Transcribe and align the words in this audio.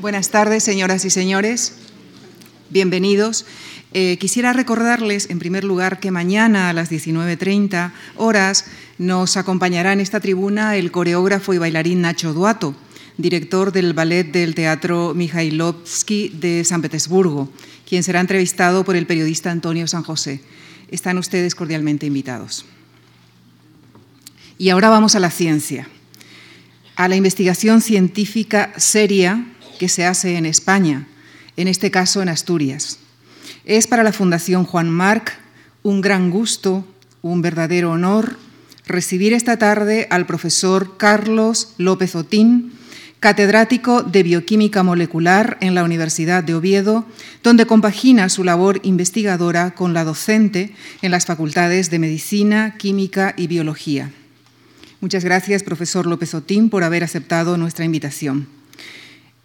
Buenas 0.00 0.30
tardes, 0.30 0.62
señoras 0.62 1.04
y 1.04 1.10
señores. 1.10 1.72
Bienvenidos. 2.70 3.46
Eh, 3.92 4.16
quisiera 4.20 4.52
recordarles, 4.52 5.28
en 5.28 5.40
primer 5.40 5.64
lugar, 5.64 5.98
que 5.98 6.12
mañana 6.12 6.68
a 6.68 6.72
las 6.72 6.88
19.30 6.88 7.90
horas 8.14 8.66
nos 8.98 9.36
acompañará 9.36 9.92
en 9.92 9.98
esta 9.98 10.20
tribuna 10.20 10.76
el 10.76 10.92
coreógrafo 10.92 11.52
y 11.52 11.58
bailarín 11.58 12.02
Nacho 12.02 12.32
Duato, 12.32 12.76
director 13.16 13.72
del 13.72 13.92
ballet 13.92 14.30
del 14.30 14.54
Teatro 14.54 15.14
Mikhailovsky 15.16 16.28
de 16.28 16.62
San 16.64 16.80
Petersburgo, 16.80 17.52
quien 17.84 18.04
será 18.04 18.20
entrevistado 18.20 18.84
por 18.84 18.94
el 18.94 19.04
periodista 19.04 19.50
Antonio 19.50 19.88
San 19.88 20.04
José. 20.04 20.40
Están 20.92 21.18
ustedes 21.18 21.56
cordialmente 21.56 22.06
invitados. 22.06 22.66
Y 24.58 24.68
ahora 24.68 24.90
vamos 24.90 25.16
a 25.16 25.20
la 25.20 25.32
ciencia, 25.32 25.88
a 26.94 27.08
la 27.08 27.16
investigación 27.16 27.80
científica 27.80 28.72
seria 28.76 29.44
que 29.78 29.88
se 29.88 30.04
hace 30.04 30.36
en 30.36 30.44
España, 30.44 31.06
en 31.56 31.68
este 31.68 31.90
caso 31.90 32.20
en 32.20 32.28
Asturias. 32.28 32.98
Es 33.64 33.86
para 33.86 34.02
la 34.02 34.12
Fundación 34.12 34.64
Juan 34.64 34.90
Marc 34.90 35.38
un 35.82 36.00
gran 36.00 36.30
gusto, 36.30 36.84
un 37.22 37.40
verdadero 37.40 37.92
honor 37.92 38.36
recibir 38.88 39.34
esta 39.34 39.58
tarde 39.58 40.08
al 40.10 40.26
profesor 40.26 40.96
Carlos 40.96 41.74
López 41.76 42.16
Otín, 42.16 42.72
catedrático 43.20 44.02
de 44.02 44.22
Bioquímica 44.22 44.82
Molecular 44.82 45.58
en 45.60 45.74
la 45.74 45.84
Universidad 45.84 46.42
de 46.42 46.54
Oviedo, 46.54 47.04
donde 47.42 47.66
compagina 47.66 48.28
su 48.28 48.44
labor 48.44 48.80
investigadora 48.82 49.74
con 49.74 49.92
la 49.92 50.04
docente 50.04 50.74
en 51.02 51.10
las 51.10 51.26
facultades 51.26 51.90
de 51.90 51.98
Medicina, 51.98 52.76
Química 52.78 53.34
y 53.36 53.46
Biología. 53.46 54.10
Muchas 55.00 55.24
gracias, 55.24 55.62
profesor 55.62 56.06
López 56.06 56.34
Otín, 56.34 56.70
por 56.70 56.82
haber 56.82 57.04
aceptado 57.04 57.56
nuestra 57.56 57.84
invitación. 57.84 58.57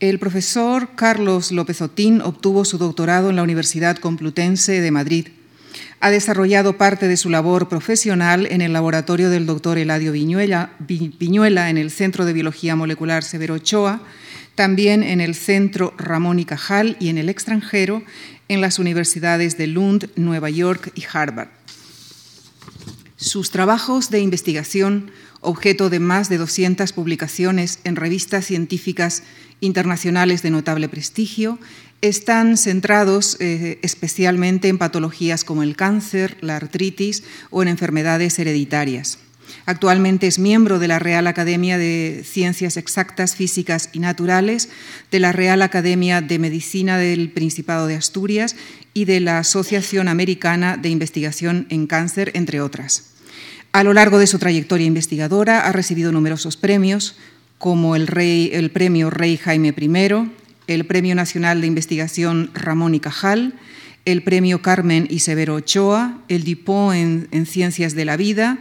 El 0.04 0.20
profesor 0.20 0.90
Carlos 0.96 1.54
López 1.54 1.82
Otín 1.82 2.20
obtuvo 2.20 2.66
su 2.66 2.78
doctorado 2.78 3.30
en 3.30 3.38
la 3.38 3.44
Universidad 3.44 3.96
Complutense 3.96 4.82
de 4.82 4.92
Madrid. 4.92 5.30
Ha 6.02 6.10
desarrollado 6.10 6.78
parte 6.78 7.08
de 7.08 7.16
su 7.16 7.30
labor 7.30 7.70
profesional 7.70 8.46
en 8.52 8.60
el 8.60 8.74
laboratorio 8.74 9.30
del 9.30 9.46
doctor 9.46 9.78
Eladio 9.78 10.12
Viñuela, 10.12 11.70
en 11.70 11.78
el 11.78 11.90
Centro 11.90 12.26
de 12.26 12.34
Biología 12.34 12.76
Molecular 12.76 13.24
Severo 13.24 13.54
Ochoa, 13.54 14.02
también 14.56 15.04
en 15.04 15.22
el 15.22 15.36
Centro 15.36 15.94
Ramón 15.98 16.38
y 16.38 16.44
Cajal 16.44 16.98
y 17.00 17.08
en 17.08 17.18
el 17.18 17.30
extranjero 17.30 18.04
en 18.50 18.60
las 18.60 18.80
universidades 18.80 19.58
de 19.58 19.68
Lund, 19.68 20.10
Nueva 20.18 20.50
York 20.50 20.92
y 20.96 21.06
Harvard. 21.14 21.48
Sus 23.16 23.52
trabajos 23.52 24.10
de 24.10 24.20
investigación, 24.20 25.12
objeto 25.44 25.90
de 25.90 26.00
más 26.00 26.30
de 26.30 26.38
200 26.38 26.94
publicaciones 26.94 27.80
en 27.84 27.96
revistas 27.96 28.46
científicas 28.46 29.24
internacionales 29.60 30.42
de 30.42 30.52
notable 30.52 30.90
prestigio, 30.90 31.60
están 32.02 32.58
centrados 32.58 33.38
eh, 33.40 33.80
especialmente 33.82 34.68
en 34.68 34.78
patologías 34.78 35.44
como 35.44 35.64
el 35.64 35.76
cáncer, 35.78 36.38
la 36.42 36.58
artritis 36.58 37.24
o 37.50 37.62
en 37.62 37.70
enfermedades 37.70 38.38
hereditarias. 38.40 39.20
Actualmente 39.66 40.28
es 40.28 40.40
miembro 40.40 40.80
de 40.80 40.90
la 40.90 41.00
Real 41.00 41.28
Academia 41.28 41.78
de 41.78 42.26
Ciencias 42.26 42.76
Exactas, 42.76 43.36
Físicas 43.36 43.90
y 43.94 44.00
Naturales, 44.00 44.70
de 45.12 45.20
la 45.20 45.32
Real 45.32 45.62
Academia 45.62 46.22
de 46.22 46.40
Medicina 46.40 46.98
del 46.98 47.32
Principado 47.32 47.88
de 47.88 47.96
Asturias 47.96 48.56
y 48.94 49.06
de 49.06 49.22
la 49.22 49.40
Asociación 49.40 50.08
Americana 50.08 50.76
de 50.76 50.90
Investigación 50.90 51.68
en 51.70 51.88
Cáncer, 51.88 52.32
entre 52.34 52.60
otras. 52.60 53.13
A 53.74 53.84
lo 53.84 53.96
largo 53.96 54.20
de 54.20 54.28
su 54.28 54.38
trayectoria 54.38 54.86
investigadora 54.86 55.62
ha 55.66 55.72
recibido 55.72 56.12
numerosos 56.12 56.58
premios, 56.58 57.16
como 57.58 57.96
el, 57.96 58.06
Premio 58.72 59.10
Rey 59.10 59.36
Jaime 59.36 59.74
I, 59.76 60.32
el 60.68 60.86
Premio 60.86 61.16
Nacional 61.16 61.60
de 61.60 61.66
Investigación 61.66 62.52
Ramón 62.54 62.94
y 62.94 63.00
Cajal, 63.00 63.56
el 64.06 64.22
Premio 64.22 64.62
Carmen 64.62 65.08
y 65.10 65.20
Severo 65.20 65.56
Ochoa, 65.56 66.20
el 66.28 66.44
Dupont 66.44 66.96
en, 66.96 67.28
en, 67.32 67.48
Ciencias 67.48 67.96
de 67.96 68.06
la 68.06 68.16
Vida, 68.16 68.60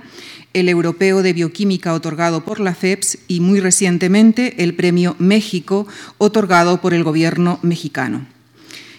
el 0.55 0.71
Europeo 0.71 1.21
de 1.21 1.35
Bioquímica 1.35 1.93
otorgado 1.93 2.47
por 2.47 2.59
la 2.59 2.75
FEPS 2.75 3.19
y 3.29 3.41
muy 3.41 3.61
recientemente 3.61 4.63
el 4.65 4.75
Premio 4.75 5.15
México 5.19 5.87
otorgado 6.17 6.81
por 6.81 6.95
el 6.95 7.05
Gobierno 7.05 7.59
mexicano. 7.61 8.32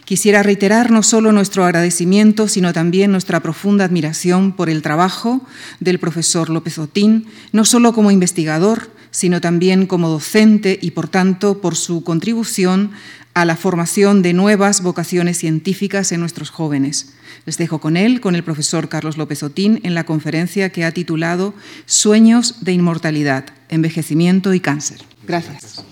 Quisiera 0.05 0.43
reiterar 0.43 0.91
no 0.91 1.01
solo 1.01 1.31
nuestro 1.31 1.63
agradecimiento, 1.63 2.47
sino 2.47 2.73
también 2.73 3.11
nuestra 3.11 3.39
profunda 3.39 3.85
admiración 3.85 4.51
por 4.51 4.69
el 4.69 4.81
trabajo 4.81 5.41
del 5.79 5.99
profesor 5.99 6.49
López 6.49 6.77
Otín, 6.77 7.27
no 7.51 7.63
solo 7.63 7.93
como 7.93 8.11
investigador, 8.11 8.91
sino 9.11 9.39
también 9.39 9.85
como 9.85 10.09
docente 10.09 10.77
y, 10.81 10.91
por 10.91 11.07
tanto, 11.07 11.61
por 11.61 11.75
su 11.75 12.03
contribución 12.03 12.91
a 13.33 13.45
la 13.45 13.55
formación 13.55 14.21
de 14.21 14.33
nuevas 14.33 14.81
vocaciones 14.81 15.37
científicas 15.37 16.11
en 16.11 16.19
nuestros 16.19 16.49
jóvenes. 16.49 17.13
Les 17.45 17.57
dejo 17.57 17.79
con 17.79 17.97
él, 17.97 18.21
con 18.21 18.35
el 18.35 18.43
profesor 18.43 18.89
Carlos 18.89 19.17
López 19.17 19.41
Otín, 19.43 19.79
en 19.83 19.95
la 19.95 20.05
conferencia 20.05 20.69
que 20.71 20.83
ha 20.83 20.91
titulado 20.91 21.53
Sueños 21.85 22.63
de 22.63 22.73
Inmortalidad, 22.73 23.45
Envejecimiento 23.69 24.53
y 24.53 24.59
Cáncer. 24.59 24.99
Gracias. 25.25 25.83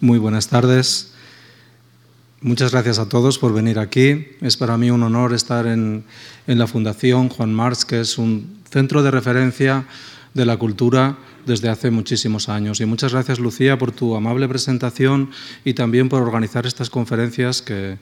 Muy 0.00 0.18
buenas 0.18 0.48
tardes. 0.48 1.12
Muchas 2.40 2.70
gracias 2.70 3.00
a 3.00 3.08
todos 3.08 3.36
por 3.36 3.52
venir 3.52 3.80
aquí. 3.80 4.28
Es 4.40 4.56
para 4.56 4.78
mí 4.78 4.92
un 4.92 5.02
honor 5.02 5.34
estar 5.34 5.66
en, 5.66 6.04
en 6.46 6.58
la 6.58 6.68
Fundación 6.68 7.30
Juan 7.30 7.52
Marx, 7.52 7.84
que 7.84 7.98
es 7.98 8.16
un 8.16 8.60
centro 8.70 9.02
de 9.02 9.10
referencia 9.10 9.86
de 10.34 10.46
la 10.46 10.56
cultura 10.56 11.18
desde 11.46 11.68
hace 11.68 11.90
muchísimos 11.90 12.48
años. 12.48 12.80
Y 12.80 12.86
muchas 12.86 13.12
gracias, 13.12 13.40
Lucía, 13.40 13.76
por 13.76 13.90
tu 13.90 14.14
amable 14.14 14.46
presentación 14.46 15.30
y 15.64 15.74
también 15.74 16.08
por 16.08 16.22
organizar 16.22 16.64
estas 16.64 16.90
conferencias 16.90 17.60
que 17.60 17.98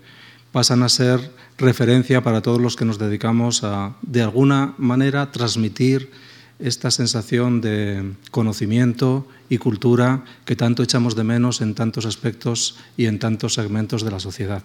pasan 0.52 0.82
a 0.82 0.90
ser 0.90 1.32
referencia 1.56 2.22
para 2.22 2.42
todos 2.42 2.60
los 2.60 2.76
que 2.76 2.84
nos 2.84 2.98
dedicamos 2.98 3.64
a, 3.64 3.96
de 4.02 4.20
alguna 4.20 4.74
manera, 4.76 5.32
transmitir 5.32 6.10
esta 6.58 6.90
sensación 6.90 7.60
de 7.60 8.12
conocimiento 8.30 9.26
y 9.48 9.58
cultura 9.58 10.24
que 10.44 10.56
tanto 10.56 10.82
echamos 10.82 11.14
de 11.14 11.24
menos 11.24 11.60
en 11.60 11.74
tantos 11.74 12.06
aspectos 12.06 12.76
y 12.96 13.06
en 13.06 13.18
tantos 13.18 13.54
segmentos 13.54 14.02
de 14.02 14.10
la 14.10 14.20
sociedad. 14.20 14.62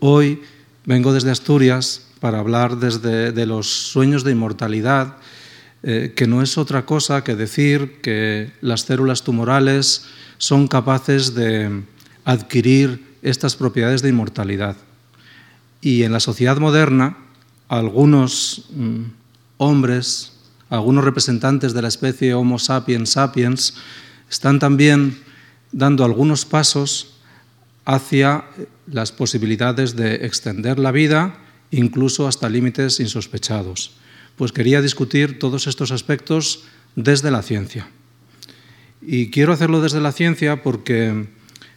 Hoy 0.00 0.42
vengo 0.84 1.12
desde 1.12 1.30
Asturias 1.30 2.06
para 2.20 2.40
hablar 2.40 2.78
desde 2.78 3.32
de 3.32 3.46
los 3.46 3.68
sueños 3.68 4.24
de 4.24 4.32
inmortalidad, 4.32 5.16
eh, 5.82 6.12
que 6.16 6.26
no 6.26 6.42
es 6.42 6.58
otra 6.58 6.84
cosa 6.86 7.22
que 7.22 7.36
decir 7.36 8.00
que 8.00 8.52
las 8.60 8.82
células 8.82 9.22
tumorales 9.22 10.06
son 10.38 10.66
capaces 10.66 11.34
de 11.34 11.82
adquirir 12.24 13.14
estas 13.22 13.56
propiedades 13.56 14.02
de 14.02 14.08
inmortalidad. 14.08 14.76
Y 15.80 16.02
en 16.02 16.12
la 16.12 16.20
sociedad 16.20 16.58
moderna, 16.58 17.18
algunos 17.68 18.66
mm, 18.70 19.02
hombres 19.58 20.33
algunos 20.74 21.04
representantes 21.04 21.72
de 21.72 21.82
la 21.82 21.88
especie 21.88 22.34
Homo 22.34 22.58
sapiens 22.58 23.10
sapiens 23.10 23.74
están 24.30 24.58
también 24.58 25.18
dando 25.72 26.04
algunos 26.04 26.44
pasos 26.44 27.14
hacia 27.84 28.44
las 28.86 29.12
posibilidades 29.12 29.96
de 29.96 30.26
extender 30.26 30.78
la 30.78 30.92
vida, 30.92 31.38
incluso 31.70 32.26
hasta 32.26 32.48
límites 32.48 33.00
insospechados. 33.00 33.92
Pues 34.36 34.52
quería 34.52 34.82
discutir 34.82 35.38
todos 35.38 35.66
estos 35.66 35.90
aspectos 35.90 36.64
desde 36.96 37.30
la 37.30 37.42
ciencia. 37.42 37.88
Y 39.00 39.30
quiero 39.30 39.52
hacerlo 39.52 39.80
desde 39.80 40.00
la 40.00 40.12
ciencia 40.12 40.62
porque 40.62 41.28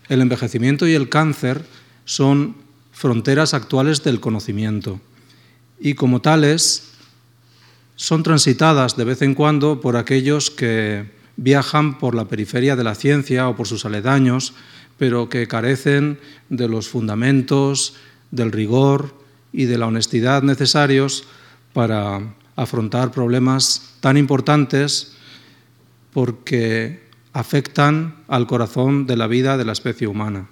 el 0.09 0.21
envejecimiento 0.21 0.87
y 0.87 0.93
el 0.93 1.09
cáncer 1.09 1.65
son 2.05 2.55
fronteras 2.91 3.53
actuales 3.53 4.03
del 4.03 4.19
conocimiento 4.19 4.99
y 5.79 5.93
como 5.93 6.21
tales 6.21 6.96
son 7.97 8.23
transitadas 8.23 8.95
de 8.95 9.03
vez 9.03 9.21
en 9.21 9.33
cuando 9.33 9.81
por 9.81 9.97
aquellos 9.97 10.49
que 10.49 11.09
viajan 11.35 11.97
por 11.97 12.15
la 12.15 12.25
periferia 12.25 12.75
de 12.75 12.83
la 12.83 12.95
ciencia 12.95 13.49
o 13.49 13.55
por 13.55 13.67
sus 13.67 13.85
aledaños, 13.85 14.53
pero 14.97 15.29
que 15.29 15.47
carecen 15.47 16.19
de 16.49 16.69
los 16.69 16.87
fundamentos, 16.87 17.95
del 18.31 18.51
rigor 18.51 19.13
y 19.51 19.65
de 19.65 19.77
la 19.77 19.87
honestidad 19.87 20.43
necesarios 20.43 21.25
para 21.73 22.35
afrontar 22.55 23.11
problemas 23.11 23.93
tan 23.99 24.15
importantes 24.15 25.13
porque 26.13 27.03
afectan 27.33 28.15
al 28.27 28.47
corazón 28.47 29.05
de 29.05 29.17
la 29.17 29.27
vida 29.27 29.57
de 29.57 29.65
la 29.65 29.73
especie 29.73 30.07
humana. 30.07 30.49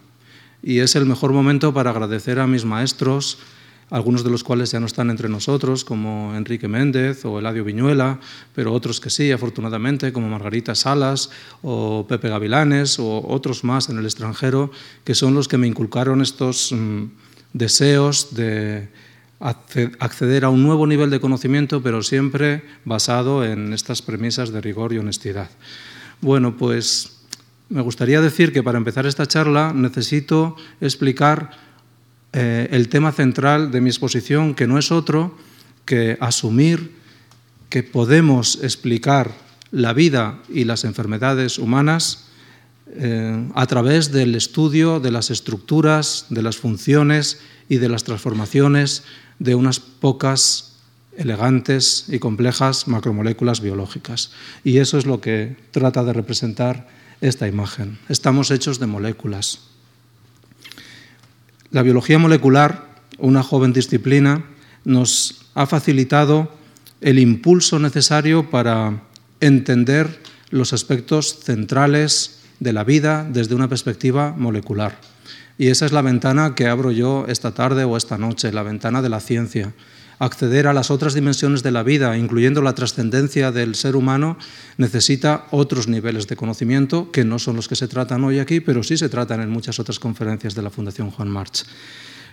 Y 0.64 0.80
es 0.80 0.96
el 0.96 1.06
mejor 1.06 1.32
momento 1.32 1.74
para 1.74 1.92
agradecer 1.92 2.40
a 2.40 2.48
mis 2.48 2.66
maestros, 2.66 3.38
algunos 3.90 4.24
de 4.24 4.30
los 4.30 4.44
cuales 4.44 4.72
ya 4.72 4.80
no 4.80 4.88
están 4.88 5.10
entre 5.10 5.30
nosotros, 5.30 5.86
como 5.86 6.34
Enrique 6.36 6.68
Méndez 6.68 7.24
o 7.26 7.40
Eladio 7.40 7.64
Viñuela, 7.64 8.20
pero 8.54 8.74
otros 8.74 9.00
que 9.00 9.10
sí, 9.10 9.32
afortunadamente, 9.32 10.12
como 10.12 10.30
Margarita 10.30 10.74
Salas 10.74 11.30
o 11.62 12.06
Pepe 12.08 12.30
Gavilanes 12.30 13.00
o 13.00 13.26
otros 13.28 13.64
más 13.64 13.90
en 13.90 13.98
el 13.98 14.06
extranjero, 14.06 14.72
que 15.04 15.14
son 15.14 15.36
los 15.36 15.48
que 15.48 15.58
me 15.58 15.68
inculcaron 15.68 16.22
estos 16.22 16.72
mm, 16.72 17.06
deseos 17.54 18.34
de 18.36 18.90
acceder 19.40 20.46
a 20.46 20.50
un 20.50 20.64
nuevo 20.64 20.88
nivel 20.88 21.10
de 21.10 21.20
conocimiento, 21.20 21.84
pero 21.84 22.02
siempre 22.02 22.64
basado 22.86 23.46
en 23.46 23.74
estas 23.74 24.02
premisas 24.02 24.52
de 24.52 24.62
rigor 24.62 24.94
y 24.94 24.98
honestidad. 24.98 25.50
Bueno, 26.22 26.58
pues 26.58 27.16
me 27.70 27.82
gustaría 27.82 28.22
decir 28.22 28.54
que 28.54 28.64
para 28.64 28.78
empezar 28.78 29.06
esta 29.06 29.26
charla 29.26 29.74
necesito 29.74 30.56
explicar 30.82 31.65
eh, 32.38 32.68
el 32.72 32.90
tema 32.90 33.14
central 33.14 33.72
de 33.72 33.80
mi 33.80 33.90
exposición, 33.90 34.56
que 34.56 34.68
no 34.68 34.78
es 34.78 34.92
otro 34.92 35.38
que 35.86 36.18
asumir 36.20 36.92
que 37.70 37.82
podemos 37.82 38.60
explicar 38.62 39.32
la 39.72 39.94
vida 39.94 40.40
y 40.50 40.66
las 40.66 40.84
enfermedades 40.84 41.58
humanas 41.58 42.26
eh, 42.92 43.50
a 43.56 43.66
través 43.68 44.12
del 44.12 44.36
estudio 44.36 45.00
de 45.00 45.12
las 45.12 45.32
estructuras, 45.32 46.26
de 46.30 46.42
las 46.42 46.58
funciones 46.58 47.40
y 47.70 47.78
de 47.78 47.88
las 47.88 48.04
transformaciones 48.04 49.04
de 49.40 49.56
unas 49.56 49.80
pocas 49.80 50.74
elegantes 51.16 52.08
y 52.10 52.20
complejas 52.20 52.90
macromoléculas 52.90 53.62
biológicas. 53.62 54.32
Y 54.66 54.80
eso 54.80 54.98
es 54.98 55.06
lo 55.06 55.22
que 55.22 55.56
trata 55.72 56.04
de 56.04 56.12
representar 56.12 56.90
esta 57.22 57.48
imagen. 57.48 57.98
Estamos 58.10 58.52
hechos 58.52 58.78
de 58.80 58.88
moléculas. 58.88 59.65
La 61.76 61.84
biología 61.84 62.18
molecular, 62.18 62.86
una 63.18 63.44
joven 63.44 63.74
disciplina, 63.74 64.46
nos 64.86 65.50
ha 65.56 65.66
facilitado 65.66 66.50
el 67.02 67.20
impulso 67.20 67.80
necesario 67.80 68.50
para 68.50 69.04
entender 69.42 70.22
los 70.52 70.72
aspectos 70.72 71.42
centrales 71.44 72.40
de 72.62 72.72
la 72.72 72.86
vida 72.86 73.28
desde 73.30 73.56
una 73.56 73.68
perspectiva 73.68 74.34
molecular. 74.38 74.98
Y 75.58 75.68
esa 75.68 75.86
es 75.86 75.92
la 75.92 76.02
ventana 76.02 76.56
que 76.56 76.68
abro 76.68 76.92
yo 76.92 77.26
esta 77.28 77.52
tarde 77.52 77.84
o 77.84 77.98
esta 77.98 78.18
noche, 78.18 78.54
la 78.54 78.64
ventana 78.64 79.02
de 79.02 79.10
la 79.10 79.20
ciencia 79.20 79.74
acceder 80.20 80.68
a 80.68 80.74
las 80.74 80.92
otras 80.92 81.14
dimensiones 81.14 81.64
de 81.64 81.72
la 81.72 81.84
vida, 81.84 82.18
incluyendo 82.18 82.62
la 82.62 82.76
trascendencia 82.76 83.52
del 83.52 83.76
ser 83.76 83.96
humano, 83.96 84.38
necesita 84.78 85.48
otros 85.52 85.88
niveles 85.88 86.28
de 86.28 86.36
conocimiento 86.36 87.12
que 87.12 87.26
no 87.26 87.40
son 87.40 87.56
los 87.56 87.68
que 87.68 87.76
se 87.76 87.88
tratan 87.88 88.24
hoy 88.24 88.40
aquí, 88.40 88.60
pero 88.60 88.84
sí 88.84 88.98
se 88.98 89.10
tratan 89.10 89.42
en 89.42 89.50
muchas 89.50 89.80
otras 89.80 90.00
conferencias 90.00 90.56
de 90.56 90.62
la 90.62 90.70
Fundación 90.70 91.12
Juan 91.12 91.30
March. 91.30 91.66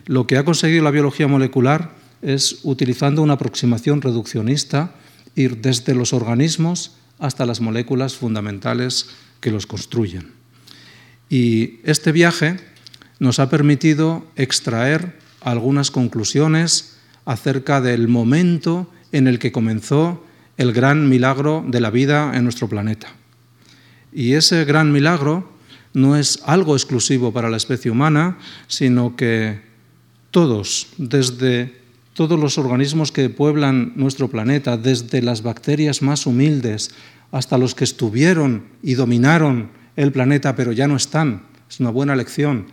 Lo 0.06 0.26
que 0.26 0.36
ha 0.36 0.44
conseguido 0.44 0.84
la 0.84 0.90
biología 0.90 1.28
molecular 1.28 1.94
es, 2.22 2.60
utilizando 2.62 3.22
una 3.22 3.34
aproximación 3.34 4.00
reduccionista, 4.00 4.94
ir 5.34 5.58
desde 5.58 5.94
los 5.94 6.12
organismos 6.12 6.92
hasta 7.18 7.46
las 7.46 7.60
moléculas 7.60 8.14
fundamentales 8.14 9.08
que 9.40 9.50
los 9.50 9.66
construyen. 9.66 10.32
Y 11.28 11.80
este 11.84 12.12
viaje 12.12 12.56
nos 13.18 13.38
ha 13.38 13.48
permitido 13.48 14.26
extraer 14.36 15.18
algunas 15.40 15.90
conclusiones 15.90 16.91
acerca 17.24 17.80
del 17.80 18.08
momento 18.08 18.90
en 19.12 19.26
el 19.26 19.38
que 19.38 19.52
comenzó 19.52 20.24
el 20.56 20.72
gran 20.72 21.08
milagro 21.08 21.64
de 21.66 21.80
la 21.80 21.90
vida 21.90 22.32
en 22.34 22.44
nuestro 22.44 22.68
planeta. 22.68 23.08
Y 24.12 24.34
ese 24.34 24.64
gran 24.64 24.92
milagro 24.92 25.50
no 25.94 26.16
es 26.16 26.40
algo 26.44 26.74
exclusivo 26.74 27.32
para 27.32 27.50
la 27.50 27.56
especie 27.56 27.90
humana, 27.90 28.38
sino 28.66 29.16
que 29.16 29.60
todos, 30.30 30.88
desde 30.96 31.82
todos 32.14 32.38
los 32.38 32.58
organismos 32.58 33.12
que 33.12 33.30
pueblan 33.30 33.92
nuestro 33.96 34.28
planeta, 34.28 34.76
desde 34.76 35.22
las 35.22 35.42
bacterias 35.42 36.02
más 36.02 36.26
humildes 36.26 36.90
hasta 37.30 37.58
los 37.58 37.74
que 37.74 37.84
estuvieron 37.84 38.64
y 38.82 38.94
dominaron 38.94 39.70
el 39.96 40.12
planeta 40.12 40.54
pero 40.54 40.72
ya 40.72 40.88
no 40.88 40.96
están, 40.96 41.42
es 41.68 41.80
una 41.80 41.90
buena 41.90 42.16
lección, 42.16 42.66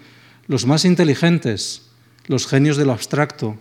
los 0.48 0.66
más 0.66 0.84
inteligentes, 0.84 1.84
los 2.28 2.48
genios 2.48 2.78
de 2.78 2.86
lo 2.86 2.92
abstracto, 2.92 3.58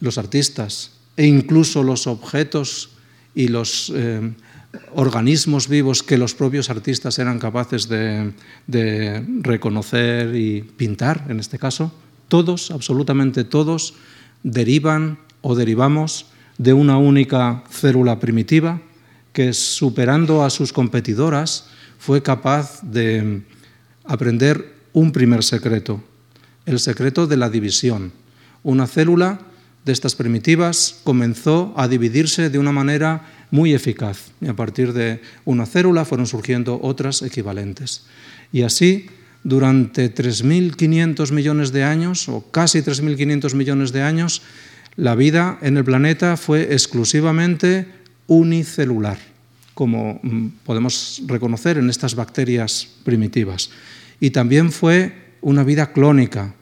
los 0.00 0.18
artistas 0.18 0.92
e 1.16 1.26
incluso 1.26 1.82
los 1.82 2.06
objetos 2.06 2.90
y 3.34 3.48
los 3.48 3.92
eh, 3.94 4.32
organismos 4.94 5.68
vivos 5.68 6.02
que 6.02 6.18
los 6.18 6.34
propios 6.34 6.70
artistas 6.70 7.18
eran 7.18 7.38
capaces 7.38 7.88
de, 7.88 8.32
de 8.66 9.24
reconocer 9.40 10.34
y 10.34 10.62
pintar, 10.62 11.26
en 11.28 11.40
este 11.40 11.58
caso, 11.58 11.92
todos, 12.28 12.70
absolutamente 12.70 13.44
todos, 13.44 13.94
derivan 14.42 15.18
o 15.40 15.54
derivamos 15.54 16.26
de 16.58 16.72
una 16.72 16.98
única 16.98 17.64
célula 17.70 18.20
primitiva 18.20 18.80
que, 19.32 19.52
superando 19.52 20.44
a 20.44 20.50
sus 20.50 20.72
competidoras, 20.72 21.66
fue 21.98 22.22
capaz 22.22 22.82
de 22.82 23.42
aprender 24.04 24.74
un 24.92 25.12
primer 25.12 25.44
secreto, 25.44 26.02
el 26.66 26.78
secreto 26.78 27.26
de 27.26 27.36
la 27.36 27.50
división. 27.50 28.12
Una 28.62 28.86
célula 28.86 29.40
de 29.88 29.94
estas 29.94 30.14
primitivas 30.14 31.00
comenzó 31.02 31.72
a 31.76 31.88
dividirse 31.88 32.50
de 32.50 32.58
una 32.58 32.72
manera 32.72 33.24
muy 33.50 33.72
eficaz 33.72 34.28
y 34.40 34.46
a 34.46 34.54
partir 34.54 34.92
de 34.92 35.22
una 35.46 35.64
célula 35.64 36.04
fueron 36.04 36.26
surgiendo 36.26 36.78
otras 36.82 37.22
equivalentes. 37.22 38.04
Y 38.52 38.62
así, 38.62 39.08
durante 39.44 40.14
3.500 40.14 41.32
millones 41.32 41.72
de 41.72 41.84
años, 41.84 42.28
o 42.28 42.44
casi 42.50 42.80
3.500 42.80 43.54
millones 43.54 43.92
de 43.92 44.02
años, 44.02 44.42
la 44.96 45.14
vida 45.14 45.58
en 45.62 45.78
el 45.78 45.84
planeta 45.84 46.36
fue 46.36 46.74
exclusivamente 46.74 47.88
unicelular, 48.26 49.16
como 49.72 50.20
mm, 50.22 50.48
podemos 50.64 51.22
reconocer 51.26 51.78
en 51.78 51.88
estas 51.88 52.14
bacterias 52.14 52.88
primitivas. 53.04 53.70
Y 54.20 54.30
también 54.30 54.70
fue 54.70 55.32
una 55.40 55.64
vida 55.64 55.94
clónica, 55.94 56.54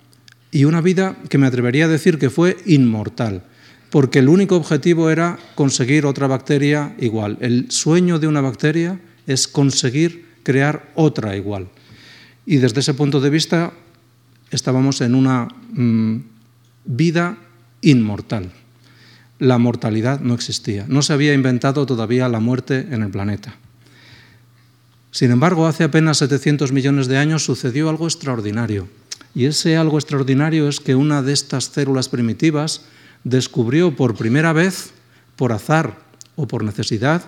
y 0.57 0.65
una 0.65 0.81
vida 0.81 1.17
que 1.29 1.37
me 1.37 1.47
atrevería 1.47 1.85
a 1.85 1.89
decir 1.89 2.19
que 2.19 2.31
fue 2.31 2.57
inmortal, 2.65 3.43
porque 3.91 4.21
el 4.21 4.29
único 4.31 4.57
objetivo 4.57 5.11
era 5.11 5.39
conseguir 5.55 6.07
otra 6.07 6.29
bacteria 6.29 6.97
igual. 6.99 7.37
El 7.43 7.71
sueño 7.71 8.19
de 8.19 8.27
una 8.27 8.41
bacteria 8.41 8.99
es 9.27 9.49
conseguir 9.49 10.25
crear 10.45 10.91
otra 10.95 11.37
igual. 11.37 11.69
Y 12.47 12.57
desde 12.57 12.81
ese 12.81 12.95
punto 12.95 13.21
de 13.21 13.29
vista 13.29 13.75
estábamos 14.51 15.03
en 15.03 15.15
una 15.15 15.47
mm, 15.73 16.21
vida 16.87 17.37
inmortal. 17.83 18.51
La 19.39 19.59
mortalidad 19.59 20.21
no 20.21 20.33
existía. 20.33 20.87
No 20.89 21.03
se 21.03 21.13
había 21.13 21.35
inventado 21.35 21.85
todavía 21.85 22.31
la 22.31 22.41
muerte 22.41 22.87
en 22.91 23.03
el 23.03 23.11
planeta. 23.11 23.57
Sin 25.11 25.33
embargo, 25.33 25.67
hace 25.67 25.85
apenas 25.85 26.17
700 26.17 26.73
millones 26.73 27.09
de 27.09 27.19
años 27.19 27.45
sucedió 27.45 27.91
algo 27.91 28.07
extraordinario. 28.07 28.89
Y 29.37 29.45
ese 29.45 29.77
algo 29.77 29.99
extraordinario 29.99 30.67
es 30.67 30.81
que 30.81 30.95
una 30.95 31.21
de 31.21 31.35
estas 31.35 31.65
células 31.65 32.09
primitivas 32.09 32.87
descubrió 33.23 33.95
por 33.95 34.17
primera 34.17 34.55
vez, 34.55 34.93
por 35.37 35.53
azar 35.53 35.99
o 36.37 36.49
por 36.49 36.65
necesidad, 36.65 37.23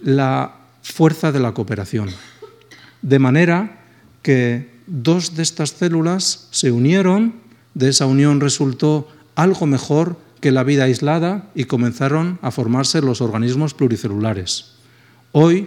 la 0.00 0.54
fuerza 0.84 1.32
de 1.32 1.40
la 1.40 1.54
cooperación. 1.54 2.10
De 3.02 3.18
manera 3.18 3.82
que 4.22 4.70
dos 4.86 5.34
de 5.34 5.42
estas 5.42 5.70
células 5.70 6.46
se 6.52 6.70
unieron, 6.70 7.34
de 7.74 7.88
esa 7.88 8.06
unión 8.06 8.38
resultó 8.40 9.10
algo 9.34 9.66
mejor 9.66 10.20
que 10.40 10.52
la 10.52 10.62
vida 10.62 10.84
aislada 10.84 11.50
y 11.56 11.64
comenzaron 11.64 12.38
a 12.42 12.52
formarse 12.52 13.02
los 13.02 13.20
organismos 13.20 13.74
pluricelulares. 13.74 14.70
Hoy, 15.32 15.66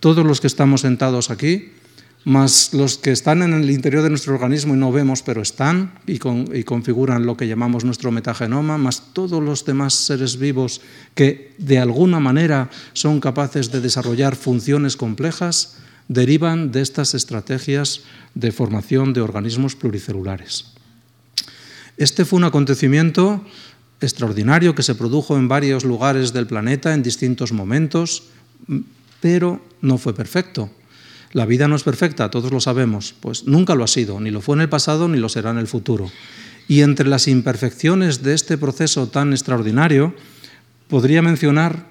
todos 0.00 0.26
los 0.26 0.40
que 0.40 0.48
estamos 0.48 0.80
sentados 0.80 1.30
aquí, 1.30 1.70
más 2.24 2.72
los 2.72 2.98
que 2.98 3.10
están 3.10 3.42
en 3.42 3.52
el 3.52 3.70
interior 3.70 4.02
de 4.02 4.10
nuestro 4.10 4.34
organismo 4.34 4.74
y 4.74 4.78
no 4.78 4.92
vemos, 4.92 5.22
pero 5.22 5.42
están 5.42 5.98
y, 6.06 6.18
configuran 6.18 7.26
lo 7.26 7.36
que 7.36 7.48
llamamos 7.48 7.84
nuestro 7.84 8.12
metagenoma, 8.12 8.78
más 8.78 9.12
todos 9.12 9.42
los 9.42 9.64
demás 9.64 9.94
seres 9.94 10.38
vivos 10.38 10.80
que 11.14 11.54
de 11.58 11.78
alguna 11.78 12.20
manera 12.20 12.70
son 12.92 13.20
capaces 13.20 13.72
de 13.72 13.80
desarrollar 13.80 14.36
funciones 14.36 14.96
complejas, 14.96 15.78
derivan 16.08 16.70
de 16.70 16.82
estas 16.82 17.14
estrategias 17.14 18.02
de 18.34 18.52
formación 18.52 19.12
de 19.12 19.20
organismos 19.20 19.74
pluricelulares. 19.74 20.66
Este 21.96 22.24
fue 22.24 22.38
un 22.38 22.44
acontecimiento 22.44 23.44
extraordinario 24.00 24.74
que 24.74 24.82
se 24.82 24.94
produjo 24.94 25.36
en 25.36 25.48
varios 25.48 25.84
lugares 25.84 26.32
del 26.32 26.46
planeta 26.46 26.94
en 26.94 27.02
distintos 27.02 27.52
momentos, 27.52 28.24
pero 29.20 29.60
no 29.80 29.98
fue 29.98 30.14
perfecto 30.14 30.70
la 31.32 31.46
vida 31.46 31.66
no 31.66 31.76
es 31.76 31.82
perfecta, 31.82 32.30
todos 32.30 32.52
lo 32.52 32.60
sabemos, 32.60 33.14
pues 33.18 33.46
nunca 33.46 33.74
lo 33.74 33.84
ha 33.84 33.88
sido, 33.88 34.20
ni 34.20 34.30
lo 34.30 34.40
fue 34.40 34.56
en 34.56 34.62
el 34.62 34.68
pasado 34.68 35.08
ni 35.08 35.18
lo 35.18 35.28
será 35.28 35.50
en 35.50 35.58
el 35.58 35.66
futuro. 35.66 36.10
Y 36.68 36.82
entre 36.82 37.08
las 37.08 37.26
imperfecciones 37.26 38.22
de 38.22 38.34
este 38.34 38.58
proceso 38.58 39.08
tan 39.08 39.32
extraordinario, 39.32 40.14
podría 40.88 41.22
mencionar 41.22 41.86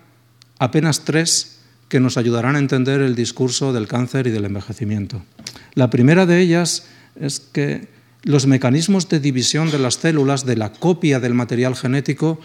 apenas 0.60 1.06
tres 1.06 1.58
que 1.90 2.00
nos 2.00 2.18
ayudarán 2.18 2.56
a 2.56 2.60
entender 2.60 3.02
el 3.02 3.16
discurso 3.16 3.74
del 3.74 3.88
cáncer 3.88 4.28
y 4.28 4.32
del 4.32 4.46
envejecimiento. 4.46 5.24
La 5.74 5.90
primera 5.90 6.26
de 6.26 6.40
ellas 6.40 6.86
es 7.20 7.40
que 7.40 7.88
los 8.24 8.46
mecanismos 8.46 9.10
de 9.10 9.20
división 9.20 9.72
de 9.72 9.80
las 9.80 9.96
células, 9.96 10.46
de 10.46 10.56
la 10.56 10.72
copia 10.72 11.20
del 11.20 11.34
material 11.34 11.76
genético, 11.76 12.40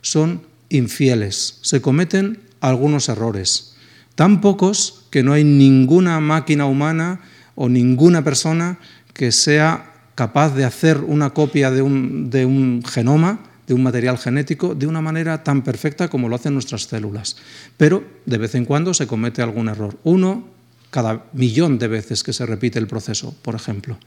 son 0.00 0.42
infieles, 0.70 1.58
se 1.60 1.80
cometen 1.80 2.40
algunos 2.60 3.08
errores 3.08 3.76
tan 4.18 4.40
pocos 4.40 4.97
que 5.10 5.22
no 5.22 5.32
hay 5.32 5.44
ninguna 5.44 6.20
máquina 6.20 6.66
humana 6.66 7.20
o 7.54 7.68
ninguna 7.68 8.22
persona 8.22 8.78
que 9.12 9.32
sea 9.32 9.92
capaz 10.14 10.54
de 10.54 10.64
hacer 10.64 10.98
una 10.98 11.30
copia 11.30 11.70
de 11.70 11.82
un, 11.82 12.82
genoma, 12.86 13.40
de 13.66 13.74
un 13.74 13.82
material 13.82 14.18
genético, 14.18 14.74
de 14.74 14.86
una 14.86 15.00
manera 15.00 15.44
tan 15.44 15.62
perfecta 15.62 16.08
como 16.08 16.28
lo 16.28 16.36
hacen 16.36 16.54
nuestras 16.54 16.84
células. 16.84 17.36
Pero 17.76 18.04
de 18.26 18.38
vez 18.38 18.54
en 18.54 18.64
cuando 18.64 18.94
se 18.94 19.06
comete 19.06 19.42
algún 19.42 19.68
error. 19.68 19.98
Uno 20.04 20.58
cada 20.90 21.26
millón 21.32 21.78
de 21.78 21.88
veces 21.88 22.22
que 22.22 22.32
se 22.32 22.46
repite 22.46 22.78
el 22.78 22.86
proceso, 22.86 23.34
por 23.42 23.54
ejemplo. 23.54 23.98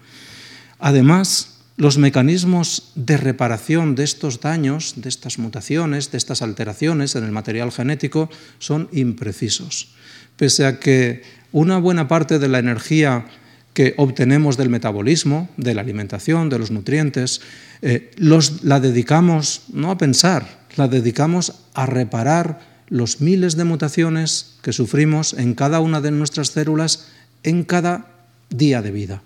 Además, 0.80 1.60
los 1.78 1.98
mecanismos 1.98 2.92
de 2.96 3.18
reparación 3.18 3.96
de 3.96 4.04
estos 4.04 4.42
daños, 4.42 4.96
de 4.98 5.10
estas 5.10 5.40
mutaciones, 5.40 6.12
de 6.12 6.18
estas 6.18 6.42
alteraciones 6.42 7.16
en 7.16 7.24
el 7.24 7.32
material 7.32 7.72
genético 7.72 8.30
son 8.60 8.90
imprecisos. 8.92 9.94
Pese 10.38 10.66
a 10.66 10.80
que 10.80 11.24
una 11.52 11.78
buena 11.78 12.08
parte 12.08 12.40
de 12.40 12.48
la 12.48 12.60
energía 12.60 13.26
que 13.74 13.94
obtenemos 13.98 14.58
del 14.58 14.70
metabolismo, 14.70 15.50
de 15.58 15.74
la 15.74 15.82
alimentación, 15.82 16.50
de 16.50 16.60
los 16.60 16.72
nutrientes, 16.72 17.42
eh, 17.82 18.12
la 18.18 18.80
dedicamos 18.80 19.64
no 19.72 19.92
a 19.92 19.98
pensar, 19.98 20.68
la 20.76 20.88
dedicamos 20.88 21.54
a 21.74 21.86
reparar 21.86 22.60
los 22.90 23.22
miles 23.22 23.56
de 23.56 23.64
mutaciones 23.64 24.58
que 24.62 24.74
sufrimos 24.74 25.34
en 25.34 25.56
cada 25.56 25.80
una 25.80 26.02
de 26.02 26.12
nuestras 26.12 26.50
células 26.50 27.08
en 27.44 27.64
cada 27.64 28.08
día 28.50 28.82
de 28.82 28.92
vida. 28.92 29.24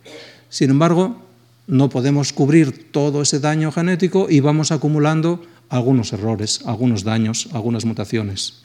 Sin 0.49 0.69
embargo, 0.69 1.25
no 1.67 1.89
podemos 1.89 2.31
cubrir 2.31 2.91
todo 2.91 3.23
ese 3.23 3.39
daño 3.39 3.71
genético 3.71 4.27
y 4.29 4.39
vamos 4.39 4.71
acumulando 4.71 5.43
algunos 5.69 6.13
errores, 6.13 6.61
algunos 6.65 7.03
daños, 7.03 7.49
algunas 7.53 7.85
mutaciones. 7.85 8.64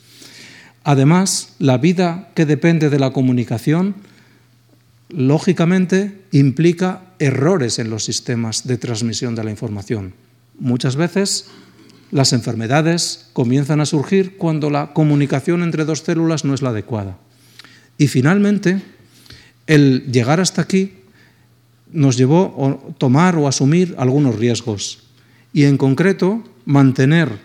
Además, 0.84 1.54
la 1.58 1.78
vida 1.78 2.30
que 2.34 2.46
depende 2.46 2.90
de 2.90 2.98
la 2.98 3.12
comunicación, 3.12 3.94
lógicamente, 5.08 6.22
implica 6.32 7.02
errores 7.18 7.78
en 7.78 7.90
los 7.90 8.04
sistemas 8.04 8.66
de 8.66 8.78
transmisión 8.78 9.34
de 9.34 9.44
la 9.44 9.50
información. 9.50 10.14
Muchas 10.58 10.96
veces 10.96 11.46
las 12.10 12.32
enfermedades 12.32 13.28
comienzan 13.32 13.80
a 13.80 13.86
surgir 13.86 14.36
cuando 14.36 14.70
la 14.70 14.92
comunicación 14.92 15.62
entre 15.62 15.84
dos 15.84 16.00
células 16.00 16.44
no 16.44 16.54
es 16.54 16.62
la 16.62 16.70
adecuada. 16.70 17.18
Y 17.98 18.08
finalmente, 18.08 18.82
el 19.66 20.10
llegar 20.10 20.40
hasta 20.40 20.62
aquí 20.62 20.94
nos 21.92 22.16
llevó 22.16 22.80
a 22.90 22.94
tomar 22.98 23.36
o 23.36 23.46
asumir 23.46 23.94
algunos 23.98 24.36
riesgos 24.36 25.02
y 25.52 25.64
en 25.64 25.76
concreto 25.76 26.42
mantener 26.64 27.38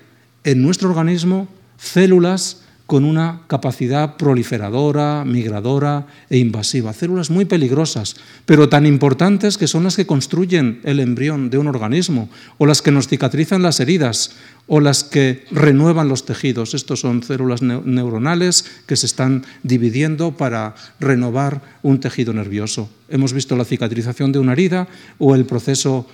en 0.44 0.62
nuestro 0.62 0.90
organismo 0.90 1.48
células 1.78 2.65
con 2.86 3.04
una 3.04 3.42
capacidad 3.48 4.16
proliferadora, 4.16 5.26
migradora 5.26 6.06
e 6.30 6.38
invasiva. 6.38 6.94
Células 6.94 7.32
muy 7.32 7.46
peligrosas, 7.46 8.16
pero 8.46 8.70
tan 8.70 8.86
importantes 8.86 9.58
que 9.58 9.68
son 9.68 9.84
las 9.84 9.96
que 9.96 10.06
construyen 10.06 10.82
el 10.84 11.00
embrión 11.00 11.50
de 11.50 11.58
un 11.58 11.68
organismo, 11.68 12.30
o 12.58 12.66
las 12.66 12.82
que 12.82 12.92
nos 12.92 13.08
cicatrizan 13.08 13.64
las 13.64 13.80
heridas, 13.80 14.32
o 14.68 14.80
las 14.80 15.04
que 15.04 15.46
renuevan 15.52 16.10
los 16.10 16.26
tejidos. 16.26 16.74
Estos 16.74 17.00
son 17.00 17.24
células 17.24 17.62
neuronales 17.62 18.66
que 18.86 18.96
se 18.96 19.06
están 19.06 19.46
dividiendo 19.64 20.38
para 20.38 20.76
renovar 21.00 21.62
un 21.82 22.00
tejido 22.00 22.34
nervioso. 22.34 22.90
Hemos 23.10 23.34
visto 23.34 23.56
la 23.56 23.66
cicatrización 23.66 24.32
de 24.32 24.40
una 24.40 24.54
herida 24.54 24.88
o 25.18 25.34
el 25.34 25.46
proceso 25.46 26.08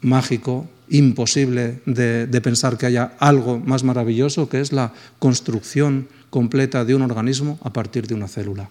mágico 0.00 0.68
imposible 0.90 1.80
de, 1.86 2.40
pensar 2.42 2.76
que 2.76 2.86
haya 2.86 3.14
algo 3.18 3.58
más 3.58 3.84
maravilloso, 3.84 4.48
que 4.48 4.60
es 4.60 4.72
la 4.72 4.92
construcción 5.18 6.08
completa 6.28 6.84
de 6.84 6.94
un 6.94 7.02
organismo 7.02 7.58
a 7.62 7.72
partir 7.72 8.06
de 8.06 8.14
una 8.14 8.28
célula. 8.28 8.68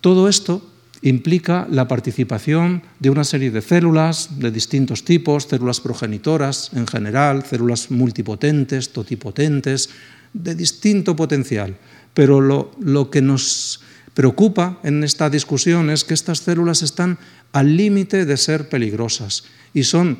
Todo 0.00 0.28
esto 0.28 0.62
implica 1.02 1.66
la 1.70 1.88
participación 1.88 2.82
de 3.00 3.10
una 3.10 3.24
serie 3.24 3.50
de 3.50 3.60
células 3.60 4.38
de 4.38 4.50
distintos 4.50 5.04
tipos, 5.04 5.44
células 5.44 5.80
progenitoras 5.80 6.70
en 6.74 6.86
general, 6.86 7.44
células 7.44 7.90
multipotentes, 7.90 8.92
totipotentes, 8.92 9.90
de 10.32 10.54
distinto 10.54 11.16
potencial. 11.16 11.76
Pero 12.14 12.40
lo, 12.40 13.10
que 13.10 13.20
nos 13.20 13.80
preocupa 14.14 14.80
en 14.82 15.04
esta 15.04 15.28
discusión 15.28 15.90
es 15.90 16.04
que 16.04 16.14
estas 16.14 16.40
células 16.40 16.82
están 16.82 17.18
al 17.52 17.76
límite 17.76 18.24
de 18.24 18.36
ser 18.36 18.68
peligrosas 18.68 19.44
y 19.74 19.84
son 19.84 20.18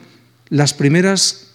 las 0.48 0.74
primeras 0.74 1.48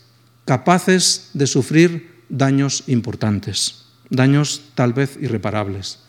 capaces 0.46 1.30
de 1.34 1.48
sufrir 1.48 2.12
daños 2.30 2.84
importantes, 2.88 3.86
daños 4.10 4.62
tal 4.76 4.94
vez 4.94 5.18
irreparables. 5.22 6.00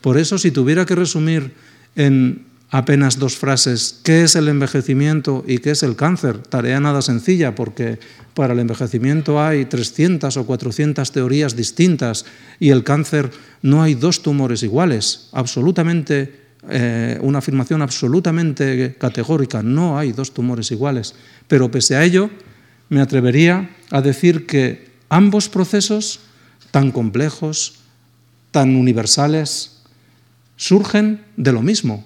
Por 0.00 0.18
eso, 0.18 0.38
si 0.38 0.50
tuviera 0.50 0.86
que 0.86 0.94
resumir 0.94 1.54
en 1.96 2.46
apenas 2.70 3.18
dos 3.18 3.36
frases 3.36 4.00
qué 4.04 4.22
es 4.22 4.36
el 4.36 4.48
envejecimiento 4.48 5.44
y 5.46 5.58
qué 5.58 5.72
es 5.72 5.82
el 5.82 5.96
cáncer, 5.96 6.38
tarea 6.38 6.80
nada 6.80 7.02
sencilla, 7.02 7.54
porque 7.54 7.98
para 8.34 8.54
el 8.54 8.60
envejecimiento 8.60 9.42
hay 9.42 9.64
300 9.64 10.36
o 10.36 10.46
400 10.46 11.10
teorías 11.10 11.56
distintas 11.56 12.24
y 12.60 12.70
el 12.70 12.84
cáncer 12.84 13.30
no 13.62 13.82
hay 13.82 13.94
dos 13.94 14.22
tumores 14.22 14.62
iguales, 14.62 15.28
absolutamente 15.32 16.39
eh, 16.68 17.18
una 17.22 17.38
afirmación 17.38 17.80
absolutamente 17.80 18.96
categórica, 18.98 19.62
no 19.62 19.98
hay 19.98 20.12
dos 20.12 20.34
tumores 20.34 20.70
iguales. 20.70 21.14
Pero 21.48 21.70
pese 21.70 21.96
a 21.96 22.04
ello, 22.04 22.30
me 22.90 23.00
atrevería 23.00 23.70
a 23.90 24.02
decir 24.02 24.46
que 24.46 24.90
ambos 25.08 25.48
procesos, 25.48 26.20
tan 26.70 26.90
complejos, 26.90 27.80
tan 28.50 28.76
universales, 28.76 29.80
surgen 30.56 31.24
de 31.36 31.52
lo 31.52 31.62
mismo, 31.62 32.04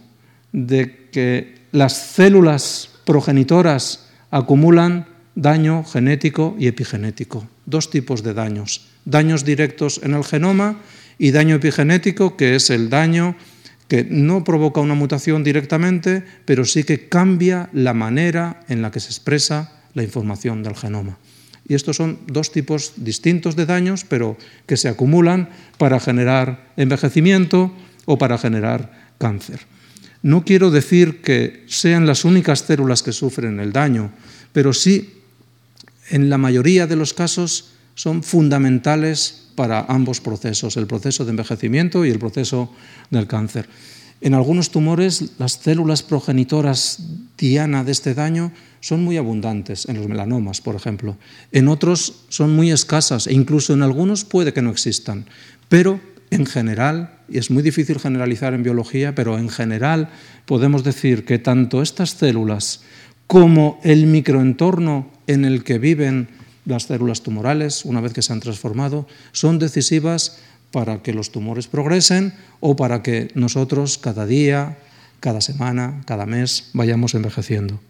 de 0.52 1.08
que 1.10 1.58
las 1.72 2.14
células 2.14 2.90
progenitoras 3.04 4.06
acumulan 4.30 5.06
daño 5.34 5.84
genético 5.84 6.54
y 6.58 6.68
epigenético, 6.68 7.48
dos 7.66 7.90
tipos 7.90 8.22
de 8.22 8.34
daños, 8.34 8.86
daños 9.04 9.44
directos 9.44 10.00
en 10.02 10.14
el 10.14 10.22
genoma 10.22 10.78
y 11.18 11.32
daño 11.32 11.56
epigenético, 11.56 12.36
que 12.36 12.54
es 12.54 12.70
el 12.70 12.90
daño 12.90 13.34
que 13.88 14.04
no 14.04 14.44
provoca 14.44 14.80
una 14.80 14.94
mutación 14.94 15.44
directamente, 15.44 16.24
pero 16.44 16.64
sí 16.64 16.84
que 16.84 17.08
cambia 17.08 17.68
la 17.72 17.94
manera 17.94 18.64
en 18.68 18.82
la 18.82 18.90
que 18.90 19.00
se 19.00 19.08
expresa 19.08 19.82
la 19.94 20.02
información 20.02 20.62
del 20.62 20.76
genoma. 20.76 21.18
Y 21.66 21.74
estos 21.74 21.96
son 21.96 22.18
dos 22.26 22.52
tipos 22.52 22.92
distintos 22.96 23.56
de 23.56 23.66
daños, 23.66 24.04
pero 24.04 24.36
que 24.66 24.76
se 24.76 24.88
acumulan 24.88 25.48
para 25.78 26.00
generar 26.00 26.72
envejecimiento 26.76 27.72
o 28.04 28.18
para 28.18 28.36
generar 28.36 29.14
cáncer. 29.18 29.60
No 30.22 30.44
quiero 30.44 30.70
decir 30.70 31.22
que 31.22 31.64
sean 31.68 32.06
las 32.06 32.24
únicas 32.24 32.60
células 32.60 33.02
que 33.02 33.12
sufren 33.12 33.60
el 33.60 33.72
daño, 33.72 34.12
pero 34.52 34.72
sí, 34.72 35.20
en 36.10 36.28
la 36.28 36.38
mayoría 36.38 36.86
de 36.86 36.96
los 36.96 37.14
casos, 37.14 37.72
son 37.94 38.22
fundamentales 38.22 39.43
para 39.54 39.86
ambos 39.88 40.20
procesos, 40.20 40.76
el 40.76 40.86
proceso 40.86 41.24
de 41.24 41.30
envejecimiento 41.30 42.04
y 42.04 42.10
el 42.10 42.18
proceso 42.18 42.70
del 43.10 43.26
cáncer. 43.26 43.68
En 44.20 44.34
algunos 44.34 44.70
tumores, 44.70 45.32
las 45.38 45.52
células 45.52 46.02
progenitoras 46.02 46.98
diana 47.36 47.84
de 47.84 47.92
este 47.92 48.14
daño 48.14 48.52
son 48.80 49.04
muy 49.04 49.16
abundantes, 49.16 49.88
en 49.88 49.96
los 49.96 50.08
melanomas, 50.08 50.60
por 50.60 50.76
ejemplo. 50.76 51.16
En 51.52 51.68
otros 51.68 52.24
son 52.28 52.54
muy 52.54 52.70
escasas 52.70 53.26
e 53.26 53.34
incluso 53.34 53.74
en 53.74 53.82
algunos 53.82 54.24
puede 54.24 54.52
que 54.52 54.62
no 54.62 54.70
existan. 54.70 55.26
Pero 55.68 56.00
en 56.30 56.46
general, 56.46 57.18
y 57.28 57.38
es 57.38 57.50
muy 57.50 57.62
difícil 57.62 57.98
generalizar 57.98 58.54
en 58.54 58.62
biología, 58.62 59.14
pero 59.14 59.38
en 59.38 59.48
general 59.48 60.08
podemos 60.46 60.84
decir 60.84 61.24
que 61.24 61.38
tanto 61.38 61.82
estas 61.82 62.10
células 62.10 62.82
como 63.26 63.80
el 63.84 64.06
microentorno 64.06 65.10
en 65.26 65.44
el 65.44 65.64
que 65.64 65.78
viven 65.78 66.28
las 66.64 66.84
células 66.84 67.22
tumorales, 67.22 67.84
una 67.84 68.00
vez 68.00 68.12
que 68.12 68.22
se 68.22 68.32
han 68.32 68.40
transformado, 68.40 69.06
son 69.32 69.58
decisivas 69.58 70.38
para 70.70 71.02
que 71.02 71.12
los 71.12 71.30
tumores 71.30 71.66
progresen 71.66 72.34
o 72.60 72.74
para 72.74 73.02
que 73.02 73.30
nosotros 73.34 73.98
cada 73.98 74.26
día, 74.26 74.78
cada 75.20 75.40
semana, 75.40 76.02
cada 76.06 76.26
mes 76.26 76.70
vayamos 76.72 77.14
envejeciendo. 77.14 77.80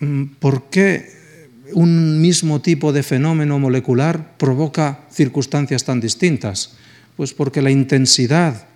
Mm, 0.00 0.36
¿Por 0.38 0.64
qué 0.64 1.08
un 1.72 2.20
mismo 2.20 2.60
tipo 2.60 2.92
de 2.92 3.02
fenómeno 3.02 3.58
molecular 3.58 4.36
provoca 4.36 5.06
circunstancias 5.10 5.84
tan 5.84 6.00
distintas? 6.00 6.76
Pues 7.16 7.32
porque 7.32 7.62
la 7.62 7.70
intensidad, 7.70 8.66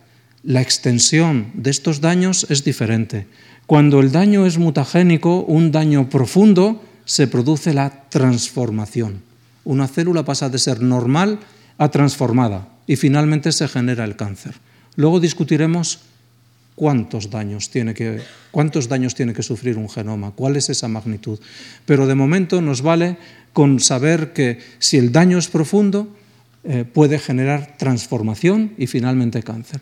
la 0.42 0.62
extensión 0.62 1.50
de 1.54 1.70
estos 1.70 2.00
daños 2.00 2.46
es 2.48 2.64
diferente. 2.64 3.26
Cuando 3.66 4.00
el 4.00 4.12
daño 4.12 4.46
es 4.46 4.58
mutagénico, 4.58 5.42
un 5.42 5.72
daño 5.72 6.08
profundo, 6.08 6.80
se 7.06 7.26
produce 7.28 7.72
la 7.72 8.04
transformación. 8.10 9.22
Una 9.64 9.88
célula 9.88 10.24
pasa 10.24 10.50
de 10.50 10.58
ser 10.58 10.82
normal 10.82 11.38
a 11.78 11.88
transformada 11.88 12.68
y 12.86 12.96
finalmente 12.96 13.52
se 13.52 13.68
genera 13.68 14.04
el 14.04 14.16
cáncer. 14.16 14.54
Luego 14.96 15.20
discutiremos 15.20 16.00
cuántos 16.74 17.30
daños 17.30 17.70
tiene 17.70 17.94
que, 17.94 18.20
cuántos 18.50 18.88
daños 18.88 19.14
tiene 19.14 19.32
que 19.32 19.42
sufrir 19.42 19.78
un 19.78 19.88
genoma, 19.88 20.32
cuál 20.32 20.56
es 20.56 20.68
esa 20.68 20.88
magnitud. 20.88 21.38
Pero 21.86 22.06
de 22.06 22.14
momento 22.14 22.60
nos 22.60 22.82
vale 22.82 23.16
con 23.52 23.80
saber 23.80 24.32
que 24.32 24.58
si 24.78 24.98
el 24.98 25.12
daño 25.12 25.38
es 25.38 25.48
profundo, 25.48 26.14
eh, 26.64 26.84
puede 26.84 27.18
generar 27.18 27.76
transformación 27.78 28.74
y 28.76 28.88
finalmente 28.88 29.42
cáncer. 29.42 29.80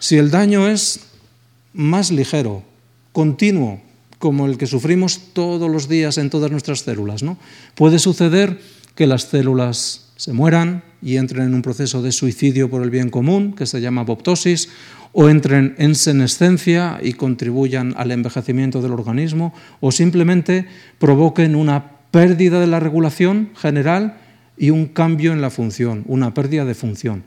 Si 0.00 0.16
el 0.16 0.30
daño 0.30 0.68
es 0.68 1.00
más 1.72 2.10
ligero, 2.10 2.62
continuo, 3.12 3.80
como 4.24 4.46
el 4.46 4.56
que 4.56 4.66
sufrimos 4.66 5.34
todos 5.34 5.70
los 5.70 5.86
días 5.86 6.16
en 6.16 6.30
todas 6.30 6.50
nuestras 6.50 6.78
células. 6.78 7.22
¿no? 7.22 7.36
Puede 7.74 7.98
suceder 7.98 8.58
que 8.94 9.06
las 9.06 9.24
células 9.24 10.14
se 10.16 10.32
mueran 10.32 10.82
y 11.02 11.18
entren 11.18 11.42
en 11.42 11.52
un 11.52 11.60
proceso 11.60 12.00
de 12.00 12.10
suicidio 12.10 12.70
por 12.70 12.82
el 12.82 12.88
bien 12.88 13.10
común, 13.10 13.52
que 13.52 13.66
se 13.66 13.82
llama 13.82 14.00
apoptosis, 14.00 14.70
o 15.12 15.28
entren 15.28 15.74
en 15.76 15.94
senescencia 15.94 17.00
y 17.02 17.12
contribuyan 17.12 17.92
al 17.98 18.12
envejecimiento 18.12 18.80
del 18.80 18.92
organismo, 18.92 19.52
o 19.80 19.92
simplemente 19.92 20.68
provoquen 20.98 21.54
una 21.54 21.98
pérdida 22.10 22.60
de 22.60 22.66
la 22.66 22.80
regulación 22.80 23.50
general 23.54 24.16
y 24.56 24.70
un 24.70 24.86
cambio 24.86 25.34
en 25.34 25.42
la 25.42 25.50
función, 25.50 26.02
una 26.06 26.32
pérdida 26.32 26.64
de 26.64 26.74
función. 26.74 27.24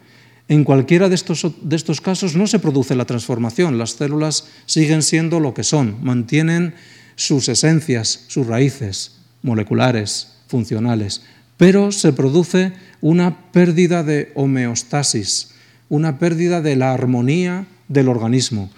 En 0.50 0.64
cualquiera 0.64 1.10
de 1.10 1.16
estos, 1.16 1.46
de 1.62 1.76
estos 1.76 2.00
casos 2.00 2.36
no 2.36 2.48
se 2.48 2.60
produce 2.60 2.96
la 2.96 3.06
transformación, 3.06 3.78
las 3.78 3.92
células 3.92 4.46
siguen 4.66 5.04
siendo 5.04 5.40
lo 5.40 5.54
que 5.54 5.64
son, 5.64 5.98
mantienen 6.02 6.74
sus 7.16 7.50
esencias, 7.50 8.26
sus 8.28 8.48
raíces 8.48 9.18
moleculares, 9.42 10.34
funcionales, 10.48 11.22
pero 11.58 11.92
se 11.92 12.14
produce 12.14 12.74
una 13.02 13.52
pérdida 13.52 14.04
de 14.04 14.32
homeostasis, 14.36 15.50
una 15.90 16.20
pérdida 16.20 16.62
de 16.62 16.76
la 16.76 16.94
armonía 16.94 17.66
del 17.88 18.10
organismo. 18.10 18.70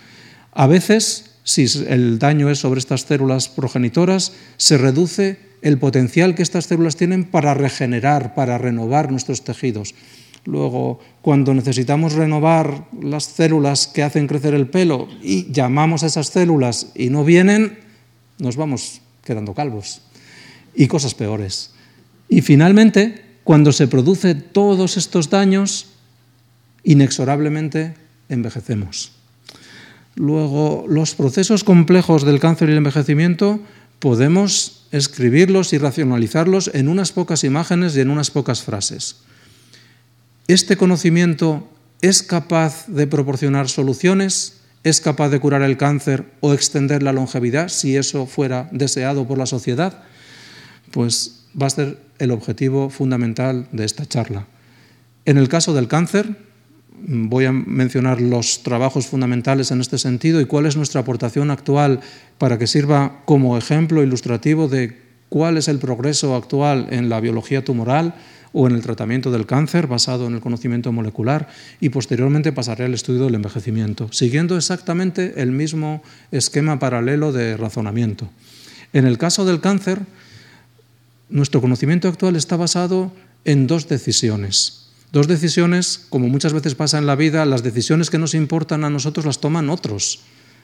A 0.53 0.67
veces, 0.67 1.31
si 1.43 1.65
el 1.88 2.19
daño 2.19 2.49
es 2.49 2.59
sobre 2.59 2.79
estas 2.79 3.01
células 3.01 3.49
progenitoras, 3.49 4.33
se 4.57 4.77
reduce 4.77 5.38
el 5.61 5.77
potencial 5.77 6.35
que 6.35 6.43
estas 6.43 6.65
células 6.65 6.95
tienen 6.95 7.25
para 7.25 7.53
regenerar, 7.53 8.33
para 8.33 8.57
renovar 8.57 9.11
nuestros 9.11 9.43
tejidos. 9.43 9.93
Luego, 10.46 11.00
cuando 11.22 11.53
necesitamos 11.53 12.13
renovar 12.13 12.88
las 13.01 13.25
células 13.25 13.88
que 13.88 14.03
hacen 14.03 14.27
crecer 14.27 14.53
el 14.53 14.69
pelo 14.69 15.08
y 15.22 15.51
llamamos 15.51 16.03
a 16.03 16.08
esas 16.08 16.27
células 16.27 16.91
y 16.96 17.10
no 17.10 17.24
vienen, 17.24 17.79
nos 18.39 18.55
vamos 18.55 19.01
quedando 19.24 19.53
calvos 19.53 20.01
y 20.74 20.88
cosas 20.88 21.13
peores. 21.13 21.72
Y 22.29 22.41
finalmente, 22.41 23.25
cuando 23.43 23.72
se 23.72 23.88
producen 23.88 24.46
todos 24.51 24.98
estos 24.98 25.29
daños, 25.29 25.88
inexorablemente 26.84 27.96
envejecemos. 28.29 29.12
Luego, 30.15 30.86
los 30.88 31.15
procesos 31.15 31.63
complejos 31.63 32.25
del 32.25 32.39
cáncer 32.39 32.69
y 32.69 32.72
el 32.74 32.79
envejecimiento 32.79 33.60
podemos 34.00 34.88
escribirlos 34.91 35.74
y 35.74 35.77
racionalizarlos 35.77 36.72
en 36.74 36.88
unas 36.88 37.12
pocas 37.12 37.43
imágenes 37.43 37.96
y 37.96 38.01
en 38.01 38.10
unas 38.10 38.31
pocas 38.31 38.63
frases. 38.63 39.17
Este 40.50 40.77
conocimiento 40.77 41.70
es 42.01 42.24
capaz 42.24 42.88
de 42.88 43.06
proporcionar 43.06 43.70
soluciones, 43.70 44.62
es 44.84 45.00
capaz 45.00 45.29
de 45.29 45.39
curar 45.39 45.62
el 45.62 45.77
cáncer 45.77 46.25
o 46.39 46.56
extender 46.56 47.03
la 47.03 47.13
longevidad, 47.13 47.68
si 47.68 47.96
eso 47.96 48.25
fuera 48.25 48.68
deseado 48.72 49.27
por 49.27 49.38
la 49.38 49.46
sociedad, 49.46 50.01
pues 50.89 51.46
va 51.56 51.68
a 51.68 51.70
ser 51.70 52.00
el 52.18 52.32
objetivo 52.32 52.89
fundamental 52.89 53.68
de 53.72 53.86
esta 53.86 54.08
charla. 54.08 54.48
En 55.25 55.38
el 55.38 55.50
caso 55.50 55.75
del 55.75 55.88
cáncer, 55.88 56.36
voy 56.98 57.46
a 57.46 57.51
mencionar 57.51 58.20
los 58.20 58.63
trabajos 58.63 59.06
fundamentales 59.06 59.70
en 59.70 59.82
este 59.82 60.00
sentido 60.00 60.41
y 60.41 60.46
cuál 60.46 60.65
es 60.65 60.75
nuestra 60.75 61.01
aportación 61.01 61.51
actual 61.51 62.00
para 62.39 62.58
que 62.58 62.65
sirva 62.65 63.22
como 63.25 63.56
ejemplo 63.56 64.01
ilustrativo 64.01 64.68
de 64.68 65.00
cuál 65.29 65.58
es 65.58 65.68
el 65.68 65.77
progreso 65.77 66.36
actual 66.36 66.88
en 66.89 67.08
la 67.08 67.20
biología 67.20 67.63
tumoral 67.63 68.15
o 68.53 68.68
en 68.68 68.75
el 68.75 68.82
tratamiento 68.82 69.32
del 69.32 69.46
cáncer 69.46 69.88
basado 69.88 70.27
en 70.27 70.36
el 70.36 70.41
conocimiento 70.41 70.91
molecular 70.91 71.50
y 71.79 71.89
posteriormente 71.89 72.51
pasaré 72.51 72.86
al 72.86 72.94
estudio 72.94 73.25
del 73.25 73.36
envejecimiento, 73.36 74.10
siguiendo 74.12 74.58
exactamente 74.58 75.41
el 75.41 75.51
mismo 75.51 76.01
esquema 76.32 76.79
paralelo 76.79 77.32
de 77.32 77.58
razonamiento. 77.58 78.29
En 78.94 79.06
el 79.06 79.18
caso 79.18 79.46
del 79.46 79.62
cáncer, 79.62 80.00
nuestro 81.29 81.62
conocimiento 81.62 82.08
actual 82.08 82.36
está 82.36 82.58
basado 82.58 83.12
en 83.46 83.68
dos 83.68 83.88
decisiones. 83.88 84.89
Dos 85.12 85.27
decisiones, 85.27 86.06
como 86.10 86.27
muchas 86.27 86.53
veces 86.53 86.75
pasa 86.75 86.98
en 86.98 87.08
la 87.08 87.15
vida, 87.15 87.46
las 87.46 87.63
decisiones 87.63 88.10
que 88.10 88.20
nos 88.20 88.34
importan 88.34 88.84
a 88.84 88.89
nosotros 88.89 89.25
las 89.25 89.39
toman 89.39 89.70
otros. 89.70 90.22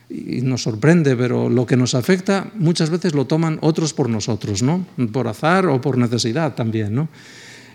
Y 0.08 0.42
nos 0.42 0.62
sorprende, 0.62 1.16
pero 1.16 1.50
lo 1.50 1.66
que 1.66 1.78
nos 1.78 1.96
afecta 1.96 2.52
muchas 2.54 2.92
veces 2.92 3.16
lo 3.16 3.26
toman 3.26 3.58
otros 3.62 3.94
por 3.94 4.08
nosotros, 4.08 4.62
¿no? 4.62 4.86
Por 5.12 5.28
azar 5.28 5.66
o 5.66 5.82
por 5.82 5.98
necesidad 5.98 6.54
también, 6.54 6.94
¿no? 6.94 7.10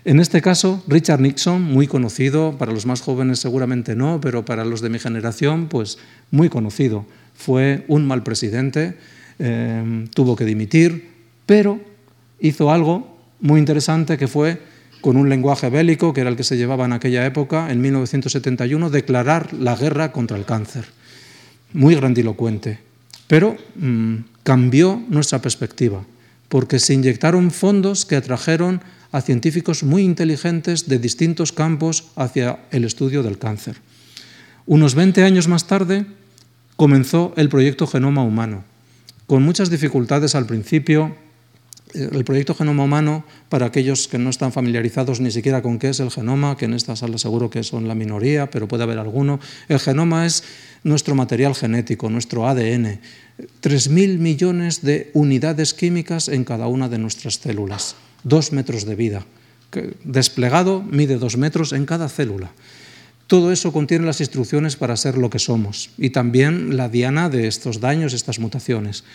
En 0.03 0.19
este 0.19 0.41
caso, 0.41 0.83
Richard 0.87 1.21
Nixon, 1.21 1.61
muy 1.61 1.85
conocido, 1.85 2.57
para 2.57 2.71
los 2.71 2.87
más 2.87 3.01
jóvenes 3.01 3.39
seguramente 3.39 3.95
no, 3.95 4.19
pero 4.19 4.43
para 4.43 4.65
los 4.65 4.81
de 4.81 4.89
mi 4.89 4.97
generación, 4.97 5.67
pues 5.67 5.99
muy 6.31 6.49
conocido. 6.49 7.05
Fue 7.35 7.85
un 7.87 8.07
mal 8.07 8.23
presidente, 8.23 8.97
eh, 9.37 10.05
tuvo 10.13 10.35
que 10.35 10.45
dimitir, 10.45 11.11
pero 11.45 11.79
hizo 12.39 12.71
algo 12.71 13.15
muy 13.41 13.59
interesante 13.59 14.17
que 14.17 14.27
fue, 14.27 14.59
con 15.01 15.17
un 15.17 15.29
lenguaje 15.29 15.69
bélico, 15.69 16.13
que 16.13 16.21
era 16.21 16.29
el 16.29 16.35
que 16.35 16.43
se 16.43 16.57
llevaba 16.57 16.85
en 16.85 16.93
aquella 16.93 17.25
época, 17.25 17.71
en 17.71 17.81
1971, 17.81 18.89
declarar 18.89 19.53
la 19.53 19.75
guerra 19.75 20.11
contra 20.11 20.37
el 20.37 20.45
cáncer. 20.45 20.85
Muy 21.73 21.95
grandilocuente, 21.95 22.79
pero 23.27 23.55
mm, 23.75 24.15
cambió 24.43 25.01
nuestra 25.09 25.39
perspectiva, 25.41 26.03
porque 26.49 26.79
se 26.79 26.93
inyectaron 26.93 27.51
fondos 27.51 28.05
que 28.05 28.15
atrajeron 28.15 28.81
a 29.11 29.21
científicos 29.21 29.83
muy 29.83 30.03
inteligentes 30.03 30.87
de 30.87 30.99
distintos 30.99 31.51
campos 31.51 32.05
hacia 32.15 32.59
el 32.71 32.83
estudio 32.83 33.23
del 33.23 33.37
cáncer. 33.37 33.77
Unos 34.65 34.95
20 34.95 35.23
años 35.23 35.47
más 35.47 35.67
tarde 35.67 36.05
comenzó 36.75 37.33
el 37.35 37.49
proyecto 37.49 37.87
Genoma 37.87 38.23
Humano, 38.23 38.63
con 39.27 39.43
muchas 39.43 39.69
dificultades 39.69 40.35
al 40.35 40.45
principio, 40.45 41.15
eh, 41.93 42.09
el 42.11 42.23
proyecto 42.23 42.55
Genoma 42.55 42.83
Humano, 42.83 43.25
para 43.49 43.65
aquellos 43.65 44.07
que 44.07 44.17
no 44.17 44.29
están 44.29 44.51
familiarizados 44.51 45.19
ni 45.19 45.31
siquiera 45.31 45.61
con 45.61 45.79
qué 45.79 45.89
es 45.89 45.99
el 45.99 46.11
genoma, 46.11 46.57
que 46.57 46.65
en 46.65 46.73
esta 46.73 46.95
sala 46.95 47.17
seguro 47.17 47.49
que 47.49 47.63
son 47.63 47.87
la 47.87 47.95
minoría, 47.95 48.49
pero 48.49 48.67
puede 48.67 48.83
haber 48.83 48.99
alguno, 48.99 49.39
el 49.67 49.79
genoma 49.79 50.25
es 50.25 50.43
nuestro 50.83 51.15
material 51.15 51.55
genético, 51.55 52.09
nuestro 52.09 52.47
ADN, 52.47 52.99
3.000 53.61 54.17
millones 54.19 54.81
de 54.81 55.11
unidades 55.13 55.73
químicas 55.73 56.27
en 56.27 56.43
cada 56.43 56.67
una 56.67 56.89
de 56.89 56.97
nuestras 56.97 57.39
células, 57.39 57.95
dos 58.23 58.51
metros 58.51 58.85
de 58.85 58.95
vida. 58.95 59.25
Desplegado 60.03 60.81
mide 60.81 61.17
dos 61.17 61.37
metros 61.37 61.73
en 61.73 61.85
cada 61.85 62.09
célula. 62.09 62.51
Todo 63.27 63.51
eso 63.51 63.71
contiene 63.71 64.05
las 64.05 64.19
instrucciones 64.19 64.75
para 64.75 64.97
ser 64.97 65.17
lo 65.17 65.29
que 65.29 65.39
somos 65.39 65.91
y 65.97 66.09
también 66.09 66.75
la 66.75 66.89
diana 66.89 67.29
de 67.29 67.47
estos 67.47 67.79
daños, 67.79 68.13
estas 68.13 68.39
mutaciones. 68.39 69.05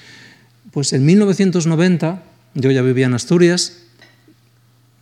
Pues 0.71 0.95
en 0.95 1.05
1990 1.05 2.23
yo 2.55 2.71
ya 2.71 2.81
vivía 2.81 3.07
en 3.07 3.15
Asturias, 3.15 3.83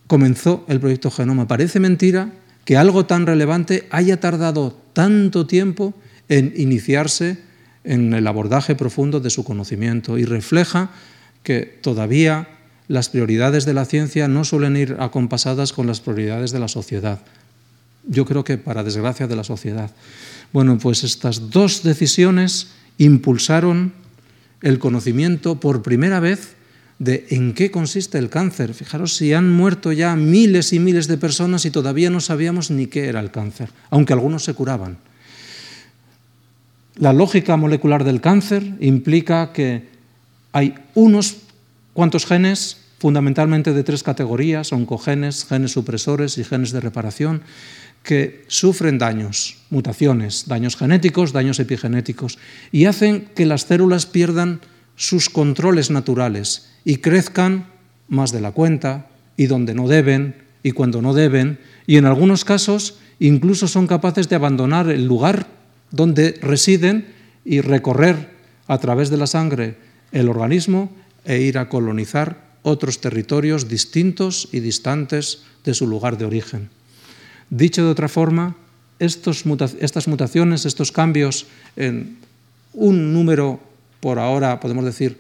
comenzó 0.09 0.65
el 0.69 0.81
proyecto 0.81 1.11
Genoma. 1.11 1.47
Parece 1.47 1.79
mentira 1.79 2.33
que 2.65 2.77
algo 2.77 3.07
tan 3.07 3.27
relevante 3.27 3.87
haya 3.91 4.19
tardado 4.19 4.77
tanto 4.93 5.47
tiempo 5.47 5.95
en 6.29 6.53
iniciarse 6.57 7.39
en 7.85 8.15
el 8.15 8.27
abordaje 8.27 8.75
profundo 8.75 9.21
de 9.21 9.31
su 9.31 9.45
conocimiento 9.45 10.19
y 10.19 10.25
refleja 10.25 10.91
que 11.43 11.61
todavía 11.61 12.49
las 12.89 13.09
prioridades 13.09 13.65
de 13.65 13.75
la 13.75 13.85
ciencia 13.85 14.29
no 14.29 14.45
suelen 14.45 14.77
ir 14.77 14.97
acompasadas 15.01 15.73
con 15.73 15.87
las 15.87 16.01
prioridades 16.01 16.53
de 16.53 16.59
la 16.59 16.69
sociedad. 16.69 17.21
Yo 18.07 18.27
creo 18.27 18.45
que 18.45 18.59
para 18.59 18.85
desgracia 18.85 19.27
de 19.27 19.37
la 19.37 19.45
sociedad. 19.45 19.91
Bueno, 20.53 20.79
pues 20.79 21.05
estas 21.05 21.51
dos 21.51 21.83
decisiones 21.83 22.69
impulsaron 22.99 23.93
el 24.61 24.79
conocimiento 24.79 25.59
por 25.61 25.83
primera 25.83 26.21
vez 26.21 26.55
de 26.99 27.27
en 27.31 27.55
qué 27.55 27.71
consiste 27.71 28.19
el 28.19 28.31
cáncer. 28.31 28.75
Fijaros 28.75 29.17
si 29.17 29.33
han 29.33 29.51
muerto 29.51 29.93
ya 29.93 30.15
miles 30.17 30.73
y 30.73 30.79
miles 30.79 31.09
de 31.09 31.19
personas 31.19 31.65
y 31.65 31.71
todavía 31.71 32.11
no 32.11 32.21
sabíamos 32.21 32.71
ni 32.71 32.87
qué 32.87 33.09
era 33.09 33.21
el 33.21 33.31
cáncer, 33.31 33.71
aunque 33.91 34.13
algunos 34.13 34.45
se 34.45 34.55
curaban. 34.55 34.99
La 36.97 37.13
lógica 37.13 37.57
molecular 37.57 38.05
del 38.05 38.21
cáncer 38.21 38.77
implica 38.81 39.53
que 39.53 39.89
hay 40.53 40.75
unos 40.95 41.39
cuantos 41.95 42.27
genes, 42.27 42.77
fundamentalmente 42.99 43.73
de 43.73 43.85
tres 43.85 44.03
categorías, 44.03 44.73
oncogenes, 44.73 45.47
genes 45.47 45.73
supresores 45.73 46.37
y 46.37 46.45
genes 46.45 46.73
de 46.73 46.81
reparación, 46.81 47.43
que 48.03 48.45
sufren 48.49 48.99
daños, 48.99 49.57
mutaciones, 49.71 50.45
daños 50.47 50.77
genéticos, 50.77 51.33
daños 51.33 51.59
epigenéticos, 51.59 52.39
y 52.71 52.85
hacen 52.85 53.31
que 53.35 53.47
las 53.47 53.63
células 53.63 54.05
pierdan 54.05 54.61
sus 54.97 55.31
controles 55.31 55.91
naturales 55.91 56.71
y 56.85 56.99
crezcan 56.99 57.67
más 58.09 58.31
de 58.31 58.43
la 58.43 58.53
cuenta 58.53 59.09
y 59.37 59.47
donde 59.47 59.75
no 59.75 59.89
deben 59.89 60.37
y 60.63 60.73
cuando 60.73 61.03
no 61.03 61.15
deben 61.15 61.59
y 61.87 61.97
en 61.97 62.05
algunos 62.05 62.45
casos 62.45 62.99
incluso 63.19 63.67
son 63.67 63.87
capaces 63.87 64.29
de 64.29 64.37
abandonar 64.37 64.89
el 64.91 65.07
lugar 65.07 65.47
donde 65.91 66.39
residen 66.43 67.13
y 67.45 67.61
recorrer 67.61 68.31
a 68.67 68.79
través 68.79 69.11
de 69.11 69.17
la 69.17 69.27
sangre 69.27 69.77
el 70.13 70.29
organismo 70.29 70.91
e 71.25 71.41
ir 71.41 71.59
a 71.59 71.69
colonizar 71.69 72.59
otros 72.63 73.01
territorios 73.01 73.69
distintos 73.69 74.49
y 74.53 74.61
distantes 74.61 75.43
de 75.65 75.75
su 75.75 75.87
lugar 75.87 76.19
de 76.19 76.25
origen. 76.25 76.71
Dicho 77.51 77.85
de 77.85 77.91
otra 77.91 78.09
forma, 78.09 78.57
estas 78.99 79.45
mutaciones, 80.07 80.65
estos 80.65 80.93
cambios 80.93 81.47
en 81.77 82.19
un 82.73 83.13
número 83.13 83.61
por 84.01 84.19
ahora 84.19 84.61
podemos 84.61 84.85
decir 84.85 85.19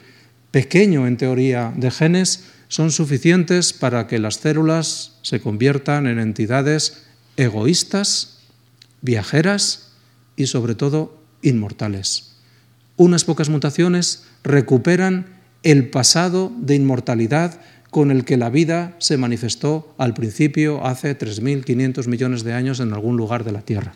pequeño 0.50 1.06
en 1.06 1.16
teoría 1.16 1.72
de 1.76 1.90
genes, 1.90 2.44
son 2.68 2.90
suficientes 2.90 3.72
para 3.72 4.06
que 4.06 4.18
las 4.18 4.36
células 4.36 5.18
se 5.22 5.40
conviertan 5.40 6.06
en 6.06 6.18
entidades 6.18 7.04
egoístas, 7.36 8.38
viajeras 9.00 9.92
y 10.36 10.46
sobre 10.46 10.74
todo 10.74 11.18
inmortales. 11.42 12.34
Unas 12.96 13.24
pocas 13.24 13.48
mutaciones 13.48 14.24
recuperan 14.42 15.26
el 15.64 15.88
pasado 15.88 16.52
de 16.56 16.76
inmortalidad 16.76 17.58
con 17.90 18.10
el 18.10 18.24
que 18.24 18.36
la 18.36 18.50
vida 18.50 18.94
se 18.98 19.16
manifestó 19.16 19.94
al 19.98 20.14
principio 20.14 20.84
hace 20.84 21.18
3.500 21.18 22.06
millones 22.06 22.44
de 22.44 22.52
años 22.52 22.80
en 22.80 22.92
algún 22.92 23.16
lugar 23.16 23.44
de 23.44 23.52
la 23.52 23.62
Tierra. 23.62 23.94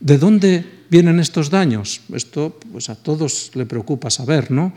¿De 0.00 0.18
dónde 0.18 0.64
vienen 0.90 1.18
estos 1.18 1.48
daños? 1.50 2.02
Esto 2.12 2.58
pues 2.70 2.90
a 2.90 2.94
todos 2.94 3.52
le 3.54 3.64
preocupa 3.64 4.10
saber, 4.10 4.50
¿no? 4.50 4.72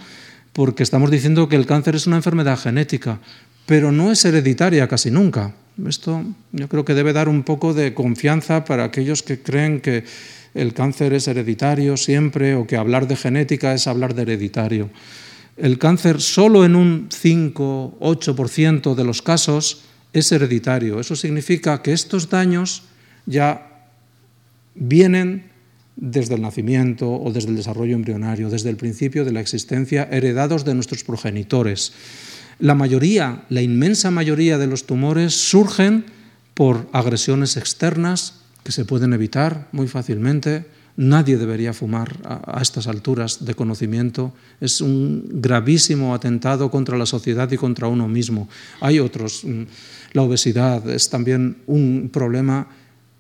Porque 0.54 0.84
estamos 0.84 1.12
diciendo 1.12 1.50
que 1.50 1.56
el 1.56 1.66
cáncer 1.66 1.96
es 1.96 2.08
una 2.08 2.16
enfermedad 2.16 2.58
genética, 2.58 3.20
pero 3.66 3.92
no 3.92 4.12
es 4.12 4.24
hereditaria 4.24 4.88
casi 4.88 5.12
nunca. 5.12 5.54
Esto 5.88 6.24
yo 6.52 6.70
creo 6.70 6.86
que 6.86 6.94
debe 6.94 7.14
dar 7.14 7.28
un 7.30 7.44
poco 7.44 7.74
de 7.74 7.94
confianza 7.94 8.64
para 8.64 8.86
aquellos 8.86 9.24
que 9.24 9.42
creen 9.42 9.82
que 9.82 10.06
el 10.54 10.74
cáncer 10.74 11.14
es 11.14 11.28
hereditario 11.28 11.98
siempre 11.98 12.56
o 12.56 12.66
que 12.66 12.78
hablar 12.78 13.08
de 13.08 13.16
genética 13.16 13.74
es 13.74 13.88
hablar 13.88 14.16
de 14.16 14.24
hereditario. 14.24 14.90
El 15.60 15.78
cáncer 15.78 16.22
solo 16.22 16.64
en 16.64 16.76
un 16.76 17.10
5-8% 17.10 18.96
de 18.96 19.04
los 19.04 19.22
casos 19.22 19.82
es 20.14 20.32
hereditario. 20.32 21.00
Eso 21.00 21.16
significa 21.16 21.82
que 21.82 21.92
estos 21.92 22.30
daños 22.30 22.84
ya 23.26 23.90
vienen 24.74 25.50
desde 25.98 26.36
el 26.36 26.42
nacimiento 26.42 27.12
o 27.12 27.32
desde 27.34 27.50
el 27.50 27.58
desarrollo 27.58 27.96
embrionario, 27.96 28.50
desde 28.50 28.70
el 28.70 28.78
principio 28.78 29.26
de 29.26 29.34
la 29.34 29.42
existencia, 29.42 30.08
heredados 30.10 30.64
de 30.64 30.74
nuestros 30.74 31.04
progenitores. 31.04 31.92
La 32.60 32.74
mayoría, 32.74 33.44
la 33.50 33.62
inmensa 33.62 34.12
mayoría 34.12 34.58
de 34.58 34.68
los 34.68 34.86
tumores 34.86 35.34
surgen 35.34 36.06
por 36.54 36.88
agresiones 36.94 37.58
externas 37.58 38.42
que 38.64 38.72
se 38.72 38.86
pueden 38.86 39.14
evitar 39.14 39.68
muy 39.74 39.88
fácilmente. 39.88 40.66
Nadie 41.00 41.38
debería 41.38 41.72
fumar 41.72 42.12
a, 42.28 42.60
estas 42.62 42.88
alturas 42.92 43.46
de 43.46 43.56
conocimiento. 43.56 44.34
Es 44.60 44.82
un 44.82 45.24
gravísimo 45.40 46.14
atentado 46.14 46.70
contra 46.70 46.98
la 46.98 47.06
sociedad 47.06 47.50
y 47.50 47.56
contra 47.56 47.88
uno 47.88 48.10
mismo. 48.10 48.50
Hay 48.82 49.00
otros. 49.00 49.46
Mm, 49.46 49.64
la 50.12 50.24
obesidad 50.24 50.84
es 50.90 51.10
también 51.10 51.64
un 51.68 52.10
problema 52.12 52.68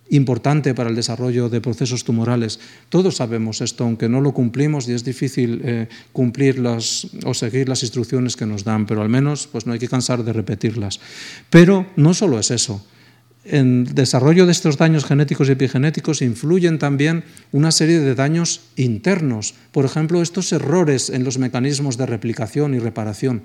importante 0.09 0.73
para 0.73 0.89
el 0.89 0.95
desarrollo 0.95 1.47
de 1.47 1.61
procesos 1.61 2.03
tumorales. 2.03 2.59
Todos 2.89 3.15
sabemos 3.15 3.61
esto, 3.61 3.85
aunque 3.85 4.09
no 4.09 4.19
lo 4.19 4.33
cumplimos 4.33 4.89
y 4.89 4.91
es 4.91 5.05
difícil 5.05 5.61
eh, 5.63 5.87
cumplir 6.11 6.59
o 6.59 7.33
seguir 7.33 7.69
las 7.69 7.83
instrucciones 7.83 8.35
que 8.35 8.45
nos 8.45 8.65
dan, 8.65 8.87
pero 8.87 9.01
al 9.01 9.09
menos 9.09 9.47
pues, 9.47 9.65
no 9.65 9.71
hay 9.71 9.79
que 9.79 9.87
cansar 9.87 10.25
de 10.25 10.33
repetirlas. 10.33 10.99
Pero 11.49 11.87
no 11.95 12.13
solo 12.13 12.39
es 12.39 12.51
eso. 12.51 12.83
En 13.51 13.87
el 13.87 13.95
desarrollo 13.95 14.45
de 14.45 14.51
estos 14.51 14.77
daños 14.77 15.05
genéticos 15.05 15.49
y 15.49 15.53
epigenéticos 15.53 16.21
influyen 16.21 16.77
también 16.77 17.23
una 17.51 17.71
serie 17.71 17.99
de 17.99 18.13
daños 18.13 18.61
internos, 18.75 19.55
por 19.71 19.85
ejemplo, 19.85 20.21
estos 20.21 20.53
errores 20.53 21.09
en 21.09 21.23
los 21.23 21.39
mecanismos 21.39 21.97
de 21.97 22.05
replicación 22.05 22.75
y 22.75 22.79
reparación. 22.79 23.41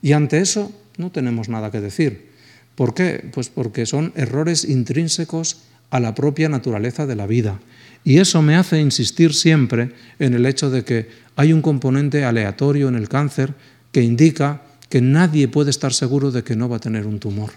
Y 0.00 0.12
ante 0.12 0.40
eso 0.40 0.72
no 0.96 1.12
tenemos 1.12 1.50
nada 1.50 1.70
que 1.70 1.82
decir. 1.82 2.30
¿Por 2.74 2.94
qué? 2.94 3.28
Pues 3.30 3.50
porque 3.50 3.84
son 3.84 4.14
errores 4.16 4.64
intrínsecos 4.64 5.58
a 5.90 6.00
la 6.00 6.14
propia 6.14 6.48
naturaleza 6.48 7.04
de 7.06 7.16
la 7.16 7.26
vida. 7.26 7.60
Y 8.04 8.18
eso 8.18 8.40
me 8.40 8.56
hace 8.56 8.80
insistir 8.80 9.34
siempre 9.34 9.92
en 10.18 10.32
el 10.32 10.46
hecho 10.46 10.70
de 10.70 10.82
que 10.82 11.08
hay 11.36 11.52
un 11.52 11.60
componente 11.60 12.24
aleatorio 12.24 12.88
en 12.88 12.94
el 12.94 13.10
cáncer 13.10 13.52
que 13.92 14.00
indica 14.00 14.62
que 14.88 15.02
nadie 15.02 15.48
puede 15.48 15.68
estar 15.68 15.92
seguro 15.92 16.30
de 16.30 16.42
que 16.42 16.56
no 16.56 16.70
va 16.70 16.78
a 16.78 16.80
tener 16.80 17.06
un 17.06 17.20
tumor, 17.20 17.50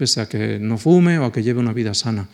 pese 0.00 0.24
a 0.24 0.28
que 0.32 0.56
no 0.56 0.80
fume 0.80 1.20
o 1.20 1.28
a 1.28 1.32
que 1.32 1.44
lleve 1.44 1.60
una 1.60 1.76
vida 1.76 1.92
sana. 1.92 2.24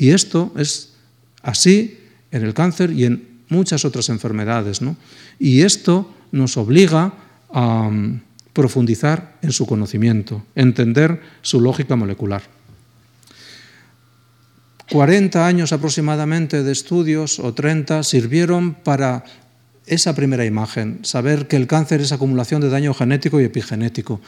Y 0.00 0.16
esto 0.16 0.56
es 0.56 0.96
así 1.44 2.00
en 2.32 2.48
el 2.48 2.56
cáncer 2.56 2.96
y 2.96 3.04
en 3.04 3.44
muchas 3.52 3.84
otras 3.84 4.08
enfermedades. 4.08 4.80
¿no? 4.80 4.96
Y 5.38 5.60
esto 5.60 6.08
nos 6.32 6.56
obliga 6.56 7.12
a 7.52 7.90
mm, 7.90 8.22
profundizar 8.54 9.36
en 9.42 9.52
su 9.52 9.66
conocimiento, 9.66 10.46
entender 10.56 11.20
su 11.42 11.60
lógica 11.60 11.94
molecular. 11.94 12.40
40 14.88 15.46
años 15.46 15.72
aproximadamente 15.72 16.64
de 16.64 16.72
estudios 16.72 17.38
o 17.38 17.52
30 17.52 18.02
sirvieron 18.02 18.74
para 18.74 19.24
esa 19.84 20.14
primera 20.14 20.46
imagen, 20.46 21.04
saber 21.04 21.48
que 21.48 21.56
el 21.56 21.66
cáncer 21.66 22.00
es 22.00 22.12
acumulación 22.12 22.62
de 22.62 22.70
daño 22.70 22.94
genético 22.94 23.40
y 23.40 23.44
epigenético. 23.44 24.20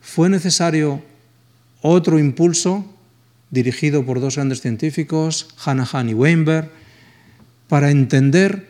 Fue 0.00 0.30
necesario 0.30 1.02
otro 1.82 2.18
impulso 2.18 2.84
dirigido 3.50 4.04
por 4.06 4.20
dos 4.20 4.36
grandes 4.36 4.60
científicos, 4.60 5.48
Hanahan 5.64 6.08
y 6.08 6.14
Weinberg, 6.14 6.70
para 7.68 7.90
entender 7.90 8.68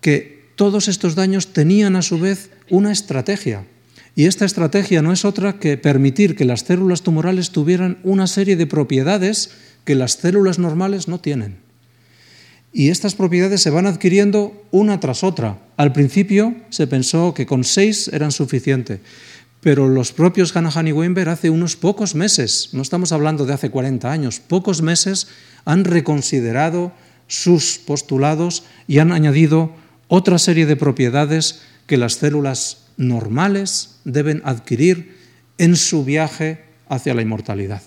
que 0.00 0.50
todos 0.56 0.88
estos 0.88 1.14
daños 1.14 1.52
tenían 1.52 1.96
a 1.96 2.02
su 2.02 2.18
vez 2.18 2.50
una 2.68 2.92
estrategia. 2.92 3.64
Y 4.14 4.26
esta 4.26 4.44
estrategia 4.44 5.02
no 5.02 5.12
es 5.12 5.24
otra 5.24 5.58
que 5.58 5.78
permitir 5.78 6.36
que 6.36 6.44
las 6.44 6.60
células 6.60 7.02
tumorales 7.02 7.50
tuvieran 7.50 7.98
una 8.02 8.26
serie 8.26 8.56
de 8.56 8.66
propiedades 8.66 9.50
que 9.84 9.94
las 9.94 10.12
células 10.12 10.58
normales 10.58 11.08
no 11.08 11.20
tienen. 11.20 11.58
Y 12.72 12.90
estas 12.90 13.14
propiedades 13.14 13.62
se 13.62 13.70
van 13.70 13.86
adquiriendo 13.86 14.64
una 14.70 15.00
tras 15.00 15.24
otra. 15.24 15.58
Al 15.76 15.92
principio 15.92 16.54
se 16.70 16.86
pensó 16.86 17.34
que 17.34 17.46
con 17.46 17.64
seis 17.64 18.08
eran 18.12 18.30
suficiente, 18.30 19.00
pero 19.60 19.88
los 19.88 20.12
propios 20.12 20.56
Hanahan 20.56 20.88
y 20.88 20.92
Weinberg 20.92 21.28
hace 21.28 21.50
unos 21.50 21.76
pocos 21.76 22.14
meses, 22.14 22.70
no 22.72 22.82
estamos 22.82 23.12
hablando 23.12 23.46
de 23.46 23.54
hace 23.54 23.70
40 23.70 24.10
años, 24.10 24.40
pocos 24.40 24.82
meses 24.82 25.28
han 25.64 25.84
reconsiderado 25.84 26.92
sus 27.26 27.78
postulados 27.78 28.64
y 28.88 28.98
han 28.98 29.12
añadido 29.12 29.72
otra 30.08 30.38
serie 30.38 30.66
de 30.66 30.76
propiedades 30.76 31.62
que 31.86 31.96
las 31.96 32.14
células 32.14 32.86
normales 32.96 34.00
deben 34.04 34.42
adquirir 34.44 35.16
en 35.58 35.76
su 35.76 36.04
viaje 36.04 36.64
hacia 36.88 37.14
la 37.14 37.22
inmortalidad. 37.22 37.82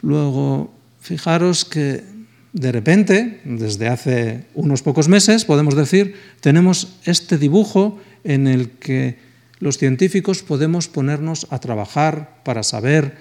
Luego, 0.00 0.72
Fijaros 1.00 1.64
que 1.64 2.04
de 2.52 2.72
repente, 2.72 3.40
desde 3.44 3.88
hace 3.88 4.44
unos 4.54 4.82
pocos 4.82 5.08
meses, 5.08 5.46
podemos 5.46 5.74
decir, 5.74 6.16
tenemos 6.40 6.98
este 7.04 7.38
dibujo 7.38 7.98
en 8.24 8.46
el 8.46 8.70
que 8.72 9.16
los 9.58 9.78
científicos 9.78 10.42
podemos 10.42 10.88
ponernos 10.88 11.46
a 11.50 11.58
trabajar 11.58 12.40
para 12.44 12.62
saber 12.62 13.16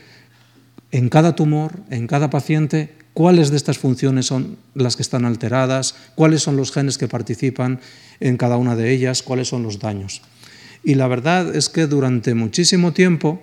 en 0.92 1.10
cada 1.10 1.36
tumor, 1.36 1.80
en 1.90 2.08
cada 2.08 2.30
paciente, 2.30 2.96
cuáles 3.14 3.50
de 3.50 3.58
estas 3.58 3.78
funciones 3.78 4.28
son 4.28 4.58
las 4.76 4.96
que 4.96 5.02
están 5.02 5.26
alteradas, 5.26 5.96
cuáles 6.16 6.44
son 6.44 6.56
los 6.56 6.72
genes 6.72 6.98
que 6.98 7.08
participan 7.08 7.80
en 8.20 8.38
cada 8.38 8.58
una 8.58 8.76
de 8.76 8.92
ellas, 8.92 9.24
cuáles 9.24 9.48
son 9.48 9.64
los 9.64 9.80
daños. 9.80 10.22
Y 10.84 10.96
la 10.96 11.08
verdad 11.08 11.56
es 11.56 11.70
que 11.70 11.88
durante 11.88 12.36
muchísimo 12.36 12.94
tiempo 12.94 13.42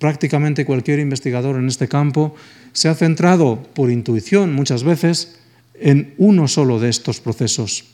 prácticamente 0.00 0.64
cualquier 0.64 0.98
investigador 0.98 1.56
en 1.56 1.68
este 1.68 1.86
campo 1.86 2.34
se 2.72 2.88
ha 2.88 2.94
centrado 2.94 3.62
por 3.74 3.90
intuición 3.90 4.52
muchas 4.52 4.82
veces 4.82 5.36
en 5.74 6.14
uno 6.18 6.48
solo 6.48 6.80
de 6.80 6.88
estos 6.88 7.20
procesos, 7.20 7.84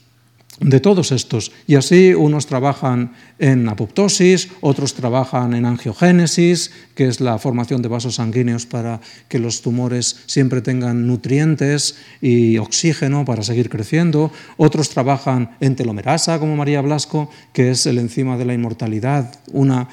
de 0.61 0.81
todos 0.81 1.13
estos. 1.13 1.53
Y 1.67 1.75
así 1.75 2.15
unos 2.15 2.47
trabajan 2.47 3.13
en 3.39 3.69
apoptosis, 3.69 4.49
otros 4.61 4.95
trabajan 4.95 5.55
en 5.55 5.67
angiogénesis, 5.67 6.71
que 6.95 7.07
es 7.07 7.21
la 7.21 7.39
formación 7.39 7.83
de 7.83 7.89
vasos 7.89 8.15
sanguíneos 8.15 8.65
para 8.65 9.01
que 9.29 9.39
los 9.39 9.61
tumores 9.61 10.25
siempre 10.27 10.63
tengan 10.63 11.07
nutrientes 11.07 11.97
y 12.23 12.57
oxígeno 12.57 13.25
para 13.25 13.43
seguir 13.43 13.69
creciendo, 13.69 14.33
otros 14.57 14.89
trabajan 14.89 15.57
en 15.61 15.77
telomerasa, 15.77 16.39
como 16.39 16.57
María 16.57 16.81
Blasco, 16.81 17.31
que 17.53 17.71
es 17.71 17.85
el 17.87 17.99
enzima 17.99 18.39
de 18.39 18.47
la 18.47 18.55
inmortalidad, 18.55 19.39
una, 19.53 19.89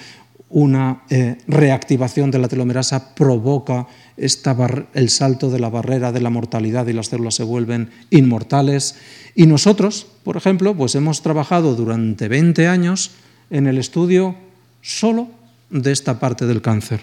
una 0.54 1.02
eh, 1.10 1.38
reactivación 1.48 2.30
de 2.30 2.38
la 2.38 2.48
telomerasa 2.48 3.16
provoca 3.16 3.88
el 4.16 5.10
salto 5.10 5.50
de 5.50 5.60
la 5.60 5.70
barrera 5.70 6.12
de 6.12 6.22
la 6.22 6.30
mortalidad 6.30 6.86
y 6.86 6.94
las 6.94 7.08
células 7.08 7.34
se 7.34 7.44
vuelven 7.44 7.90
inmortales. 8.12 8.96
Y 9.34 9.48
nosotros, 9.48 10.06
por 10.24 10.38
ejemplo, 10.38 10.76
pues 10.76 10.94
hemos 10.94 11.24
trabajado 11.24 11.74
durante 11.74 12.28
20 12.28 12.68
años 12.68 13.12
en 13.50 13.66
el 13.66 13.80
estudio 13.80 14.36
solo 14.82 15.28
de 15.72 15.92
esta 15.92 16.20
parte 16.20 16.46
del 16.46 16.62
cáncer. 16.62 17.02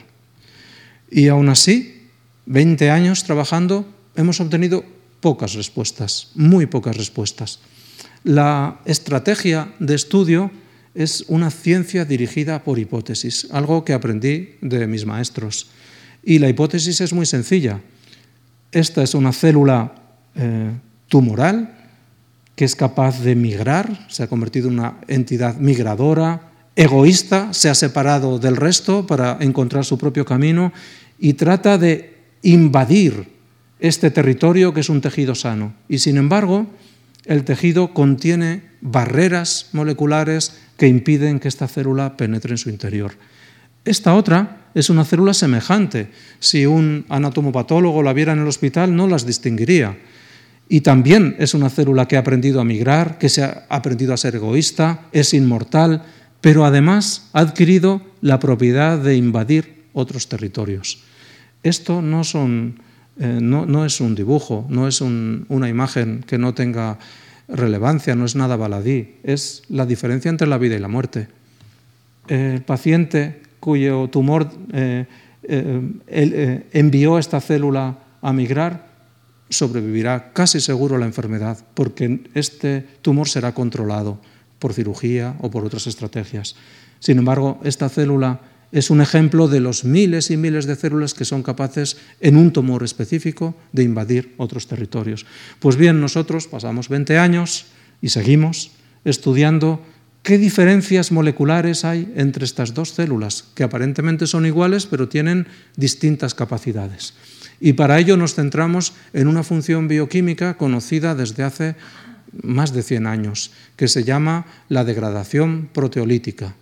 Y 1.10 1.26
aún 1.26 1.48
así, 1.48 2.06
20 2.46 2.88
años 2.88 3.24
trabajando, 3.24 3.84
hemos 4.14 4.40
obtenido 4.40 4.84
pocas 5.20 5.54
respuestas, 5.54 6.30
muy 6.36 6.66
pocas 6.66 6.96
respuestas. 6.96 7.58
La 8.22 8.78
estrategia 8.84 9.74
de 9.80 9.96
estudio 9.96 10.52
es 10.94 11.24
una 11.28 11.50
ciencia 11.50 12.04
dirigida 12.04 12.62
por 12.64 12.78
hipótesis, 12.78 13.48
algo 13.50 13.84
que 13.84 13.92
aprendí 13.92 14.56
de 14.60 14.86
mis 14.86 15.06
maestros. 15.06 15.68
Y 16.22 16.38
la 16.38 16.48
hipótesis 16.48 17.00
es 17.00 17.12
muy 17.12 17.26
sencilla. 17.26 17.80
Esta 18.72 19.02
es 19.02 19.14
una 19.14 19.32
célula 19.32 19.94
eh, 20.34 20.70
tumoral 21.08 21.76
que 22.60 22.66
es 22.66 22.76
capaz 22.76 23.20
de 23.20 23.34
migrar, 23.34 24.06
se 24.10 24.22
ha 24.22 24.26
convertido 24.26 24.68
en 24.68 24.74
una 24.74 24.98
entidad 25.08 25.56
migradora, 25.56 26.50
egoísta, 26.76 27.54
se 27.54 27.70
ha 27.70 27.74
separado 27.74 28.38
del 28.38 28.54
resto 28.54 29.06
para 29.06 29.38
encontrar 29.40 29.86
su 29.86 29.96
propio 29.96 30.26
camino 30.26 30.70
y 31.18 31.32
trata 31.32 31.78
de 31.78 32.18
invadir 32.42 33.28
este 33.78 34.10
territorio 34.10 34.74
que 34.74 34.80
es 34.80 34.90
un 34.90 35.00
tejido 35.00 35.34
sano. 35.34 35.72
Y 35.88 36.00
sin 36.00 36.18
embargo, 36.18 36.66
el 37.24 37.44
tejido 37.44 37.92
contiene 37.92 38.62
barreras 38.80 39.68
moleculares 39.72 40.56
que 40.76 40.88
impiden 40.88 41.40
que 41.40 41.48
esta 41.48 41.68
célula 41.68 42.16
penetre 42.16 42.52
en 42.52 42.58
su 42.58 42.70
interior. 42.70 43.12
Esta 43.84 44.14
otra 44.14 44.68
es 44.74 44.90
una 44.90 45.04
célula 45.04 45.34
semejante. 45.34 46.10
Si 46.38 46.66
un 46.66 47.04
anatomopatólogo 47.08 48.02
la 48.02 48.12
viera 48.12 48.32
en 48.32 48.40
el 48.40 48.48
hospital, 48.48 48.94
no 48.94 49.06
las 49.06 49.26
distinguiría. 49.26 49.98
Y 50.68 50.82
también 50.82 51.34
es 51.38 51.54
una 51.54 51.70
célula 51.70 52.06
que 52.06 52.16
ha 52.16 52.20
aprendido 52.20 52.60
a 52.60 52.64
migrar, 52.64 53.18
que 53.18 53.28
se 53.28 53.42
ha 53.42 53.66
aprendido 53.68 54.14
a 54.14 54.18
ser 54.18 54.36
egoísta, 54.36 55.08
es 55.12 55.34
inmortal, 55.34 56.04
pero 56.40 56.64
además 56.64 57.28
ha 57.32 57.40
adquirido 57.40 58.02
la 58.20 58.38
propiedad 58.38 58.98
de 58.98 59.16
invadir 59.16 59.84
otros 59.92 60.28
territorios. 60.28 61.02
Esto 61.62 62.00
no, 62.02 62.22
eh, 63.20 63.86
es 63.86 64.00
un 64.00 64.14
dibujo, 64.14 64.66
no 64.68 64.88
es 64.88 65.00
una 65.00 65.68
imagen 65.68 66.24
que 66.26 66.38
no 66.38 66.54
tenga 66.54 66.98
relevancia, 67.48 68.14
no 68.14 68.24
es 68.24 68.34
nada 68.34 68.56
baladí, 68.56 69.16
es 69.22 69.62
la 69.68 69.86
diferencia 69.86 70.28
entre 70.28 70.46
la 70.46 70.58
vida 70.58 70.76
y 70.76 70.78
la 70.78 70.88
muerte. 70.88 71.28
El 72.28 72.62
paciente 72.62 73.42
cuyo 73.60 74.08
tumor 74.08 74.50
eh, 74.72 75.06
eh, 75.42 76.66
envió 76.72 77.18
esta 77.18 77.40
célula 77.40 77.98
a 78.22 78.32
migrar 78.32 78.88
sobrevivirá 79.50 80.32
casi 80.32 80.60
seguro 80.60 80.96
la 80.96 81.06
enfermedad, 81.06 81.58
porque 81.74 82.22
este 82.34 82.86
tumor 83.02 83.28
será 83.28 83.52
controlado 83.52 84.20
por 84.58 84.72
cirugía 84.72 85.34
o 85.40 85.50
por 85.50 85.64
otras 85.64 85.86
estrategias. 85.86 86.54
Sin 87.00 87.18
embargo, 87.18 87.60
esta 87.64 87.88
célula 87.88 88.40
es 88.72 88.90
un 88.90 89.00
ejemplo 89.00 89.48
de 89.48 89.60
los 89.60 89.84
miles 89.84 90.30
y 90.30 90.36
miles 90.36 90.66
de 90.66 90.76
células 90.76 91.14
que 91.14 91.24
son 91.24 91.42
capaces 91.42 91.96
en 92.20 92.36
un 92.36 92.52
tumor 92.52 92.84
específico 92.84 93.54
de 93.72 93.82
invadir 93.82 94.34
otros 94.36 94.66
territorios. 94.66 95.26
Pues 95.58 95.76
bien, 95.76 96.00
nosotros 96.00 96.46
pasamos 96.46 96.88
20 96.88 97.18
años 97.18 97.66
y 98.00 98.10
seguimos 98.10 98.70
estudiando 99.04 99.82
qué 100.22 100.38
diferencias 100.38 101.10
moleculares 101.10 101.84
hay 101.84 102.12
entre 102.14 102.44
estas 102.44 102.74
dos 102.74 102.90
células, 102.90 103.44
que 103.54 103.64
aparentemente 103.64 104.26
son 104.26 104.46
iguales 104.46 104.86
pero 104.86 105.08
tienen 105.08 105.48
distintas 105.76 106.34
capacidades. 106.34 107.14
Y 107.60 107.74
para 107.74 107.98
ello 107.98 108.16
nos 108.16 108.34
centramos 108.34 108.94
en 109.12 109.28
una 109.28 109.42
función 109.42 109.88
bioquímica 109.88 110.56
conocida 110.56 111.14
desde 111.14 111.42
hace 111.42 111.74
más 112.42 112.72
de 112.72 112.82
100 112.82 113.06
años, 113.06 113.50
que 113.76 113.88
se 113.88 114.04
llama 114.04 114.46
la 114.68 114.84
degradación 114.84 115.68
proteolítica. 115.72 116.54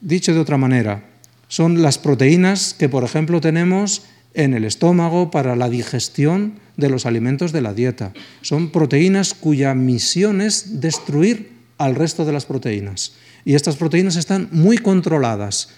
Dicho 0.00 0.34
de 0.34 0.40
otra 0.40 0.58
manera, 0.58 1.02
son 1.48 1.82
las 1.82 1.98
proteínas 1.98 2.74
que, 2.74 2.88
por 2.88 3.04
ejemplo, 3.04 3.40
tenemos 3.40 4.02
en 4.34 4.54
el 4.54 4.64
estómago 4.64 5.30
para 5.30 5.56
la 5.56 5.68
digestión 5.68 6.60
de 6.76 6.88
los 6.88 7.06
alimentos 7.06 7.52
de 7.52 7.60
la 7.60 7.74
dieta. 7.74 8.12
Son 8.42 8.70
proteínas 8.70 9.34
cuya 9.34 9.74
misión 9.74 10.40
es 10.40 10.80
destruir 10.80 11.50
al 11.78 11.94
resto 11.94 12.24
de 12.24 12.32
las 12.32 12.46
proteínas. 12.46 13.14
Y 13.44 13.54
estas 13.54 13.76
proteínas 13.76 14.16
están 14.16 14.48
muy 14.52 14.78
controladas, 14.78 15.70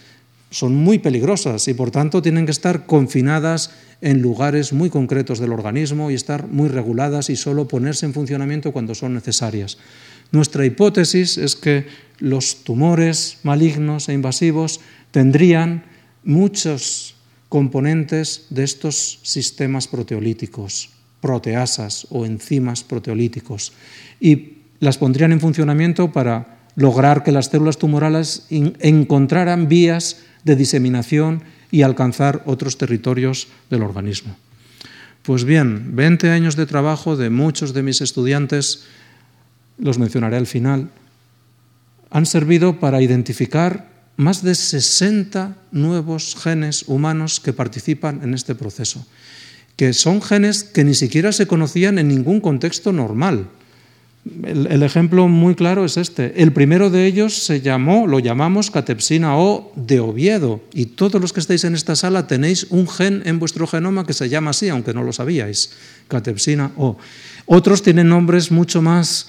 son 0.50 0.74
muy 0.74 0.98
peligrosas 0.98 1.68
y 1.68 1.74
por 1.74 1.90
tanto 1.90 2.20
tienen 2.20 2.44
que 2.44 2.52
estar 2.52 2.87
confinadas 2.87 3.70
en 4.00 4.20
lugares 4.20 4.72
muy 4.72 4.90
concretos 4.90 5.38
del 5.38 5.52
organismo 5.52 6.11
y 6.11 6.14
estar 6.14 6.48
muy 6.48 6.68
reguladas 6.68 7.30
y 7.30 7.37
solo 7.37 7.68
ponerse 7.68 8.06
en 8.06 8.14
funcionamiento 8.14 8.72
cuando 8.72 8.94
son 8.94 9.14
necesarias. 9.14 9.78
Nuestra 10.33 10.64
hipótesis 10.64 11.38
es 11.38 11.56
que 11.56 11.87
los 12.18 12.64
tumores 12.64 13.38
malignos 13.42 14.09
e 14.09 14.12
invasivos 14.12 14.80
tendrían 15.11 15.85
muchos 16.25 17.16
componentes 17.49 18.46
de 18.51 18.64
estos 18.64 19.18
sistemas 19.23 19.88
proteolíticos, 19.88 20.90
proteasas 21.20 22.07
o 22.11 22.25
enzimas 22.25 22.85
proteolíticos, 22.85 23.73
y 24.20 24.59
las 24.79 24.99
pondrían 24.99 25.33
en 25.33 25.40
funcionamiento 25.40 26.12
para 26.12 26.61
lograr 26.77 27.23
que 27.23 27.33
las 27.33 27.46
células 27.46 27.79
tumorales 27.79 28.46
encontraran 28.51 29.68
vías 29.68 30.23
de 30.44 30.57
diseminación 30.57 31.42
y 31.70 31.83
alcanzar 31.83 32.42
otros 32.46 32.79
territorios 32.79 33.49
del 33.68 33.83
organismo. 33.83 34.37
Pues 35.23 35.44
bien, 35.44 35.94
20 35.96 36.31
años 36.31 36.57
de 36.57 36.66
trabajo 36.66 37.16
de 37.16 37.29
muchos 37.29 37.75
de 37.75 37.83
mis 37.83 38.01
estudiantes, 38.01 38.85
los 39.77 39.99
mencionaré 39.99 40.37
al 40.37 40.46
final, 40.46 40.90
han 42.11 42.27
servido 42.27 42.81
para 42.81 43.03
identificar 43.03 43.89
más 44.20 44.44
de 44.44 44.54
60 44.54 45.56
nuevos 45.72 46.37
genes 46.37 46.85
humanos 46.87 47.40
que 47.40 47.54
participan 47.54 48.20
en 48.22 48.35
este 48.35 48.54
proceso, 48.54 49.06
que 49.76 49.94
son 49.94 50.20
genes 50.20 50.62
que 50.62 50.85
ni 50.85 50.94
siquiera 50.94 51.33
se 51.33 51.46
conocían 51.46 51.98
en 51.98 52.09
ningún 52.09 52.40
contexto 52.40 52.92
normal. 52.92 53.48
El, 54.44 54.83
ejemplo 54.83 55.26
muy 55.28 55.54
claro 55.54 55.87
es 55.87 55.96
este. 55.96 56.42
El 56.42 56.52
primero 56.52 56.90
de 56.90 57.06
ellos 57.06 57.33
se 57.33 57.62
llamó, 57.62 58.06
lo 58.06 58.18
llamamos 58.18 58.70
catepsina 58.70 59.38
O 59.38 59.72
de 59.74 60.00
Oviedo, 60.00 60.61
y 60.74 60.85
todos 60.85 61.18
los 61.18 61.33
que 61.33 61.40
estáis 61.40 61.64
en 61.64 61.74
esta 61.74 61.96
sala 61.96 62.26
tenéis 62.26 62.66
un 62.68 62.87
gen 62.87 63.22
en 63.24 63.38
vuestro 63.38 63.66
genoma 63.66 64.04
que 64.04 64.12
se 64.12 64.28
llama 64.28 64.50
así, 64.50 64.68
aunque 64.68 64.92
no 64.92 65.02
lo 65.02 65.14
sabíais, 65.14 65.72
catepsina 66.09 66.72
O. 66.76 66.98
Otros 67.46 67.83
tienen 67.83 68.11
nombres 68.11 68.50
mucho 68.50 68.83
más 68.83 69.26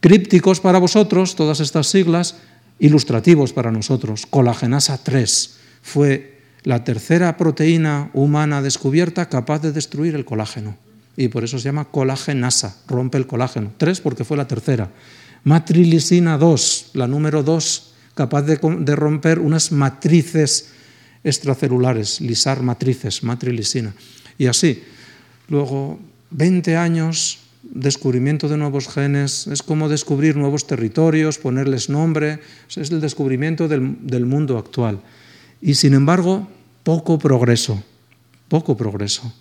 crípticos 0.00 0.58
para 0.58 0.78
vosotros, 0.78 1.36
todas 1.36 1.60
estas 1.60 1.88
siglas, 1.88 2.36
ilustrativos 2.82 3.52
para 3.52 3.70
nosotros. 3.70 4.26
Colagenasa 4.26 4.98
3 4.98 5.56
fue 5.82 6.42
la 6.64 6.82
tercera 6.82 7.36
proteína 7.36 8.10
humana 8.12 8.60
descubierta 8.60 9.28
capaz 9.28 9.60
de 9.60 9.72
destruir 9.72 10.14
el 10.14 10.24
colágeno 10.24 10.76
y 11.16 11.28
por 11.28 11.44
eso 11.44 11.58
se 11.58 11.64
llama 11.64 11.84
colagenasa, 11.84 12.76
rompe 12.88 13.18
el 13.18 13.26
colágeno. 13.26 13.72
Tres 13.78 14.00
porque 14.00 14.24
fue 14.24 14.36
la 14.36 14.48
tercera. 14.48 14.90
Matrilisina 15.44 16.38
2, 16.38 16.90
la 16.94 17.06
número 17.06 17.42
2, 17.42 17.92
capaz 18.14 18.42
de, 18.42 18.58
de, 18.80 18.96
romper 18.96 19.38
unas 19.38 19.72
matrices 19.72 20.70
extracelulares, 21.22 22.20
lisar 22.20 22.62
matrices, 22.62 23.22
matrilisina. 23.22 23.94
Y 24.38 24.46
así. 24.46 24.82
Luego, 25.48 26.00
20 26.30 26.76
años, 26.76 27.38
descubrimiento 27.62 28.48
de 28.48 28.56
nuevos 28.56 28.88
genes, 28.88 29.46
es 29.46 29.62
como 29.62 29.88
descubrir 29.88 30.36
nuevos 30.36 30.66
territorios, 30.66 31.38
ponerles 31.38 31.88
nombre, 31.88 32.40
es 32.68 32.90
el 32.90 33.00
descubrimiento 33.00 33.68
del, 33.68 33.96
del 34.02 34.26
mundo 34.26 34.58
actual. 34.58 35.00
Y 35.60 35.74
sin 35.74 35.94
embargo, 35.94 36.48
poco 36.82 37.18
progreso, 37.18 37.82
poco 38.48 38.76
progreso. 38.76 39.32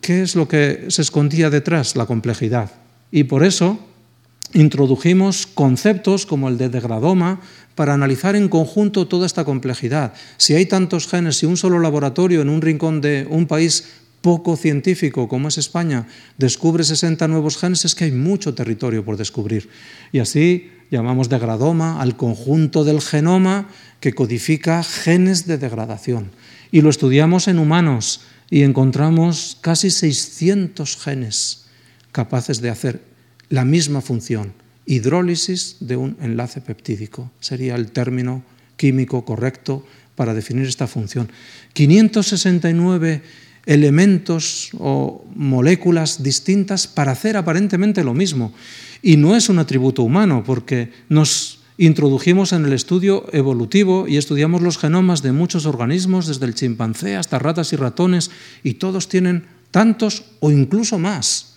¿Qué 0.00 0.22
es 0.22 0.34
lo 0.34 0.48
que 0.48 0.86
se 0.88 1.02
escondía 1.02 1.50
detrás? 1.50 1.94
La 1.94 2.06
complejidad. 2.06 2.72
Y 3.10 3.24
por 3.24 3.44
eso 3.44 3.78
introdujimos 4.52 5.46
conceptos 5.46 6.26
como 6.26 6.48
el 6.48 6.58
de 6.58 6.68
degradoma 6.68 7.40
para 7.74 7.94
analizar 7.94 8.36
en 8.36 8.48
conjunto 8.48 9.06
toda 9.08 9.26
esta 9.26 9.44
complejidad. 9.44 10.12
Si 10.36 10.54
hay 10.54 10.66
tantos 10.66 11.06
genes 11.06 11.42
y 11.42 11.46
un 11.46 11.56
solo 11.56 11.78
laboratorio 11.78 12.42
en 12.42 12.48
un 12.48 12.60
rincón 12.60 13.00
de 13.00 13.26
un 13.30 13.46
país 13.46 13.84
poco 14.22 14.56
científico 14.56 15.28
como 15.28 15.48
es 15.48 15.58
España 15.58 16.06
descubre 16.38 16.84
60 16.84 17.28
nuevos 17.28 17.58
genes, 17.58 17.84
es 17.84 17.94
que 17.94 18.04
hay 18.04 18.12
mucho 18.12 18.54
territorio 18.54 19.04
por 19.04 19.16
descubrir. 19.16 19.68
Y 20.12 20.20
así 20.20 20.70
llamamos 20.90 21.28
degradoma 21.28 22.00
al 22.00 22.16
conjunto 22.16 22.84
del 22.84 23.02
genoma 23.02 23.68
que 24.00 24.14
codifica 24.14 24.82
genes 24.82 25.46
de 25.46 25.58
degradación. 25.58 26.30
Y 26.70 26.80
lo 26.80 26.88
estudiamos 26.88 27.48
en 27.48 27.58
humanos 27.58 28.22
y 28.48 28.62
encontramos 28.62 29.58
casi 29.60 29.90
600 29.90 30.96
genes 30.96 31.66
capaces 32.12 32.60
de 32.60 32.70
hacer 32.70 33.02
la 33.48 33.64
misma 33.64 34.00
función, 34.00 34.54
hidrólisis 34.86 35.76
de 35.80 35.96
un 35.96 36.16
enlace 36.20 36.60
peptídico. 36.60 37.30
Sería 37.40 37.74
el 37.74 37.90
término 37.92 38.42
químico 38.76 39.24
correcto 39.24 39.84
para 40.14 40.34
definir 40.34 40.66
esta 40.66 40.86
función. 40.86 41.30
569 41.72 43.22
elementos 43.66 44.70
o 44.78 45.24
moléculas 45.34 46.22
distintas 46.22 46.86
para 46.86 47.12
hacer 47.12 47.36
aparentemente 47.36 48.04
lo 48.04 48.14
mismo. 48.14 48.52
Y 49.02 49.16
no 49.16 49.36
es 49.36 49.48
un 49.48 49.58
atributo 49.58 50.02
humano, 50.02 50.42
porque 50.44 50.92
nos 51.08 51.60
introdujimos 51.78 52.52
en 52.52 52.64
el 52.64 52.72
estudio 52.72 53.26
evolutivo 53.32 54.06
y 54.06 54.16
estudiamos 54.16 54.62
los 54.62 54.78
genomas 54.78 55.22
de 55.22 55.32
muchos 55.32 55.66
organismos, 55.66 56.26
desde 56.26 56.46
el 56.46 56.54
chimpancé 56.54 57.16
hasta 57.16 57.38
ratas 57.38 57.72
y 57.72 57.76
ratones, 57.76 58.30
y 58.62 58.74
todos 58.74 59.08
tienen 59.08 59.44
tantos 59.70 60.24
o 60.40 60.50
incluso 60.50 60.98
más. 60.98 61.54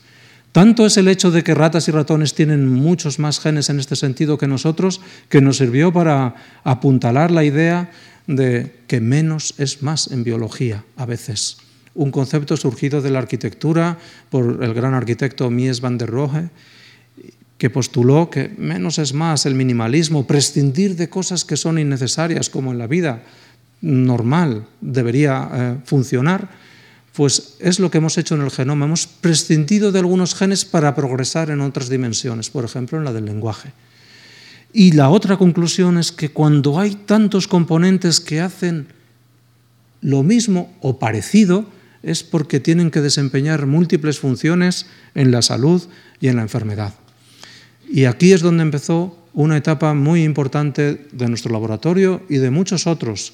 Tanto 0.52 0.86
es 0.86 0.96
el 0.96 1.10
hecho 1.10 1.32
de 1.32 1.44
que 1.44 1.54
ratas 1.54 1.90
y 1.90 1.92
ratones 1.92 2.34
tienen 2.34 2.70
muchos 2.70 3.20
más 3.20 3.42
genes 3.42 3.70
en 3.70 3.78
este 3.78 3.98
sentido 3.98 4.38
que 4.38 4.48
nosotros, 4.48 5.02
que 5.28 5.42
nos 5.42 5.58
sirvió 5.58 5.92
para 5.92 6.36
apuntalar 6.64 7.30
la 7.30 7.44
idea 7.44 7.92
de 8.26 8.74
que 8.88 9.02
menos 9.02 9.54
es 9.58 9.84
más 9.84 10.10
en 10.12 10.24
biología 10.24 10.86
a 10.96 11.06
veces. 11.06 11.58
Un 11.96 12.12
concepto 12.12 12.56
surgido 12.58 13.02
de 13.02 13.10
la 13.10 13.20
arquitectura 13.20 13.98
por 14.30 14.64
el 14.64 14.74
gran 14.74 14.94
arquitecto 14.94 15.50
Mies 15.50 15.82
van 15.82 15.98
der 15.98 16.10
Rohe, 16.12 16.50
que 17.58 17.70
postuló 17.70 18.30
que 18.30 18.52
menos 18.58 19.00
es 19.00 19.14
más, 19.14 19.46
el 19.46 19.56
minimalismo, 19.56 20.28
prescindir 20.28 20.96
de 20.96 21.10
cosas 21.10 21.46
que 21.46 21.56
son 21.56 21.80
innecesarias, 21.80 22.50
como 22.50 22.72
en 22.72 22.78
la 22.78 22.88
vida 22.88 23.24
normal 23.82 24.68
debería 24.82 25.50
eh, 25.54 25.78
funcionar, 25.86 26.50
pues 27.16 27.56
es 27.60 27.80
lo 27.80 27.90
que 27.90 28.00
hemos 28.00 28.18
hecho 28.18 28.36
en 28.36 28.42
el 28.42 28.52
genoma. 28.52 28.86
Hemos 28.86 29.08
prescindido 29.08 29.94
de 29.94 30.00
algunos 30.00 30.36
genes 30.36 30.66
para 30.66 30.96
progresar 30.96 31.50
en 31.50 31.62
otras 31.62 31.88
dimensiones, 31.88 32.50
por 32.50 32.66
ejemplo, 32.66 32.98
en 32.98 33.06
la 33.06 33.14
del 33.14 33.26
lenguaje. 33.26 33.72
Y 34.74 34.92
la 34.92 35.10
otra 35.10 35.38
conclusión 35.38 35.98
es 35.98 36.12
que 36.12 36.30
cuando 36.30 36.78
hay 36.78 36.96
tantos 36.96 37.48
componentes 37.48 38.20
que 38.20 38.42
hacen 38.42 38.88
lo 40.02 40.24
mismo 40.24 40.74
o 40.82 41.00
parecido, 41.00 41.66
es 42.06 42.24
porque 42.24 42.60
tienen 42.60 42.92
que 42.92 43.02
desempeñar 43.02 43.66
múltiples 43.66 44.20
funciones 44.20 44.86
en 45.16 45.32
la 45.32 45.42
salud 45.42 45.82
y 46.22 46.28
en 46.28 46.38
la 46.38 46.44
enfermedad. 46.44 46.94
Y 47.90 48.06
aquí 48.06 48.32
es 48.32 48.42
donde 48.42 48.64
empezó 48.64 49.18
una 49.34 49.58
etapa 49.58 49.94
muy 49.94 50.24
importante 50.24 51.08
de 51.12 51.28
nuestro 51.28 51.52
laboratorio 51.52 52.24
y 52.30 52.38
de 52.38 52.52
muchos 52.52 52.88
otros, 52.88 53.34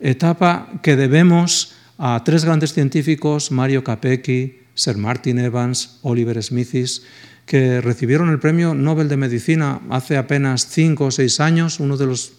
etapa 0.00 0.80
que 0.82 0.96
debemos 0.96 1.74
a 1.98 2.22
tres 2.24 2.44
grandes 2.44 2.72
científicos, 2.72 3.50
Mario 3.50 3.84
Capecchi, 3.84 4.60
Sir 4.74 4.96
Martin 4.96 5.38
Evans, 5.38 5.98
Oliver 6.02 6.42
Smithis, 6.42 7.02
que 7.46 7.80
recibieron 7.80 8.30
el 8.30 8.38
Premio 8.38 8.74
Nobel 8.74 9.08
de 9.08 9.16
Medicina 9.16 9.80
hace 9.90 10.16
apenas 10.16 10.66
cinco 10.66 11.06
o 11.06 11.10
seis 11.10 11.40
años, 11.40 11.78
uno 11.78 11.96
de 11.96 12.06
los 12.06 12.32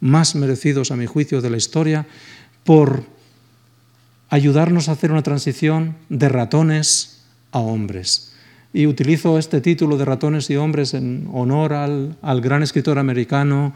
más 0.00 0.34
merecidos 0.34 0.90
a 0.90 0.96
mi 0.96 1.06
juicio 1.06 1.40
de 1.40 1.50
la 1.50 1.56
historia, 1.56 2.06
por 2.64 3.04
ayudarnos 4.28 4.88
a 4.88 4.92
hacer 4.92 5.12
una 5.12 5.22
transición 5.22 5.96
de 6.08 6.28
ratones 6.28 7.22
a 7.52 7.58
hombres. 7.58 8.32
Y 8.72 8.86
utilizo 8.86 9.38
este 9.38 9.60
título 9.60 9.96
de 9.96 10.04
ratones 10.04 10.50
y 10.50 10.56
hombres 10.56 10.94
en 10.94 11.28
honor 11.32 11.72
al, 11.72 12.40
gran 12.42 12.62
escritor 12.62 12.98
americano 12.98 13.72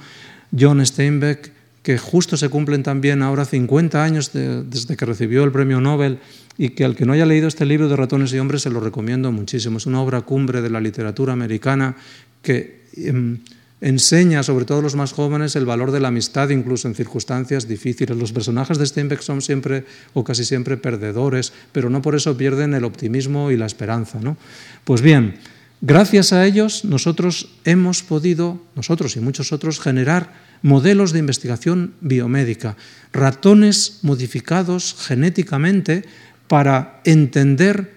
John 0.58 0.84
Steinbeck, 0.84 1.52
que 1.82 1.96
justo 1.96 2.36
se 2.36 2.50
cumplen 2.50 2.82
también 2.82 3.22
ahora 3.22 3.46
50 3.46 4.02
años 4.04 4.32
desde 4.32 4.96
que 4.96 5.06
recibió 5.06 5.44
el 5.44 5.52
premio 5.52 5.80
Nobel 5.80 6.18
y 6.58 6.70
que 6.70 6.84
al 6.84 6.94
que 6.94 7.06
no 7.06 7.14
haya 7.14 7.24
leído 7.24 7.48
este 7.48 7.64
libro 7.64 7.88
de 7.88 7.96
ratones 7.96 8.34
y 8.34 8.38
hombres 8.38 8.62
se 8.62 8.70
lo 8.70 8.80
recomiendo 8.80 9.32
muchísimo. 9.32 9.78
Es 9.78 9.86
una 9.86 10.02
obra 10.02 10.20
cumbre 10.20 10.60
de 10.60 10.68
la 10.68 10.80
literatura 10.80 11.32
americana 11.32 11.96
que 12.42 12.82
em, 12.96 13.38
enseña, 13.80 14.42
sobre 14.42 14.64
todo 14.64 14.78
a 14.78 14.82
los 14.82 14.94
más 14.94 15.12
jóvenes, 15.12 15.56
el 15.56 15.64
valor 15.64 15.90
de 15.90 16.00
la 16.00 16.08
amistad, 16.08 16.50
incluso 16.50 16.86
en 16.88 16.94
circunstancias 16.94 17.66
difíciles. 17.66 18.16
Los 18.16 18.32
personajes 18.32 18.78
de 18.78 18.86
Steinbeck 18.86 19.22
son 19.22 19.40
siempre 19.40 19.84
o 20.12 20.24
casi 20.24 20.44
siempre 20.44 20.76
perdedores, 20.76 21.52
pero 21.72 21.88
no 21.88 22.02
por 22.02 22.14
eso 22.14 22.36
pierden 22.36 22.74
el 22.74 22.84
optimismo 22.84 23.50
y 23.50 23.56
la 23.56 23.66
esperanza. 23.66 24.18
¿no? 24.20 24.36
Pues 24.84 25.00
bien, 25.00 25.36
gracias 25.80 26.32
a 26.32 26.44
ellos 26.46 26.84
nosotros 26.84 27.56
hemos 27.64 28.02
podido, 28.02 28.60
nosotros 28.76 29.16
y 29.16 29.20
muchos 29.20 29.52
otros, 29.52 29.80
generar 29.80 30.50
modelos 30.62 31.12
de 31.12 31.20
investigación 31.20 31.94
biomédica, 32.02 32.76
ratones 33.12 34.00
modificados 34.02 34.94
genéticamente 34.98 36.04
para 36.48 37.00
entender 37.04 37.94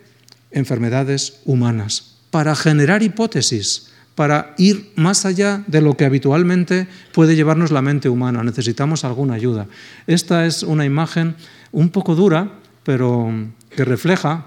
enfermedades 0.52 1.42
humanas, 1.44 2.16
para 2.32 2.56
generar 2.56 3.04
hipótesis 3.04 3.93
para 4.16 4.54
ir 4.58 4.92
más 4.96 5.26
allá 5.26 5.64
de 5.68 5.82
lo 5.82 5.98
que 5.98 6.06
habitualmente 6.06 6.88
puede 7.12 7.36
llevarnos 7.36 7.72
la 7.72 7.82
mente 7.82 8.10
humana. 8.10 8.44
Necesitamos 8.44 9.04
alguna 9.04 9.34
ayuda. 9.34 9.68
Esta 10.08 10.46
es 10.46 10.64
una 10.64 10.86
imagen 10.86 11.36
un 11.72 11.90
poco 11.90 12.16
dura, 12.16 12.52
pero 12.84 13.32
que 13.76 13.86
refleja, 13.86 14.46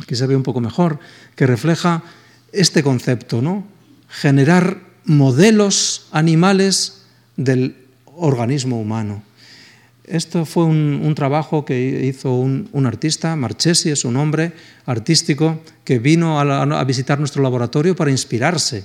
aquí 0.00 0.14
se 0.14 0.26
ve 0.26 0.36
un 0.36 0.42
poco 0.42 0.60
mejor, 0.60 0.98
que 1.34 1.46
refleja 1.46 2.02
este 2.52 2.82
concepto, 2.82 3.40
¿no? 3.40 3.64
Generar 4.08 4.80
modelos 5.04 6.08
animales 6.12 7.02
del 7.36 7.76
organismo 8.06 8.80
humano. 8.80 9.22
Esto 10.10 10.44
fue 10.44 10.64
un, 10.64 11.14
trabajo 11.14 11.64
que 11.64 12.04
hizo 12.04 12.34
un, 12.34 12.86
artista, 12.86 13.36
Marchesi 13.36 13.90
es 13.90 14.04
un 14.04 14.16
hombre 14.16 14.52
artístico, 14.84 15.60
que 15.84 16.00
vino 16.00 16.40
a, 16.40 16.84
visitar 16.84 17.20
nuestro 17.20 17.42
laboratorio 17.42 17.94
para 17.94 18.10
inspirarse. 18.10 18.84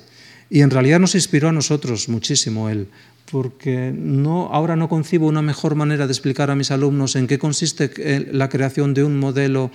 Y 0.52 0.62
en 0.62 0.70
realidad 0.70 1.00
nos 1.00 1.16
inspiró 1.16 1.50
a 1.50 1.52
nosotros 1.52 2.10
muchísimo 2.10 2.70
él, 2.70 2.88
porque 3.32 3.92
no, 3.96 4.50
ahora 4.54 4.76
no 4.76 4.88
concibo 4.88 5.26
una 5.26 5.42
mejor 5.42 5.74
manera 5.74 6.06
de 6.06 6.14
explicar 6.14 6.52
a 6.52 6.56
mis 6.56 6.70
alumnos 6.70 7.16
en 7.16 7.26
qué 7.26 7.40
consiste 7.40 7.90
la 8.32 8.48
creación 8.50 8.94
de 8.94 9.04
un 9.04 9.20
modelo 9.20 9.72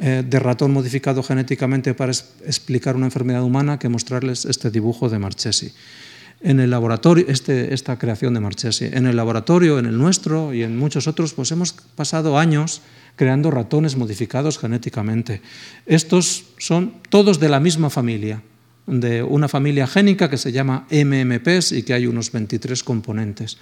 eh, 0.00 0.24
de 0.26 0.38
ratón 0.40 0.72
modificado 0.72 1.22
genéticamente 1.22 1.94
para 1.94 2.10
explicar 2.10 2.96
una 2.96 3.06
enfermedad 3.06 3.44
humana 3.44 3.78
que 3.78 3.88
mostrarles 3.88 4.44
este 4.44 4.70
dibujo 4.72 5.08
de 5.08 5.20
Marchesi 5.20 5.72
en 6.40 6.60
el 6.60 6.70
laboratorio, 6.70 7.24
este, 7.28 7.74
esta 7.74 7.98
creación 7.98 8.34
de 8.34 8.40
Marchesi. 8.40 8.86
En 8.86 9.06
el 9.06 9.16
laboratorio, 9.16 9.78
en 9.78 9.86
el 9.86 9.98
nuestro 9.98 10.54
y 10.54 10.62
en 10.62 10.76
muchos 10.76 11.06
otros, 11.06 11.34
pues 11.34 11.50
hemos 11.50 11.72
pasado 11.72 12.38
años 12.38 12.82
creando 13.16 13.50
ratones 13.50 13.96
modificados 13.96 14.58
genéticamente. 14.58 15.42
Estos 15.86 16.44
son 16.58 16.94
todos 17.08 17.40
de 17.40 17.48
la 17.48 17.58
misma 17.58 17.90
familia, 17.90 18.42
de 18.86 19.22
una 19.22 19.48
familia 19.48 19.86
génica 19.86 20.30
que 20.30 20.38
se 20.38 20.52
llama 20.52 20.86
MMPs 20.90 21.72
y 21.72 21.82
que 21.82 21.94
hay 21.94 22.06
unos 22.06 22.30
23 22.30 22.84
componentes. 22.84 23.58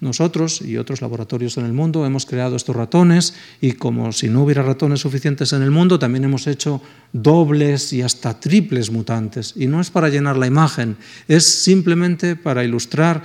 Nosotros 0.00 0.60
y 0.60 0.76
otros 0.76 1.00
laboratorios 1.00 1.56
en 1.56 1.64
el 1.64 1.72
mundo 1.72 2.04
hemos 2.04 2.26
creado 2.26 2.56
estos 2.56 2.76
ratones 2.76 3.34
y 3.60 3.72
como 3.72 4.12
si 4.12 4.28
no 4.28 4.44
hubiera 4.44 4.62
ratones 4.62 5.00
suficientes 5.00 5.52
en 5.52 5.62
el 5.62 5.70
mundo, 5.70 5.98
también 5.98 6.24
hemos 6.24 6.46
hecho 6.46 6.82
dobles 7.12 7.92
y 7.92 8.02
hasta 8.02 8.38
triples 8.38 8.90
mutantes. 8.90 9.54
Y 9.56 9.66
no 9.66 9.80
es 9.80 9.90
para 9.90 10.08
llenar 10.08 10.36
la 10.36 10.46
imagen, 10.46 10.96
es 11.28 11.44
simplemente 11.44 12.36
para 12.36 12.64
ilustrar 12.64 13.22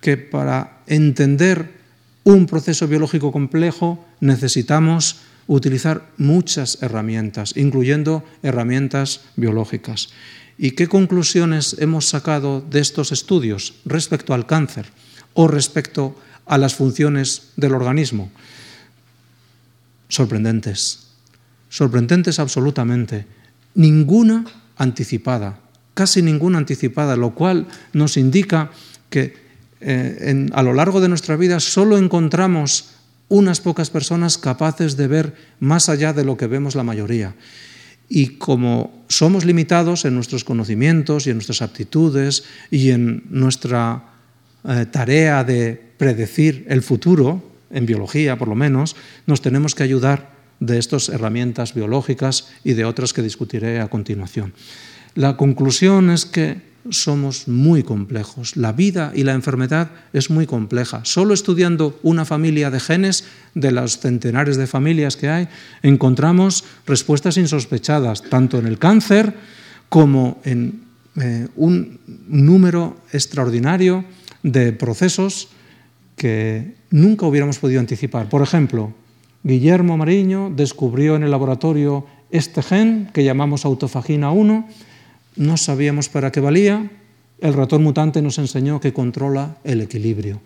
que 0.00 0.16
para 0.16 0.82
entender 0.86 1.80
un 2.24 2.46
proceso 2.46 2.86
biológico 2.86 3.32
complejo 3.32 4.04
necesitamos 4.20 5.20
utilizar 5.46 6.06
muchas 6.16 6.80
herramientas, 6.80 7.56
incluyendo 7.56 8.24
herramientas 8.42 9.22
biológicas. 9.36 10.10
¿Y 10.56 10.72
qué 10.72 10.88
conclusiones 10.88 11.76
hemos 11.78 12.06
sacado 12.06 12.60
de 12.60 12.80
estos 12.80 13.12
estudios 13.12 13.74
respecto 13.84 14.34
al 14.34 14.46
cáncer? 14.46 14.86
O 15.40 15.48
respecto 15.48 16.12
a 16.44 16.60
las 16.60 16.76
funciones 16.76 17.56
del 17.56 17.72
organismo. 17.72 18.28
Sorprendentes, 20.12 21.08
sorprendentes 21.72 22.36
absolutamente. 22.36 23.24
Ninguna 23.72 24.44
anticipada, 24.76 25.56
casi 25.94 26.20
ninguna 26.20 26.58
anticipada, 26.58 27.16
lo 27.16 27.32
cual 27.32 27.68
nos 27.96 28.18
indica 28.18 28.68
que 29.08 29.32
eh, 29.80 30.46
a 30.52 30.62
lo 30.62 30.74
largo 30.74 31.00
de 31.00 31.08
nuestra 31.08 31.36
vida 31.36 31.58
solo 31.58 31.96
encontramos 31.96 33.00
unas 33.32 33.62
pocas 33.62 33.88
personas 33.88 34.36
capaces 34.36 34.98
de 34.98 35.08
ver 35.08 35.34
más 35.58 35.88
allá 35.88 36.12
de 36.12 36.24
lo 36.24 36.36
que 36.36 36.48
vemos 36.48 36.74
la 36.74 36.84
mayoría. 36.84 37.34
Y 38.10 38.36
como 38.36 39.06
somos 39.08 39.46
limitados 39.46 40.04
en 40.04 40.16
nuestros 40.16 40.44
conocimientos 40.44 41.26
y 41.26 41.30
en 41.30 41.36
nuestras 41.36 41.62
aptitudes 41.62 42.44
y 42.70 42.90
en 42.90 43.24
nuestra 43.30 44.09
eh, 44.68 44.86
tarea 44.90 45.44
de 45.44 45.80
predecir 45.96 46.66
el 46.68 46.82
futuro, 46.82 47.42
en 47.70 47.86
biología 47.86 48.36
por 48.36 48.48
lo 48.48 48.54
menos, 48.54 48.96
nos 49.26 49.42
tenemos 49.42 49.74
que 49.74 49.82
ayudar 49.82 50.30
de 50.60 50.78
estas 50.78 51.08
herramientas 51.08 51.74
biológicas 51.74 52.48
y 52.64 52.74
de 52.74 52.84
otras 52.84 53.12
que 53.12 53.22
discutiré 53.22 53.80
a 53.80 53.88
continuación. 53.88 54.52
La 55.14 55.36
conclusión 55.36 56.10
es 56.10 56.26
que 56.26 56.70
somos 56.88 57.48
muy 57.48 57.82
complejos. 57.82 58.56
La 58.56 58.72
vida 58.72 59.12
y 59.14 59.24
la 59.24 59.32
enfermedad 59.32 59.90
es 60.12 60.30
muy 60.30 60.46
compleja. 60.46 61.04
Solo 61.04 61.34
estudiando 61.34 61.98
una 62.02 62.24
familia 62.24 62.70
de 62.70 62.80
genes, 62.80 63.24
de 63.54 63.70
los 63.70 63.98
centenares 63.98 64.56
de 64.56 64.66
familias 64.66 65.16
que 65.16 65.28
hay, 65.28 65.48
encontramos 65.82 66.64
respuestas 66.86 67.36
insospechadas, 67.36 68.22
tanto 68.22 68.58
en 68.58 68.66
el 68.66 68.78
cáncer 68.78 69.34
como 69.88 70.40
en 70.44 70.82
eh, 71.16 71.48
un 71.56 71.98
número 72.28 72.96
extraordinario 73.12 74.04
de 74.42 74.72
procesos 74.72 75.48
que 76.16 76.74
nunca 76.90 77.26
hubiéramos 77.26 77.58
podido 77.58 77.80
anticipar. 77.80 78.28
Por 78.28 78.42
ejemplo, 78.42 78.92
Guillermo 79.42 79.96
Mariño 79.96 80.50
descubrió 80.54 81.16
en 81.16 81.22
el 81.22 81.30
laboratorio 81.30 82.06
este 82.30 82.62
gen 82.62 83.08
que 83.12 83.24
llamamos 83.24 83.64
autofagina 83.64 84.30
1, 84.30 84.68
no 85.36 85.56
sabíamos 85.56 86.08
para 86.08 86.30
qué 86.30 86.40
valía, 86.40 86.90
el 87.40 87.54
ratón 87.54 87.82
mutante 87.82 88.20
nos 88.20 88.38
enseñó 88.38 88.80
que 88.80 88.92
controla 88.92 89.56
el 89.64 89.80
equilibrio. 89.80 90.40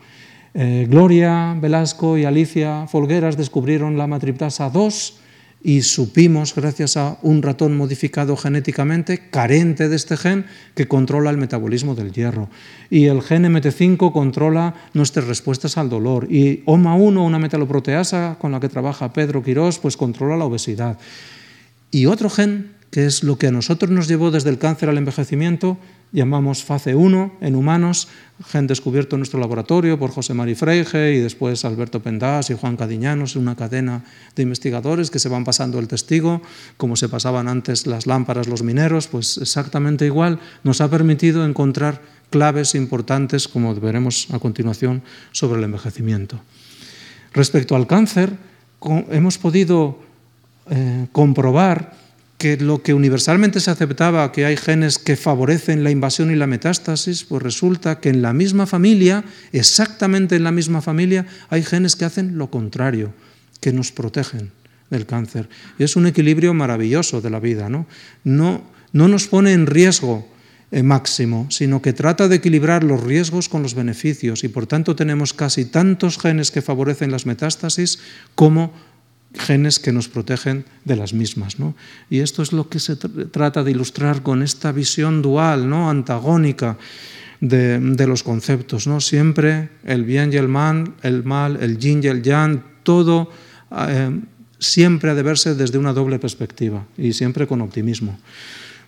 Eh, 0.55 0.87
Gloria 0.89 1.57
Velasco 1.61 2.16
y 2.16 2.25
Alicia 2.25 2.87
Folgueras 2.87 3.37
descubrieron 3.37 3.99
la 3.99 4.07
matriptasa 4.07 4.71
2, 4.71 5.19
y 5.67 5.81
supimos, 5.81 6.55
gracias 6.55 6.99
a 6.99 7.17
un 7.23 7.43
ratón 7.43 7.75
modificado 7.75 8.37
genéticamente, 8.37 9.31
carente 9.31 9.89
de 9.89 9.97
este 9.97 10.19
gen, 10.19 10.45
que 10.75 10.87
controla 10.87 11.31
el 11.31 11.39
metabolismo 11.39 11.95
del 11.95 12.12
hierro. 12.12 12.51
Y 12.91 13.07
el 13.07 13.23
gen 13.23 13.45
MT5 13.45 14.12
controla 14.12 14.75
nuestras 14.93 15.27
respuestas 15.27 15.79
al 15.79 15.89
dolor. 15.89 16.31
Y 16.31 16.62
OMA1, 16.67 17.19
una 17.19 17.39
metaloproteasa 17.39 18.37
con 18.39 18.53
la 18.53 18.61
que 18.61 18.69
trabaja 18.69 19.15
Pedro 19.15 19.43
Quirós, 19.43 19.79
pues 19.79 19.97
controla 19.97 20.37
la 20.37 20.45
obesidad. 20.45 20.99
Y 21.91 22.05
otro 22.07 22.29
gen 22.29 22.75
que 22.95 23.07
es 23.07 23.25
lo 23.25 23.39
que 23.39 23.49
a 23.49 23.51
nosotros 23.51 23.91
nos 23.91 24.07
llevó 24.07 24.31
desde 24.31 24.51
el 24.51 24.59
cáncer 24.59 24.89
al 24.89 24.99
envejecimiento, 24.99 25.79
llamamos 26.15 26.62
fase 26.62 26.95
1 26.95 27.43
en 27.43 27.57
humanos, 27.57 28.07
gen 28.47 28.69
descubierto 28.69 29.17
en 29.17 29.21
nuestro 29.21 29.41
laboratorio 29.41 29.99
por 29.99 30.12
José 30.12 30.33
Mari 30.33 30.55
Freige 30.55 31.12
y 31.12 31.19
después 31.19 31.65
Alberto 31.65 32.01
Pendás 32.01 32.51
y 32.51 32.55
Juan 32.55 32.77
Cadiñanos, 32.77 33.35
una 33.35 33.57
cadena 33.57 34.05
de 34.37 34.45
investigadores 34.45 35.11
que 35.11 35.19
se 35.19 35.29
van 35.29 35.45
pasando 35.45 35.81
el 35.81 35.89
testigo, 35.89 36.41
como 36.77 36.95
se 36.95 37.09
pasaban 37.09 37.49
antes 37.49 37.89
las 37.89 38.07
lámparas, 38.07 38.47
los 38.47 38.62
mineros, 38.62 39.09
pues 39.09 39.39
exactamente 39.39 40.07
igual, 40.07 40.39
nos 40.62 40.81
ha 40.81 40.89
permitido 40.89 41.45
encontrar 41.45 42.01
claves 42.31 42.77
importantes, 42.77 43.49
como 43.49 43.75
veremos 43.75 44.29
a 44.31 44.39
continuación, 44.39 45.03
sobre 45.33 45.59
el 45.59 45.65
envejecimiento. 45.65 46.41
Respecto 47.33 47.75
al 47.75 47.89
cáncer, 47.89 48.39
hemos 49.11 49.39
podido 49.39 49.99
eh, 50.71 51.09
comprobar 51.11 52.04
que 52.39 52.57
lo 52.57 52.82
que 52.82 52.95
universalmente 52.95 53.61
se 53.61 53.70
aceptaba, 53.70 54.30
que 54.32 54.45
hay 54.45 54.57
genes 54.57 54.99
que 54.99 55.16
favorecen 55.16 55.85
la 55.85 55.91
invasión 55.91 56.30
y 56.30 56.37
la 56.37 56.47
metástasis, 56.47 57.24
pues 57.24 57.43
resulta 57.43 58.01
que 58.01 58.09
en 58.09 58.22
la 58.22 58.32
misma 58.32 58.66
familia, 58.66 59.24
exactamente 59.53 60.37
en 60.37 60.45
la 60.45 60.53
misma 60.53 60.82
familia, 60.82 61.26
hay 61.49 61.62
genes 61.62 61.97
que 61.97 62.05
hacen 62.05 62.37
lo 62.37 62.51
contrario, 62.51 63.14
que 63.61 63.72
nos 63.72 63.93
protegen 63.93 64.51
del 64.91 65.07
cáncer. 65.07 65.49
Y 65.78 65.85
es 65.85 65.97
un 65.97 66.07
equilibrio 66.07 66.55
maravilloso 66.55 67.20
de 67.20 67.30
la 67.30 67.41
vida, 67.41 67.68
¿no? 67.68 67.87
No, 68.24 68.64
no 68.93 69.09
nos 69.09 69.26
pone 69.26 69.53
en 69.53 69.66
riesgo 69.66 70.28
eh, 70.70 70.82
máximo, 70.82 71.47
sino 71.51 71.80
que 71.80 71.93
trata 71.93 72.26
de 72.26 72.37
equilibrar 72.37 72.82
los 72.82 73.03
riesgos 73.03 73.49
con 73.49 73.62
los 73.62 73.74
beneficios 73.74 74.43
y 74.43 74.49
por 74.49 74.66
tanto 74.66 74.97
tenemos 74.97 75.32
casi 75.32 75.66
tantos 75.66 76.18
genes 76.18 76.51
que 76.51 76.62
favorecen 76.62 77.12
las 77.12 77.26
metástasis 77.26 78.01
como 78.35 78.72
genes 79.35 79.78
que 79.78 79.93
nos 79.93 80.09
protegen 80.09 80.64
de 80.85 80.97
las 80.97 81.12
mismas. 81.12 81.59
¿no? 81.59 81.74
Y 82.11 82.20
esto 82.20 82.43
es 82.43 82.53
lo 82.53 82.68
que 82.68 82.78
se 82.78 82.97
trata 82.97 83.62
de 83.62 83.70
ilustrar 83.70 84.22
con 84.22 84.43
esta 84.43 84.72
visión 84.72 85.22
dual, 85.22 85.68
¿no? 85.68 85.91
antagónica 85.91 86.78
de, 87.41 88.07
los 88.07 88.22
conceptos. 88.22 88.87
¿no? 88.87 89.01
Siempre 89.01 89.70
el 89.85 90.05
bien 90.05 90.32
y 90.32 90.37
el 90.37 90.49
mal, 90.49 90.95
el 91.03 91.24
mal, 91.24 91.59
el 91.61 91.78
yin 91.78 92.03
y 92.03 92.07
el 92.07 92.22
yang, 92.22 92.62
todo 92.82 93.30
eh, 93.89 94.20
siempre 94.59 95.11
ha 95.11 95.14
de 95.14 95.22
verse 95.22 95.55
desde 95.55 95.78
una 95.78 95.93
doble 95.93 96.18
perspectiva 96.18 96.87
y 96.97 97.12
siempre 97.12 97.47
con 97.47 97.61
optimismo. 97.61 98.18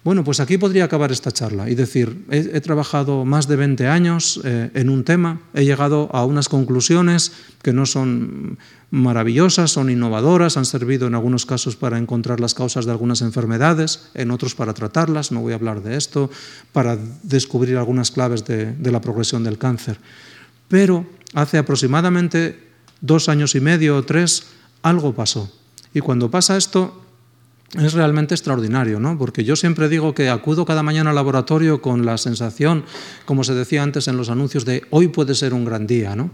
Bueno, 0.07 0.23
pues 0.23 0.39
aquí 0.39 0.57
podría 0.57 0.85
acabar 0.85 1.11
esta 1.11 1.33
charla 1.33 1.69
y 1.69 1.75
decir, 1.75 2.27
he, 2.31 2.61
trabajado 2.61 3.25
más 3.25 3.49
de 3.49 3.57
20 3.57 3.89
años 3.89 4.41
eh, 4.45 4.71
en 4.73 4.89
un 4.89 5.03
tema, 5.03 5.41
he 5.53 5.65
llegado 5.65 6.09
a 6.13 6.25
unas 6.25 6.49
conclusiones 6.49 7.33
que 7.61 7.73
no 7.73 7.87
son 7.87 8.57
maravillosas, 8.93 9.73
son 9.73 9.91
innovadoras, 9.91 10.57
han 10.57 10.65
servido 10.65 11.09
en 11.09 11.17
algunos 11.17 11.45
casos 11.45 11.75
para 11.75 11.99
encontrar 11.99 12.39
las 12.39 12.55
causas 12.55 12.87
de 12.87 12.93
algunas 12.93 13.21
enfermedades, 13.21 14.07
en 14.15 14.31
otros 14.31 14.55
para 14.55 14.75
tratarlas, 14.75 15.33
no 15.33 15.41
voy 15.41 15.55
a 15.55 15.57
hablar 15.57 15.83
de 15.83 15.97
esto, 15.97 16.31
para 16.73 16.97
descubrir 17.25 17.77
algunas 17.77 18.13
claves 18.13 18.45
de, 18.45 18.77
de 18.77 18.93
la 18.93 19.01
progresión 19.01 19.43
del 19.43 19.59
cáncer. 19.59 19.99
Pero 20.69 21.05
hace 21.35 21.59
aproximadamente 21.59 22.61
dos 23.01 23.29
años 23.29 23.57
y 23.57 23.61
medio 23.61 23.97
o 23.97 24.05
tres, 24.05 24.45
algo 24.83 25.17
pasó. 25.17 25.51
Y 25.93 25.99
cuando 25.99 26.31
pasa 26.31 26.57
esto, 26.57 27.06
es 27.75 27.93
realmente 27.95 28.35
extraordinario, 28.35 29.01
¿no? 29.01 29.19
Porque 29.19 29.45
yo 29.45 29.57
siempre 29.57 29.89
digo 29.89 30.15
que 30.15 30.29
acudo 30.29 30.65
cada 30.65 30.83
mañana 30.83 31.11
al 31.11 31.17
laboratorio 31.17 31.83
con 31.83 32.07
la 32.07 32.17
sensación, 32.17 32.85
como 33.25 33.45
se 33.45 33.55
decía 33.55 33.83
antes 33.83 34.09
en 34.09 34.17
los 34.17 34.31
anuncios, 34.31 34.65
de 34.65 34.85
hoy 34.91 35.09
puede 35.09 35.35
ser 35.35 35.53
un 35.53 35.65
gran 35.65 35.87
día, 35.87 36.15
¿no? 36.15 36.31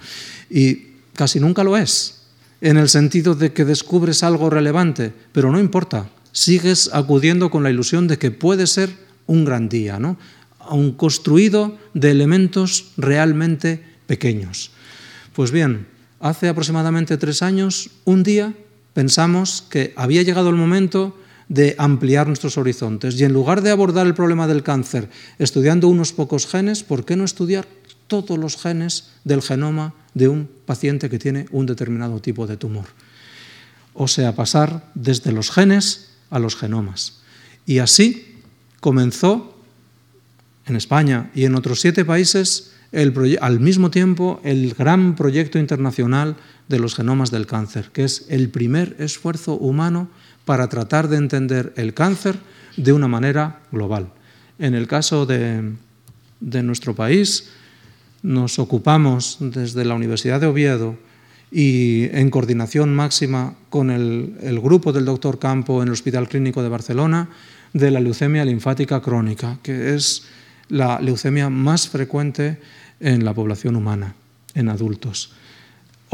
Y 0.51 0.89
casi 1.15 1.41
nunca 1.41 1.65
lo 1.65 1.77
es, 1.77 2.23
en 2.61 2.77
el 2.77 2.89
sentido 2.89 3.35
de 3.35 3.53
que 3.53 3.65
descubres 3.65 4.23
algo 4.23 4.51
relevante, 4.51 5.13
pero 5.33 5.51
no 5.51 5.59
importa, 5.59 6.11
sigues 6.33 6.91
acudiendo 6.93 7.51
con 7.51 7.63
la 7.63 7.71
ilusión 7.71 8.09
de 8.09 8.19
que 8.19 8.31
puede 8.31 8.67
ser 8.67 8.91
un 9.27 9.45
gran 9.45 9.69
día, 9.69 9.99
¿no? 9.99 10.19
Aun 10.59 10.93
construido 10.93 11.79
de 11.95 12.11
elementos 12.11 12.93
realmente 12.97 13.83
pequeños. 14.07 14.71
Pues 15.33 15.51
bien, 15.51 15.87
hace 16.21 16.49
aproximadamente 16.49 17.17
tres 17.17 17.43
años, 17.43 17.91
un 18.05 18.23
día 18.23 18.55
pensamos 18.93 19.65
que 19.71 19.95
había 19.97 20.23
llegado 20.23 20.51
el 20.51 20.57
momento 20.57 21.17
de 21.53 21.75
ampliar 21.77 22.29
nuestros 22.29 22.57
horizontes. 22.57 23.21
Y 23.21 23.25
en 23.25 23.35
lugar 23.35 23.61
de 23.61 23.71
abordar 23.71 24.07
el 24.07 24.15
problema 24.15 24.47
del 24.47 24.63
cáncer 24.63 25.11
estudiando 25.39 25.87
unos 25.87 26.15
pocos 26.15 26.47
genes, 26.47 26.83
¿por 26.83 27.05
qué 27.05 27.15
no 27.15 27.25
estudiar 27.25 27.69
todos 28.07 28.39
los 28.39 28.57
genes 28.57 29.11
del 29.25 29.43
genoma 29.43 29.93
de 30.15 30.29
un 30.29 30.49
paciente 30.65 31.11
que 31.11 31.19
tiene 31.19 31.45
un 31.53 31.67
determinado 31.67 32.21
tipo 32.21 32.47
de 32.47 32.57
tumor? 32.57 32.87
O 33.93 34.09
sea, 34.09 34.35
pasar 34.35 34.91
desde 34.95 35.31
los 35.31 35.51
genes 35.51 36.13
a 36.31 36.39
los 36.39 36.57
genomas. 36.57 37.21
Y 37.67 37.81
así 37.81 38.41
comenzó 38.81 39.55
en 40.65 40.77
España 40.77 41.31
y 41.35 41.45
en 41.45 41.55
otros 41.55 41.83
siete 41.83 42.07
países 42.07 42.73
al 43.41 43.61
mismo 43.61 43.91
tiempo 43.91 44.41
el 44.43 44.73
gran 44.73 45.17
proyecto 45.17 45.59
internacional 45.59 46.37
de 46.69 46.79
los 46.79 46.95
genomas 46.95 47.31
del 47.31 47.47
cáncer, 47.47 47.91
que 47.93 48.05
es 48.05 48.25
el 48.31 48.49
primer 48.49 48.97
esfuerzo 48.99 49.55
humano 49.55 50.09
para 50.45 50.69
tratar 50.69 51.09
de 51.09 51.17
entender 51.17 51.73
el 51.77 51.95
cáncer 51.95 52.39
de 52.77 52.93
una 52.93 53.09
manera 53.09 53.61
global. 53.71 54.09
En 54.59 54.75
el 54.75 54.87
caso 54.87 55.27
de, 55.27 55.73
nuestro 56.41 56.95
país, 56.95 57.51
nos 58.23 58.59
ocupamos 58.59 59.39
desde 59.41 59.85
la 59.85 59.95
Universidad 59.95 60.41
de 60.41 60.47
Oviedo 60.47 60.97
y 61.51 62.05
en 62.13 62.31
coordinación 62.31 62.95
máxima 62.95 63.55
con 63.69 63.91
el, 63.91 64.37
el, 64.41 64.61
grupo 64.61 64.93
del 64.93 65.05
doctor 65.05 65.39
Campo 65.39 65.83
en 65.83 65.89
el 65.89 65.93
Hospital 65.93 66.29
Clínico 66.29 66.63
de 66.63 66.69
Barcelona 66.69 67.29
de 67.73 67.91
la 67.91 68.01
leucemia 68.01 68.45
linfática 68.45 69.01
crónica, 69.01 69.59
que 69.63 69.95
es 69.95 70.25
la 70.69 71.01
leucemia 71.01 71.51
más 71.51 71.89
frecuente 71.89 72.59
en 73.01 73.25
la 73.25 73.35
población 73.35 73.77
humana, 73.77 74.15
en 74.55 74.69
adultos. 74.69 75.33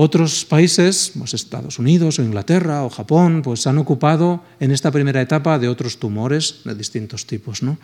Otros 0.01 0.45
países, 0.45 1.11
pues 1.19 1.35
Estados 1.35 1.81
Unidos 1.81 2.21
o 2.21 2.23
Inglaterra 2.23 2.85
o 2.85 2.89
Japón, 2.89 3.43
pues 3.43 3.67
han 3.67 3.79
ocupado 3.79 4.45
en 4.61 4.71
esta 4.71 4.93
primera 4.93 5.21
etapa 5.21 5.59
de 5.59 5.67
otros 5.67 5.99
tumores 5.99 6.63
de 6.63 6.77
distintos 6.77 7.27
tipos. 7.27 7.65
¿no? 7.65 7.79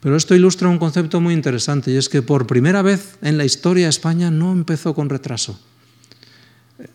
Pero 0.00 0.14
esto 0.14 0.34
ilustra 0.34 0.68
un 0.68 0.76
concepto 0.76 1.22
muy 1.22 1.32
interesante 1.32 1.90
y 1.90 1.96
es 1.96 2.10
que 2.10 2.20
por 2.20 2.46
primera 2.46 2.82
vez 2.82 3.16
en 3.22 3.38
la 3.38 3.46
historia 3.46 3.88
España 3.88 4.30
no 4.30 4.52
empezó 4.52 4.94
con 4.94 5.08
retraso. 5.08 5.58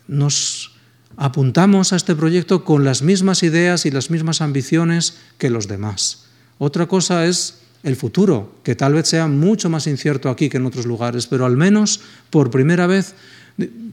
Nos 0.06 0.70
apuntamos 1.16 1.92
a 1.92 1.96
este 1.96 2.14
proyecto 2.14 2.62
con 2.62 2.84
las 2.84 3.02
mismas 3.02 3.42
ideas 3.42 3.86
y 3.86 3.90
las 3.90 4.08
mismas 4.08 4.40
ambiciones 4.40 5.18
que 5.36 5.50
los 5.50 5.66
demás. 5.66 6.26
Otra 6.58 6.86
cosa 6.86 7.26
es 7.26 7.58
el 7.82 7.96
futuro, 7.96 8.54
que 8.62 8.76
tal 8.76 8.94
vez 8.94 9.08
sea 9.08 9.26
mucho 9.26 9.68
más 9.68 9.88
incierto 9.88 10.30
aquí 10.30 10.48
que 10.48 10.58
en 10.58 10.66
otros 10.66 10.86
lugares, 10.86 11.26
pero 11.26 11.44
al 11.44 11.56
menos 11.56 12.02
por 12.30 12.52
primera 12.52 12.86
vez 12.86 13.14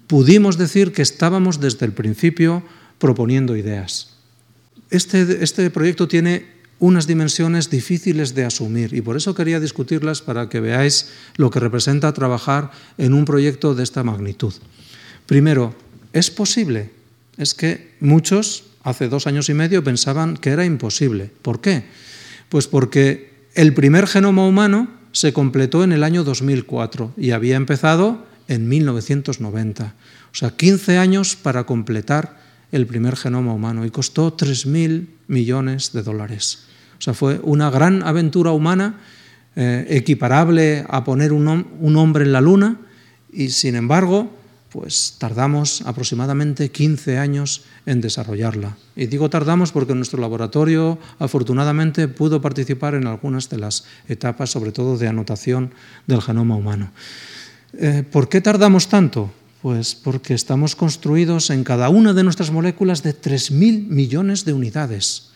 pudimos 0.07 0.57
decir 0.57 0.93
que 0.93 1.01
estábamos 1.01 1.59
desde 1.59 1.85
el 1.85 1.93
principio 1.93 2.63
proponiendo 2.97 3.55
ideas. 3.55 4.15
Este, 4.89 5.43
este, 5.43 5.69
proyecto 5.69 6.07
tiene 6.07 6.45
unas 6.79 7.07
dimensiones 7.07 7.69
difíciles 7.69 8.35
de 8.35 8.45
asumir 8.45 8.93
y 8.93 9.01
por 9.01 9.17
eso 9.17 9.35
quería 9.35 9.59
discutirlas 9.59 10.21
para 10.21 10.47
que 10.47 10.59
veáis 10.59 11.09
lo 11.35 11.49
que 11.49 11.59
representa 11.59 12.13
trabajar 12.13 12.71
en 12.97 13.13
un 13.13 13.25
proyecto 13.25 13.75
de 13.75 13.83
esta 13.83 14.03
magnitud. 14.03 14.53
Primero, 15.25 15.75
¿es 16.13 16.31
posible? 16.31 16.91
Es 17.37 17.53
que 17.53 17.95
muchos 17.99 18.63
hace 18.83 19.09
dos 19.09 19.27
años 19.27 19.49
y 19.49 19.53
medio 19.53 19.83
pensaban 19.83 20.37
que 20.37 20.51
era 20.51 20.65
imposible. 20.65 21.29
¿Por 21.41 21.59
qué? 21.59 21.83
Pues 22.49 22.67
porque 22.67 23.33
el 23.55 23.73
primer 23.73 24.07
genoma 24.07 24.47
humano 24.47 24.87
se 25.11 25.33
completó 25.33 25.83
en 25.83 25.91
el 25.91 26.03
año 26.03 26.23
2004 26.23 27.13
y 27.17 27.31
había 27.31 27.55
empezado 27.55 28.25
en 28.47 28.67
1990. 28.67 29.95
O 30.31 30.35
sea, 30.35 30.51
15 30.51 30.97
años 30.97 31.35
para 31.35 31.65
completar 31.65 32.37
el 32.71 32.85
primer 32.85 33.15
genoma 33.15 33.53
humano 33.53 33.85
y 33.85 33.91
costó 33.91 34.35
3.000 34.35 35.07
millones 35.27 35.91
de 35.93 36.03
dólares. 36.03 36.65
O 36.97 37.01
sea, 37.01 37.13
fue 37.13 37.39
una 37.43 37.69
gran 37.69 38.03
aventura 38.03 38.51
humana 38.51 38.99
eh, 39.55 39.85
equiparable 39.89 40.85
a 40.89 41.03
poner 41.03 41.31
un, 41.31 41.47
un 41.79 41.95
hombre 41.95 42.25
en 42.25 42.33
la 42.33 42.41
luna 42.41 42.77
y, 43.31 43.49
sin 43.49 43.75
embargo, 43.75 44.31
pues 44.69 45.15
tardamos 45.17 45.81
aproximadamente 45.81 46.69
15 46.69 47.17
años 47.17 47.63
en 47.85 48.01
desarrollarla. 48.01 48.77
Y 48.95 49.07
digo 49.07 49.29
tardamos 49.29 49.71
porque 49.71 49.95
nuestro 49.95 50.19
laboratorio 50.19 50.99
afortunadamente 51.19 52.07
pudo 52.07 52.41
participar 52.41 52.93
en 52.93 53.07
algunas 53.07 53.49
de 53.49 53.57
las 53.57 53.85
etapas, 54.07 54.49
sobre 54.49 54.71
todo 54.71 54.97
de 54.97 55.07
anotación 55.07 55.73
del 56.05 56.21
genoma 56.21 56.55
humano. 56.55 56.91
Eh, 57.73 58.03
¿Por 58.09 58.29
qué 58.29 58.41
tardamos 58.41 58.87
tanto? 58.87 59.31
Pues 59.61 59.95
porque 59.95 60.33
estamos 60.33 60.75
construidos 60.75 61.49
en 61.49 61.63
cada 61.63 61.89
una 61.89 62.13
de 62.13 62.23
nuestras 62.23 62.51
moléculas 62.51 63.03
de 63.03 63.15
3.000 63.15 63.87
millones 63.87 64.45
de 64.45 64.53
unidades. 64.53 65.29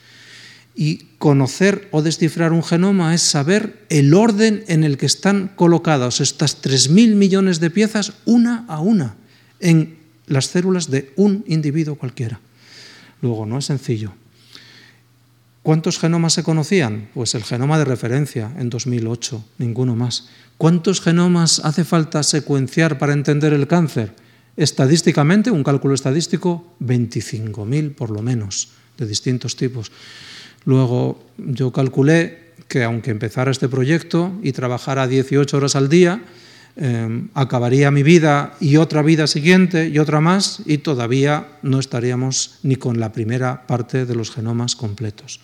Y 0.73 1.07
conocer 1.17 1.89
o 1.91 2.01
descifrar 2.01 2.53
un 2.53 2.63
genoma 2.63 3.13
es 3.13 3.21
saber 3.21 3.85
el 3.89 4.13
orden 4.13 4.63
en 4.67 4.83
el 4.83 4.97
que 4.97 5.05
están 5.05 5.51
colocadas 5.55 6.21
estas 6.21 6.61
3.000 6.61 7.15
millones 7.15 7.59
de 7.59 7.69
piezas 7.69 8.13
una 8.25 8.65
a 8.67 8.79
una 8.79 9.15
en 9.59 9.97
las 10.27 10.45
células 10.45 10.89
de 10.89 11.11
un 11.17 11.43
individuo 11.47 11.95
cualquiera. 11.95 12.39
Luego, 13.21 13.45
no 13.45 13.57
es 13.57 13.65
sencillo. 13.65 14.13
¿Cuántos 15.63 15.99
genomas 15.99 16.33
se 16.33 16.43
conocían? 16.43 17.09
Pues 17.13 17.35
el 17.35 17.43
genoma 17.43 17.77
de 17.77 17.85
referencia 17.85 18.51
en 18.57 18.71
2008, 18.71 19.45
ninguno 19.59 19.95
más. 19.95 20.27
¿Cuántos 20.57 21.01
genomas 21.01 21.61
hace 21.63 21.83
falta 21.83 22.23
secuenciar 22.23 22.97
para 22.97 23.13
entender 23.13 23.53
el 23.53 23.67
cáncer? 23.67 24.15
Estadísticamente, 24.57 25.51
un 25.51 25.63
cálculo 25.63 25.93
estadístico, 25.93 26.65
25.000 26.81 27.93
por 27.93 28.09
lo 28.09 28.23
menos, 28.23 28.69
de 28.97 29.05
distintos 29.05 29.55
tipos. 29.55 29.91
Luego 30.65 31.23
yo 31.37 31.71
calculé 31.71 32.53
que 32.67 32.83
aunque 32.83 33.11
empezara 33.11 33.51
este 33.51 33.69
proyecto 33.69 34.31
y 34.41 34.53
trabajara 34.53 35.07
18 35.07 35.57
horas 35.57 35.75
al 35.75 35.89
día, 35.89 36.23
eh, 36.83 37.27
acabaría 37.35 37.91
mi 37.91 38.01
vida 38.01 38.55
y 38.59 38.77
otra 38.77 39.03
vida 39.03 39.27
siguiente 39.27 39.89
y 39.89 39.99
otra 39.99 40.19
más 40.19 40.63
y 40.65 40.79
todavía 40.79 41.59
no 41.61 41.77
estaríamos 41.77 42.57
ni 42.63 42.75
con 42.75 42.99
la 42.99 43.11
primera 43.13 43.67
parte 43.67 44.07
de 44.07 44.15
los 44.15 44.31
genomas 44.31 44.75
completos. 44.75 45.41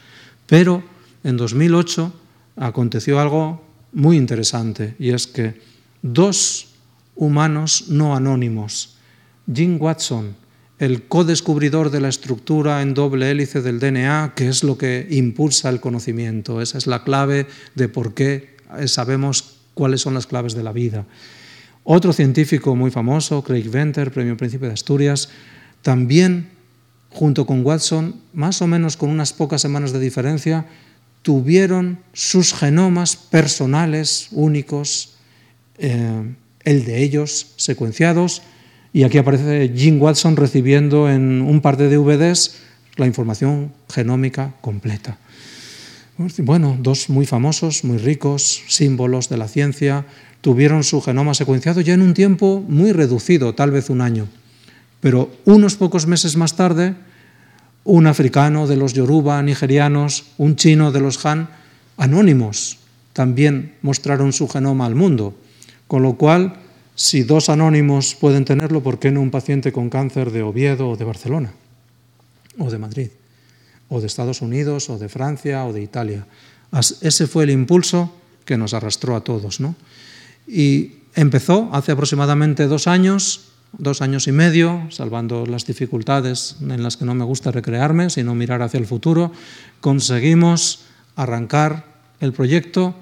Pero 0.48 0.84
en 1.24 1.38
2008 1.38 2.12
aconteció 2.56 3.20
algo 3.20 3.64
muy 3.94 4.18
interesante 4.18 4.96
y 4.98 5.12
es 5.12 5.28
que 5.28 5.62
dos 6.02 6.70
humanos 7.16 7.86
no 7.90 8.16
anónimos, 8.16 8.98
Jim 9.46 9.78
Watson, 9.80 10.36
el 10.80 11.04
codescubridor 11.04 11.92
de 11.92 12.02
la 12.02 12.10
estructura 12.10 12.82
en 12.82 12.96
doble 12.96 13.30
hélice 13.30 13.62
del 13.62 13.80
DNA, 13.80 14.34
que 14.36 14.48
es 14.48 14.64
lo 14.64 14.80
que 14.80 15.06
impulsa 15.12 15.70
el 15.70 15.82
conocimiento, 15.82 16.64
esa 16.64 16.80
es 16.80 16.88
la 16.88 17.04
clave 17.04 17.46
de 17.76 17.90
por 17.90 18.16
qué 18.16 18.58
sabemos 18.88 19.57
cuáles 19.78 20.02
son 20.02 20.16
las 20.16 20.26
claves 20.26 20.56
de 20.56 20.64
la 20.64 20.74
vida. 20.74 21.06
Otro 21.84 22.12
científico 22.12 22.76
muy 22.76 22.92
famoso, 22.92 23.44
Craig 23.44 23.70
Venter, 23.70 24.12
Premio 24.12 24.36
Príncipe 24.36 24.66
de 24.66 24.74
Asturias, 24.74 25.30
también, 25.84 26.50
junto 27.12 27.46
con 27.46 27.66
Watson, 27.66 28.16
más 28.34 28.62
o 28.62 28.68
menos 28.68 28.98
con 28.98 29.10
unas 29.10 29.32
pocas 29.32 29.62
semanas 29.62 29.94
de 29.94 30.00
diferencia, 30.00 30.66
tuvieron 31.22 32.00
sus 32.12 32.54
genomas 32.54 33.16
personales 33.16 34.30
únicos, 34.32 35.16
eh, 35.78 36.36
el 36.66 36.84
de 36.84 37.04
ellos 37.04 37.54
secuenciados, 37.56 38.42
y 38.92 39.04
aquí 39.04 39.20
aparece 39.20 39.72
Jim 39.76 40.02
Watson 40.02 40.36
recibiendo 40.36 41.10
en 41.10 41.42
un 41.42 41.62
par 41.62 41.78
de 41.78 41.96
DVDs 41.96 42.58
la 42.96 43.06
información 43.06 43.72
genómica 43.90 44.56
completa. 44.60 45.20
Bueno, 46.18 46.76
dos 46.82 47.10
muy 47.10 47.28
famosos, 47.28 47.84
muy 47.84 48.00
ricos, 48.00 48.64
símbolos 48.68 49.30
de 49.30 49.38
la 49.38 49.48
ciencia, 49.48 50.06
tuvieron 50.42 50.84
su 50.84 51.00
genoma 51.00 51.36
secuenciado 51.36 51.80
ya 51.82 51.94
en 51.94 52.02
un 52.02 52.16
tiempo 52.16 52.64
muy 52.68 52.92
reducido, 52.92 53.54
tal 53.54 53.70
vez 53.70 53.92
un 53.92 54.02
año. 54.02 54.28
Pero 55.00 55.30
unos 55.46 55.76
pocos 55.76 56.08
meses 56.08 56.36
más 56.36 56.56
tarde, 56.56 56.96
un 57.84 58.08
africano 58.08 58.66
de 58.66 58.78
los 58.78 58.94
Yoruba, 58.94 59.44
nigerianos, 59.44 60.26
un 60.40 60.56
chino 60.56 60.92
de 60.92 61.02
los 61.02 61.24
Han, 61.24 61.50
anónimos, 61.98 62.80
también 63.14 63.76
mostraron 63.84 64.34
su 64.34 64.48
genoma 64.48 64.88
al 64.88 64.96
mundo. 64.96 65.36
Con 65.86 66.02
lo 66.02 66.16
cual, 66.16 66.56
si 66.96 67.22
dos 67.22 67.48
anónimos 67.50 68.16
pueden 68.16 68.44
tenerlo, 68.44 68.82
¿por 68.82 68.98
qué 68.98 69.12
no 69.12 69.22
un 69.22 69.30
paciente 69.30 69.72
con 69.72 69.92
cáncer 69.92 70.32
de 70.32 70.42
Oviedo 70.42 70.90
o 70.90 70.98
de 70.98 71.06
Barcelona? 71.06 71.52
O 72.58 72.72
de 72.72 72.80
Madrid 72.80 73.10
o 73.90 74.02
de 74.02 74.08
Estados 74.08 74.42
Unidos, 74.42 74.90
o 74.90 74.98
de 74.98 75.10
Francia, 75.10 75.66
o 75.66 75.74
de 75.74 75.82
Italia. 75.82 76.26
Ese 77.02 77.28
fue 77.28 77.44
el 77.44 77.52
impulso 77.52 78.14
que 78.46 78.58
nos 78.58 78.74
arrastró 78.74 79.16
a 79.16 79.22
todos. 79.22 79.60
¿no? 79.60 79.76
Y 80.48 81.04
empezó 81.16 81.70
hace 81.72 81.92
aproximadamente 81.92 82.68
dos 82.68 82.88
años, 82.88 83.50
dos 83.78 84.02
años 84.02 84.28
y 84.28 84.32
medio, 84.32 84.88
salvando 84.90 85.46
las 85.46 85.66
dificultades 85.66 86.56
en 86.62 86.82
las 86.84 86.98
que 86.98 87.06
no 87.06 87.16
me 87.16 87.26
gusta 87.26 87.52
recrearme, 87.52 88.10
sino 88.10 88.36
mirar 88.36 88.62
hacia 88.62 88.80
el 88.80 88.88
futuro, 88.88 89.32
conseguimos 89.82 90.86
arrancar 91.16 91.86
el 92.20 92.34
proyecto 92.34 92.96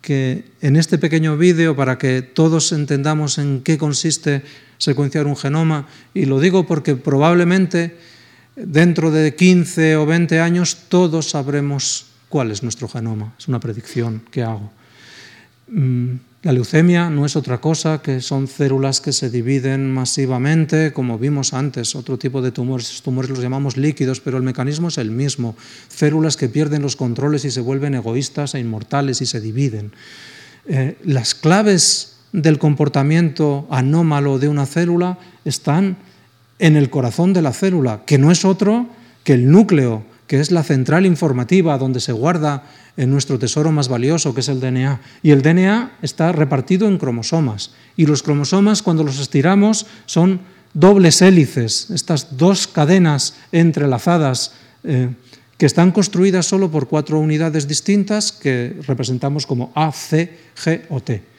que 0.00 0.50
en 0.60 0.76
este 0.76 0.98
pequeño 0.98 1.36
vídeo, 1.36 1.76
para 1.76 1.96
que 1.96 2.22
todos 2.22 2.72
entendamos 2.72 3.38
en 3.38 3.62
qué 3.62 3.78
consiste 3.78 4.42
secuenciar 4.78 5.26
un 5.26 5.36
genoma, 5.36 5.86
y 6.12 6.24
lo 6.24 6.40
digo 6.40 6.66
porque 6.66 6.96
probablemente 6.96 7.96
dentro 8.56 9.10
de 9.10 9.34
15 9.34 9.96
o 9.96 10.06
20 10.06 10.40
años 10.40 10.88
todos 10.88 11.30
sabremos 11.30 12.06
cuál 12.28 12.50
es 12.50 12.62
nuestro 12.62 12.88
genoma. 12.88 13.34
Es 13.38 13.48
una 13.48 13.60
predicción 13.60 14.22
que 14.30 14.42
hago. 14.42 14.70
Mm, 15.68 16.14
la 16.42 16.52
leucemia 16.52 17.08
no 17.08 17.24
es 17.24 17.36
otra 17.36 17.60
cosa 17.60 18.02
que 18.02 18.20
son 18.20 18.48
células 18.48 19.00
que 19.00 19.12
se 19.12 19.30
dividen 19.30 19.92
masivamente, 19.92 20.92
como 20.92 21.16
vimos 21.16 21.52
antes, 21.52 21.94
otro 21.94 22.18
tipo 22.18 22.42
de 22.42 22.50
tumores. 22.50 22.88
Estos 22.88 23.02
tumores 23.02 23.30
los 23.30 23.38
llamamos 23.38 23.76
líquidos, 23.76 24.20
pero 24.20 24.38
el 24.38 24.42
mecanismo 24.42 24.88
es 24.88 24.98
el 24.98 25.12
mismo. 25.12 25.54
Células 25.88 26.36
que 26.36 26.48
pierden 26.48 26.82
los 26.82 26.96
controles 26.96 27.44
y 27.44 27.52
se 27.52 27.60
vuelven 27.60 27.94
egoístas 27.94 28.54
e 28.54 28.60
inmortales 28.60 29.20
y 29.20 29.26
se 29.26 29.40
dividen. 29.40 29.92
Eh, 30.66 30.98
las 31.04 31.36
claves 31.36 32.16
del 32.32 32.58
comportamiento 32.58 33.68
anómalo 33.70 34.38
de 34.38 34.48
una 34.48 34.66
célula 34.66 35.18
están 35.44 35.96
en 36.62 36.76
el 36.76 36.90
corazón 36.90 37.32
de 37.32 37.42
la 37.42 37.52
célula, 37.52 38.02
que 38.06 38.18
no 38.18 38.30
es 38.30 38.44
otro 38.44 38.86
que 39.24 39.34
el 39.34 39.50
núcleo, 39.50 40.04
que 40.28 40.38
es 40.38 40.52
la 40.52 40.62
central 40.62 41.06
informativa 41.06 41.76
donde 41.76 41.98
se 41.98 42.12
guarda 42.12 42.62
en 42.96 43.10
nuestro 43.10 43.36
tesoro 43.36 43.72
más 43.72 43.88
valioso, 43.88 44.32
que 44.32 44.40
es 44.40 44.48
el 44.48 44.60
DNA. 44.60 45.00
Y 45.24 45.32
el 45.32 45.42
DNA 45.42 45.98
está 46.02 46.30
repartido 46.30 46.86
en 46.86 46.98
cromosomas. 46.98 47.72
Y 47.96 48.06
los 48.06 48.22
cromosomas, 48.22 48.80
cuando 48.80 49.02
los 49.02 49.18
estiramos, 49.18 49.86
son 50.06 50.40
dobles 50.72 51.20
hélices, 51.20 51.90
estas 51.90 52.36
dos 52.36 52.68
cadenas 52.68 53.34
entrelazadas 53.50 54.52
eh, 54.84 55.10
que 55.58 55.66
están 55.66 55.90
construidas 55.90 56.46
solo 56.46 56.70
por 56.70 56.86
cuatro 56.86 57.18
unidades 57.18 57.66
distintas 57.66 58.30
que 58.30 58.76
representamos 58.86 59.46
como 59.46 59.72
A, 59.74 59.90
C, 59.90 60.38
G 60.56 60.82
o 60.90 61.00
T. 61.00 61.31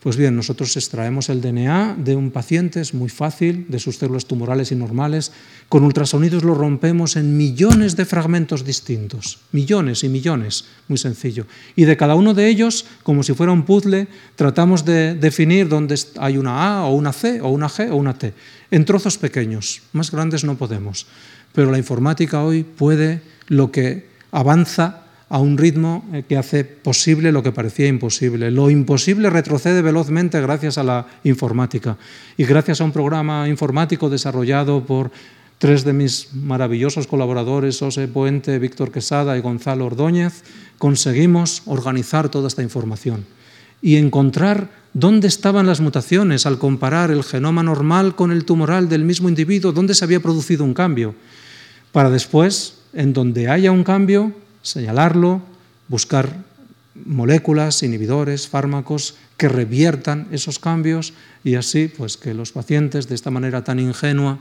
Pues 0.00 0.16
bien, 0.16 0.34
nosotros 0.34 0.74
extraemos 0.78 1.28
el 1.28 1.42
DNA 1.42 1.96
de 1.98 2.16
un 2.16 2.30
paciente, 2.30 2.80
es 2.80 2.94
muy 2.94 3.10
fácil, 3.10 3.66
de 3.68 3.78
sus 3.78 3.98
células 3.98 4.24
tumorales 4.24 4.72
y 4.72 4.74
normales. 4.74 5.30
Con 5.68 5.84
ultrasonidos 5.84 6.42
lo 6.42 6.54
rompemos 6.54 7.16
en 7.16 7.36
millones 7.36 7.96
de 7.96 8.06
fragmentos 8.06 8.64
distintos, 8.64 9.40
millones 9.52 10.02
y 10.02 10.08
millones, 10.08 10.64
muy 10.88 10.96
sencillo. 10.96 11.44
Y 11.76 11.84
de 11.84 11.98
cada 11.98 12.14
uno 12.14 12.32
de 12.32 12.48
ellos, 12.48 12.86
como 13.02 13.22
si 13.22 13.34
fuera 13.34 13.52
un 13.52 13.64
puzzle, 13.64 14.08
tratamos 14.36 14.86
de 14.86 15.16
definir 15.16 15.68
dónde 15.68 16.00
hay 16.18 16.38
una 16.38 16.78
A 16.78 16.84
o 16.86 16.94
una 16.94 17.12
C 17.12 17.42
o 17.42 17.48
una 17.48 17.68
G 17.68 17.90
o 17.90 17.96
una 17.96 18.16
T, 18.16 18.32
en 18.70 18.86
trozos 18.86 19.18
pequeños, 19.18 19.82
más 19.92 20.10
grandes 20.10 20.44
no 20.44 20.56
podemos. 20.56 21.06
Pero 21.52 21.70
la 21.70 21.76
informática 21.76 22.42
hoy 22.42 22.64
puede 22.64 23.20
lo 23.48 23.70
que 23.70 24.08
avanza 24.32 24.99
a 25.30 25.38
un 25.38 25.56
ritmo 25.56 26.04
eh, 26.12 26.24
que 26.28 26.36
hace 26.36 26.64
posible 26.64 27.32
lo 27.32 27.42
que 27.42 27.52
parecía 27.52 27.86
imposible. 27.86 28.50
Lo 28.50 28.68
imposible 28.68 29.30
retrocede 29.30 29.80
velozmente 29.80 30.40
gracias 30.40 30.76
a 30.76 30.82
la 30.82 31.06
informática 31.24 31.96
y 32.36 32.44
gracias 32.44 32.80
a 32.80 32.84
un 32.84 32.92
programa 32.92 33.48
informático 33.48 34.10
desarrollado 34.10 34.84
por 34.84 35.10
tres 35.58 35.84
de 35.84 35.92
mis 35.92 36.34
maravillosos 36.34 37.06
colaboradores, 37.06 37.78
José 37.78 38.08
Puente, 38.08 38.58
Víctor 38.58 38.90
Quesada 38.90 39.38
y 39.38 39.40
Gonzalo 39.40 39.86
Ordóñez, 39.86 40.42
conseguimos 40.78 41.62
organizar 41.66 42.28
toda 42.28 42.48
esta 42.48 42.62
información 42.62 43.24
y 43.80 43.96
encontrar 43.96 44.70
dónde 44.94 45.28
estaban 45.28 45.66
las 45.66 45.80
mutaciones 45.80 46.44
al 46.44 46.58
comparar 46.58 47.10
el 47.10 47.22
genoma 47.22 47.62
normal 47.62 48.16
con 48.16 48.32
el 48.32 48.44
tumoral 48.44 48.88
del 48.88 49.04
mismo 49.04 49.28
individuo, 49.28 49.70
dónde 49.70 49.94
se 49.94 50.04
había 50.04 50.20
producido 50.20 50.64
un 50.64 50.74
cambio, 50.74 51.14
para 51.92 52.10
después, 52.10 52.78
en 52.92 53.12
donde 53.12 53.48
haya 53.48 53.70
un 53.70 53.84
cambio, 53.84 54.32
señalarlo, 54.62 55.42
buscar 55.88 56.44
moléculas, 56.94 57.82
inhibidores, 57.82 58.48
fármacos 58.48 59.16
que 59.36 59.48
reviertan 59.48 60.28
esos 60.32 60.58
cambios 60.58 61.14
y 61.44 61.54
así 61.54 61.88
pues 61.88 62.16
que 62.16 62.34
los 62.34 62.52
pacientes 62.52 63.08
de 63.08 63.14
esta 63.14 63.30
manera 63.30 63.64
tan 63.64 63.78
ingenua 63.78 64.38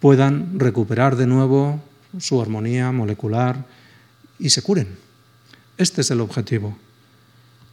puedan 0.00 0.58
recuperar 0.58 1.16
de 1.16 1.26
nuevo 1.26 1.80
su 2.18 2.40
armonía 2.40 2.92
molecular 2.92 3.64
y 4.38 4.50
se 4.50 4.62
curen. 4.62 4.88
Este 5.78 6.00
es 6.00 6.10
el 6.10 6.20
objetivo. 6.20 6.76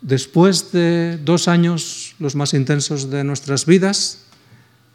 Después 0.02 0.72
de 0.72 1.18
dos 1.18 1.48
años, 1.48 2.16
los 2.20 2.36
más 2.36 2.54
intensos 2.54 3.10
de 3.10 3.24
nuestras 3.24 3.66
vidas, 3.66 4.24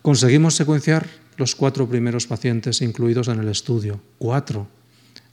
conseguimos 0.03 0.55
secuenciar 0.55 1.09
los 1.37 1.55
cuatro 1.55 1.89
primeros 1.89 2.27
pacientes 2.27 2.81
incluidos 2.81 3.29
en 3.29 3.41
el 3.41 3.49
estudio. 3.49 4.01
Cuatro. 4.19 4.67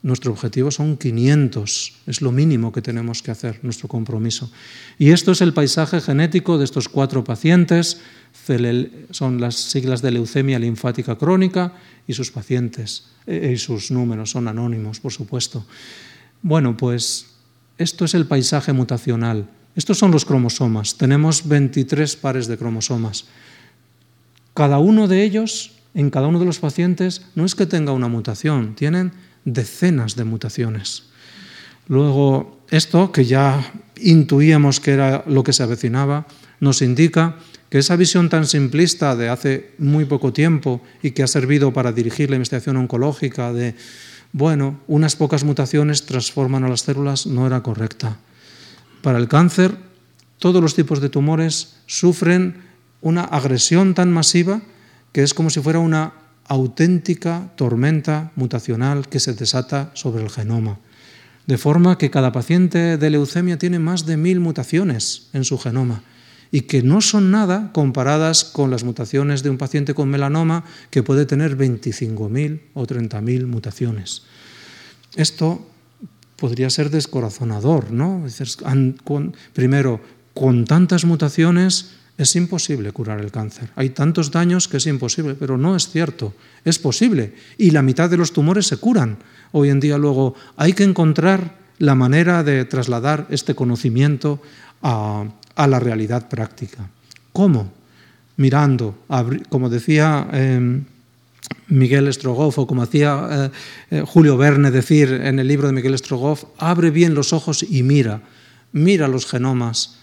Nuestro 0.04 0.32
objetivo 0.32 0.72
son 0.72 0.98
500, 0.98 1.94
es 2.08 2.22
lo 2.22 2.32
mínimo 2.32 2.72
que 2.72 2.82
tenemos 2.82 3.22
que 3.22 3.30
hacer, 3.30 3.60
nuestro 3.62 3.88
compromiso. 3.88 4.52
Y 4.98 5.12
esto 5.12 5.32
es 5.32 5.42
el 5.42 5.54
paisaje 5.54 6.02
genético 6.02 6.58
de 6.58 6.66
estos 6.66 6.90
cuatro 6.90 7.24
pacientes, 7.24 8.02
son 9.12 9.40
las 9.40 9.56
siglas 9.56 10.02
de 10.02 10.12
leucemia 10.12 10.58
linfática 10.58 11.18
crónica 11.18 11.74
y 12.08 12.14
sus 12.14 12.32
pacientes, 12.32 13.06
eh, 13.28 13.52
y 13.54 13.58
sus 13.58 13.92
números 13.92 14.32
son 14.32 14.48
anónimos, 14.48 15.00
por 15.00 15.12
supuesto. 15.12 15.66
Bueno, 16.42 16.76
pues 16.76 17.28
esto 17.78 18.06
es 18.06 18.16
el 18.16 18.26
paisaje 18.26 18.74
mutacional. 18.74 19.50
Estos 19.76 20.00
son 20.00 20.12
los 20.12 20.26
cromosomas. 20.26 20.98
Tenemos 20.98 21.48
23 21.48 22.16
pares 22.16 22.48
de 22.48 22.58
cromosomas. 22.58 23.26
Cada 24.54 24.80
uno 24.80 25.08
de 25.08 25.24
ellos, 25.24 25.74
en 25.94 26.10
cada 26.10 26.28
uno 26.28 26.40
de 26.40 26.46
los 26.46 26.60
pacientes, 26.60 27.22
no 27.36 27.46
es 27.46 27.56
que 27.56 27.66
tenga 27.66 27.92
una 27.92 28.08
mutación, 28.08 28.76
tienen 28.76 29.14
decenas 29.46 30.16
de 30.16 30.24
mutaciones. 30.24 31.04
Luego, 31.88 32.60
esto 32.70 33.12
que 33.12 33.26
ya 33.26 33.74
intuíamos 34.00 34.80
que 34.80 34.92
era 34.92 35.24
lo 35.28 35.44
que 35.44 35.54
se 35.54 35.64
avecinaba, 35.64 36.28
nos 36.60 36.82
indica 36.82 37.38
que 37.70 37.80
esa 37.80 37.96
visión 37.96 38.30
tan 38.30 38.46
simplista 38.46 39.16
de 39.16 39.30
hace 39.30 39.72
muy 39.78 40.06
poco 40.06 40.34
tiempo 40.34 40.82
y 41.02 41.12
que 41.12 41.24
ha 41.24 41.28
servido 41.28 41.74
para 41.74 41.92
dirigir 41.92 42.30
la 42.30 42.36
investigación 42.36 42.78
oncológica 42.78 43.54
de, 43.54 43.76
bueno, 44.34 44.80
unas 44.88 45.16
pocas 45.16 45.44
mutaciones 45.44 46.06
transforman 46.06 46.64
a 46.64 46.70
las 46.70 46.82
células, 46.82 47.26
no 47.26 47.48
era 47.48 47.64
correcta. 47.64 48.18
Para 49.02 49.18
el 49.18 49.28
cáncer, 49.28 49.76
todos 50.38 50.62
los 50.62 50.76
tipos 50.76 51.02
de 51.02 51.10
tumores 51.10 51.78
sufren 51.86 52.62
una 53.02 53.24
agresión 53.24 53.94
tan 53.94 54.12
masiva 54.12 54.62
que 55.12 55.24
es 55.24 55.34
como 55.34 55.50
si 55.50 55.60
fuera 55.62 55.80
una 55.80 56.14
auténtica 56.52 57.48
tormenta 57.56 58.36
mutacional 58.36 59.08
que 59.08 59.24
se 59.24 59.32
desata 59.32 59.90
sobre 59.96 60.22
el 60.22 60.30
genoma. 60.30 60.80
De 61.48 61.58
forma 61.58 61.98
que 61.98 62.12
cada 62.12 62.34
paciente 62.34 62.98
de 62.98 63.10
leucemia 63.10 63.58
tiene 63.58 63.80
más 63.80 64.06
de 64.06 64.18
mil 64.18 64.42
mutaciones 64.42 65.30
en 65.32 65.46
su 65.46 65.58
genoma 65.58 66.04
y 66.52 66.68
que 66.68 66.84
no 66.84 67.00
son 67.00 67.32
nada 67.32 67.72
comparadas 67.72 68.44
con 68.44 68.70
las 68.70 68.84
mutaciones 68.84 69.44
de 69.44 69.50
un 69.50 69.58
paciente 69.58 69.94
con 69.94 70.10
melanoma 70.10 70.66
que 70.90 71.04
puede 71.04 71.26
tener 71.26 71.58
25.000 71.58 72.60
o 72.74 72.86
30.000 72.86 73.48
mutaciones. 73.48 74.24
Esto 75.16 75.66
podría 76.36 76.70
ser 76.70 76.90
descorazonador, 76.90 77.92
¿no? 77.92 78.26
primero, 79.54 80.02
con 80.34 80.66
tantas 80.66 81.06
mutaciones 81.06 82.01
es 82.24 82.36
imposible 82.36 82.92
curar 82.92 83.20
el 83.20 83.32
cáncer. 83.32 83.70
Hay 83.76 83.92
tantos 83.92 84.32
daños 84.32 84.68
que 84.68 84.78
es 84.78 84.88
imposible, 84.88 85.36
pero 85.36 85.58
no 85.58 85.76
es 85.76 85.90
cierto. 85.90 86.34
Es 86.64 86.80
posible. 86.80 87.34
Y 87.58 87.72
la 87.72 87.82
mitad 87.82 88.10
de 88.10 88.18
los 88.18 88.34
tumores 88.34 88.68
se 88.68 88.78
curan. 88.78 89.18
Hoy 89.52 89.70
en 89.70 89.80
día 89.80 89.98
luego 89.98 90.36
hay 90.58 90.74
que 90.74 90.84
encontrar 90.84 91.58
la 91.80 91.96
manera 91.96 92.44
de 92.44 92.66
trasladar 92.66 93.28
este 93.30 93.56
conocimiento 93.56 94.42
a, 94.84 95.26
la 95.56 95.80
realidad 95.80 96.30
práctica. 96.30 96.90
¿Cómo? 97.34 97.72
Mirando, 98.38 98.96
como 99.50 99.70
decía 99.70 100.28
em, 100.32 100.86
Miguel 101.68 102.12
Strogoff 102.14 102.60
o 102.60 102.68
como 102.68 102.84
hacía 102.84 103.28
eh, 103.30 103.50
eh, 103.92 104.04
Julio 104.06 104.38
Verne 104.38 104.72
decir 104.72 105.12
en 105.12 105.40
el 105.40 105.48
libro 105.48 105.68
de 105.68 105.74
Miguel 105.74 105.98
Strogoff, 105.98 106.46
abre 106.58 106.90
bien 106.90 107.14
los 107.14 107.34
ojos 107.34 107.64
y 107.64 107.84
mira, 107.84 108.22
mira 108.72 109.08
los 109.08 109.26
genomas 109.26 110.01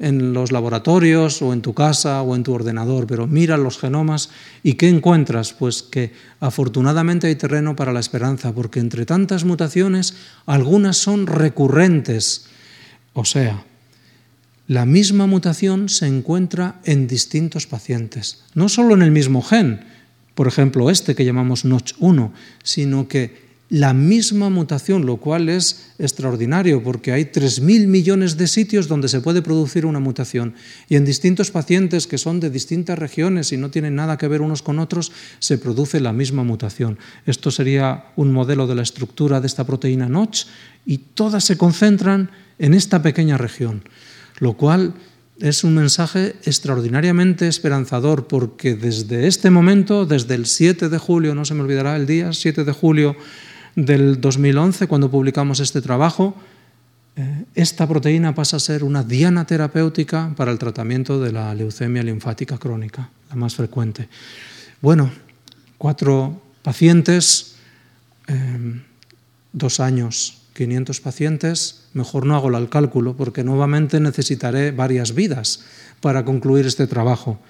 en 0.00 0.32
los 0.32 0.50
laboratorios 0.50 1.42
o 1.42 1.52
en 1.52 1.60
tu 1.60 1.74
casa 1.74 2.22
o 2.22 2.34
en 2.34 2.42
tu 2.42 2.52
ordenador, 2.52 3.06
pero 3.06 3.26
mira 3.26 3.56
los 3.56 3.78
genomas 3.78 4.30
y 4.62 4.74
¿qué 4.74 4.88
encuentras? 4.88 5.52
Pues 5.52 5.82
que 5.82 6.12
afortunadamente 6.40 7.26
hay 7.26 7.36
terreno 7.36 7.76
para 7.76 7.92
la 7.92 8.00
esperanza, 8.00 8.52
porque 8.52 8.80
entre 8.80 9.06
tantas 9.06 9.44
mutaciones 9.44 10.14
algunas 10.46 10.96
son 10.96 11.26
recurrentes. 11.26 12.46
O 13.12 13.24
sea, 13.24 13.64
la 14.66 14.86
misma 14.86 15.26
mutación 15.26 15.88
se 15.88 16.06
encuentra 16.06 16.80
en 16.84 17.06
distintos 17.06 17.66
pacientes, 17.66 18.44
no 18.54 18.68
solo 18.68 18.94
en 18.94 19.02
el 19.02 19.10
mismo 19.10 19.42
gen, 19.42 19.84
por 20.34 20.48
ejemplo 20.48 20.90
este 20.90 21.14
que 21.14 21.24
llamamos 21.24 21.64
NOTCH1, 21.66 22.30
sino 22.62 23.06
que 23.06 23.49
la 23.70 23.94
misma 23.94 24.50
mutación, 24.50 25.06
lo 25.06 25.18
cual 25.18 25.48
es 25.48 25.92
extraordinario 25.98 26.82
porque 26.82 27.12
hay 27.12 27.26
3.000 27.26 27.86
millones 27.86 28.36
de 28.36 28.48
sitios 28.48 28.88
donde 28.88 29.08
se 29.08 29.20
puede 29.20 29.42
producir 29.42 29.86
una 29.86 30.00
mutación 30.00 30.54
y 30.88 30.96
en 30.96 31.04
distintos 31.04 31.52
pacientes 31.52 32.08
que 32.08 32.18
son 32.18 32.40
de 32.40 32.50
distintas 32.50 32.98
regiones 32.98 33.52
y 33.52 33.56
no 33.56 33.70
tienen 33.70 33.94
nada 33.94 34.18
que 34.18 34.26
ver 34.26 34.42
unos 34.42 34.62
con 34.62 34.80
otros, 34.80 35.12
se 35.38 35.56
produce 35.56 36.00
la 36.00 36.12
misma 36.12 36.42
mutación. 36.42 36.98
Esto 37.26 37.52
sería 37.52 38.06
un 38.16 38.32
modelo 38.32 38.66
de 38.66 38.74
la 38.74 38.82
estructura 38.82 39.40
de 39.40 39.46
esta 39.46 39.64
proteína 39.64 40.08
Notch 40.08 40.46
y 40.84 40.98
todas 40.98 41.44
se 41.44 41.56
concentran 41.56 42.30
en 42.58 42.74
esta 42.74 43.02
pequeña 43.02 43.38
región, 43.38 43.84
lo 44.40 44.54
cual 44.54 44.94
es 45.38 45.62
un 45.62 45.74
mensaje 45.74 46.34
extraordinariamente 46.44 47.46
esperanzador 47.46 48.26
porque 48.26 48.74
desde 48.74 49.28
este 49.28 49.48
momento, 49.50 50.06
desde 50.06 50.34
el 50.34 50.46
7 50.46 50.88
de 50.88 50.98
julio, 50.98 51.36
no 51.36 51.44
se 51.44 51.54
me 51.54 51.62
olvidará 51.62 51.94
el 51.96 52.06
día, 52.06 52.32
7 52.32 52.64
de 52.64 52.72
julio, 52.72 53.16
del 53.76 54.20
2011, 54.20 54.86
cuando 54.86 55.10
publicamos 55.10 55.60
este 55.60 55.80
trabajo, 55.80 56.34
eh, 57.16 57.44
esta 57.54 57.86
proteína 57.86 58.34
pasa 58.34 58.56
a 58.56 58.60
ser 58.60 58.84
una 58.84 59.02
diana 59.02 59.46
terapéutica 59.46 60.32
para 60.36 60.52
el 60.52 60.58
tratamiento 60.58 61.20
de 61.20 61.32
la 61.32 61.54
leucemia 61.54 62.02
linfática 62.02 62.58
crónica, 62.58 63.10
la 63.28 63.36
más 63.36 63.54
frecuente. 63.56 64.08
Bueno, 64.80 65.10
cuatro 65.76 66.40
pacientes, 66.62 67.56
em, 68.26 68.82
dos 69.52 69.80
años, 69.80 70.38
500 70.54 71.00
pacientes, 71.00 71.88
mejor 71.94 72.26
no 72.26 72.36
hago 72.36 72.56
el 72.56 72.68
cálculo 72.68 73.16
porque 73.16 73.44
nuevamente 73.44 74.00
necesitaré 74.00 74.72
varias 74.72 75.14
vidas 75.14 75.60
para 76.00 76.24
concluir 76.24 76.66
este 76.66 76.86
trabajo. 76.86 77.40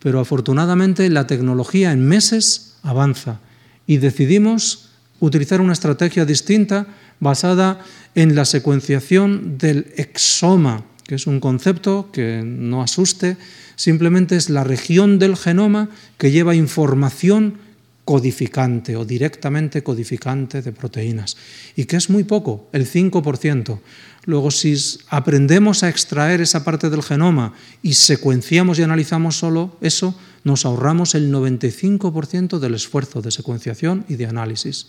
Pero 0.00 0.20
afortunadamente 0.20 1.08
la 1.10 1.26
tecnología 1.26 1.92
en 1.92 2.06
meses 2.06 2.76
avanza 2.82 3.40
y 3.86 3.98
decidimos 3.98 4.89
utilizar 5.20 5.60
una 5.60 5.72
estrategia 5.72 6.24
distinta 6.24 6.86
basada 7.20 7.80
en 8.14 8.34
la 8.34 8.44
secuenciación 8.44 9.58
del 9.58 9.92
exoma, 9.96 10.84
que 11.06 11.14
es 11.14 11.26
un 11.26 11.40
concepto 11.40 12.10
que 12.12 12.42
no 12.44 12.82
asuste, 12.82 13.36
simplemente 13.76 14.36
es 14.36 14.50
la 14.50 14.64
región 14.64 15.18
del 15.18 15.36
genoma 15.36 15.88
que 16.18 16.30
lleva 16.30 16.54
información 16.54 17.70
codificante 18.04 18.96
o 18.96 19.04
directamente 19.04 19.84
codificante 19.84 20.62
de 20.62 20.72
proteínas, 20.72 21.36
y 21.76 21.84
que 21.84 21.96
es 21.96 22.10
muy 22.10 22.24
poco, 22.24 22.68
el 22.72 22.86
5%. 22.86 23.78
Luego, 24.24 24.50
si 24.50 24.74
aprendemos 25.08 25.82
a 25.82 25.88
extraer 25.88 26.40
esa 26.40 26.64
parte 26.64 26.90
del 26.90 27.02
genoma 27.02 27.54
y 27.82 27.94
secuenciamos 27.94 28.78
y 28.78 28.82
analizamos 28.82 29.38
solo 29.38 29.76
eso, 29.80 30.14
nos 30.44 30.64
ahorramos 30.64 31.14
el 31.14 31.32
95% 31.32 32.58
del 32.58 32.74
esfuerzo 32.74 33.22
de 33.22 33.30
secuenciación 33.30 34.04
y 34.08 34.16
de 34.16 34.26
análisis. 34.26 34.88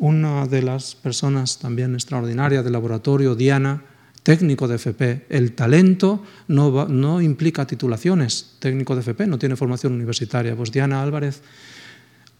Una 0.00 0.46
de 0.46 0.62
las 0.62 0.94
personas 0.94 1.58
también 1.58 1.92
extraordinarias 1.92 2.64
del 2.64 2.72
laboratorio, 2.72 3.34
Diana, 3.34 3.84
técnico 4.22 4.66
de 4.66 4.76
FP. 4.76 5.26
El 5.28 5.52
talento 5.52 6.24
no, 6.48 6.88
no, 6.88 7.20
implica 7.20 7.66
titulaciones. 7.66 8.56
Técnico 8.60 8.94
de 8.94 9.02
FP 9.02 9.26
no 9.26 9.38
tiene 9.38 9.56
formación 9.56 9.92
universitaria. 9.92 10.56
Pues 10.56 10.72
Diana 10.72 11.02
Álvarez 11.02 11.42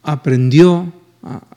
aprendió 0.02 0.90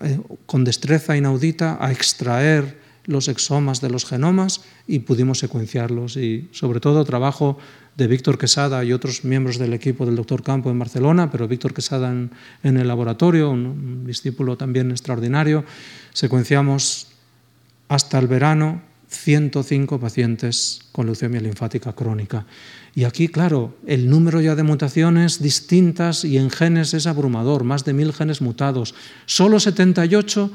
eh, 0.02 0.20
con 0.46 0.66
destreza 0.66 1.16
inaudita 1.16 1.78
a 1.80 1.94
extraer 1.94 2.83
los 3.06 3.28
exomas 3.28 3.82
de 3.82 3.90
los 3.90 4.06
genomas 4.06 4.62
y 4.88 5.00
pudimos 5.00 5.40
secuenciarlos. 5.40 6.18
Y 6.18 6.50
sobre 6.52 6.80
todo 6.80 7.04
trabajo 7.06 7.58
de 7.96 8.08
Víctor 8.08 8.38
Quesada 8.38 8.84
y 8.84 8.94
otros 8.94 9.24
miembros 9.24 9.58
del 9.58 9.74
equipo 9.74 10.06
del 10.06 10.16
doctor 10.16 10.42
Campo 10.42 10.72
en 10.72 10.80
Barcelona, 10.80 11.30
pero 11.30 11.48
Víctor 11.48 11.74
Quesada 11.74 12.12
en, 12.12 12.32
el 12.78 12.88
laboratorio, 12.88 13.52
un, 13.52 14.06
discípulo 14.06 14.58
también 14.58 14.92
extraordinario. 14.92 15.64
Secuenciamos 16.14 17.08
hasta 17.90 18.18
el 18.20 18.28
verano 18.28 18.82
105 19.10 20.00
pacientes 20.00 20.82
con 20.92 21.06
leucemia 21.06 21.40
linfática 21.40 21.94
crónica. 21.94 22.46
Y 22.96 23.04
aquí, 23.04 23.28
claro, 23.28 23.76
el 23.86 24.10
número 24.10 24.42
ya 24.42 24.56
de 24.56 24.64
mutaciones 24.64 25.42
distintas 25.42 26.26
y 26.26 26.38
en 26.38 26.50
genes 26.50 26.94
es 26.94 27.06
abrumador, 27.06 27.64
más 27.64 27.86
de 27.86 27.94
mil 27.94 28.14
genes 28.14 28.42
mutados. 28.42 28.96
Solo 29.26 29.60
78 29.60 30.52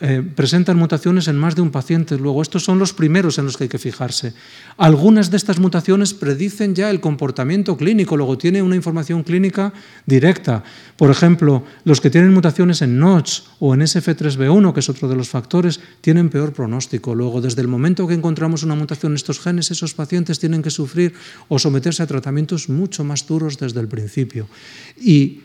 eh, 0.00 0.22
presentan 0.22 0.76
mutaciones 0.76 1.26
en 1.26 1.36
más 1.36 1.56
de 1.56 1.62
un 1.62 1.72
paciente. 1.72 2.16
Luego, 2.16 2.40
estos 2.40 2.62
son 2.62 2.78
los 2.78 2.92
primeros 2.92 3.38
en 3.38 3.46
los 3.46 3.56
que 3.56 3.64
hay 3.64 3.68
que 3.68 3.78
fijarse. 3.78 4.32
Algunas 4.76 5.30
de 5.30 5.36
estas 5.36 5.58
mutaciones 5.58 6.14
predicen 6.14 6.76
ya 6.76 6.90
el 6.90 7.00
comportamiento 7.00 7.76
clínico, 7.76 8.16
luego 8.16 8.38
tiene 8.38 8.62
una 8.62 8.76
información 8.76 9.24
clínica 9.24 9.72
directa. 10.06 10.62
Por 10.96 11.10
ejemplo, 11.10 11.64
los 11.82 12.00
que 12.00 12.10
tienen 12.10 12.32
mutaciones 12.32 12.80
en 12.82 13.00
NOTCH 13.00 13.42
o 13.58 13.74
en 13.74 13.80
SF3B1, 13.80 14.72
que 14.72 14.80
es 14.80 14.88
otro 14.88 15.08
de 15.08 15.16
los 15.16 15.28
factores, 15.28 15.80
tienen 16.00 16.28
peor 16.28 16.52
pronóstico. 16.52 17.16
Luego, 17.16 17.40
desde 17.40 17.62
el 17.62 17.68
momento 17.68 18.06
que 18.06 18.14
encontramos 18.14 18.62
una 18.62 18.76
mutación 18.76 19.12
en 19.12 19.16
estos 19.16 19.40
genes, 19.40 19.72
esos 19.72 19.94
pacientes 19.94 20.38
tienen 20.38 20.62
que 20.62 20.70
sufrir 20.70 21.14
o 21.48 21.58
someterse 21.58 22.04
a 22.04 22.06
tratamientos 22.06 22.68
mucho 22.68 23.02
más 23.02 23.26
duros 23.26 23.58
desde 23.58 23.80
el 23.80 23.88
principio. 23.88 24.48
Y 24.96 25.40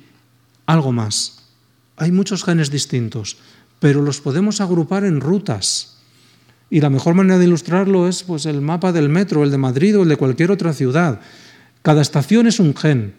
algo 0.68 0.92
más. 0.92 1.40
Hay 1.98 2.12
muchos 2.12 2.44
genes 2.44 2.70
distintos 2.70 3.38
pero 3.84 4.02
los 4.02 4.22
podemos 4.22 4.62
agrupar 4.62 5.04
en 5.04 5.20
rutas. 5.20 5.98
Y 6.70 6.80
la 6.80 6.90
mejor 6.90 7.16
manera 7.16 7.38
de 7.38 7.44
ilustrarlo 7.44 8.08
es 8.08 8.24
pues, 8.24 8.46
el 8.46 8.62
mapa 8.62 8.94
del 8.94 9.10
metro, 9.10 9.44
el 9.44 9.52
de 9.52 9.58
Madrid 9.58 10.00
o 10.00 10.04
el 10.04 10.08
de 10.08 10.16
cualquier 10.16 10.52
otra 10.52 10.72
ciudad. 10.72 11.20
Cada 11.82 12.02
estación 12.02 12.48
es 12.48 12.62
un 12.62 12.78
gen. 12.78 13.14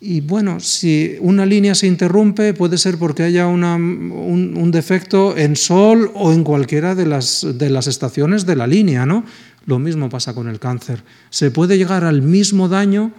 Y 0.00 0.20
bueno, 0.20 0.58
si 0.58 1.14
una 1.20 1.46
línea 1.46 1.76
se 1.76 1.86
interrumpe, 1.86 2.54
puede 2.54 2.76
ser 2.76 2.98
porque 2.98 3.22
haya 3.22 3.46
un, 3.46 4.70
defecto 4.72 5.36
en 5.36 5.54
Sol 5.54 6.10
o 6.12 6.32
en 6.32 6.42
cualquiera 6.42 6.96
de 6.96 7.06
las, 7.06 7.46
de 7.54 7.70
las 7.70 7.86
estaciones 7.86 8.46
de 8.46 8.56
la 8.56 8.66
línea. 8.66 9.06
¿no? 9.06 9.24
Lo 9.64 9.78
mismo 9.78 10.08
pasa 10.08 10.34
con 10.34 10.48
el 10.48 10.58
cáncer. 10.58 11.04
Se 11.30 11.52
puede 11.52 11.78
llegar 11.78 12.02
al 12.02 12.20
mismo 12.20 12.68
daño 12.68 13.12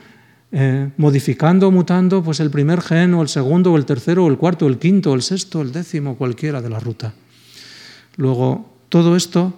eh, 0.52 0.90
modificando 0.98 1.68
o 1.68 1.72
mutando 1.72 2.24
pues 2.24 2.40
el 2.40 2.50
primer 2.50 2.82
gen 2.82 3.14
o 3.14 3.22
el 3.22 3.30
segundo 3.30 3.72
o 3.72 3.78
el 3.78 3.86
tercero 3.86 4.26
o 4.26 4.30
el 4.30 4.38
cuarto 4.38 4.66
o 4.66 4.70
el 4.70 4.80
quinto 4.80 5.12
o 5.12 5.16
el 5.16 5.22
sexto 5.22 5.62
el 5.62 5.72
décimo, 5.72 6.18
cualquiera 6.18 6.62
de 6.62 6.70
la 6.70 6.80
ruta. 6.80 7.14
Luego, 8.18 8.74
todo 8.90 9.16
esto 9.16 9.54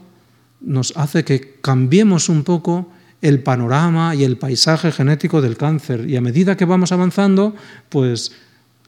nos 0.59 0.93
hace 0.97 1.23
que 1.23 1.57
cambiemos 1.61 2.29
un 2.29 2.43
poco 2.43 2.91
el 3.21 3.41
panorama 3.41 4.15
y 4.15 4.23
el 4.23 4.37
paisaje 4.37 4.91
genético 4.91 5.41
del 5.41 5.57
cáncer. 5.57 6.09
Y 6.09 6.17
a 6.17 6.21
medida 6.21 6.57
que 6.57 6.65
vamos 6.65 6.91
avanzando, 6.91 7.55
pues 7.89 8.33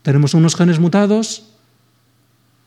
tenemos 0.02 0.34
unos 0.34 0.56
genes 0.56 0.80
mutados, 0.80 1.46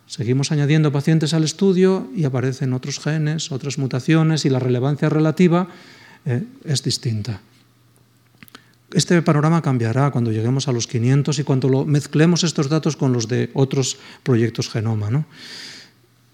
seguimos 0.07 0.51
añadiendo 0.53 0.93
pacientes 0.93 1.34
al 1.34 1.45
estudio 1.45 2.09
y 2.14 2.24
aparecen 2.24 2.72
otros 2.72 3.01
genes, 3.01 3.53
otras 3.53 3.78
mutaciones 3.78 4.45
y 4.45 4.51
la 4.51 4.61
relevancia 4.61 5.09
relativa 5.09 5.68
eh, 6.24 6.45
es 6.64 6.82
distinta. 6.82 7.41
Este 8.93 9.20
panorama 9.22 9.62
cambiará 9.62 10.11
cuando 10.11 10.30
lleguemos 10.30 10.68
a 10.68 10.72
los 10.72 10.87
500 10.87 11.39
y 11.39 11.45
cuando 11.45 11.68
lo 11.68 11.84
mezclemos 11.84 12.45
estos 12.45 12.68
datos 12.68 12.97
con 12.97 13.12
los 13.12 13.26
de 13.26 13.51
otros 13.53 13.99
proyectos 14.22 14.68
genoma. 14.68 15.11
¿no? 15.11 15.26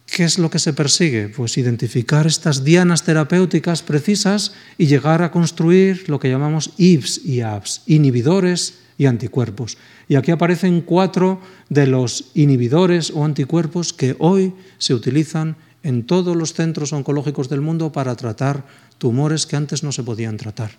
¿Qué 0.06 0.24
es 0.24 0.38
lo 0.38 0.50
que 0.50 0.58
se 0.58 0.74
persigue? 0.74 1.30
Pues 1.30 1.56
identificar 1.56 2.26
estas 2.26 2.64
dianas 2.64 3.04
terapéuticas 3.04 3.82
precisas 3.82 4.52
y 4.76 4.86
llegar 4.86 5.22
a 5.22 5.30
construir 5.30 6.10
lo 6.10 6.20
que 6.20 6.28
llamamos 6.28 6.74
IBS 6.76 7.24
y 7.24 7.40
ABS, 7.40 7.80
inhibidores 7.86 8.74
y 8.98 9.06
anticuerpos. 9.06 9.78
Y 10.08 10.16
aquí 10.16 10.30
aparecen 10.30 10.82
cuatro 10.82 11.40
de 11.70 11.86
los 11.86 12.26
inhibidores 12.34 13.10
o 13.10 13.24
anticuerpos 13.24 13.94
que 13.94 14.14
hoy 14.18 14.52
se 14.76 14.92
utilizan 14.92 15.56
en 15.82 16.04
todos 16.04 16.36
los 16.36 16.52
centros 16.52 16.92
oncológicos 16.92 17.48
del 17.48 17.62
mundo 17.62 17.92
para 17.92 18.14
tratar 18.14 18.66
tumores 18.98 19.46
que 19.46 19.56
antes 19.56 19.82
no 19.82 19.92
se 19.92 20.02
podían 20.02 20.36
tratar, 20.36 20.72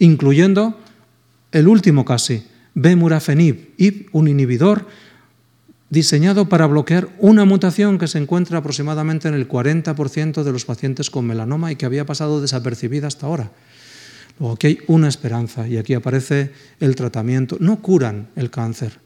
incluyendo 0.00 0.76
el 1.52 1.68
último 1.68 2.04
casi, 2.04 2.44
Bemurafenib, 2.74 3.74
un 4.12 4.28
inhibidor 4.28 4.86
diseñado 5.90 6.48
para 6.48 6.66
bloquear 6.66 7.08
una 7.18 7.44
mutación 7.44 7.98
que 7.98 8.06
se 8.06 8.18
encuentra 8.18 8.58
aproximadamente 8.58 9.28
en 9.28 9.34
el 9.34 9.48
40% 9.48 10.44
de 10.44 10.52
los 10.52 10.64
pacientes 10.64 11.10
con 11.10 11.26
melanoma 11.26 11.72
y 11.72 11.76
que 11.76 11.86
había 11.86 12.06
pasado 12.06 12.40
desapercibida 12.40 13.08
hasta 13.08 13.26
ahora. 13.26 13.50
Luego 14.38 14.54
aquí 14.54 14.66
hay 14.68 14.78
una 14.86 15.08
esperanza 15.08 15.66
y 15.66 15.76
aquí 15.76 15.94
aparece 15.94 16.52
el 16.78 16.94
tratamiento. 16.94 17.56
No 17.58 17.82
curan 17.82 18.28
el 18.36 18.50
cáncer. 18.50 19.00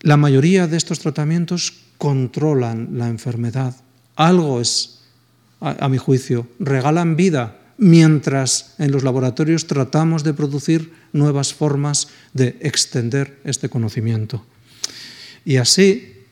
La 0.00 0.16
mayoría 0.16 0.66
de 0.66 0.76
estos 0.76 0.98
tratamientos 0.98 1.72
controlan 1.96 2.98
la 2.98 3.08
enfermedad. 3.08 3.74
Algo 4.16 4.60
es, 4.60 5.00
a, 5.60 5.84
a 5.84 5.88
mi 5.88 5.98
juicio, 5.98 6.48
regalan 6.58 7.16
vida 7.16 7.57
mientras 7.78 8.74
en 8.78 8.90
los 8.90 9.04
laboratorios 9.04 9.66
tratamos 9.66 10.24
de 10.24 10.34
producir 10.34 10.92
nuevas 11.12 11.54
formas 11.54 12.08
de 12.34 12.58
extender 12.60 13.38
este 13.44 13.70
conocimiento. 13.70 14.44
Y 15.44 15.56
así, 15.56 16.26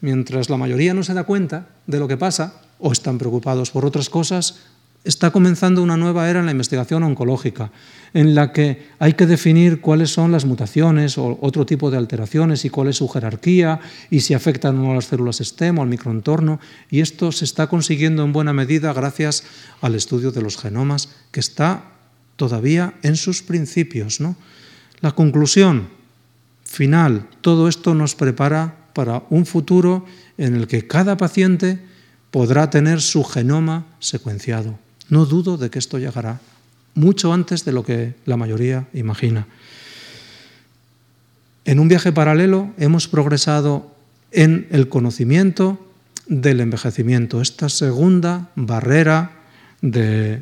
mientras 0.00 0.48
la 0.48 0.56
mayoría 0.56 0.94
no 0.94 1.02
se 1.02 1.12
da 1.12 1.24
cuenta 1.24 1.68
de 1.86 1.98
lo 1.98 2.08
que 2.08 2.16
pasa 2.16 2.62
o 2.78 2.92
están 2.92 3.18
preocupados 3.18 3.70
por 3.70 3.84
otras 3.84 4.08
cosas, 4.08 4.60
está 5.04 5.30
comenzando 5.30 5.82
una 5.82 5.98
nueva 5.98 6.28
era 6.28 6.40
en 6.40 6.46
la 6.46 6.52
investigación 6.52 7.02
oncológica, 7.02 7.70
en 8.14 8.34
la 8.34 8.52
que 8.52 8.88
hay 8.98 9.12
que 9.12 9.26
definir 9.26 9.80
cuáles 9.80 10.10
son 10.10 10.32
las 10.32 10.46
mutaciones 10.46 11.18
o 11.18 11.38
otro 11.42 11.66
tipo 11.66 11.90
de 11.90 11.98
alteraciones 11.98 12.64
y 12.64 12.70
cuál 12.70 12.88
es 12.88 12.96
su 12.96 13.08
jerarquía 13.08 13.80
y 14.10 14.20
si 14.20 14.34
afectan 14.34 14.78
o 14.78 14.82
no 14.82 14.92
a 14.92 14.94
las 14.94 15.06
células 15.06 15.38
STEM 15.38 15.78
o 15.78 15.82
al 15.82 15.88
microentorno. 15.88 16.58
Y 16.90 17.00
esto 17.00 17.32
se 17.32 17.44
está 17.44 17.66
consiguiendo 17.66 18.24
en 18.24 18.32
buena 18.32 18.52
medida 18.52 18.92
gracias 18.92 19.44
al 19.82 19.94
estudio 19.94 20.32
de 20.32 20.42
los 20.42 20.56
genomas, 20.56 21.10
que 21.30 21.40
está 21.40 21.92
todavía 22.36 22.94
en 23.02 23.16
sus 23.16 23.42
principios. 23.42 24.20
¿no? 24.20 24.36
La 25.00 25.12
conclusión, 25.12 25.88
final, 26.64 27.28
todo 27.42 27.68
esto 27.68 27.94
nos 27.94 28.14
prepara 28.14 28.88
para 28.94 29.24
un 29.28 29.44
futuro 29.44 30.06
en 30.38 30.54
el 30.54 30.66
que 30.66 30.86
cada 30.86 31.16
paciente 31.16 31.80
podrá 32.30 32.70
tener 32.70 33.02
su 33.02 33.22
genoma 33.22 33.86
secuenciado. 33.98 34.83
No 35.08 35.26
dudo 35.26 35.56
de 35.56 35.70
que 35.70 35.78
esto 35.78 35.98
llegará 35.98 36.40
mucho 36.94 37.32
antes 37.32 37.64
de 37.64 37.72
lo 37.72 37.84
que 37.84 38.14
la 38.24 38.36
mayoría 38.36 38.86
imagina. 38.94 39.46
En 41.64 41.80
un 41.80 41.88
viaje 41.88 42.12
paralelo 42.12 42.70
hemos 42.78 43.08
progresado 43.08 43.94
en 44.32 44.66
el 44.70 44.88
conocimiento 44.88 45.78
del 46.26 46.60
envejecimiento, 46.60 47.40
esta 47.40 47.68
segunda 47.68 48.50
barrera 48.54 49.32
de, 49.80 50.40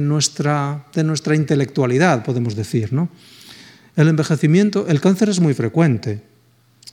nuestra, 0.00 0.86
de 0.94 1.04
nuestra, 1.04 1.34
intelectualidad, 1.34 2.24
podemos 2.24 2.56
decir. 2.56 2.92
¿no? 2.92 3.08
El 3.96 4.08
envejecimiento, 4.08 4.86
el 4.88 5.00
cáncer 5.00 5.28
es 5.28 5.40
muy 5.40 5.54
frecuente 5.54 6.22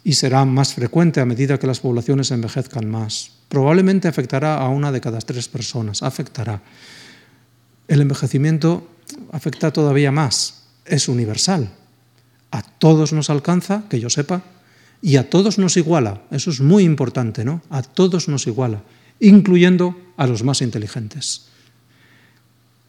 y 0.06 0.14
será 0.14 0.46
más 0.46 0.76
frecuente 0.76 1.20
a 1.20 1.26
medida 1.26 1.58
que 1.58 1.66
las 1.66 1.80
poblaciones 1.80 2.30
envejezcan 2.30 2.88
más. 2.88 3.32
Probablemente 3.50 4.08
afectará 4.08 4.56
a 4.56 4.70
una 4.70 4.92
de 4.92 5.02
cada 5.02 5.18
tres 5.18 5.50
personas, 5.50 6.04
afectará. 6.04 6.62
El 7.88 8.02
envejecimiento 8.02 8.88
afecta 9.32 9.74
todavía 9.74 10.12
más, 10.12 10.68
es 10.86 11.10
universal. 11.10 11.72
A 12.52 12.62
todos 12.62 13.14
nos 13.14 13.32
alcanza, 13.32 13.86
que 13.90 14.00
yo 14.00 14.12
sepa, 14.12 14.44
y 15.02 15.18
a 15.18 15.28
todos 15.28 15.58
nos 15.58 15.76
iguala. 15.76 16.22
Eso 16.30 16.52
es 16.52 16.62
muy 16.62 16.84
importante, 16.84 17.44
¿no? 17.44 17.64
A 17.72 17.82
todos 17.82 18.28
nos 18.30 18.46
iguala, 18.46 18.84
incluyendo 19.20 20.00
a 20.18 20.28
los 20.28 20.44
más 20.44 20.62
inteligentes, 20.62 21.48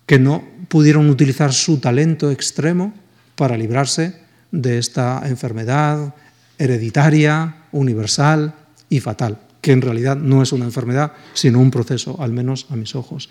que 0.05 0.19
no 0.19 0.45
pudieron 0.69 1.09
utilizar 1.09 1.55
su 1.55 1.79
talento 1.79 2.31
extremo 2.31 2.93
para 3.37 3.57
librarse 3.57 4.21
de 4.53 4.77
esta 4.77 5.23
enfermedad 5.25 6.15
hereditaria, 6.59 7.65
universal 7.73 8.55
y 8.89 9.01
fatal, 9.01 9.39
que 9.61 9.73
en 9.73 9.83
realidad 9.83 10.17
no 10.17 10.43
es 10.43 10.53
una 10.53 10.65
enfermedad, 10.65 11.13
sino 11.35 11.61
un 11.61 11.71
proceso, 11.71 12.17
al 12.21 12.33
menos 12.33 12.67
a 12.71 12.77
mis 12.77 12.95
ojos. 12.95 13.29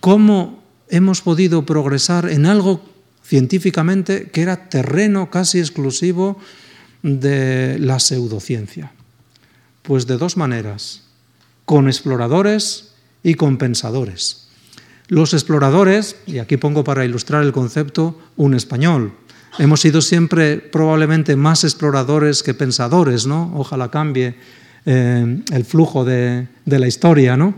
¿Cómo 0.00 0.62
hemos 0.88 1.20
podido 1.20 1.64
progresar 1.66 2.28
en 2.30 2.46
algo 2.46 2.82
científicamente 3.22 4.30
que 4.30 4.42
era 4.42 4.68
terreno 4.68 5.30
casi 5.30 5.58
exclusivo 5.58 6.38
de 7.02 7.78
la 7.78 8.00
pseudociencia? 8.00 8.92
Pues 9.82 10.06
de 10.06 10.16
dos 10.16 10.36
maneras, 10.36 11.04
con 11.64 11.86
exploradores 11.86 12.92
y 13.22 13.34
con 13.34 13.58
pensadores. 13.58 14.48
Los 15.08 15.34
exploradores, 15.34 16.16
y 16.26 16.38
aquí 16.38 16.56
pongo 16.56 16.84
para 16.84 17.04
ilustrar 17.04 17.42
el 17.42 17.52
concepto 17.52 18.18
un 18.36 18.54
español, 18.54 19.12
hemos 19.58 19.80
sido 19.80 20.00
siempre 20.00 20.58
probablemente 20.58 21.36
más 21.36 21.64
exploradores 21.64 22.42
que 22.42 22.54
pensadores, 22.54 23.26
¿no? 23.26 23.52
Ojalá 23.54 23.90
cambie 23.90 24.34
eh, 24.86 25.42
el 25.52 25.64
flujo 25.64 26.04
de, 26.04 26.46
la 26.64 26.86
historia, 26.86 27.36
¿no? 27.36 27.54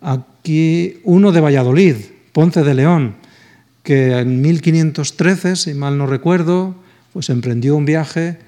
Aquí 0.00 1.00
uno 1.04 1.32
de 1.32 1.40
Valladolid, 1.40 1.96
Ponce 2.32 2.62
de 2.62 2.74
León, 2.74 3.16
que 3.82 4.18
en 4.18 4.40
1513, 4.40 5.56
si 5.56 5.74
mal 5.74 5.98
no 5.98 6.06
recuerdo, 6.06 6.76
pues 7.12 7.30
emprendió 7.30 7.76
un 7.76 7.84
viaje 7.84 8.38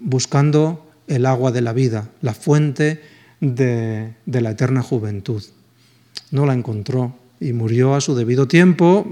buscando 0.00 0.86
el 1.08 1.26
agua 1.26 1.52
de 1.52 1.60
la 1.60 1.72
vida, 1.72 2.08
la 2.20 2.34
fuente 2.34 3.02
de 3.40 4.14
la 4.26 4.50
eterna 4.50 4.82
juventud. 4.82 5.42
No 6.30 6.46
la 6.46 6.54
encontró, 6.54 7.16
y 7.42 7.52
murió 7.52 7.94
a 7.94 8.00
su 8.00 8.14
debido 8.14 8.46
tiempo, 8.46 9.06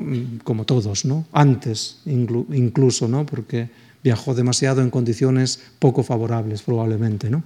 como 0.44 0.64
todos, 0.64 1.04
¿no? 1.04 1.26
antes 1.32 1.98
incluso, 2.06 3.08
¿no? 3.08 3.26
porque 3.26 3.68
viajó 4.04 4.34
demasiado 4.34 4.80
en 4.80 4.90
condiciones 4.90 5.60
poco 5.78 6.02
favorables 6.02 6.62
probablemente. 6.62 7.28
¿no? 7.28 7.42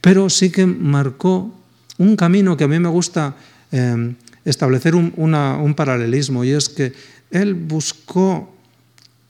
Pero 0.00 0.28
sí 0.28 0.50
que 0.50 0.66
marcó 0.66 1.50
un 1.96 2.14
camino 2.14 2.56
que 2.56 2.64
a 2.64 2.68
mí 2.68 2.78
me 2.78 2.88
gusta 2.88 3.36
em, 3.72 4.14
establecer 4.44 4.94
un, 4.94 5.12
un 5.16 5.74
paralelismo 5.74 6.44
y 6.44 6.50
es 6.50 6.68
que 6.68 6.92
él 7.30 7.54
buscó 7.54 8.54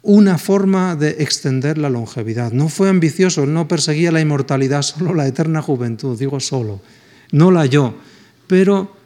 una 0.03 0.39
forma 0.39 0.97
de 0.97 1.17
extender 1.21 1.79
la 1.79 1.91
longevidad. 1.91 2.53
No 2.53 2.69
fue 2.69 2.89
ambicioso, 2.89 3.47
no 3.47 3.69
perseguía 3.69 4.13
la 4.13 4.21
inmortalidad, 4.21 4.83
solo 4.83 5.15
la 5.15 5.27
eterna 5.27 5.63
juventud, 5.63 6.19
digo 6.19 6.41
solo, 6.41 6.81
no 7.31 7.51
la 7.51 7.67
yo, 7.67 7.95
pero 8.47 8.98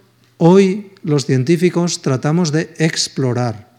Hoy 0.45 0.91
los 1.05 1.25
científicos 1.25 2.03
tratamos 2.03 2.51
de 2.51 2.75
explorar 2.79 3.79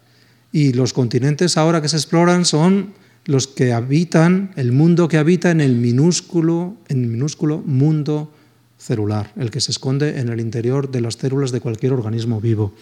y 0.53 0.72
los 0.72 0.93
continentes 0.93 1.57
ahora 1.57 1.82
que 1.82 1.89
se 1.89 1.97
exploran 1.97 2.45
son 2.45 2.93
los 3.26 3.47
que 3.47 3.74
habitan, 3.74 4.53
el 4.55 4.72
mundo 4.72 5.09
que 5.09 5.18
habita 5.18 5.51
en 5.51 5.59
el 5.59 5.76
minúsculo, 5.76 6.78
en 6.88 7.03
el 7.03 7.09
minúsculo 7.09 7.57
mundo 7.66 8.32
celular, 8.78 9.34
el 9.36 9.51
que 9.51 9.59
se 9.59 9.72
esconde 9.72 10.22
en 10.22 10.30
el 10.30 10.39
interior 10.39 10.89
de 10.89 11.01
las 11.01 11.16
células 11.16 11.51
de 11.51 11.59
cualquier 11.59 11.91
organismo 11.91 12.39
vivo. 12.39 12.74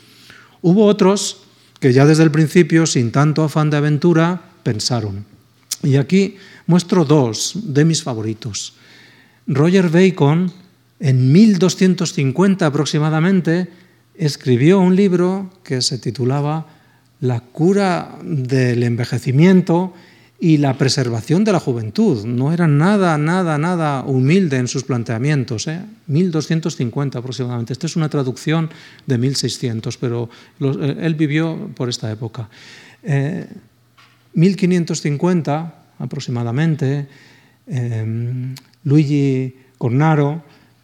Hubo 0.62 0.86
otros 0.86 1.42
que 1.80 1.92
ya 1.92 2.06
desde 2.06 2.22
el 2.22 2.30
principio, 2.30 2.86
sin 2.86 3.12
tanto 3.12 3.44
afán 3.44 3.72
de 3.72 3.78
aventura, 3.78 4.44
pensaron. 4.62 5.26
Y 5.82 5.96
aquí 5.96 6.36
muestro 6.68 7.04
dos 7.04 7.54
de 7.56 7.84
mis 7.84 8.04
favoritos. 8.04 8.76
Roger 9.48 9.90
Bacon 9.90 10.54
en 11.02 11.32
1250 11.32 12.66
aproximadamente, 12.66 13.68
escribió 14.16 14.80
un 14.80 14.96
libro 14.96 15.50
que 15.64 15.82
se 15.82 15.98
titulaba 15.98 16.68
La 17.20 17.40
cura 17.40 18.20
del 18.24 18.84
envejecimiento 18.84 19.94
y 20.40 20.58
la 20.58 20.78
preservación 20.78 21.44
de 21.44 21.52
la 21.52 21.60
juventud. 21.60 22.26
No 22.26 22.54
era 22.54 22.68
nada, 22.68 23.18
nada, 23.18 23.58
nada 23.58 24.04
humilde 24.04 24.58
en 24.58 24.68
sus 24.68 24.84
planteamientos. 24.84 25.68
¿eh? 25.68 25.82
1250 26.08 27.20
aproximadamente. 27.20 27.74
Esta 27.74 27.88
es 27.88 27.96
una 27.96 28.10
traducción 28.10 28.70
de 29.06 29.18
1600, 29.18 29.98
pero 29.98 30.30
eh, 30.60 30.98
él 31.02 31.16
vivió 31.16 31.70
por 31.76 31.90
esta 31.90 32.12
época. 32.12 32.50
1550 34.34 35.62
eh, 35.62 35.82
aproximadamente, 36.04 37.08
eh, 37.68 38.56
Luigi 38.84 39.56
Cornaro, 39.78 40.44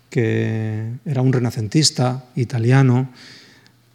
que 0.10 0.91
era 1.05 1.22
un 1.22 1.34
renacentista 1.34 2.26
italiano, 2.36 3.10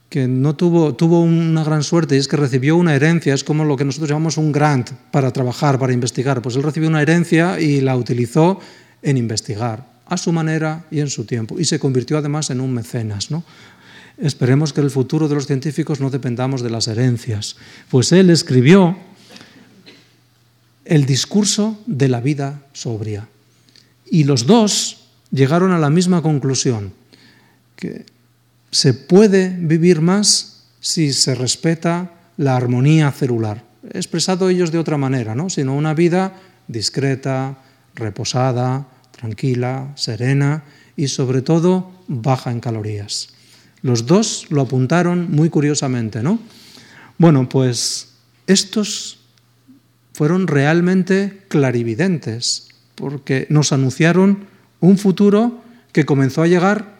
que 0.09 0.29
no 0.29 0.55
tuvo, 0.55 0.95
tuvo 0.95 1.23
una 1.23 1.65
gran 1.65 1.83
suerte 1.83 2.17
y 2.17 2.19
es 2.19 2.29
que 2.29 2.37
recibió 2.37 2.77
una 2.77 2.95
herencia, 2.95 3.33
es 3.33 3.45
como 3.45 3.65
lo 3.65 3.77
que 3.77 3.85
nosotros 3.85 4.11
llamamos 4.11 4.37
un 4.37 4.53
grant 4.53 4.91
para 5.11 5.31
trabajar, 5.33 5.79
para 5.79 5.95
investigar. 5.95 6.43
Pues 6.43 6.55
él 6.55 6.63
recibió 6.63 6.91
una 6.91 7.01
herencia 7.01 7.59
y 7.59 7.81
la 7.81 7.97
utilizó 7.97 8.61
en 9.01 9.17
investigar, 9.17 9.87
a 10.07 10.19
su 10.19 10.31
manera 10.31 10.85
y 10.91 11.01
en 11.01 11.09
su 11.09 11.25
tiempo, 11.25 11.59
y 11.59 11.65
se 11.65 11.79
convirtió 11.79 12.19
además 12.19 12.51
en 12.51 12.61
un 12.61 12.75
mecenas. 12.75 13.31
¿no? 13.31 13.43
Esperemos 14.19 14.75
que 14.75 14.83
el 14.83 14.91
futuro 14.91 15.29
de 15.29 15.35
los 15.35 15.47
científicos 15.47 15.99
no 15.99 16.11
dependamos 16.11 16.61
de 16.61 16.71
las 16.71 16.89
herencias. 16.89 17.57
Pues 17.91 18.13
él 18.13 18.29
escribió 18.29 18.99
el 20.85 21.07
discurso 21.07 21.81
de 21.87 22.09
la 22.09 22.21
vida 22.21 22.67
sobria. 22.75 23.29
Y 24.11 24.25
los 24.25 24.47
dos 24.47 25.02
llegaron 25.33 25.73
a 25.73 25.79
la 25.79 25.91
misma 25.91 26.23
conclusión, 26.23 26.93
que 27.75 28.07
se 28.71 28.95
puede 28.95 29.51
vivir 29.59 30.01
más 30.01 30.65
si 30.81 31.13
se 31.13 31.35
respeta 31.35 32.13
la 32.37 32.57
armonía 32.57 33.11
celular. 33.11 33.65
expresado 33.93 34.49
ellos 34.49 34.71
de 34.71 34.79
otra 34.79 34.97
manera, 34.97 35.35
¿no? 35.35 35.51
sino 35.51 35.75
una 35.75 35.93
vida 35.93 36.41
discreta, 36.69 37.59
reposada, 37.95 38.87
tranquila, 39.11 39.93
serena 39.97 40.65
y 40.97 41.09
sobre 41.09 41.43
todo 41.43 41.91
baja 42.07 42.51
en 42.53 42.61
calorías. 42.61 43.29
Los 43.83 44.07
dos 44.07 44.47
lo 44.51 44.63
apuntaron 44.63 45.31
muy 45.31 45.51
curiosamente, 45.51 46.23
¿no? 46.23 46.39
Bueno, 47.19 47.49
pues 47.49 48.13
estos 48.47 49.19
fueron 50.13 50.47
realmente 50.47 51.43
clarividentes, 51.49 52.69
porque 52.95 53.47
nos 53.51 53.73
anunciaron 53.73 54.47
un 54.83 54.99
futuro 54.99 55.63
que 55.93 56.05
comenzó 56.05 56.43
a 56.43 56.49
llegar 56.49 56.99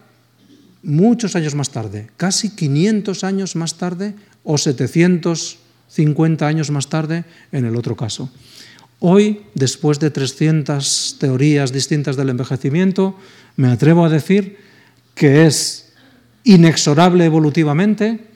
muchos 0.81 1.35
años 1.35 1.53
más 1.53 1.69
tarde, 1.69 2.09
casi 2.17 2.49
500 2.55 3.23
años 3.23 3.55
más 3.55 3.75
tarde 3.75 4.15
o 4.43 4.57
750 4.57 6.47
años 6.47 6.71
más 6.71 6.87
tarde 6.87 7.25
en 7.51 7.65
el 7.65 7.75
otro 7.75 7.95
caso. 7.95 8.31
Hoy, 8.99 9.43
después 9.53 9.99
de 9.99 10.11
300 10.11 11.17
teorías 11.19 11.73
distintas 11.73 12.15
del 12.15 12.29
envejecimiento, 12.29 13.19
me 13.57 13.67
atrevo 13.67 14.05
a 14.05 14.09
decir 14.09 14.57
que 15.13 15.45
es 15.45 15.91
inexorable 16.45 17.25
evolutivamente, 17.25 18.27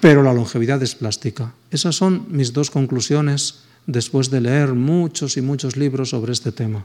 pero 0.00 0.22
la 0.22 0.34
longevidad 0.34 0.82
es 0.82 0.94
plástica. 0.94 1.54
Esas 1.70 1.96
son 1.96 2.26
mis 2.28 2.52
dos 2.52 2.70
conclusiones 2.70 3.64
después 3.86 4.30
de 4.30 4.42
leer 4.42 4.74
muchos 4.74 5.38
y 5.38 5.40
muchos 5.40 5.76
libros 5.76 6.10
sobre 6.10 6.32
este 6.32 6.52
tema. 6.52 6.84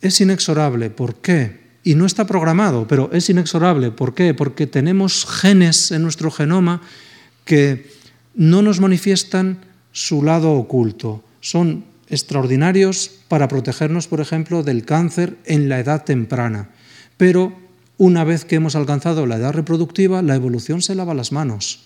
Es 0.00 0.20
inexorable, 0.20 0.90
¿por 0.90 1.16
qué? 1.16 1.60
y 1.82 1.94
no 1.94 2.06
está 2.06 2.26
programado, 2.26 2.86
pero 2.86 3.10
es 3.12 3.30
inexorable. 3.30 3.90
¿Por 3.90 4.14
qué? 4.14 4.34
Porque 4.34 4.66
tenemos 4.66 5.24
genes 5.26 5.90
en 5.92 6.02
nuestro 6.02 6.30
genoma 6.30 6.82
que 7.44 7.90
no 8.34 8.62
nos 8.62 8.80
manifiestan 8.80 9.58
su 9.92 10.22
lado 10.22 10.52
oculto. 10.52 11.24
Son 11.40 11.84
extraordinarios 12.08 13.10
para 13.28 13.48
protegernos, 13.48 14.08
por 14.08 14.20
ejemplo, 14.20 14.62
del 14.62 14.84
cáncer 14.84 15.38
en 15.46 15.68
la 15.68 15.80
edad 15.80 16.04
temprana. 16.04 16.70
Pero 17.16 17.52
una 17.96 18.24
vez 18.24 18.44
que 18.44 18.56
hemos 18.56 18.76
alcanzado 18.76 19.26
la 19.26 19.36
edad 19.36 19.52
reproductiva, 19.52 20.22
la 20.22 20.34
evolución 20.34 20.82
se 20.82 20.94
lava 20.94 21.14
las 21.14 21.32
manos. 21.32 21.84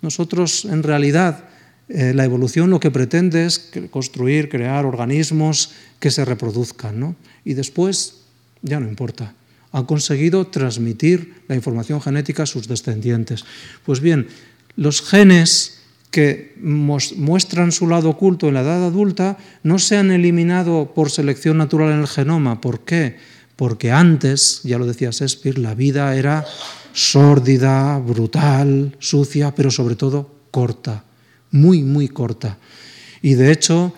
Nosotros, 0.00 0.64
en 0.64 0.82
realidad, 0.82 1.44
eh, 1.88 2.12
la 2.14 2.24
evolución 2.24 2.70
lo 2.70 2.80
que 2.80 2.90
pretende 2.90 3.44
es 3.44 3.70
construir, 3.90 4.48
crear 4.48 4.86
organismos 4.86 5.72
que 6.00 6.10
se 6.10 6.24
reproduzcan, 6.24 6.98
¿no? 6.98 7.16
Y 7.44 7.54
después 7.54 8.22
ya 8.62 8.80
no 8.80 8.88
importa. 8.88 9.34
Han 9.72 9.84
conseguido 9.84 10.46
transmitir 10.46 11.42
la 11.48 11.54
información 11.54 12.00
genética 12.00 12.44
a 12.44 12.46
sus 12.46 12.68
descendientes. 12.68 13.44
Pues 13.84 14.00
bien, 14.00 14.28
los 14.76 15.02
genes 15.02 15.80
que 16.10 16.54
muestran 16.60 17.72
su 17.72 17.88
lado 17.88 18.10
oculto 18.10 18.46
en 18.46 18.54
la 18.54 18.60
edad 18.60 18.86
adulta 18.86 19.36
no 19.64 19.80
se 19.80 19.96
han 19.96 20.12
eliminado 20.12 20.92
por 20.94 21.10
selección 21.10 21.58
natural 21.58 21.92
en 21.92 22.00
el 22.00 22.06
genoma. 22.06 22.60
¿Por 22.60 22.84
qué? 22.84 23.16
Porque 23.56 23.90
antes, 23.90 24.60
ya 24.62 24.78
lo 24.78 24.86
decía 24.86 25.10
Shakespeare, 25.10 25.58
la 25.58 25.74
vida 25.74 26.14
era 26.14 26.44
sórdida, 26.92 27.98
brutal, 27.98 28.96
sucia, 29.00 29.56
pero 29.56 29.72
sobre 29.72 29.96
todo 29.96 30.30
corta, 30.52 31.02
muy, 31.50 31.82
muy 31.82 32.06
corta. 32.06 32.58
Y 33.20 33.34
de 33.34 33.50
hecho, 33.50 33.92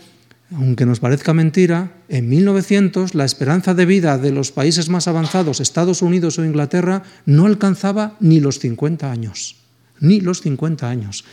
aunque 0.52 0.86
nos 0.86 1.00
parezca 1.00 1.34
mentira, 1.34 1.92
en 2.08 2.28
1900 2.28 3.14
la 3.14 3.24
esperanza 3.24 3.74
de 3.74 3.86
vida 3.86 4.18
de 4.18 4.32
los 4.32 4.52
países 4.52 4.88
más 4.88 5.08
avanzados, 5.08 5.60
Estados 5.60 6.02
Unidos 6.02 6.38
o 6.38 6.44
Inglaterra, 6.44 7.02
no 7.24 7.46
alcanzaba 7.46 8.16
ni 8.20 8.40
los 8.40 8.58
50 8.58 9.10
años. 9.10 9.56
Ni 10.00 10.20
los 10.20 10.42
50 10.42 10.88
años. 10.88 11.24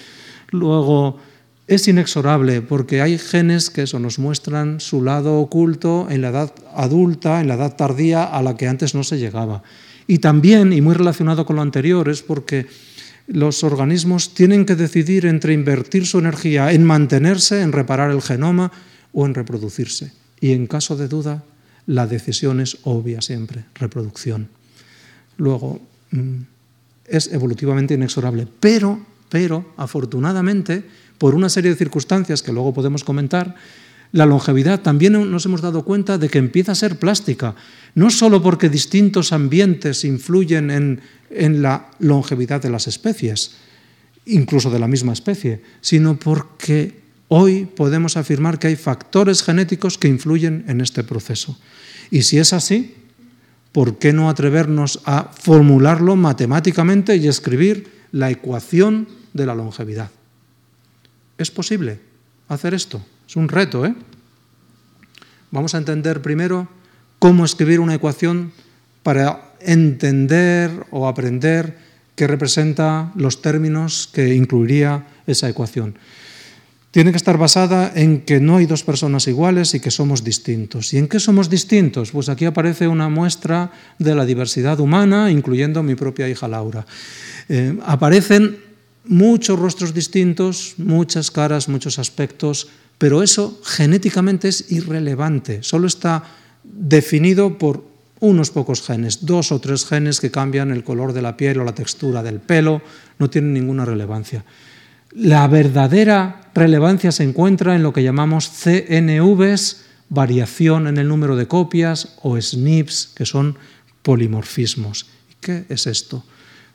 Luego, 0.49 1.19
es 1.67 1.87
inexorable 1.87 2.61
porque 2.61 3.01
hay 3.01 3.17
genes 3.17 3.69
que 3.69 3.83
eso 3.83 3.99
nos 3.99 4.19
muestran 4.19 4.79
su 4.79 5.01
lado 5.01 5.39
oculto 5.39 6.07
en 6.09 6.21
la 6.21 6.29
edad 6.29 6.53
adulta, 6.75 7.41
en 7.41 7.47
la 7.47 7.55
edad 7.55 7.75
tardía 7.75 8.23
a 8.23 8.41
la 8.41 8.57
que 8.57 8.67
antes 8.67 8.95
no 8.95 9.03
se 9.03 9.17
llegaba. 9.17 9.63
Y 10.07 10.19
también, 10.19 10.73
y 10.73 10.81
muy 10.81 10.93
relacionado 10.95 11.45
con 11.45 11.55
lo 11.55 11.61
anterior, 11.61 12.09
es 12.09 12.21
porque 12.21 12.67
los 13.27 13.63
organismos 13.63 14.33
tienen 14.33 14.65
que 14.65 14.75
decidir 14.75 15.25
entre 15.25 15.53
invertir 15.53 16.05
su 16.05 16.19
energía 16.19 16.73
en 16.73 16.83
mantenerse, 16.83 17.61
en 17.61 17.71
reparar 17.71 18.11
el 18.11 18.21
genoma, 18.21 18.71
o 19.13 19.25
en 19.25 19.35
reproducirse. 19.35 20.11
Y 20.43 20.51
en 20.51 20.67
caso 20.67 20.97
de 20.97 21.07
duda, 21.07 21.41
la 21.87 22.05
decisión 22.05 22.59
es 22.59 22.79
obvia 22.83 23.21
siempre, 23.21 23.63
reproducción. 23.75 24.49
Luego, 25.37 25.79
mm, 26.11 26.41
es 27.07 27.31
evolutivamente 27.31 27.93
inexorable, 27.93 28.45
pero, 28.59 28.99
pero, 29.29 29.71
afortunadamente, 29.77 30.83
por 31.17 31.33
una 31.33 31.47
serie 31.47 31.71
de 31.71 31.77
circunstancias 31.77 32.43
que 32.43 32.51
luego 32.51 32.73
podemos 32.73 33.05
comentar, 33.05 33.55
la 34.11 34.25
longevidad 34.25 34.81
también 34.81 35.13
nos 35.31 35.45
hemos 35.45 35.61
dado 35.61 35.85
cuenta 35.85 36.17
de 36.17 36.27
que 36.27 36.39
empieza 36.39 36.73
a 36.73 36.75
ser 36.75 36.99
plástica, 36.99 37.55
no 37.95 38.09
solo 38.09 38.43
porque 38.43 38.67
distintos 38.67 39.31
ambientes 39.31 40.03
influyen 40.03 40.71
en, 40.71 40.99
en 41.29 41.61
la 41.61 41.89
longevidad 41.99 42.61
de 42.61 42.69
las 42.69 42.89
especies, 42.89 43.55
incluso 44.25 44.69
de 44.69 44.79
la 44.79 44.89
misma 44.89 45.13
especie, 45.13 45.61
sino 45.79 46.19
porque 46.19 47.02
Hoy 47.27 47.65
podemos 47.65 48.17
afirmar 48.17 48.59
que 48.59 48.67
hay 48.67 48.75
factores 48.75 49.43
genéticos 49.43 49.97
que 49.97 50.07
influyen 50.07 50.65
en 50.67 50.81
este 50.81 51.03
proceso. 51.03 51.57
Y 52.11 52.23
si 52.23 52.37
es 52.37 52.53
así, 52.53 52.95
¿por 53.71 53.97
qué 53.97 54.13
no 54.13 54.29
atrevernos 54.29 55.01
a 55.05 55.31
formularlo 55.33 56.15
matemáticamente 56.15 57.15
y 57.15 57.27
escribir 57.27 57.91
la 58.11 58.29
ecuación 58.29 59.07
de 59.33 59.45
la 59.45 59.55
longevidad? 59.55 60.11
¿Es 61.37 61.49
posible 61.49 61.99
hacer 62.49 62.73
esto? 62.73 63.03
Es 63.27 63.35
un 63.35 63.49
reto, 63.49 63.85
¿eh? 63.85 63.95
Vamos 65.49 65.73
a 65.75 65.77
entender 65.77 66.21
primero 66.21 66.67
cómo 67.19 67.45
escribir 67.45 67.79
una 67.79 67.95
ecuación 67.95 68.51
para 69.01 69.53
entender 69.59 70.85
o 70.91 71.07
aprender 71.07 71.77
qué 72.15 72.27
representa 72.27 73.11
los 73.15 73.41
términos 73.41 74.09
que 74.11 74.35
incluiría 74.35 75.07
esa 75.25 75.49
ecuación 75.49 75.95
tiene 76.93 77.09
que 77.09 77.17
estar 77.17 77.39
basada 77.39 77.91
en 77.95 78.21
que 78.21 78.39
no 78.39 78.57
hay 78.57 78.67
dos 78.67 78.83
personas 78.83 79.27
iguales 79.27 79.73
y 79.73 79.79
que 79.79 79.89
somos 79.89 80.23
distintos. 80.23 80.93
¿Y 80.93 80.99
en 80.99 81.07
qué 81.07 81.19
somos 81.19 81.49
distintos? 81.49 82.11
Pues 82.11 82.29
aquí 82.29 82.45
aparece 82.45 82.87
una 82.87 83.09
muestra 83.09 83.71
de 83.97 84.13
la 84.13 84.27
diversidad 84.27 84.79
humana, 84.79 85.31
incluyendo 85.31 85.81
mi 85.81 85.95
propia 85.95 86.29
hija 86.29 86.47
Laura. 86.47 86.85
Eh, 87.49 87.75
aparecen 87.87 88.59
muchos 89.05 89.57
rostros 89.57 89.95
distintos, 89.95 90.75
muchas 90.77 91.31
caras, 91.31 91.67
muchos 91.67 91.97
aspectos, 91.97 92.67
pero 92.99 93.23
eso 93.23 93.59
genéticamente 93.65 94.49
es 94.49 94.71
irrelevante, 94.71 95.63
solo 95.63 95.87
está 95.87 96.23
definido 96.63 97.57
por 97.57 97.83
unos 98.19 98.51
pocos 98.51 98.83
genes, 98.83 99.25
dos 99.25 99.51
o 99.51 99.57
tres 99.57 99.87
genes 99.87 100.21
que 100.21 100.29
cambian 100.29 100.69
el 100.69 100.83
color 100.83 101.11
de 101.11 101.23
la 101.23 101.35
piel 101.37 101.57
o 101.57 101.63
la 101.63 101.73
textura 101.73 102.21
del 102.21 102.39
pelo, 102.39 102.83
no 103.17 103.31
tienen 103.31 103.51
ninguna 103.51 103.83
relevancia. 103.83 104.45
La 105.15 105.47
verdadera 105.47 106.49
relevancia 106.55 107.11
se 107.11 107.23
encuentra 107.23 107.75
en 107.75 107.83
lo 107.83 107.93
que 107.93 108.03
llamamos 108.03 108.49
CNVs, 108.49 109.85
variación 110.09 110.87
en 110.87 110.97
el 110.97 111.07
número 111.07 111.35
de 111.35 111.47
copias, 111.47 112.15
o 112.21 112.39
SNPs, 112.39 113.13
que 113.15 113.25
son 113.25 113.57
polimorfismos. 114.01 115.07
¿Qué 115.39 115.65
es 115.69 115.87
esto? 115.87 116.23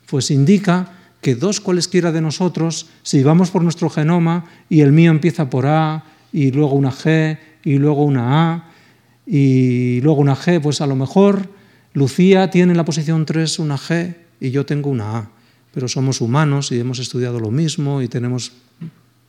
Pues 0.05 0.31
indica 0.31 0.93
que 1.21 1.35
dos 1.35 1.59
cualesquiera 1.59 2.11
de 2.11 2.21
nosotros, 2.21 2.87
si 3.03 3.23
vamos 3.23 3.51
por 3.51 3.61
nuestro 3.61 3.89
genoma 3.89 4.45
y 4.69 4.81
el 4.81 4.91
mío 4.91 5.11
empieza 5.11 5.49
por 5.49 5.65
A, 5.67 6.05
y 6.31 6.51
luego 6.51 6.73
una 6.73 6.91
G 6.91 7.37
y 7.63 7.77
luego 7.77 8.03
una 8.03 8.51
A 8.51 8.71
y 9.25 10.01
luego 10.01 10.21
una 10.21 10.35
G, 10.35 10.61
pues 10.61 10.81
a 10.81 10.87
lo 10.87 10.95
mejor 10.95 11.49
Lucía 11.93 12.49
tiene 12.49 12.71
en 12.71 12.77
la 12.77 12.85
posición 12.85 13.25
3 13.25 13.59
una 13.59 13.77
G 13.77 14.15
y 14.39 14.51
yo 14.51 14.65
tengo 14.65 14.89
una 14.89 15.17
A, 15.17 15.29
pero 15.73 15.87
somos 15.87 16.21
humanos 16.21 16.71
y 16.71 16.79
hemos 16.79 16.99
estudiado 16.99 17.39
lo 17.39 17.51
mismo 17.51 18.01
y 18.01 18.07
tenemos, 18.07 18.51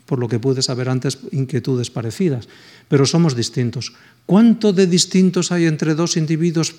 por 0.06 0.18
lo 0.18 0.28
que 0.28 0.38
pude 0.38 0.62
saber 0.62 0.88
antes, 0.88 1.18
inquietudes 1.32 1.90
parecidas, 1.90 2.48
pero 2.88 3.06
somos 3.06 3.36
distintos. 3.36 3.92
¿Cuánto 4.26 4.72
de 4.72 4.86
distintos 4.86 5.52
hay 5.52 5.66
entre 5.66 5.94
dos 5.94 6.16
individuos, 6.16 6.74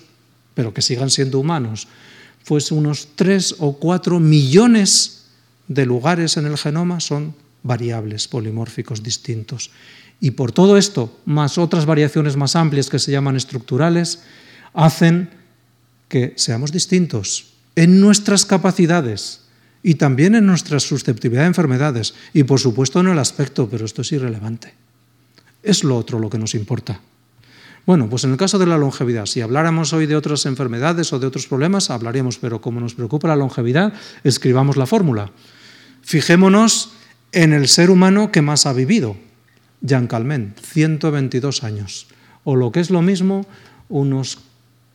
pero 0.54 0.74
que 0.74 0.82
sigan 0.82 1.10
siendo 1.10 1.38
humanos? 1.38 1.88
Pues 2.46 2.72
unos 2.72 3.08
3 3.14 3.56
o 3.60 3.78
4 3.78 4.18
millones 4.18 5.26
de 5.68 5.86
lugares 5.86 6.36
en 6.36 6.46
el 6.46 6.58
genoma 6.58 6.98
son 7.00 7.34
variables 7.62 8.26
polimórficos 8.26 9.02
distintos. 9.02 9.70
Y 10.20 10.32
por 10.32 10.52
todo 10.52 10.76
esto, 10.76 11.18
más 11.24 11.58
otras 11.58 11.86
variaciones 11.86 12.36
más 12.36 12.56
amplias 12.56 12.88
que 12.88 12.98
se 12.98 13.12
llaman 13.12 13.36
estructurales, 13.36 14.22
hacen 14.74 15.30
que 16.08 16.34
seamos 16.36 16.72
distintos 16.72 17.54
en 17.74 18.00
nuestras 18.00 18.44
capacidades 18.44 19.41
y 19.82 19.94
también 19.94 20.34
en 20.34 20.46
nuestra 20.46 20.78
susceptibilidad 20.80 21.44
a 21.44 21.48
enfermedades 21.48 22.14
y 22.32 22.44
por 22.44 22.60
supuesto 22.60 23.00
en 23.00 23.08
el 23.08 23.18
aspecto, 23.18 23.68
pero 23.68 23.84
esto 23.84 24.02
es 24.02 24.12
irrelevante. 24.12 24.74
Es 25.62 25.84
lo 25.84 25.96
otro 25.96 26.18
lo 26.18 26.30
que 26.30 26.38
nos 26.38 26.54
importa. 26.54 27.00
Bueno, 27.84 28.08
pues 28.08 28.22
en 28.22 28.30
el 28.30 28.36
caso 28.36 28.58
de 28.58 28.66
la 28.66 28.78
longevidad, 28.78 29.26
si 29.26 29.40
habláramos 29.40 29.92
hoy 29.92 30.06
de 30.06 30.14
otras 30.14 30.46
enfermedades 30.46 31.12
o 31.12 31.18
de 31.18 31.26
otros 31.26 31.48
problemas, 31.48 31.90
hablaríamos, 31.90 32.38
pero 32.38 32.60
como 32.60 32.78
nos 32.78 32.94
preocupa 32.94 33.26
la 33.26 33.36
longevidad, 33.36 33.92
escribamos 34.22 34.76
la 34.76 34.86
fórmula. 34.86 35.32
Fijémonos 36.02 36.92
en 37.32 37.52
el 37.52 37.66
ser 37.66 37.90
humano 37.90 38.30
que 38.30 38.42
más 38.42 38.66
ha 38.66 38.72
vivido, 38.72 39.16
Jean 39.80 40.06
Calment, 40.06 40.58
122 40.60 41.64
años, 41.64 42.06
o 42.44 42.54
lo 42.54 42.70
que 42.70 42.78
es 42.78 42.90
lo 42.90 43.02
mismo, 43.02 43.46
unos 43.88 44.38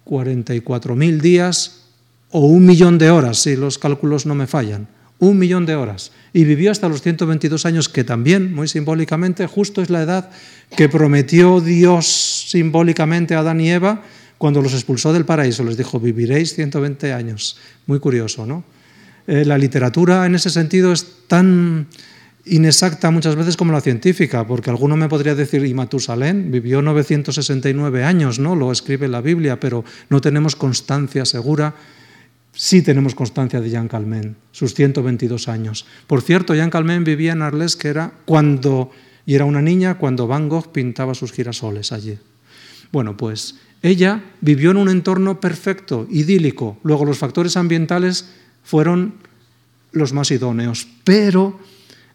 44.000 0.05 1.19
días 1.19 1.86
o 2.31 2.39
un 2.39 2.65
millón 2.65 2.97
de 2.97 3.09
horas, 3.09 3.39
si 3.39 3.55
los 3.55 3.77
cálculos 3.77 4.25
no 4.25 4.35
me 4.35 4.47
fallan, 4.47 4.87
un 5.19 5.39
millón 5.39 5.65
de 5.65 5.75
horas. 5.75 6.11
Y 6.33 6.43
vivió 6.43 6.71
hasta 6.71 6.89
los 6.89 7.01
122 7.01 7.65
años, 7.65 7.89
que 7.89 8.03
también, 8.03 8.53
muy 8.53 8.67
simbólicamente, 8.67 9.47
justo 9.47 9.81
es 9.81 9.89
la 9.89 10.01
edad 10.01 10.29
que 10.75 10.89
prometió 10.89 11.61
Dios 11.61 12.45
simbólicamente 12.49 13.35
a 13.35 13.39
Adán 13.39 13.61
y 13.61 13.71
Eva 13.71 14.03
cuando 14.37 14.61
los 14.61 14.73
expulsó 14.73 15.13
del 15.13 15.25
paraíso. 15.25 15.63
Les 15.63 15.77
dijo, 15.77 15.99
viviréis 15.99 16.53
120 16.53 17.13
años. 17.13 17.57
Muy 17.87 17.99
curioso, 17.99 18.45
¿no? 18.45 18.63
Eh, 19.25 19.43
la 19.45 19.57
literatura 19.57 20.25
en 20.25 20.35
ese 20.35 20.49
sentido 20.49 20.93
es 20.93 21.05
tan 21.27 21.87
inexacta 22.45 23.11
muchas 23.11 23.35
veces 23.35 23.57
como 23.57 23.73
la 23.73 23.81
científica, 23.81 24.47
porque 24.47 24.69
alguno 24.69 24.95
me 24.95 25.09
podría 25.09 25.35
decir, 25.35 25.65
y 25.65 25.73
Matusalén 25.73 26.49
vivió 26.49 26.81
969 26.81 28.03
años, 28.05 28.39
¿no? 28.39 28.55
Lo 28.55 28.71
escribe 28.71 29.07
la 29.07 29.21
Biblia, 29.21 29.59
pero 29.59 29.83
no 30.09 30.21
tenemos 30.21 30.55
constancia 30.55 31.25
segura. 31.25 31.75
Sí 32.59 32.81
tenemos 32.81 33.13
constancia 33.13 33.61
de 33.61 33.69
Jean 33.69 33.87
Calment, 33.87 34.35
sus 34.51 34.73
122 34.73 35.47
años. 35.47 35.85
Por 36.07 36.23
cierto, 36.23 36.55
Jean 36.55 36.71
Calment 36.71 37.05
vivía 37.05 37.33
en 37.33 37.43
Arles, 37.43 37.75
que 37.75 37.89
era 37.89 38.11
cuando, 38.25 38.89
y 39.27 39.35
era 39.35 39.45
una 39.45 39.61
niña, 39.61 39.99
cuando 39.99 40.25
Van 40.25 40.49
Gogh 40.49 40.71
pintaba 40.71 41.13
sus 41.13 41.31
girasoles 41.31 41.91
allí. 41.91 42.17
Bueno, 42.91 43.15
pues 43.15 43.59
ella 43.83 44.23
vivió 44.41 44.71
en 44.71 44.77
un 44.77 44.89
entorno 44.89 45.39
perfecto, 45.39 46.07
idílico. 46.09 46.79
Luego 46.81 47.05
los 47.05 47.19
factores 47.19 47.57
ambientales 47.57 48.27
fueron 48.63 49.13
los 49.91 50.11
más 50.13 50.31
idóneos, 50.31 50.87
pero 51.03 51.59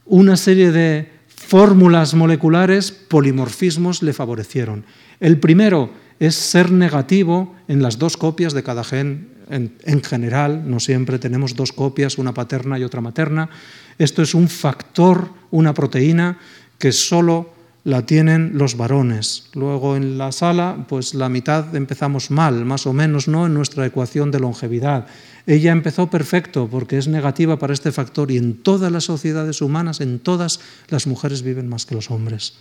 una 0.07 0.37
serie 0.37 0.73
de 0.73 1.09
fórmulas 1.29 2.15
moleculares, 2.15 2.91
polimorfismos, 2.91 4.03
le 4.03 4.13
favorecieron. 4.13 4.87
El 5.21 5.39
primero 5.39 5.93
es 6.19 6.35
ser 6.35 6.73
negativo 6.73 7.55
en 7.69 7.81
las 7.81 7.99
dos 7.99 8.17
copias 8.17 8.55
de 8.55 8.65
cada 8.65 8.83
gen 8.83 9.32
en, 9.53 10.03
general, 10.03 10.69
no 10.69 10.81
siempre 10.81 11.19
tenemos 11.19 11.55
dos 11.55 11.73
copias, 11.73 12.19
una 12.19 12.33
paterna 12.33 12.79
y 12.79 12.85
otra 12.85 13.01
materna. 13.01 13.51
Esto 13.99 14.23
es 14.23 14.35
un 14.35 14.49
factor, 14.49 15.29
una 15.51 15.75
proteína 15.75 16.39
que 16.79 16.93
solo 16.93 17.51
la 17.85 18.07
tienen 18.07 18.53
los 18.55 18.77
varones. 18.77 19.51
Luego 19.55 19.97
en 19.97 20.17
la 20.17 20.33
sala, 20.33 20.87
pues 20.89 21.15
la 21.15 21.29
mitad 21.29 21.75
empezamos 21.75 22.31
mal, 22.31 22.65
más 22.65 22.87
o 22.87 22.93
menos, 22.93 23.29
¿no? 23.29 23.47
En 23.47 23.55
nuestra 23.55 23.85
ecuación 23.85 24.31
de 24.31 24.41
longevidad. 24.41 25.07
Ella 25.47 25.73
empezó 25.73 26.09
perfecto 26.09 26.69
porque 26.71 26.97
es 26.97 27.09
negativa 27.09 27.59
para 27.59 27.73
este 27.75 27.93
factor 27.93 28.31
y 28.31 28.39
en 28.39 28.63
todas 28.63 28.91
las 28.91 29.05
sociedades 29.05 29.61
humanas, 29.61 30.01
en 30.01 30.21
todas, 30.21 30.61
las 30.89 31.07
mujeres 31.07 31.43
viven 31.43 31.69
más 31.69 31.85
que 31.85 31.97
los 31.97 32.11
hombres. 32.11 32.55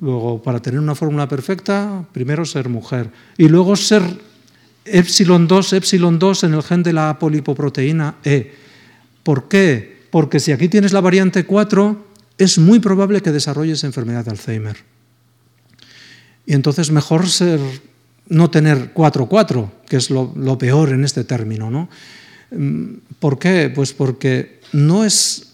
Luego, 0.00 0.42
para 0.42 0.60
tener 0.60 0.80
una 0.80 0.96
fórmula 0.96 1.28
perfecta, 1.28 2.04
primero 2.12 2.44
ser 2.44 2.68
mujer 2.68 3.10
y 3.38 3.48
luego 3.48 3.76
ser 3.76 4.02
epsilon 4.84 5.46
2, 5.48 5.72
epsilon 5.72 6.18
2 6.18 6.44
en 6.44 6.54
el 6.54 6.62
gen 6.62 6.82
de 6.82 6.92
la 6.92 7.18
polipoproteína 7.18 8.16
E. 8.24 8.52
¿Por 9.22 9.48
qué? 9.48 10.04
Porque 10.10 10.40
si 10.40 10.52
aquí 10.52 10.68
tienes 10.68 10.92
la 10.92 11.00
variante 11.00 11.44
4, 11.44 12.04
es 12.38 12.58
muy 12.58 12.78
probable 12.78 13.22
que 13.22 13.32
desarrolles 13.32 13.84
enfermedad 13.84 14.24
de 14.24 14.30
Alzheimer. 14.32 14.76
Y 16.46 16.54
entonces 16.54 16.90
mejor 16.90 17.28
ser 17.28 17.60
no 18.28 18.50
tener 18.50 18.92
4-4, 18.94 19.70
que 19.88 19.96
es 19.96 20.10
lo, 20.10 20.58
peor 20.58 20.90
en 20.90 21.04
este 21.04 21.24
término. 21.24 21.70
¿no? 21.70 21.88
Mm, 22.50 22.96
¿Por 23.18 23.38
qué? 23.38 23.70
Pues 23.74 23.92
porque 23.92 24.60
no 24.72 25.04
es 25.04 25.53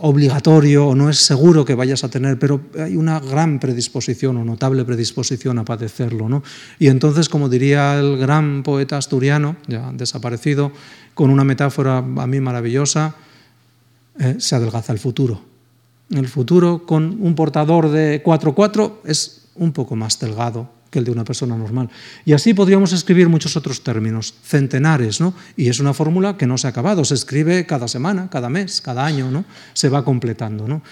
obligatorio 0.00 0.88
o 0.88 0.94
no 0.94 1.10
es 1.10 1.18
seguro 1.18 1.64
que 1.64 1.74
vayas 1.74 2.04
a 2.04 2.08
tener, 2.08 2.38
pero 2.38 2.60
hay 2.78 2.96
una 2.96 3.20
gran 3.20 3.58
predisposición 3.58 4.36
o 4.36 4.44
notable 4.44 4.84
predisposición 4.84 5.58
a 5.58 5.64
padecerlo. 5.64 6.28
¿no? 6.28 6.42
Y 6.78 6.88
entonces, 6.88 7.28
como 7.28 7.48
diría 7.48 7.98
el 7.98 8.16
gran 8.16 8.62
poeta 8.62 8.96
asturiano, 8.96 9.56
ya 9.66 9.90
desaparecido, 9.92 10.72
con 11.14 11.30
una 11.30 11.44
metáfora 11.44 11.98
a 11.98 12.26
mí 12.26 12.40
maravillosa, 12.40 13.16
eh, 14.18 14.36
se 14.38 14.54
adelgaza 14.54 14.92
el 14.92 14.98
futuro. 14.98 15.40
El 16.10 16.28
futuro 16.28 16.86
con 16.86 17.18
un 17.20 17.34
portador 17.34 17.90
de 17.90 18.22
4-4 18.22 18.92
es 19.04 19.48
un 19.56 19.72
poco 19.72 19.96
más 19.96 20.18
delgado, 20.18 20.70
el 20.98 21.04
de 21.04 21.10
una 21.10 21.24
persona 21.24 21.56
normal. 21.56 21.90
Y 22.24 22.32
así 22.32 22.54
podríamos 22.54 22.92
escribir 22.92 23.28
muchos 23.28 23.56
otros 23.56 23.82
términos, 23.82 24.34
centenares, 24.44 25.20
¿no? 25.20 25.34
Y 25.56 25.68
es 25.68 25.80
una 25.80 25.94
fórmula 25.94 26.36
que 26.36 26.46
no 26.46 26.58
se 26.58 26.66
ha 26.66 26.70
acabado, 26.70 27.04
se 27.04 27.14
escribe 27.14 27.66
cada 27.66 27.88
semana, 27.88 28.28
cada 28.30 28.48
mes, 28.48 28.80
cada 28.80 29.04
año, 29.04 29.30
¿no? 29.30 29.44
Se 29.72 29.88
va 29.88 30.04
completando, 30.04 30.68
¿no? 30.68 30.82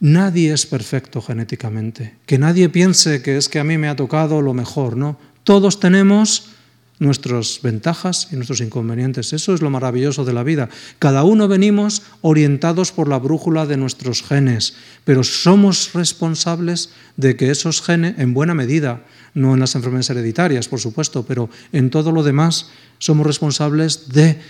Nadie 0.00 0.52
es 0.52 0.66
perfecto 0.66 1.22
genéticamente. 1.22 2.14
Que 2.26 2.38
nadie 2.38 2.68
piense 2.68 3.22
que 3.22 3.36
es 3.36 3.48
que 3.48 3.58
a 3.58 3.64
mí 3.64 3.78
me 3.78 3.88
ha 3.88 3.96
tocado 3.96 4.42
lo 4.42 4.52
mejor, 4.52 4.96
¿no? 4.96 5.18
Todos 5.42 5.80
tenemos 5.80 6.50
nuestras 6.98 7.60
ventajas 7.62 8.28
y 8.32 8.36
nuestros 8.36 8.60
inconvenientes. 8.60 9.32
Eso 9.32 9.54
es 9.54 9.60
lo 9.60 9.70
maravilloso 9.70 10.24
de 10.24 10.32
la 10.32 10.42
vida. 10.42 10.68
Cada 10.98 11.24
uno 11.24 11.48
venimos 11.48 12.02
orientados 12.22 12.92
por 12.92 13.08
la 13.08 13.18
brújula 13.18 13.66
de 13.66 13.76
nuestros 13.76 14.22
genes, 14.22 14.74
pero 15.04 15.22
somos 15.22 15.92
responsables 15.92 16.90
de 17.16 17.36
que 17.36 17.50
esos 17.50 17.82
genes, 17.82 18.18
en 18.18 18.34
buena 18.34 18.54
medida, 18.54 19.04
no 19.34 19.54
en 19.54 19.60
las 19.60 19.74
enfermedades 19.74 20.10
hereditarias, 20.10 20.68
por 20.68 20.80
supuesto, 20.80 21.24
pero 21.24 21.50
en 21.72 21.90
todo 21.90 22.12
lo 22.12 22.22
demás 22.22 22.70
somos 22.98 23.26
responsables 23.26 24.08
de 24.08 24.40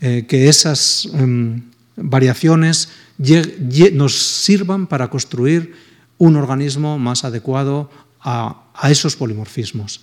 eh, 0.00 0.26
que 0.28 0.48
esas 0.48 1.08
em, 1.14 1.62
variaciones 1.96 2.90
nos 3.92 4.18
sirvan 4.18 4.86
para 4.86 5.08
construir 5.08 5.72
un 6.18 6.36
organismo 6.36 6.98
más 6.98 7.24
adecuado 7.24 7.90
a, 8.20 8.60
esos 8.90 9.16
polimorfismos. 9.16 10.00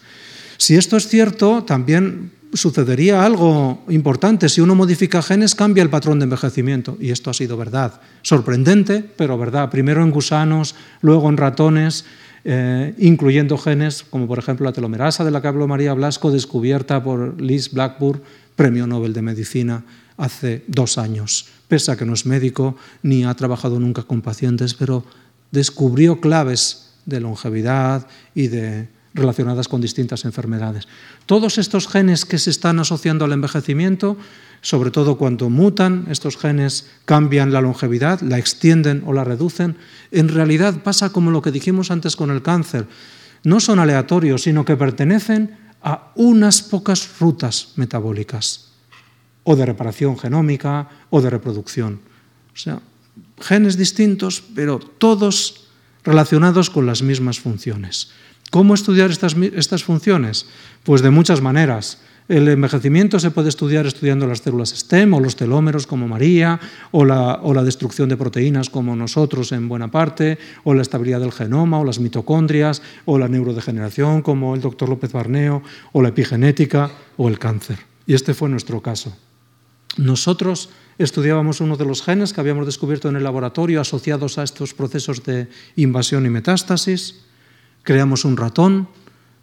Si 0.62 0.76
esto 0.76 0.95
es 0.95 1.07
cierto, 1.07 1.64
también 1.64 2.34
sucedería 2.53 3.26
algo 3.26 3.84
importante. 3.89 4.47
Si 4.47 4.62
uno 4.62 4.76
modifica 4.76 5.24
genes, 5.24 5.55
cambia 5.55 5.82
el 5.82 5.89
patrón 5.89 6.20
de 6.20 6.26
envejecimiento. 6.26 6.97
Y 6.99 7.09
esto 7.09 7.32
ha 7.32 7.34
sido 7.34 7.57
verdad. 7.57 7.99
Sorprendente, 8.22 9.03
pero 9.18 9.39
verdad. 9.39 9.72
Primero 9.72 10.03
en 10.03 10.12
gusanos, 10.12 10.76
luego 11.01 11.30
en 11.30 11.38
ratones, 11.38 12.05
eh, 12.45 12.93
incluyendo 12.99 13.57
genes 13.57 14.03
como 14.03 14.28
por 14.28 14.38
ejemplo 14.38 14.66
la 14.66 14.72
telomerasa 14.72 15.26
de 15.26 15.32
la 15.32 15.41
que 15.41 15.47
habló 15.47 15.68
María 15.68 15.95
Blasco, 15.95 16.30
descubierta 16.30 17.03
por 17.03 17.41
Liz 17.41 17.72
Blackburn, 17.72 18.22
premio 18.55 18.86
Nobel 18.86 19.14
de 19.14 19.24
Medicina, 19.24 19.84
hace 20.16 20.64
dos 20.68 20.99
años. 20.99 21.47
Pese 21.68 21.91
a 21.91 21.95
que 21.95 22.05
no 22.05 22.14
es 22.14 22.28
médico 22.28 22.78
ni 23.01 23.24
ha 23.24 23.34
trabajado 23.34 23.80
nunca 23.80 24.03
con 24.03 24.22
pacientes, 24.22 24.76
pero 24.76 25.05
descubrió 25.49 26.22
claves 26.22 26.91
de 27.07 27.20
longevidad 27.20 28.05
y 28.36 28.49
de 28.49 29.01
relacionadas 29.14 29.68
con 29.68 29.82
distintas 29.82 30.26
enfermedades. 30.26 30.88
Todos 31.26 31.57
estos 31.57 31.88
genes 31.88 32.26
que 32.26 32.38
se 32.38 32.49
están 32.49 32.80
asociando 32.80 33.26
al 33.26 33.34
envejecimiento 33.34 34.18
sobre 34.62 34.91
todo 34.91 35.18
cuando 35.18 35.49
mutan, 35.49 36.05
estos 36.09 36.38
genes 36.38 36.88
cambian 37.05 37.51
la 37.51 37.62
longevidad, 37.62 38.22
la 38.22 38.38
extienden 38.38 39.03
o 39.05 39.14
la 39.14 39.24
reducen, 39.24 39.76
en 40.12 40.30
realidad 40.30 40.84
pasa 40.84 41.12
como 41.12 41.32
lo 41.32 41.41
que 41.41 41.51
dijimos 41.51 41.89
antes 41.89 42.16
con 42.16 42.30
el 42.30 42.43
cáncer. 42.43 42.88
No 43.43 43.59
son 43.59 43.80
aleatorios, 43.80 44.43
sino 44.43 44.64
que 44.64 44.78
pertenecen 44.78 45.57
a 45.82 46.12
unas 46.14 46.62
pocas 46.62 47.20
rutas 47.20 47.74
metabólicas, 47.76 48.70
o 49.43 49.55
de 49.55 49.66
reparación 49.66 50.18
genómica, 50.18 50.89
o 51.09 51.22
de 51.22 51.32
reproducción. 51.32 51.99
O 52.53 52.57
sea, 52.57 52.80
genes 53.41 53.78
distintos, 53.78 54.43
pero 54.53 54.78
todos 54.78 55.70
relacionados 56.03 56.70
con 56.70 56.86
las 56.86 57.01
mismas 57.01 57.39
funciones. 57.39 58.12
¿Cómo 58.52 58.74
estudiar 58.74 59.12
estas, 59.12 59.36
estas 59.56 59.86
funciones? 59.86 60.45
Pues 60.84 61.02
de 61.02 61.10
muchas 61.10 61.39
maneras. 61.39 61.99
El 62.28 62.49
envejecimiento 62.49 63.18
se 63.18 63.32
puede 63.32 63.47
estudiar 63.47 63.88
estudiando 63.88 64.28
las 64.28 64.39
células 64.39 64.70
STEM 64.76 65.14
o 65.14 65.22
los 65.22 65.38
telómeros 65.38 65.88
como 65.88 66.10
María, 66.10 66.60
o 66.91 67.06
la, 67.06 67.39
o 67.43 67.54
la, 67.54 67.64
destrucción 67.64 68.10
de 68.10 68.18
proteínas 68.18 68.70
como 68.70 68.95
nosotros 68.95 69.54
en 69.54 69.70
buena 69.70 69.89
parte, 69.89 70.38
o 70.66 70.74
la 70.74 70.82
estabilidad 70.82 71.22
del 71.22 71.32
genoma, 71.32 71.80
o 71.80 71.86
las 71.86 71.99
mitocondrias, 71.99 72.82
o 73.06 73.18
la 73.18 73.30
neurodegeneración 73.30 74.22
como 74.22 74.54
el 74.54 74.60
doctor 74.60 74.89
López 74.89 75.14
Barneo, 75.14 75.64
o 75.93 76.02
la 76.02 76.10
epigenética, 76.10 76.91
o 77.16 77.30
el 77.30 77.39
cáncer. 77.39 77.80
Y 78.06 78.16
este 78.16 78.34
fue 78.34 78.49
nuestro 78.49 78.82
caso. 78.82 79.16
Nosotros 79.95 80.70
estudiábamos 80.97 81.62
uno 81.62 81.78
de 81.78 81.86
los 81.86 82.04
genes 82.04 82.34
que 82.34 82.41
habíamos 82.41 82.66
descubierto 82.66 83.08
en 83.08 83.16
el 83.16 83.24
laboratorio 83.24 83.80
asociados 83.80 84.38
a 84.38 84.43
estos 84.43 84.74
procesos 84.74 85.24
de 85.24 85.47
invasión 85.78 86.26
y 86.26 86.30
metástasis, 86.30 87.31
creamos 87.84 88.26
un 88.26 88.38
ratón, 88.38 88.88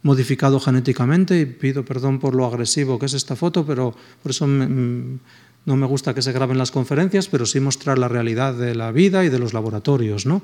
modificado 0.01 0.59
genéticamente, 0.59 1.39
y 1.39 1.45
pido 1.45 1.83
perdón 1.83 2.19
por 2.19 2.35
lo 2.35 2.45
agresivo 2.45 2.99
que 2.99 3.07
es 3.07 3.13
esta 3.13 3.35
foto, 3.35 3.65
pero 3.65 3.93
por 4.23 4.31
eso 4.31 4.47
mm, 4.47 5.19
no 5.65 5.75
me 5.75 5.85
gusta 5.85 6.13
que 6.13 6.21
se 6.21 6.31
graben 6.31 6.57
las 6.57 6.71
conferencias, 6.71 7.27
pero 7.27 7.45
sí 7.45 7.59
mostrar 7.59 7.97
la 7.99 8.07
realidad 8.07 8.53
de 8.53 8.75
la 8.75 8.91
vida 8.91 9.25
y 9.25 9.29
de 9.29 9.39
los 9.39 9.53
laboratorios. 9.53 10.25
¿no? 10.25 10.41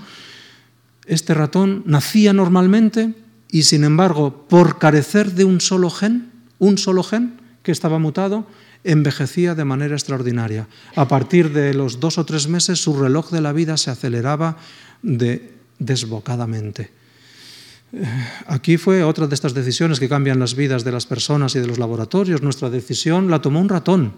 Este 1.06 1.34
ratón 1.34 1.84
nacía 1.86 2.34
normalmente 2.34 3.14
y, 3.50 3.64
sin 3.64 3.84
embargo, 3.84 4.46
por 4.50 4.78
carecer 4.78 5.32
de 5.32 5.46
un 5.46 5.62
solo 5.62 5.89
gen, 5.89 6.32
un 6.60 6.78
solo 6.78 7.04
gen 7.04 7.39
que 7.64 7.72
estaba 7.72 8.00
mutado, 8.00 8.46
envejecía 8.84 9.56
de 9.56 9.66
manera 9.66 9.96
extraordinaria. 9.96 10.68
A 10.96 11.08
partir 11.08 11.52
de 11.54 11.74
los 11.74 12.00
dos 12.00 12.18
o 12.18 12.26
tres 12.26 12.48
meses, 12.48 12.82
su 12.82 13.00
reloj 13.00 13.32
de 13.32 13.41
la 13.41 13.54
vida 13.54 13.78
se 13.78 13.89
aceleraba 13.89 14.58
de, 15.02 15.54
desbocadamente. 15.80 16.91
Aquí 18.48 18.78
fue 18.78 19.04
otra 19.04 19.28
de 19.28 19.36
estas 19.36 19.54
decisiones 19.54 20.00
que 20.00 20.10
cambian 20.10 20.39
las 20.39 20.56
vidas 20.56 20.84
de 20.84 20.91
las 20.91 21.06
personas 21.06 21.56
y 21.56 21.60
de 21.60 21.68
los 21.68 21.80
laboratorios. 21.80 22.41
Nuestra 22.41 22.70
decisión 22.70 23.30
la 23.30 23.41
tomó 23.41 23.62
un 23.62 23.70
ratón. 23.70 24.14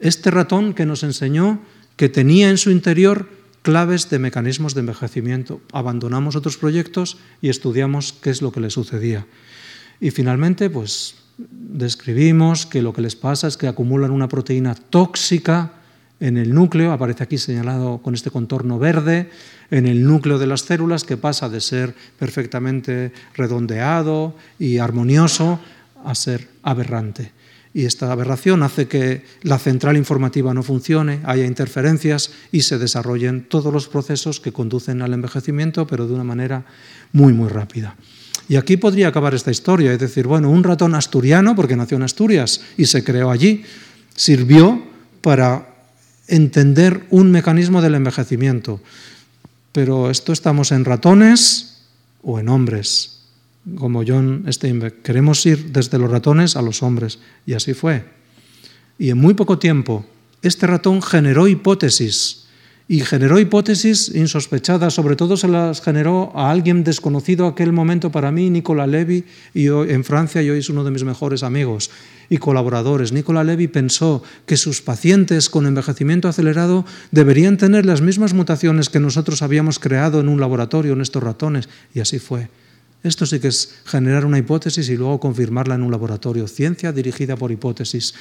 Este 0.00 0.30
ratón 0.30 0.74
que 0.74 0.86
nos 0.86 1.02
enseñó 1.02 1.60
que 1.96 2.08
tenía 2.08 2.50
en 2.50 2.58
su 2.58 2.70
interior 2.70 3.28
claves 3.62 4.10
de 4.10 4.18
mecanismos 4.18 4.74
de 4.74 4.80
envejecimiento. 4.80 5.60
Abandonamos 5.72 6.36
otros 6.36 6.56
proyectos 6.56 7.16
y 7.40 7.48
estudiamos 7.48 8.12
qué 8.12 8.30
es 8.30 8.42
lo 8.42 8.52
que 8.52 8.60
le 8.60 8.70
sucedía. 8.70 9.26
Y 10.00 10.10
finalmente, 10.10 10.70
pues 10.70 11.16
describimos 11.38 12.66
que 12.66 12.82
lo 12.82 12.92
que 12.92 13.02
les 13.02 13.16
pasa 13.16 13.48
es 13.48 13.56
que 13.56 13.68
acumulan 13.68 14.10
una 14.10 14.28
proteína 14.28 14.74
tóxica 14.74 15.72
en 16.20 16.36
el 16.36 16.54
núcleo, 16.54 16.92
aparece 16.92 17.24
aquí 17.24 17.38
señalado 17.38 17.98
con 17.98 18.14
este 18.14 18.30
contorno 18.30 18.78
verde, 18.78 19.30
en 19.70 19.86
el 19.86 20.04
núcleo 20.04 20.38
de 20.38 20.46
las 20.46 20.62
células 20.62 21.04
que 21.04 21.16
pasa 21.16 21.48
de 21.48 21.60
ser 21.60 21.94
perfectamente 22.18 23.12
redondeado 23.34 24.34
y 24.58 24.78
armonioso 24.78 25.60
a 26.04 26.14
ser 26.14 26.48
aberrante. 26.62 27.32
Y 27.76 27.84
esta 27.84 28.10
aberración 28.10 28.62
hace 28.62 28.88
que 28.88 29.22
la 29.42 29.58
central 29.58 29.98
informativa 29.98 30.54
no 30.54 30.62
funcione, 30.62 31.20
haya 31.24 31.44
interferencias 31.44 32.30
y 32.50 32.62
se 32.62 32.78
desarrollen 32.78 33.44
todos 33.50 33.70
los 33.70 33.86
procesos 33.86 34.40
que 34.40 34.50
conducen 34.50 35.02
al 35.02 35.12
envejecimiento, 35.12 35.86
pero 35.86 36.06
de 36.06 36.14
una 36.14 36.24
manera 36.24 36.64
muy, 37.12 37.34
muy 37.34 37.50
rápida. 37.50 37.94
Y 38.48 38.56
aquí 38.56 38.78
podría 38.78 39.08
acabar 39.08 39.34
esta 39.34 39.50
historia, 39.50 39.92
es 39.92 39.98
decir, 39.98 40.26
bueno, 40.26 40.50
un 40.50 40.64
ratón 40.64 40.94
asturiano, 40.94 41.54
porque 41.54 41.76
nació 41.76 41.98
en 41.98 42.04
Asturias 42.04 42.62
y 42.78 42.86
se 42.86 43.04
creó 43.04 43.30
allí, 43.30 43.64
sirvió 44.14 44.82
para 45.20 45.68
entender 46.28 47.04
un 47.10 47.30
mecanismo 47.30 47.82
del 47.82 47.96
envejecimiento. 47.96 48.80
Pero 49.76 50.10
esto 50.10 50.32
estamos 50.32 50.72
en 50.72 50.86
ratones 50.86 51.82
o 52.22 52.40
en 52.40 52.48
hombres, 52.48 53.20
como 53.76 54.04
John 54.06 54.46
Steinbeck. 54.48 55.02
Queremos 55.02 55.44
ir 55.44 55.70
desde 55.70 55.98
los 55.98 56.10
ratones 56.10 56.56
a 56.56 56.62
los 56.62 56.82
hombres. 56.82 57.18
Y 57.44 57.52
así 57.52 57.74
fue. 57.74 58.02
Y 58.98 59.10
en 59.10 59.18
muy 59.18 59.34
poco 59.34 59.58
tiempo, 59.58 60.06
este 60.40 60.66
ratón 60.66 61.02
generó 61.02 61.46
hipótesis 61.46 62.45
y 62.88 63.00
generó 63.00 63.40
hipótesis 63.40 64.12
insospechadas, 64.14 64.94
sobre 64.94 65.16
todo 65.16 65.36
se 65.36 65.48
las 65.48 65.80
generó 65.80 66.30
a 66.36 66.50
alguien 66.50 66.84
desconocido 66.84 67.46
aquel 67.46 67.72
momento 67.72 68.12
para 68.12 68.30
mí, 68.30 68.48
Nicola 68.48 68.86
Levy, 68.86 69.24
y 69.54 69.66
en 69.66 70.04
Francia 70.04 70.40
y 70.42 70.50
hoy 70.50 70.60
es 70.60 70.68
uno 70.68 70.84
de 70.84 70.92
mis 70.92 71.02
mejores 71.02 71.42
amigos 71.42 71.90
y 72.30 72.38
colaboradores. 72.38 73.10
Nicola 73.10 73.42
Levy 73.42 73.66
pensó 73.66 74.22
que 74.46 74.56
sus 74.56 74.82
pacientes 74.82 75.50
con 75.50 75.66
envejecimiento 75.66 76.28
acelerado 76.28 76.84
deberían 77.10 77.56
tener 77.56 77.86
las 77.86 78.02
mismas 78.02 78.34
mutaciones 78.34 78.88
que 78.88 79.00
nosotros 79.00 79.42
habíamos 79.42 79.80
creado 79.80 80.20
en 80.20 80.28
un 80.28 80.40
laboratorio, 80.40 80.92
en 80.92 81.00
estos 81.00 81.22
ratones, 81.22 81.68
y 81.92 82.00
así 82.00 82.20
fue. 82.20 82.48
Esto 83.02 83.26
sí 83.26 83.40
que 83.40 83.48
es 83.48 83.74
generar 83.84 84.24
una 84.24 84.38
hipótesis 84.38 84.88
y 84.88 84.96
luego 84.96 85.20
confirmarla 85.20 85.74
en 85.74 85.82
un 85.82 85.90
laboratorio. 85.90 86.48
Ciencia 86.48 86.92
dirigida 86.92 87.36
por 87.36 87.52
hipótesis. 87.52 88.14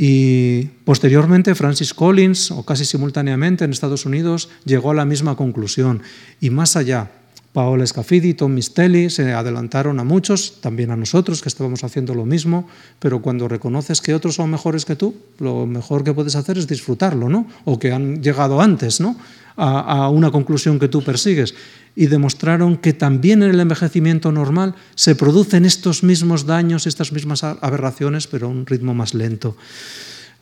Y 0.00 0.62
posteriormente 0.84 1.56
Francis 1.56 1.92
Collins, 1.92 2.52
o 2.52 2.62
casi 2.62 2.84
simultáneamente 2.84 3.64
en 3.64 3.72
Estados 3.72 4.06
Unidos, 4.06 4.48
llegó 4.64 4.92
a 4.92 4.94
la 4.94 5.04
misma 5.04 5.34
conclusión. 5.34 6.02
Y 6.40 6.50
más 6.50 6.76
allá, 6.76 7.10
Paola 7.52 7.84
Scafidi, 7.84 8.34
Tom 8.34 8.54
Mistelli 8.54 9.10
se 9.10 9.32
adelantaron 9.32 9.98
a 9.98 10.04
muchos, 10.04 10.60
también 10.60 10.92
a 10.92 10.96
nosotros 10.96 11.42
que 11.42 11.48
estábamos 11.48 11.82
haciendo 11.82 12.14
lo 12.14 12.24
mismo, 12.24 12.68
pero 13.00 13.20
cuando 13.20 13.48
reconoces 13.48 14.00
que 14.00 14.14
otros 14.14 14.36
son 14.36 14.52
mejores 14.52 14.84
que 14.84 14.94
tú, 14.94 15.16
lo 15.40 15.66
mejor 15.66 16.04
que 16.04 16.14
puedes 16.14 16.36
hacer 16.36 16.58
es 16.58 16.68
disfrutarlo, 16.68 17.28
¿no? 17.28 17.48
O 17.64 17.80
que 17.80 17.90
han 17.90 18.22
llegado 18.22 18.60
antes, 18.60 19.00
¿no? 19.00 19.16
A, 19.56 20.04
a 20.04 20.10
una 20.10 20.30
conclusión 20.30 20.78
que 20.78 20.86
tú 20.86 21.02
persigues. 21.02 21.56
Y 21.98 22.06
demostraron 22.06 22.76
que 22.76 22.92
también 22.92 23.42
en 23.42 23.50
el 23.50 23.58
envejecimiento 23.58 24.30
normal 24.30 24.76
se 24.94 25.16
producen 25.16 25.64
estos 25.64 26.04
mismos 26.04 26.46
daños, 26.46 26.86
estas 26.86 27.10
mismas 27.10 27.42
aberraciones, 27.42 28.28
pero 28.28 28.46
a 28.46 28.50
un 28.50 28.66
ritmo 28.66 28.94
más 28.94 29.14
lento. 29.14 29.56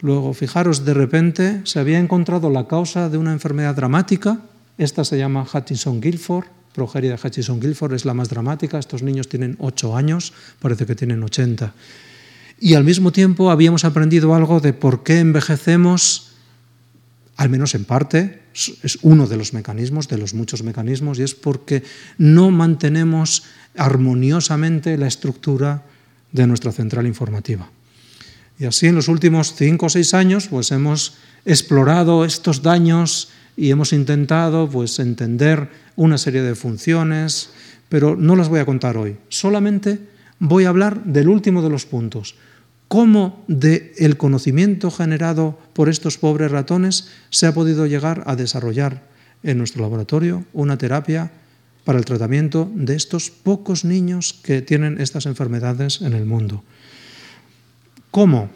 Luego, 0.03 0.35
fijaros, 0.35 0.85
de 0.85 0.93
repente 0.93 1.63
se 1.65 1.81
había 1.81 1.99
encontrado 1.99 2.51
la 2.51 2.69
causa 2.69 3.09
de 3.09 3.17
una 3.17 3.33
enfermedad 3.33 3.75
dramática, 3.75 4.41
esta 4.77 5.03
se 5.05 5.17
llama 5.17 5.47
Hutchinson-Gilford, 5.51 6.45
progeria 6.75 7.13
de 7.13 7.17
Hutchinson-Gilford 7.17 7.95
es 7.95 8.05
la 8.05 8.13
más 8.13 8.29
dramática. 8.29 8.79
Estos 8.79 9.03
niños 9.03 9.29
tienen 9.29 9.57
8 9.59 9.97
años, 9.97 10.35
parece 10.61 10.85
que 10.85 10.95
tienen 10.95 11.23
80. 11.23 11.73
Y 12.61 12.75
al 12.75 12.85
mismo 12.85 13.13
tiempo 13.13 13.51
habíamos 13.51 13.87
aprendido 13.87 14.35
algo 14.35 14.61
de 14.61 14.75
por 14.75 15.03
qué 15.03 15.21
envejecemos, 15.21 16.26
al 17.37 17.51
menos 17.51 17.75
en 17.75 17.85
parte, 17.85 18.43
es 18.55 18.99
uno 19.03 19.27
de 19.27 19.37
los 19.37 19.53
mecanismos, 19.53 20.09
de 20.09 20.19
los 20.19 20.33
muchos 20.33 20.63
mecanismos, 20.63 21.19
y 21.19 21.23
es 21.23 21.35
porque 21.35 21.83
no 22.17 22.51
mantenemos 22.51 23.45
armoniosamente 23.77 24.97
la 24.97 25.07
estructura 25.07 25.83
de 26.33 26.47
nuestra 26.47 26.73
central 26.73 27.07
informativa. 27.07 27.69
Y 28.59 28.65
así 28.65 28.87
en 28.87 28.95
los 28.95 29.09
últimos 29.09 29.55
cinco 29.55 29.87
o 29.87 29.89
seis 29.91 30.15
años 30.15 30.49
pues 30.49 30.73
hemos 30.73 31.17
explorado 31.45 32.25
estos 32.25 32.63
daños 32.63 33.29
y 33.57 33.71
hemos 33.71 33.93
intentado 33.93 34.69
pues, 34.69 34.99
entender 34.99 35.69
una 35.97 36.19
serie 36.19 36.43
de 36.43 36.55
funciones, 36.55 37.51
pero 37.89 38.17
no 38.17 38.37
las 38.37 38.49
voy 38.49 38.61
a 38.61 38.67
contar 38.67 38.97
hoy. 38.97 39.17
Solamente 39.29 40.01
voy 40.39 40.65
a 40.65 40.71
hablar 40.71 41.05
del 41.05 41.29
último 41.29 41.63
de 41.63 41.71
los 41.71 41.87
puntos. 41.87 42.35
Cómo 42.89 43.45
del 43.49 43.93
el 43.97 44.17
conocimiento 44.17 44.91
generado 44.91 45.59
por 45.73 45.89
estos 45.89 46.19
pobres 46.19 46.51
ratones 46.51 47.09
se 47.31 47.47
ha 47.47 47.55
podido 47.55 47.87
llegar 47.87 48.23
a 48.27 48.37
desarrollar 48.37 49.03
en 49.43 49.59
nuestro 49.59 49.83
laboratorio 49.83 50.45
una 50.53 50.79
terapia 50.79 51.33
para 51.85 51.99
el 51.99 52.05
tratamiento 52.05 52.71
de 52.75 52.95
estos 52.95 53.31
pocos 53.31 53.85
niños 53.85 54.35
que 54.43 54.63
tienen 54.63 55.01
estas 55.01 55.27
enfermedades 55.27 56.01
en 56.01 56.13
el 56.13 56.27
mundo. 56.27 56.65
¿Cómo? 58.11 58.51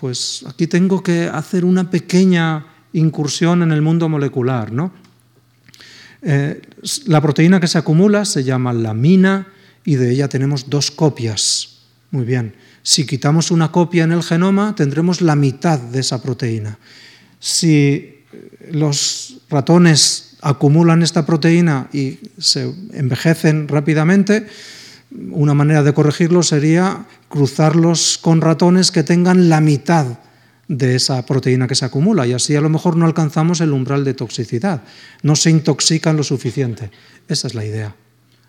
Pues 0.00 0.44
aquí 0.48 0.66
tengo 0.66 1.02
que 1.02 1.28
hacer 1.28 1.64
una 1.64 1.90
pequeña 1.90 2.66
incursión 2.92 3.62
en 3.62 3.72
el 3.72 3.80
mundo 3.80 4.08
molecular. 4.08 4.72
¿no? 4.72 4.92
Eh, 6.22 6.60
la 7.06 7.20
proteína 7.20 7.60
que 7.60 7.68
se 7.68 7.78
acumula 7.78 8.24
se 8.24 8.44
llama 8.44 8.72
lamina 8.72 9.48
y 9.84 9.96
de 9.96 10.10
ella 10.10 10.28
tenemos 10.28 10.68
dos 10.68 10.90
copias. 10.90 11.84
Muy 12.10 12.24
bien. 12.24 12.54
Si 12.84 13.06
quitamos 13.06 13.50
una 13.50 13.72
copia 13.72 14.04
en 14.04 14.12
el 14.12 14.22
genoma, 14.22 14.74
tendremos 14.74 15.22
la 15.22 15.36
mitad 15.36 15.78
de 15.80 16.00
esa 16.00 16.22
proteína. 16.22 16.78
Si 17.40 18.20
los 18.70 19.40
ratones 19.48 20.36
acumulan 20.42 21.02
esta 21.02 21.24
proteína 21.24 21.88
y 21.94 22.18
se 22.36 22.70
envejecen 22.92 23.68
rápidamente, 23.68 24.46
una 25.30 25.54
manera 25.54 25.82
de 25.82 25.94
corregirlo 25.94 26.42
sería 26.42 27.06
cruzarlos 27.30 28.18
con 28.20 28.42
ratones 28.42 28.90
que 28.90 29.02
tengan 29.02 29.48
la 29.48 29.62
mitad 29.62 30.18
de 30.68 30.94
esa 30.94 31.24
proteína 31.24 31.66
que 31.66 31.74
se 31.74 31.86
acumula 31.86 32.26
y 32.26 32.34
así 32.34 32.54
a 32.54 32.60
lo 32.60 32.68
mejor 32.68 32.96
no 32.96 33.06
alcanzamos 33.06 33.62
el 33.62 33.72
umbral 33.72 34.04
de 34.04 34.12
toxicidad, 34.12 34.82
no 35.22 35.36
se 35.36 35.48
intoxican 35.48 36.18
lo 36.18 36.22
suficiente. 36.22 36.90
Esa 37.28 37.46
es 37.46 37.54
la 37.54 37.64
idea. 37.64 37.96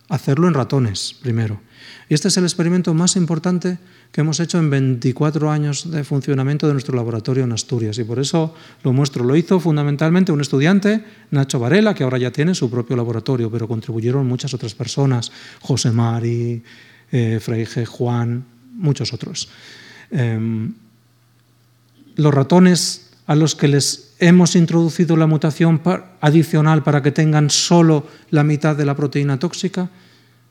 hacerlo 0.10 0.48
en 0.50 0.54
ratones 0.54 1.16
primero. 1.22 1.62
Y 2.08 2.14
este 2.14 2.28
es 2.28 2.38
el 2.38 2.44
experimento 2.44 2.94
más 2.94 3.16
importante 3.16 3.80
que 4.12 4.22
hemos 4.22 4.40
hecho 4.40 4.60
en 4.60 4.70
24 4.70 5.50
años 5.50 5.90
de 5.90 6.04
funcionamiento 6.04 6.68
de 6.68 6.74
nuestro 6.74 6.96
laboratorio 6.96 7.44
en 7.44 7.52
Asturias. 7.52 7.98
Y 7.98 8.04
por 8.04 8.20
eso 8.20 8.54
lo 8.84 8.94
muestro. 8.94 9.24
Lo 9.24 9.36
hizo 9.36 9.60
fundamentalmente 9.60 10.32
un 10.32 10.42
estudiante, 10.42 11.04
Nacho 11.32 11.60
Varela, 11.60 11.96
que 11.96 12.04
ahora 12.04 12.20
ya 12.20 12.32
tiene 12.32 12.54
su 12.54 12.70
propio 12.70 12.96
laboratorio, 12.96 13.50
pero 13.50 13.68
contribuyeron 13.68 14.28
muchas 14.28 14.54
otras 14.54 14.76
personas, 14.76 15.32
José 15.62 15.92
Mari, 15.92 16.62
eh, 17.12 17.40
Freige, 17.42 17.86
Juan, 17.86 18.46
muchos 18.76 19.12
otros. 19.12 19.50
Em, 20.12 20.74
los 22.16 22.34
ratones 22.34 23.10
a 23.28 23.36
los 23.36 23.56
que 23.56 23.68
les 23.68 24.14
hemos 24.20 24.56
introducido 24.56 25.18
la 25.18 25.28
mutación 25.28 25.82
adicional 26.22 26.84
para 26.84 27.02
que 27.02 27.12
tengan 27.12 27.50
solo 27.50 28.08
la 28.30 28.44
mitad 28.44 28.76
de 28.76 28.86
la 28.86 28.96
proteína 28.96 29.40
tóxica, 29.40 29.90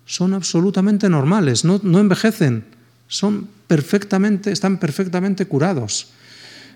son 0.06 0.35
absolutamente 0.35 1.09
normales, 1.09 1.64
no, 1.64 1.81
envejecen, 1.98 2.64
son 3.09 3.48
perfectamente, 3.66 4.52
están 4.52 4.78
perfectamente 4.78 5.47
curados. 5.47 6.09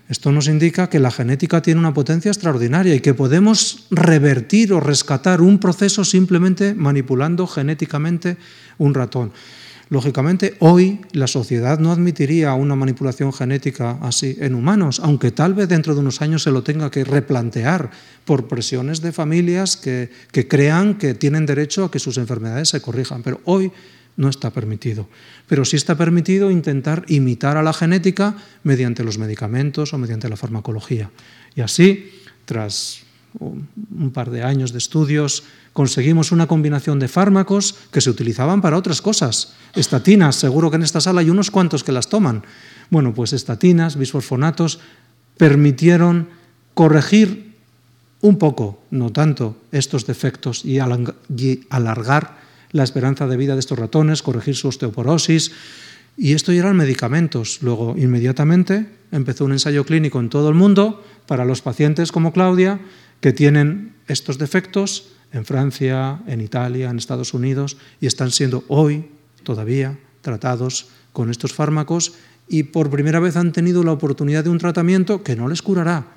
Esto 0.09 0.31
nos 0.31 0.47
indica 0.47 0.89
que 0.89 0.99
la 0.99 1.11
genética 1.11 1.61
tiene 1.61 1.79
una 1.79 1.93
potencia 1.93 2.31
extraordinaria 2.31 2.95
y 2.95 2.99
que 2.99 3.13
podemos 3.13 3.85
revertir 3.91 4.73
o 4.73 4.79
rescatar 4.79 5.39
un 5.41 5.59
proceso 5.59 6.03
simplemente 6.03 6.73
manipulando 6.73 7.45
genéticamente 7.45 8.37
un 8.79 8.95
ratón. 8.95 9.31
Lógicamente, 9.89 10.55
hoy 10.59 11.01
la 11.13 11.25
sociedad 11.25 11.79
no 11.79 11.91
admitiría 11.91 12.53
una 12.53 12.75
manipulación 12.75 13.33
genética 13.33 13.97
así 14.01 14.37
en 14.39 14.53
humanos, 14.53 14.99
aunque 15.03 15.31
tal 15.31 15.55
vez 15.55 15.67
dentro 15.67 15.95
de 15.95 16.01
unos 16.01 16.21
años 16.21 16.43
se 16.43 16.51
lo 16.51 16.61
tenga 16.61 16.91
que 16.91 17.03
replantear 17.03 17.89
por 18.23 18.47
presiones 18.47 19.01
de 19.01 19.11
familias 19.11 19.77
que, 19.77 20.11
crean 20.47 20.99
que 20.99 21.15
tienen 21.15 21.47
derecho 21.47 21.85
a 21.85 21.91
que 21.91 21.97
sus 21.97 22.19
enfermedades 22.19 22.69
se 22.69 22.81
corrijan. 22.81 23.23
Pero 23.23 23.41
hoy 23.45 23.71
no 24.15 24.29
está 24.29 24.51
permitido. 24.51 25.09
Pero 25.47 25.65
sí 25.65 25.75
está 25.75 25.97
permitido 25.97 26.51
intentar 26.51 27.03
imitar 27.07 27.57
a 27.57 27.63
la 27.63 27.73
genética 27.73 28.35
mediante 28.61 29.03
los 29.03 29.17
medicamentos 29.17 29.91
o 29.93 29.97
mediante 29.97 30.29
la 30.29 30.37
farmacología. 30.37 31.09
Y 31.55 31.61
así, 31.61 32.11
tras 32.45 33.08
un 33.39 34.11
par 34.11 34.31
de 34.31 34.43
años 34.43 34.71
de 34.71 34.79
estudios, 34.79 35.43
conseguimos 35.73 36.31
una 36.31 36.47
combinación 36.47 36.99
de 36.99 37.07
fármacos 37.07 37.75
que 37.91 38.01
se 38.01 38.09
utilizaban 38.09 38.61
para 38.61 38.77
otras 38.77 39.01
cosas. 39.01 39.53
Estatinas, 39.75 40.35
seguro 40.35 40.69
que 40.69 40.77
en 40.77 40.83
esta 40.83 41.01
sala 41.01 41.21
hay 41.21 41.29
unos 41.29 41.51
cuantos 41.51 41.83
que 41.83 41.91
las 41.91 42.09
toman. 42.09 42.43
Bueno, 42.89 43.13
pues 43.13 43.33
estatinas, 43.33 43.95
bisfosfonatos, 43.97 44.79
permitieron 45.37 46.29
corregir 46.73 47.55
un 48.21 48.37
poco, 48.37 48.81
no 48.91 49.11
tanto, 49.11 49.55
estos 49.71 50.05
defectos 50.05 50.65
y 50.65 50.79
alargar 50.79 52.39
la 52.71 52.83
esperanza 52.83 53.27
de 53.27 53.37
vida 53.37 53.53
de 53.53 53.59
estos 53.59 53.79
ratones, 53.79 54.21
corregir 54.21 54.55
su 54.55 54.67
osteoporosis. 54.67 55.51
Y 56.17 56.33
esto 56.33 56.51
ya 56.51 56.59
eran 56.59 56.75
medicamentos. 56.75 57.59
Luego, 57.61 57.95
inmediatamente, 57.97 58.87
empezó 59.11 59.45
un 59.45 59.53
ensayo 59.53 59.85
clínico 59.85 60.19
en 60.19 60.29
todo 60.29 60.49
el 60.49 60.55
mundo 60.55 61.03
para 61.27 61.45
los 61.45 61.61
pacientes 61.61 62.11
como 62.11 62.33
Claudia, 62.33 62.79
que 63.21 63.33
tienen 63.33 63.93
estos 64.07 64.37
defectos 64.37 65.11
en 65.31 65.45
Francia, 65.45 66.21
en 66.27 66.41
Italia, 66.41 66.89
en 66.89 66.97
Estados 66.97 67.33
Unidos, 67.33 67.77
y 68.01 68.07
están 68.07 68.31
siendo 68.31 68.63
hoy 68.67 69.09
todavía 69.43 69.97
tratados 70.21 70.89
con 71.13 71.29
estos 71.29 71.53
fármacos 71.53 72.13
y 72.47 72.63
por 72.63 72.89
primera 72.89 73.19
vez 73.19 73.35
han 73.35 73.51
tenido 73.51 73.83
la 73.83 73.91
oportunidad 73.91 74.43
de 74.43 74.49
un 74.49 74.57
tratamiento 74.57 75.23
que 75.23 75.35
no 75.35 75.47
les 75.47 75.61
curará, 75.61 76.07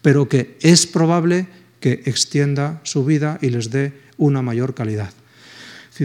pero 0.00 0.28
que 0.28 0.56
es 0.60 0.86
probable 0.86 1.48
que 1.80 2.02
extienda 2.06 2.80
su 2.84 3.04
vida 3.04 3.38
y 3.42 3.50
les 3.50 3.70
dé 3.70 3.92
una 4.16 4.42
mayor 4.42 4.74
calidad 4.74 5.12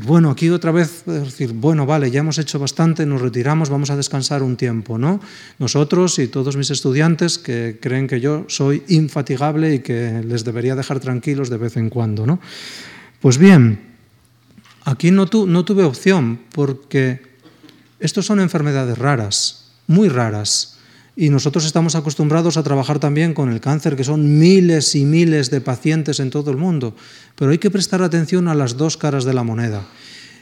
bueno, 0.06 0.30
aquí 0.30 0.50
otra 0.50 0.72
vez, 0.72 1.04
decir, 1.06 1.54
bueno, 1.54 1.86
vale, 1.86 2.12
ya 2.12 2.20
hemos 2.20 2.38
hecho 2.38 2.60
bastante, 2.60 3.06
nos 3.06 3.22
retiramos, 3.22 3.70
vamos 3.70 3.90
a 3.90 3.96
descansar 3.96 4.44
un 4.44 4.58
tiempo, 4.58 4.98
¿no? 4.98 5.20
Nosotros 5.60 6.20
y 6.20 6.28
todos 6.28 6.58
mis 6.58 6.70
estudiantes 6.72 7.38
que 7.38 7.80
creen 7.82 8.08
que 8.08 8.20
yo 8.20 8.46
soy 8.48 8.84
infatigable 8.90 9.76
y 9.76 9.80
que 9.80 10.22
les 10.26 10.44
debería 10.44 10.76
dejar 10.76 11.00
tranquilos 11.00 11.50
de 11.50 11.58
vez 11.58 11.78
en 11.78 11.90
cuando, 11.90 12.26
¿no? 12.26 12.40
Pues 13.22 13.38
bien, 13.38 13.80
aquí 14.84 15.12
no, 15.12 15.26
no 15.48 15.66
tuve 15.66 15.84
opción 15.84 16.42
porque 16.54 17.22
estos 18.00 18.26
son 18.26 18.40
enfermedades 18.40 18.98
raras, 18.98 19.72
muy 19.88 20.10
raras 20.10 20.77
y 21.20 21.32
nosotros 21.32 21.66
estamos 21.66 21.96
acostumbrados 21.96 22.58
a 22.58 22.64
trabajar 22.64 23.00
también 23.00 23.34
con 23.34 23.52
el 23.52 23.60
cáncer, 23.60 23.96
que 23.96 24.04
son 24.04 24.38
miles 24.38 24.94
y 24.94 25.04
miles 25.04 25.50
de 25.50 25.62
pacientes 25.62 26.20
en 26.20 26.30
todo 26.30 26.52
el 26.52 26.58
mundo. 26.58 26.96
Pero 27.36 27.50
hay 27.50 27.58
que 27.58 27.72
prestar 27.72 28.04
atención 28.04 28.48
a 28.48 28.54
las 28.54 28.78
dos 28.78 28.98
caras 28.98 29.26
de 29.26 29.34
la 29.34 29.42
moneda. 29.42 29.88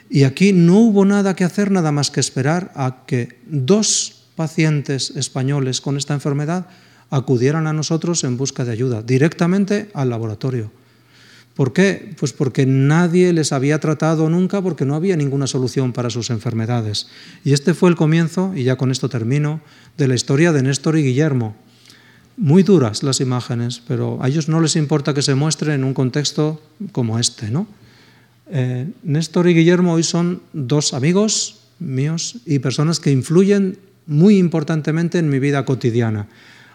Y 0.10 0.24
aquí 0.24 0.52
no 0.52 0.80
hubo 0.80 1.06
nada 1.06 1.34
que 1.34 1.46
hacer, 1.46 1.72
nada 1.72 1.94
más 1.94 2.12
que 2.12 2.20
esperar 2.20 2.74
a 2.76 3.06
que 3.08 3.40
dos 3.46 4.26
pacientes 4.36 5.12
españoles 5.12 5.80
con 5.80 5.96
esta 5.96 6.14
enfermedad 6.14 6.68
acudieran 7.10 7.68
a 7.68 7.74
nosotros 7.74 8.26
en 8.26 8.36
busca 8.36 8.66
de 8.66 8.74
ayuda, 8.74 9.02
directamente 9.02 9.90
al 9.94 10.10
laboratorio. 10.10 10.72
¿Por 11.56 11.72
qué? 11.72 12.14
Pues 12.20 12.34
porque 12.34 12.66
nadie 12.66 13.32
les 13.32 13.54
había 13.54 13.80
tratado 13.80 14.30
nunca, 14.30 14.62
porque 14.62 14.84
no 14.84 14.94
había 14.94 15.16
ninguna 15.16 15.48
solución 15.48 15.94
para 15.94 16.10
sus 16.10 16.30
enfermedades. 16.30 17.08
Y 17.46 17.54
este 17.54 17.74
fue 17.74 17.90
el 17.90 17.96
comienzo, 17.96 18.52
y 18.54 18.64
ya 18.64 18.76
con 18.76 18.92
esto 18.92 19.08
termino, 19.08 19.62
de 19.98 20.10
la 20.10 20.16
historia 20.16 20.52
de 20.52 20.64
Néstor 20.64 20.98
y 20.98 21.04
Guillermo. 21.04 21.56
Muy 22.36 22.64
duras 22.64 23.04
las 23.04 23.22
imágenes, 23.22 23.82
pero 23.88 24.20
a 24.22 24.28
ellos 24.28 24.50
no 24.50 24.60
les 24.60 24.76
importa 24.76 25.14
que 25.14 25.22
se 25.22 25.36
muestre 25.36 25.74
en 25.74 25.86
un 25.86 25.94
contexto 25.94 26.62
como 26.92 27.18
este. 27.18 27.50
¿no? 27.50 27.68
Eh, 28.52 28.92
Néstor 29.04 29.48
y 29.48 29.54
Guillermo 29.54 29.94
hoy 29.94 30.04
son 30.04 30.42
dos 30.52 30.94
amigos 30.94 31.62
míos 31.80 32.38
y 32.46 32.60
personas 32.60 33.00
que 33.00 33.12
influyen 33.12 33.78
muy 34.08 34.38
importantemente 34.38 35.20
en 35.20 35.30
mi 35.30 35.40
vida 35.40 35.64
cotidiana. 35.64 36.28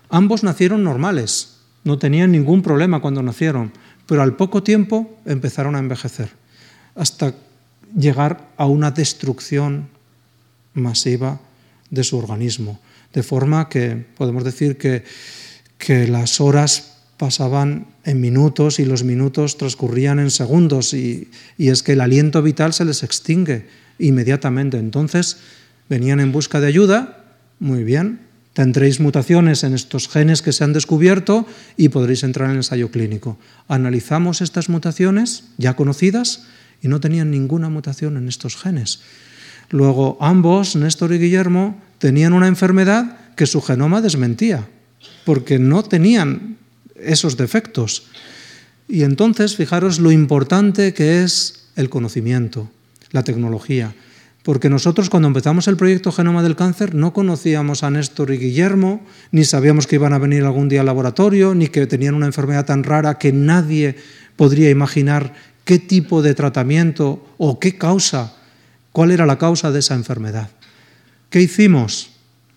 Ambos 0.08 0.42
nacieron 0.42 0.82
normales, 0.82 1.58
no 1.84 1.98
tenían 1.98 2.32
ningún 2.32 2.62
problema 2.62 3.00
cuando 3.00 3.22
nacieron 3.22 3.72
pero 4.10 4.22
al 4.22 4.34
poco 4.34 4.64
tiempo 4.64 5.20
empezaron 5.24 5.76
a 5.76 5.78
envejecer, 5.78 6.30
hasta 6.96 7.32
llegar 7.96 8.50
a 8.56 8.66
una 8.66 8.90
destrucción 8.90 9.86
masiva 10.74 11.38
de 11.90 12.02
su 12.02 12.18
organismo, 12.18 12.80
de 13.14 13.22
forma 13.22 13.68
que 13.68 14.04
podemos 14.18 14.42
decir 14.42 14.78
que, 14.78 15.04
que 15.78 16.08
las 16.08 16.40
horas 16.40 16.98
pasaban 17.18 17.86
en 18.02 18.20
minutos 18.20 18.80
y 18.80 18.84
los 18.84 19.04
minutos 19.04 19.56
transcurrían 19.56 20.18
en 20.18 20.32
segundos 20.32 20.92
y, 20.92 21.30
y, 21.56 21.68
es 21.68 21.84
que 21.84 21.92
el 21.92 22.00
aliento 22.00 22.42
vital 22.42 22.72
se 22.72 22.84
les 22.84 23.04
extingue 23.04 23.68
inmediatamente. 24.00 24.76
Entonces 24.78 25.36
venían 25.88 26.18
en 26.18 26.32
busca 26.32 26.58
de 26.58 26.66
ayuda, 26.66 27.26
muy 27.60 27.84
bien, 27.84 28.18
Tendréis 28.52 28.98
mutaciones 28.98 29.62
en 29.62 29.74
estos 29.74 30.08
genes 30.08 30.42
que 30.42 30.52
se 30.52 30.64
han 30.64 30.72
descubierto 30.72 31.46
y 31.76 31.88
podréis 31.88 32.24
entrar 32.24 32.50
en 32.50 32.56
ensayo 32.56 32.90
clínico. 32.90 33.38
Analizamos 33.68 34.40
estas 34.40 34.68
mutaciones 34.68 35.44
ya 35.56 35.76
conocidas 35.76 36.46
y 36.82 36.88
no 36.88 36.98
tenían 37.00 37.30
ninguna 37.30 37.68
mutación 37.68 38.16
en 38.16 38.28
estos 38.28 38.56
genes. 38.56 39.00
Luego 39.70 40.18
ambos, 40.20 40.74
Néstor 40.74 41.12
y 41.12 41.18
Guillermo, 41.18 41.80
tenían 41.98 42.32
una 42.32 42.48
enfermedad 42.48 43.34
que 43.36 43.46
su 43.46 43.62
genoma 43.62 44.00
desmentía, 44.00 44.68
porque 45.24 45.60
no 45.60 45.84
tenían 45.84 46.56
esos 46.96 47.36
defectos. 47.36 48.04
Y 48.88 49.04
entonces, 49.04 49.54
fijaros 49.54 50.00
lo 50.00 50.10
importante 50.10 50.92
que 50.92 51.22
es 51.22 51.68
el 51.76 51.88
conocimiento, 51.88 52.68
la 53.12 53.22
tecnología 53.22 53.94
porque 54.42 54.70
nosotros 54.70 55.10
cuando 55.10 55.28
empezamos 55.28 55.68
el 55.68 55.76
proyecto 55.76 56.12
Genoma 56.12 56.42
del 56.42 56.56
Cáncer 56.56 56.94
no 56.94 57.12
conocíamos 57.12 57.82
a 57.82 57.90
Néstor 57.90 58.32
y 58.32 58.38
Guillermo, 58.38 59.04
ni 59.32 59.44
sabíamos 59.44 59.86
que 59.86 59.96
iban 59.96 60.12
a 60.12 60.18
venir 60.18 60.44
algún 60.44 60.68
día 60.68 60.80
al 60.80 60.86
laboratorio, 60.86 61.54
ni 61.54 61.68
que 61.68 61.86
tenían 61.86 62.14
una 62.14 62.26
enfermedad 62.26 62.64
tan 62.64 62.84
rara 62.84 63.18
que 63.18 63.32
nadie 63.32 63.96
podría 64.36 64.70
imaginar 64.70 65.34
qué 65.64 65.78
tipo 65.78 66.22
de 66.22 66.34
tratamiento 66.34 67.24
o 67.36 67.60
qué 67.60 67.76
causa, 67.76 68.34
cuál 68.92 69.10
era 69.10 69.26
la 69.26 69.38
causa 69.38 69.70
de 69.70 69.80
esa 69.80 69.94
enfermedad. 69.94 70.48
¿Qué 71.28 71.42
hicimos? 71.42 72.12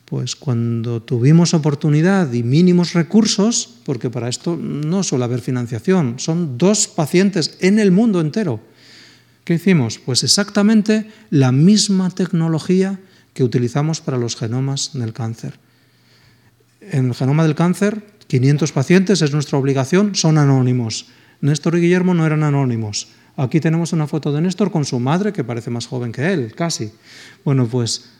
Pues 0.06 0.36
cuando 0.36 1.02
tuvimos 1.02 1.54
oportunidad 1.54 2.32
y 2.32 2.44
mínimos 2.44 2.94
recursos, 2.94 3.80
porque 3.86 4.10
para 4.10 4.30
esto 4.30 4.56
no 4.56 5.04
suele 5.04 5.26
haber 5.26 5.42
financiación, 5.42 6.16
son 6.18 6.58
dos 6.58 6.88
pacientes 6.88 7.58
en 7.60 7.80
el 7.80 7.92
mundo 7.92 8.22
entero 8.22 8.62
¿Qué 9.44 9.56
hicimos? 9.56 10.00
Pues 10.00 10.24
exactamente 10.24 11.10
la 11.30 11.52
misma 11.52 12.10
tecnología 12.10 13.00
que 13.34 13.44
utilizamos 13.44 14.00
para 14.00 14.18
los 14.18 14.36
genomas 14.36 14.92
del 14.94 15.14
cáncer. 15.14 15.60
En 16.80 17.08
el 17.08 17.14
genoma 17.14 17.44
del 17.44 17.56
cáncer, 17.56 18.06
500 18.28 18.72
pacientes 18.72 19.22
es 19.22 19.34
nuestra 19.34 19.58
obligación, 19.58 20.16
son 20.16 20.38
anónimos. 20.38 21.08
Néstor 21.42 21.78
y 21.78 21.82
Guillermo 21.82 22.14
no 22.14 22.26
eran 22.26 22.44
anónimos. 22.44 23.10
Aquí 23.36 23.60
tenemos 23.60 23.94
una 23.94 24.08
foto 24.08 24.32
de 24.32 24.42
Néstor 24.42 24.72
con 24.72 24.86
su 24.86 25.00
madre, 25.00 25.34
que 25.34 25.44
parece 25.44 25.72
más 25.72 25.88
joven 25.88 26.12
que 26.12 26.32
él, 26.32 26.54
casi. 26.56 26.92
Bueno, 27.44 27.68
pues 27.68 28.12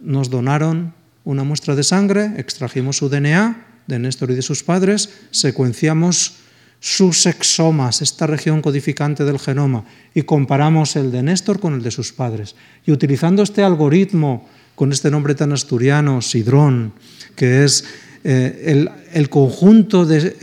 nos 0.00 0.30
donaron 0.30 0.94
una 1.24 1.44
muestra 1.44 1.74
de 1.74 1.82
sangre, 1.82 2.34
extrajimos 2.36 2.98
su 2.98 3.08
DNA 3.08 3.66
de 3.86 3.98
Néstor 3.98 4.30
y 4.30 4.34
de 4.34 4.42
sus 4.42 4.62
padres, 4.62 5.10
secuenciamos 5.30 6.36
sus 6.80 7.26
exomas, 7.26 8.00
esta 8.00 8.26
región 8.26 8.62
codificante 8.62 9.24
del 9.24 9.38
genoma, 9.38 9.84
y 10.14 10.22
comparamos 10.22 10.96
el 10.96 11.12
de 11.12 11.22
Néstor 11.22 11.60
con 11.60 11.74
el 11.74 11.82
de 11.82 11.90
sus 11.90 12.12
padres. 12.12 12.56
Y 12.86 12.90
utilizando 12.90 13.42
este 13.42 13.62
algoritmo, 13.62 14.48
con 14.74 14.90
este 14.90 15.10
nombre 15.10 15.34
tan 15.34 15.52
asturiano, 15.52 16.22
Sidrón, 16.22 16.94
que 17.36 17.64
es 17.64 17.84
eh, 18.22 18.88
el, 19.12 19.30
conjunto 19.30 20.04
de, 20.04 20.36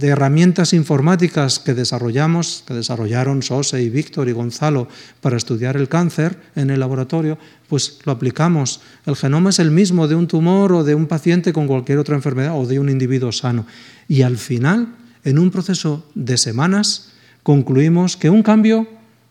herramientas 0.00 0.72
informáticas 0.72 1.58
que 1.58 1.74
desarrollamos, 1.74 2.62
que 2.66 2.74
desarrollaron 2.74 3.42
Sose 3.42 3.82
y 3.82 3.90
Víctor 3.90 4.28
y 4.28 4.32
Gonzalo 4.32 4.86
para 5.20 5.36
estudiar 5.36 5.76
el 5.76 5.88
cáncer 5.88 6.38
en 6.54 6.70
el 6.70 6.78
laboratorio, 6.78 7.36
pues 7.68 7.98
lo 8.04 8.12
aplicamos. 8.12 8.80
El 9.06 9.16
genoma 9.16 9.50
es 9.50 9.58
el 9.58 9.72
mismo 9.72 10.06
de 10.06 10.14
un 10.14 10.28
tumor 10.28 10.72
o 10.72 10.84
de 10.84 10.94
un 10.94 11.06
paciente 11.06 11.52
con 11.52 11.66
cualquier 11.66 11.98
otra 11.98 12.14
enfermedad 12.14 12.56
o 12.56 12.66
de 12.66 12.78
un 12.78 12.88
individuo 12.88 13.32
sano. 13.32 13.66
Y 14.06 14.22
al 14.22 14.38
final, 14.38 14.94
en 15.24 15.38
un 15.38 15.50
proceso 15.50 16.06
de 16.14 16.36
semanas, 16.36 17.12
concluimos 17.42 18.16
que 18.16 18.30
un 18.30 18.42
cambio 18.42 18.86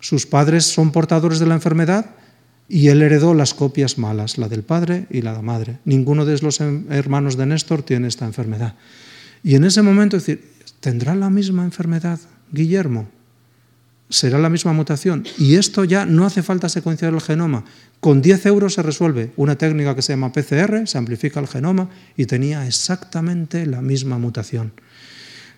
Sus 0.00 0.26
padres 0.26 0.64
son 0.64 0.92
portadores 0.92 1.38
de 1.38 1.46
la 1.46 1.54
enfermedad 1.54 2.14
y 2.68 2.88
él 2.88 3.02
heredó 3.02 3.34
las 3.34 3.54
copias 3.54 3.98
malas, 3.98 4.38
la 4.38 4.48
del 4.48 4.62
padre 4.62 5.06
y 5.10 5.22
la 5.22 5.30
de 5.30 5.36
la 5.38 5.42
madre. 5.42 5.78
Ninguno 5.84 6.24
de 6.24 6.38
los 6.38 6.60
hermanos 6.60 7.36
de 7.36 7.46
Néstor 7.46 7.82
tiene 7.82 8.08
esta 8.08 8.26
enfermedad. 8.26 8.74
Y 9.42 9.54
en 9.54 9.64
ese 9.64 9.82
momento 9.82 10.16
decir, 10.16 10.52
¿tendrá 10.80 11.14
la 11.14 11.30
misma 11.30 11.64
enfermedad 11.64 12.20
Guillermo? 12.52 13.08
¿Será 14.10 14.38
la 14.38 14.48
misma 14.48 14.72
mutación? 14.72 15.26
Y 15.38 15.56
esto 15.56 15.84
ya 15.84 16.06
no 16.06 16.24
hace 16.24 16.42
falta 16.42 16.68
secuenciar 16.68 17.12
el 17.12 17.20
genoma. 17.20 17.64
Con 18.00 18.22
10 18.22 18.46
euros 18.46 18.74
se 18.74 18.82
resuelve 18.82 19.32
una 19.36 19.56
técnica 19.56 19.94
que 19.94 20.02
se 20.02 20.12
llama 20.12 20.32
PCR, 20.32 20.86
se 20.86 20.98
amplifica 20.98 21.40
el 21.40 21.48
genoma 21.48 21.90
y 22.16 22.26
tenía 22.26 22.66
exactamente 22.66 23.66
la 23.66 23.82
misma 23.82 24.18
mutación. 24.18 24.72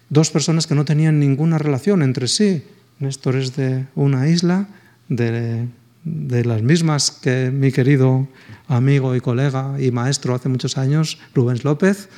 Dos 0.09 0.31
personas 0.31 0.67
que 0.67 0.75
no 0.75 0.85
tenían 0.85 1.21
ninguna 1.21 1.59
relación 1.59 2.03
entre 2.03 2.27
sí. 2.27 2.65
Néstor 3.01 3.37
es 3.37 3.57
de 3.57 3.87
una 3.95 4.29
isla, 4.29 4.69
de, 5.09 5.67
de 6.05 6.45
las 6.45 6.63
mismas 6.63 7.11
que 7.11 7.51
mi 7.51 7.73
querido 7.73 8.29
amigo 8.69 9.17
y 9.17 9.21
colega 9.21 9.77
y 9.81 9.91
maestro 9.91 10.35
hace 10.35 10.49
muchos 10.49 10.79
años, 10.79 11.19
Rubens 11.35 11.65
López, 11.65 12.09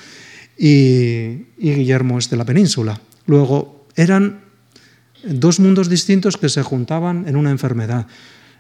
y, 0.59 1.47
Guillermo 1.59 2.19
es 2.19 2.31
de 2.31 2.37
la 2.37 2.45
península. 2.45 3.01
Luego, 3.27 3.87
eran 3.97 4.41
dos 5.25 5.61
mundos 5.61 5.89
distintos 5.89 6.37
que 6.37 6.49
se 6.49 6.63
juntaban 6.63 7.27
en 7.27 7.37
una 7.37 7.51
enfermedad. 7.51 8.07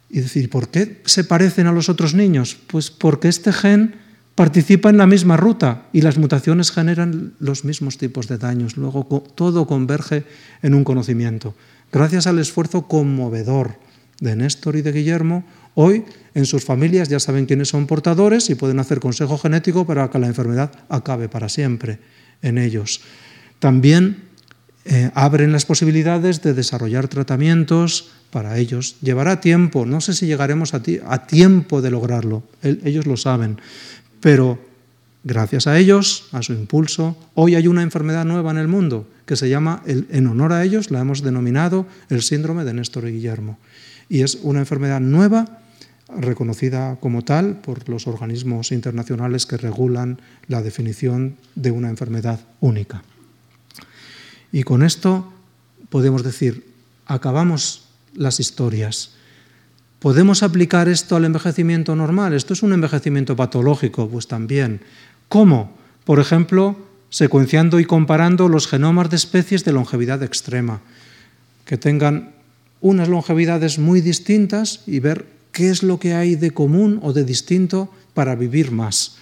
Y 0.08 0.20
decir, 0.20 0.50
¿por 0.50 0.68
qué 0.68 1.00
se 1.04 1.24
parecen 1.24 1.66
a 1.66 1.72
los 1.72 1.88
otros 1.88 2.14
niños? 2.14 2.56
Pues 2.66 2.90
porque 2.90 3.28
este 3.28 3.52
gen 3.52 3.96
participa 4.34 4.90
en 4.90 4.98
la 4.98 5.06
misma 5.06 5.36
ruta 5.36 5.86
y 5.92 6.02
las 6.02 6.18
mutaciones 6.18 6.70
generan 6.70 7.34
los 7.38 7.64
mismos 7.64 7.98
tipos 7.98 8.28
de 8.28 8.38
daños. 8.38 8.76
Luego 8.76 9.04
todo 9.34 9.66
converge 9.66 10.24
en 10.62 10.74
un 10.74 10.84
conocimiento. 10.84 11.54
Gracias 11.92 12.26
al 12.26 12.38
esfuerzo 12.38 12.88
conmovedor 12.88 13.76
de 14.18 14.34
Néstor 14.34 14.76
y 14.76 14.82
de 14.82 14.92
Guillermo, 14.92 15.44
hoy 15.74 16.04
en 16.34 16.46
sus 16.46 16.64
familias 16.64 17.10
ya 17.10 17.20
saben 17.20 17.44
quiénes 17.44 17.68
son 17.68 17.86
portadores 17.86 18.48
y 18.48 18.54
pueden 18.54 18.80
hacer 18.80 18.98
consejo 18.98 19.36
genético 19.36 19.86
para 19.86 20.08
que 20.08 20.18
la 20.18 20.26
enfermedad 20.26 20.72
acabe 20.88 21.28
para 21.28 21.50
siempre 21.50 21.98
en 22.40 22.56
ellos. 22.56 23.02
También 23.58 24.24
eh, 24.86 25.10
abren 25.14 25.52
las 25.52 25.66
posibilidades 25.66 26.40
de 26.40 26.54
desarrollar 26.54 27.08
tratamientos 27.08 28.10
para 28.30 28.56
ellos. 28.56 28.96
Llevará 29.02 29.42
tiempo, 29.42 29.84
no 29.84 30.00
sé 30.00 30.14
si 30.14 30.26
llegaremos 30.26 30.72
a, 30.72 30.80
a 31.06 31.26
tiempo 31.26 31.82
de 31.82 31.90
lograrlo, 31.90 32.42
ellos 32.62 33.06
lo 33.06 33.18
saben, 33.18 33.60
pero 34.20 34.58
gracias 35.24 35.66
a 35.66 35.78
ellos, 35.78 36.28
a 36.32 36.42
su 36.42 36.52
impulso, 36.52 37.16
hoy 37.34 37.54
hay 37.54 37.68
una 37.68 37.82
enfermedad 37.82 38.24
nueva 38.24 38.50
en 38.50 38.58
el 38.58 38.68
mundo 38.68 39.08
que 39.26 39.36
se 39.36 39.48
llama, 39.48 39.82
en 39.86 40.26
honor 40.26 40.52
a 40.52 40.64
ellos, 40.64 40.90
la 40.90 41.00
hemos 41.00 41.22
denominado 41.22 41.86
el 42.10 42.22
síndrome 42.22 42.64
de 42.64 42.74
Néstor 42.74 43.08
y 43.08 43.12
Guillermo 43.12 43.58
y 44.12 44.20
es 44.20 44.38
una 44.42 44.60
enfermedad 44.60 45.00
nueva 45.00 45.60
reconocida 46.14 46.96
como 47.00 47.24
tal 47.24 47.56
por 47.56 47.88
los 47.88 48.06
organismos 48.06 48.70
internacionales 48.70 49.46
que 49.46 49.56
regulan 49.56 50.20
la 50.48 50.60
definición 50.60 51.36
de 51.54 51.70
una 51.70 51.88
enfermedad 51.88 52.40
única. 52.60 53.02
Y 54.52 54.64
con 54.64 54.82
esto 54.82 55.32
podemos 55.88 56.22
decir, 56.22 56.66
acabamos 57.06 57.88
las 58.14 58.38
historias. 58.38 59.12
¿Podemos 59.98 60.42
aplicar 60.42 60.88
esto 60.88 61.16
al 61.16 61.24
envejecimiento 61.24 61.96
normal? 61.96 62.34
¿Esto 62.34 62.52
es 62.52 62.62
un 62.62 62.74
envejecimiento 62.74 63.34
patológico? 63.34 64.10
Pues 64.10 64.26
también. 64.26 64.82
¿Cómo? 65.32 65.72
Por 66.04 66.20
ejemplo, 66.20 66.76
secuenciando 67.08 67.80
y 67.80 67.86
comparando 67.86 68.50
los 68.50 68.68
genomas 68.68 69.08
de 69.08 69.16
especies 69.16 69.64
de 69.64 69.72
longevidad 69.72 70.22
extrema, 70.22 70.82
que 71.64 71.78
tengan 71.78 72.34
unas 72.82 73.08
longevidades 73.08 73.78
muy 73.78 74.02
distintas 74.02 74.82
y 74.86 75.00
ver 75.00 75.24
qué 75.50 75.70
es 75.70 75.82
lo 75.82 75.98
que 75.98 76.12
hay 76.12 76.34
de 76.34 76.50
común 76.50 77.00
o 77.02 77.14
de 77.14 77.24
distinto 77.24 77.88
para 78.12 78.34
vivir 78.34 78.72
más. 78.72 79.16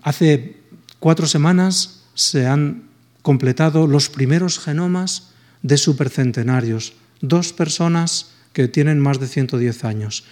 Hace 0.00 0.56
cuatro 0.98 1.26
semanas 1.26 2.00
se 2.14 2.46
han 2.46 2.84
completado 3.20 3.86
los 3.86 4.08
primeros 4.08 4.58
genomas 4.58 5.28
de 5.60 5.76
supercentenarios, 5.76 6.94
dos 7.20 7.52
personas 7.52 8.32
que 8.54 8.66
tienen 8.66 8.98
más 8.98 9.20
de 9.20 9.28
110 9.28 9.84
años. 9.84 10.24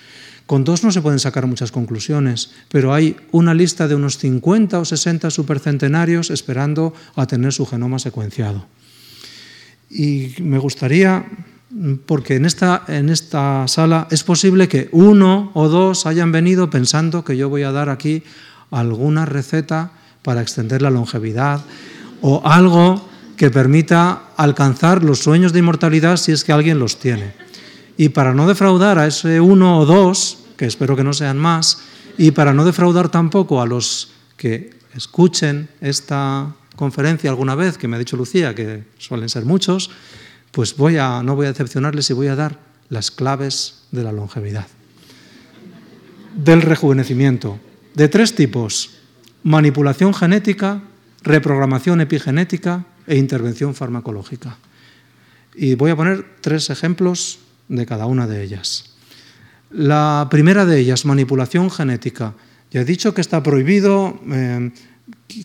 Con 0.47 0.65
dos 0.65 0.85
no 0.85 0.93
se 0.93 1.01
pueden 1.01 1.19
sacar 1.19 1.47
muchas 1.47 1.73
conclusiones, 1.73 2.51
pero 2.69 2.93
hay 2.93 3.17
una 3.33 3.55
lista 3.55 3.89
de 3.89 3.95
unos 3.95 4.19
50 4.19 4.79
o 4.79 4.85
60 4.85 5.31
supercentenarios 5.31 6.31
esperando 6.31 6.93
a 7.17 7.27
tener 7.27 7.53
su 7.53 7.65
genoma 7.65 7.99
secuenciado. 7.99 8.67
Y 9.89 10.35
me 10.41 10.59
gustaría, 10.59 11.25
porque 12.05 12.37
en 12.37 12.45
esta, 12.45 12.85
en 12.89 13.09
esta 13.09 13.67
sala 13.69 14.07
es 14.11 14.23
posible 14.23 14.69
que 14.69 14.91
uno 14.93 15.51
o 15.55 15.69
dos 15.69 16.05
hayan 16.05 16.31
venido 16.31 16.69
pensando 16.69 17.25
que 17.25 17.39
yo 17.39 17.49
voy 17.49 17.63
a 17.63 17.73
dar 17.73 17.89
aquí 17.89 18.23
alguna 18.71 19.25
receta 19.25 19.93
para 20.23 20.43
extender 20.43 20.83
la 20.83 20.91
longevidad 20.91 21.63
o 22.21 22.43
algo 22.45 23.09
que 23.37 23.51
permita 23.51 24.31
alcanzar 24.37 25.03
los 25.03 25.21
sueños 25.21 25.53
de 25.53 25.61
inmortalidad 25.61 26.17
si 26.17 26.33
es 26.33 26.45
que 26.45 26.53
alguien 26.53 26.79
los 26.79 26.99
tiene. 26.99 27.44
Y 27.97 28.11
para 28.11 28.35
no 28.35 28.49
defraudar 28.49 28.99
a 28.99 29.07
ese 29.07 29.41
uno 29.41 29.79
o 29.79 29.87
dos, 29.87 30.39
que 30.57 30.67
espero 30.67 30.97
que 30.97 31.05
no 31.05 31.13
sean 31.13 31.39
más, 31.39 31.79
y 32.19 32.31
para 32.31 32.53
no 32.53 32.65
defraudar 32.65 33.09
tampoco 33.09 33.61
a 33.61 33.67
los 33.67 34.13
que 34.37 34.71
escuchen 34.95 35.69
esta 35.81 36.55
conferencia 36.77 37.31
alguna 37.31 37.55
vez, 37.55 37.79
que 37.79 37.89
me 37.89 37.97
ha 37.97 37.99
dicho 37.99 38.17
Lucía, 38.17 38.55
que 38.55 38.85
suelen 38.99 39.29
ser 39.29 39.45
muchos, 39.45 39.91
pues 40.51 40.77
voy 40.77 40.97
a, 40.97 41.23
no 41.23 41.37
voy 41.37 41.47
a 41.47 41.51
decepcionarles 41.51 42.11
y 42.11 42.15
voy 42.15 42.29
a 42.29 42.37
dar 42.37 42.59
las 42.89 43.11
claves 43.11 43.83
de 43.91 44.05
la 44.05 44.13
longevidad. 44.13 44.67
Del 46.35 46.63
rejuvenecimiento, 46.63 47.59
de 47.95 48.09
tres 48.09 48.35
tipos, 48.35 48.91
manipulación 49.43 50.15
genética, 50.15 50.83
reprogramación 51.23 52.01
epigenética 52.01 52.87
e 53.07 53.17
intervención 53.17 53.75
farmacológica. 53.75 54.59
Y 55.55 55.75
voy 55.75 55.91
a 55.93 55.97
poner 55.97 56.25
tres 56.41 56.71
ejemplos 56.71 57.39
de 57.69 57.87
cada 57.87 58.07
una 58.07 58.27
de 58.27 58.43
ellas. 58.43 58.95
La 59.71 60.29
primera 60.31 60.65
de 60.65 60.79
ellas, 60.79 61.05
manipulación 61.05 61.71
genética. 61.71 62.35
Ya 62.71 62.83
he 62.83 62.85
dicho 62.85 63.15
que 63.15 63.21
está 63.21 63.43
prohibido 63.43 64.21
eh, 64.31 64.71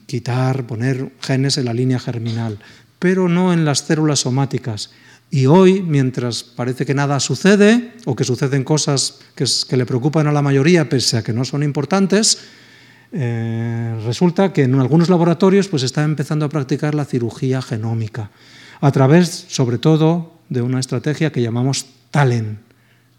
quitar, 0.06 0.68
poner 0.68 1.12
genes 1.22 1.58
en 1.58 1.66
la 1.66 1.74
línea 1.74 2.00
germinal, 2.00 2.60
pero 3.00 3.28
no 3.28 3.54
en 3.54 3.66
las 3.66 3.80
células 3.80 4.20
somáticas. 4.20 4.92
Y 5.32 5.46
hoy, 5.46 5.82
mientras 5.82 6.44
parece 6.44 6.86
que 6.86 6.94
nada 6.94 7.20
sucede, 7.20 7.94
o 8.06 8.16
que 8.16 8.24
suceden 8.24 8.64
cosas 8.64 9.20
que, 9.36 9.78
le 9.78 9.86
preocupan 9.86 10.28
a 10.28 10.32
la 10.32 10.42
mayoría, 10.42 10.90
pese 10.90 11.18
a 11.18 11.24
que 11.24 11.34
no 11.34 11.46
son 11.46 11.62
importantes, 11.62 12.40
eh, 13.12 14.00
resulta 14.06 14.54
que 14.54 14.64
en 14.64 14.80
algunos 14.80 15.10
laboratorios 15.10 15.68
pues, 15.68 15.84
está 15.84 16.04
empezando 16.04 16.46
a 16.46 16.50
practicar 16.50 16.96
la 16.96 17.06
cirugía 17.06 17.62
genómica, 17.62 18.32
a 18.82 18.92
través, 18.92 19.46
sobre 19.50 19.78
todo, 19.78 20.40
de 20.50 20.62
una 20.62 20.80
estrategia 20.80 21.32
que 21.32 21.42
llamamos 21.42 21.86
TALEN, 22.12 22.60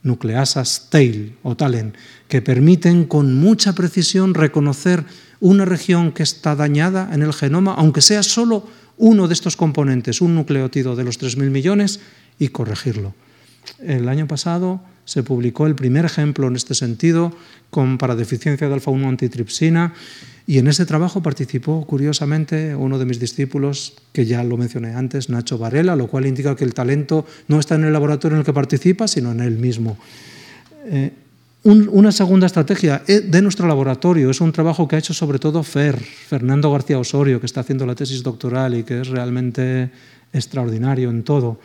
nucleasas 0.02 0.88
TAIL 0.90 1.36
o 1.42 1.56
TALEN, 1.56 1.94
que 2.28 2.42
permiten 2.42 3.04
con 3.04 3.34
mucha 3.34 3.74
precisión 3.74 4.34
reconocer 4.34 5.04
una 5.40 5.64
región 5.64 6.12
que 6.12 6.22
está 6.22 6.54
dañada 6.54 7.10
en 7.12 7.22
el 7.22 7.32
genoma, 7.32 7.74
aunque 7.74 8.02
sea 8.02 8.22
solo 8.22 8.66
uno 8.96 9.28
de 9.28 9.34
estos 9.34 9.56
componentes, 9.56 10.20
un 10.20 10.34
nucleótido 10.34 10.96
de 10.96 11.04
los 11.04 11.20
3.000 11.20 11.50
millones, 11.50 12.00
y 12.40 12.48
corregirlo. 12.48 13.14
El 13.78 14.08
año 14.08 14.26
pasado 14.26 14.80
se 15.10 15.24
publicó 15.24 15.66
el 15.66 15.74
primer 15.74 16.04
ejemplo 16.04 16.46
en 16.46 16.54
este 16.54 16.72
sentido 16.72 17.32
con, 17.68 17.98
para 17.98 18.14
deficiencia 18.14 18.68
de 18.68 18.74
alfa-1 18.74 19.08
antitripsina 19.08 19.92
y 20.46 20.58
en 20.58 20.68
ese 20.68 20.86
trabajo 20.86 21.20
participó, 21.20 21.84
curiosamente, 21.84 22.76
uno 22.76 22.96
de 22.96 23.06
mis 23.06 23.18
discípulos, 23.18 23.94
que 24.12 24.24
ya 24.24 24.44
lo 24.44 24.56
mencioné 24.56 24.94
antes, 24.94 25.28
Nacho 25.28 25.58
Varela, 25.58 25.96
lo 25.96 26.06
cual 26.06 26.26
indica 26.26 26.54
que 26.54 26.62
el 26.62 26.74
talento 26.74 27.26
no 27.48 27.58
está 27.58 27.74
en 27.74 27.82
el 27.82 27.92
laboratorio 27.92 28.36
en 28.36 28.40
el 28.40 28.46
que 28.46 28.52
participa, 28.52 29.08
sino 29.08 29.32
en 29.32 29.40
él 29.40 29.58
mismo. 29.58 29.98
Eh, 30.84 31.10
una 31.64 32.12
segunda 32.12 32.46
estrategia 32.46 33.02
eh, 33.08 33.20
de 33.20 33.42
nuestro 33.42 33.66
laboratorio 33.66 34.30
es 34.30 34.40
un 34.40 34.52
trabajo 34.52 34.86
que 34.86 34.94
ha 34.94 35.00
hecho 35.00 35.12
sobre 35.12 35.40
todo 35.40 35.64
FER, 35.64 35.98
Fernando 35.98 36.70
García 36.70 37.00
Osorio, 37.00 37.40
que 37.40 37.46
está 37.46 37.62
haciendo 37.62 37.84
la 37.84 37.96
tesis 37.96 38.22
doctoral 38.22 38.76
y 38.76 38.84
que 38.84 39.00
es 39.00 39.08
realmente 39.08 39.90
extraordinario 40.32 41.10
en 41.10 41.24
todo. 41.24 41.58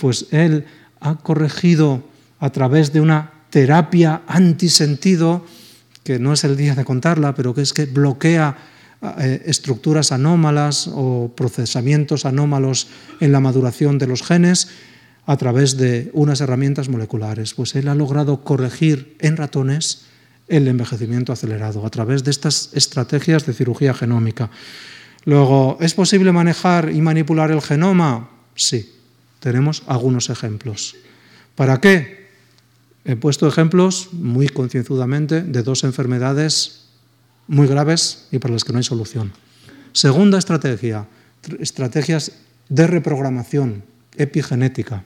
Pues 0.00 0.28
él 0.30 0.64
ha 1.00 1.16
corregido 1.16 2.15
a 2.40 2.50
través 2.50 2.92
de 2.92 3.00
una 3.00 3.32
terapia 3.50 4.22
antisentido, 4.26 5.44
que 6.04 6.18
no 6.18 6.32
es 6.32 6.44
el 6.44 6.56
día 6.56 6.74
de 6.74 6.84
contarla, 6.84 7.34
pero 7.34 7.54
que 7.54 7.62
es 7.62 7.72
que 7.72 7.86
bloquea 7.86 8.56
eh, 9.18 9.42
estructuras 9.46 10.12
anómalas 10.12 10.88
o 10.92 11.32
procesamientos 11.36 12.24
anómalos 12.24 12.88
en 13.20 13.32
la 13.32 13.40
maduración 13.40 13.98
de 13.98 14.06
los 14.06 14.22
genes 14.22 14.68
a 15.26 15.36
través 15.36 15.76
de 15.76 16.10
unas 16.12 16.40
herramientas 16.40 16.88
moleculares. 16.88 17.54
Pues 17.54 17.74
él 17.74 17.88
ha 17.88 17.94
logrado 17.94 18.42
corregir 18.44 19.16
en 19.20 19.36
ratones 19.36 20.06
el 20.48 20.68
envejecimiento 20.68 21.32
acelerado 21.32 21.84
a 21.84 21.90
través 21.90 22.24
de 22.24 22.30
estas 22.30 22.70
estrategias 22.72 23.46
de 23.46 23.52
cirugía 23.52 23.92
genómica. 23.92 24.50
Luego, 25.24 25.76
¿es 25.80 25.94
posible 25.94 26.30
manejar 26.30 26.90
y 26.90 27.00
manipular 27.02 27.50
el 27.50 27.60
genoma? 27.60 28.30
Sí, 28.54 28.94
tenemos 29.40 29.82
algunos 29.88 30.30
ejemplos. 30.30 30.94
¿Para 31.56 31.80
qué? 31.80 32.25
He 33.06 33.14
puesto 33.14 33.46
ejemplos 33.46 34.08
muy 34.12 34.48
concienzudamente 34.48 35.40
de 35.40 35.62
dos 35.62 35.84
enfermedades 35.84 36.86
muy 37.46 37.68
graves 37.68 38.26
y 38.32 38.40
para 38.40 38.52
las 38.52 38.64
que 38.64 38.72
no 38.72 38.78
hay 38.78 38.84
solución. 38.84 39.32
Segunda 39.92 40.38
estrategia, 40.38 41.06
estrategias 41.60 42.32
de 42.68 42.86
reprogramación 42.88 43.84
epigenética. 44.16 45.04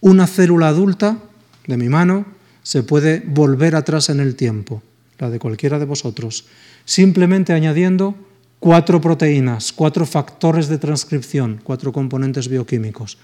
Una 0.00 0.26
célula 0.26 0.68
adulta 0.68 1.18
de 1.66 1.76
mi 1.76 1.90
mano 1.90 2.24
se 2.62 2.82
puede 2.82 3.22
volver 3.26 3.76
atrás 3.76 4.08
en 4.08 4.20
el 4.20 4.34
tiempo, 4.34 4.82
la 5.18 5.28
de 5.28 5.38
cualquiera 5.38 5.78
de 5.78 5.84
vosotros, 5.84 6.46
simplemente 6.86 7.52
añadiendo 7.52 8.14
cuatro 8.58 9.02
proteínas, 9.02 9.70
cuatro 9.70 10.06
factores 10.06 10.68
de 10.68 10.78
transcripción, 10.78 11.60
cuatro 11.62 11.92
componentes 11.92 12.48
bioquímicos, 12.48 13.18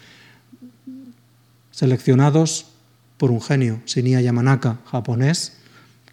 seleccionados 1.71 2.67
por 3.21 3.31
un 3.31 3.43
genio, 3.43 3.83
Shinya 3.85 4.23
Yamanaka, 4.23 4.79
japonés, 4.87 5.53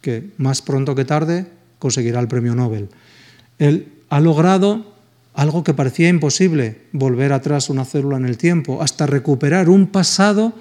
que 0.02 0.28
más 0.36 0.60
pronto 0.60 0.94
que 0.94 1.06
tarde 1.06 1.46
conseguirá 1.78 2.20
el 2.20 2.28
premio 2.28 2.54
Nobel. 2.54 2.90
Él 3.58 3.88
ha 4.10 4.20
logrado 4.20 4.92
algo 5.32 5.64
que 5.64 5.72
parecía 5.72 6.10
imposible, 6.10 6.82
volver 6.92 7.32
atrás 7.32 7.70
una 7.70 7.86
célula 7.86 8.18
en 8.18 8.26
el 8.26 8.36
tiempo, 8.36 8.82
hasta 8.82 9.06
recuperar 9.06 9.70
un 9.70 9.86
pasado 9.86 10.52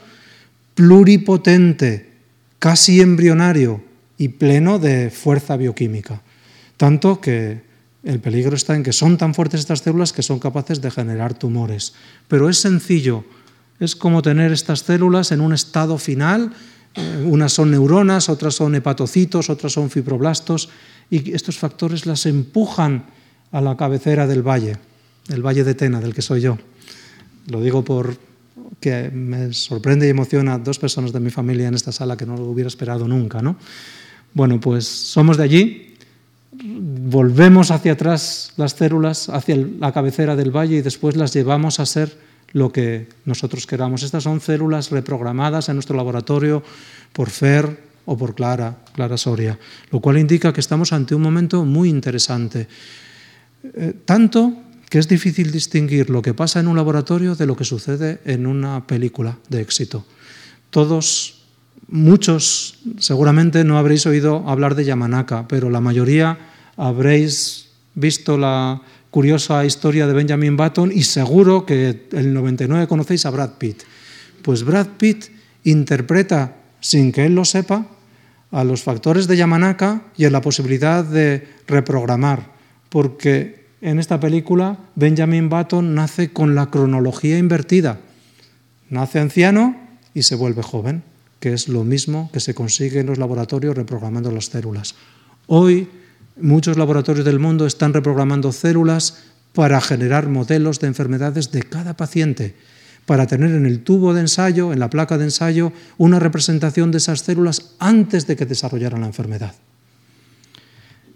pluripotente, 0.74 2.14
casi 2.60 3.02
embrionario 3.02 3.84
y 4.18 4.30
pleno 4.30 4.80
de 4.80 5.10
fuerza 5.10 5.58
bioquímica. 5.58 6.22
Tanto 6.78 7.20
que 7.20 7.60
el 8.04 8.22
peligro 8.22 8.56
está 8.56 8.74
en 8.74 8.84
que 8.84 8.94
son 8.94 9.18
tan 9.18 9.34
fuertes 9.34 9.60
estas 9.60 9.80
células 9.80 10.14
que 10.14 10.24
son 10.24 10.40
capaces 10.40 10.80
de 10.80 10.92
generar 10.92 11.34
tumores. 11.34 11.94
Pero 12.30 12.48
es 12.48 12.58
sencillo, 12.60 13.26
es 13.80 13.96
como 13.96 14.22
tener 14.22 14.52
estas 14.52 14.80
células 14.80 15.32
en 15.32 15.42
un 15.42 15.54
estado 15.54 15.98
final, 15.98 16.52
eh, 16.96 17.24
unas 17.26 17.54
son 17.54 17.72
neuronas, 17.72 18.30
otras 18.30 18.56
son 18.56 18.76
hepatocitos, 18.76 19.50
otras 19.50 19.74
son 19.74 19.90
fibroblastos, 19.90 20.70
y 21.10 21.34
estos 21.34 21.58
factores 21.58 22.06
las 22.06 22.26
empujan 22.26 23.06
a 23.52 23.62
la 23.62 23.78
cabecera 23.78 24.28
del 24.28 24.42
valle, 24.42 24.78
el 25.30 25.46
valle 25.46 25.64
de 25.64 25.76
Tena, 25.76 26.02
del 26.02 26.14
que 26.14 26.22
soy 26.22 26.42
yo. 26.42 26.58
Lo 27.48 27.62
digo 27.62 27.84
por 27.84 28.18
que 28.80 29.10
me 29.10 29.54
sorprende 29.54 30.08
y 30.08 30.10
emociona 30.10 30.56
a 30.56 30.58
dos 30.58 30.80
personas 30.80 31.12
de 31.12 31.20
mi 31.20 31.30
familia 31.30 31.68
en 31.68 31.74
esta 31.74 31.92
sala 31.92 32.18
que 32.18 32.26
no 32.26 32.36
lo 32.36 32.44
hubiera 32.46 32.68
esperado 32.68 33.08
nunca. 33.08 33.42
¿no? 33.42 33.58
Bueno, 34.34 34.60
pues 34.60 34.86
somos 34.86 35.38
de 35.38 35.44
allí, 35.44 35.96
volvemos 36.52 37.72
hacia 37.72 37.94
atrás 37.94 38.54
las 38.58 38.74
células, 38.74 39.30
hacia 39.30 39.56
la 39.56 39.92
cabecera 39.92 40.36
del 40.36 40.56
valle 40.56 40.78
y 40.78 40.82
después 40.82 41.16
las 41.16 41.34
llevamos 41.34 41.80
a 41.80 41.86
ser 41.86 42.18
lo 42.54 42.72
que 42.72 43.08
nosotros 43.26 43.68
queramos. 43.68 44.04
Estas 44.04 44.24
son 44.24 44.42
células 44.42 44.92
reprogramadas 44.92 45.70
en 45.70 45.76
nuestro 45.76 45.96
laboratorio 45.96 46.64
por 47.14 47.30
FER 47.30 47.88
o 48.06 48.18
por 48.18 48.36
Clara, 48.36 48.78
Clara 48.94 49.18
Soria, 49.18 49.60
lo 49.92 50.00
cual 50.00 50.18
indica 50.18 50.54
que 50.54 50.62
estamos 50.62 50.94
ante 50.94 51.14
un 51.14 51.22
momento 51.22 51.66
muy 51.66 51.90
interesante. 51.90 52.68
Eh, 53.64 53.94
tanto 54.06 54.54
que 54.90 55.00
es 55.00 55.08
difícil 55.08 55.52
distinguir 55.52 56.10
lo 56.10 56.22
que 56.22 56.34
pasa 56.34 56.60
en 56.60 56.68
un 56.68 56.78
laboratorio 56.78 57.36
de 57.36 57.46
lo 57.46 57.58
que 57.58 57.66
sucede 57.66 58.22
en 58.24 58.48
una 58.48 58.88
película 58.88 59.38
de 59.50 59.62
éxito. 59.62 60.06
Todos, 60.70 61.44
muchos 61.90 62.80
seguramente 62.98 63.64
no 63.64 63.78
habréis 63.78 64.06
oído 64.06 64.48
hablar 64.48 64.76
de 64.76 64.86
Yamanaka, 64.86 65.48
pero 65.48 65.70
la 65.70 65.82
mayoría 65.82 66.40
habréis 66.78 67.68
visto 67.96 68.38
la 68.38 68.82
curiosa 69.12 69.66
historia 69.66 70.08
de 70.08 70.14
Benjamin 70.14 70.58
Button 70.58 70.92
y 70.94 71.04
seguro 71.04 71.66
que 71.66 72.08
el 72.12 72.34
99 72.34 72.88
conocéis 72.88 73.26
a 73.26 73.30
Brad 73.30 73.52
Pitt. 73.58 73.84
Pues 74.42 74.64
Brad 74.64 74.88
Pitt 74.98 75.26
interpreta, 75.64 76.56
sin 76.80 77.12
que 77.12 77.26
él 77.26 77.36
lo 77.36 77.46
sepa, 77.46 77.88
a 78.52 78.64
los 78.64 78.82
factores 78.82 79.28
de 79.28 79.38
Yamanaka 79.38 80.04
y 80.16 80.26
en 80.26 80.32
la 80.32 80.42
posibilidad 80.42 81.04
de 81.04 81.48
reprogramar 81.68 82.58
porque 82.90 83.68
en 83.82 84.00
esta 84.00 84.20
película 84.20 84.78
Benjamin 84.96 85.50
Button 85.50 85.96
nace 85.96 86.32
con 86.32 86.56
la 86.56 86.70
cronología 86.70 87.38
invertida. 87.38 88.00
Nace 88.90 89.20
anciano 89.20 89.76
y 90.14 90.24
se 90.24 90.36
vuelve 90.36 90.64
joven, 90.64 91.04
que 91.40 91.54
es 91.54 91.68
lo 91.68 91.84
mismo 91.84 92.30
que 92.34 92.40
se 92.40 92.56
consigue 92.56 93.02
en 93.02 93.08
los 93.08 93.18
laboratorios 93.18 93.76
reprogramando 93.76 94.32
las 94.32 94.46
células. 94.46 94.96
Hoy 95.48 95.90
muchos 96.42 96.78
laboratorios 96.78 97.26
del 97.26 97.40
mundo 97.40 97.66
están 97.66 97.94
reprogramando 97.94 98.52
células 98.52 99.24
para 99.54 99.82
generar 99.82 100.28
modelos 100.30 100.80
de 100.80 100.88
enfermedades 100.88 101.52
de 101.52 101.64
cada 101.64 101.96
paciente, 101.96 102.56
para 103.06 103.26
tener 103.26 103.52
en 103.52 103.66
el 103.66 103.84
tubo 103.84 104.14
de 104.14 104.22
ensayo, 104.22 104.74
en 104.74 104.80
la 104.80 104.90
placa 104.90 105.18
de 105.18 105.26
ensayo, 105.26 105.72
una 105.98 106.20
representación 106.20 106.92
de 106.92 107.00
esas 107.00 107.22
células 107.22 107.72
antes 107.80 108.28
de 108.28 108.36
que 108.36 108.46
desarrollaran 108.46 109.02
la 109.02 109.08
enfermedad. 109.08 109.56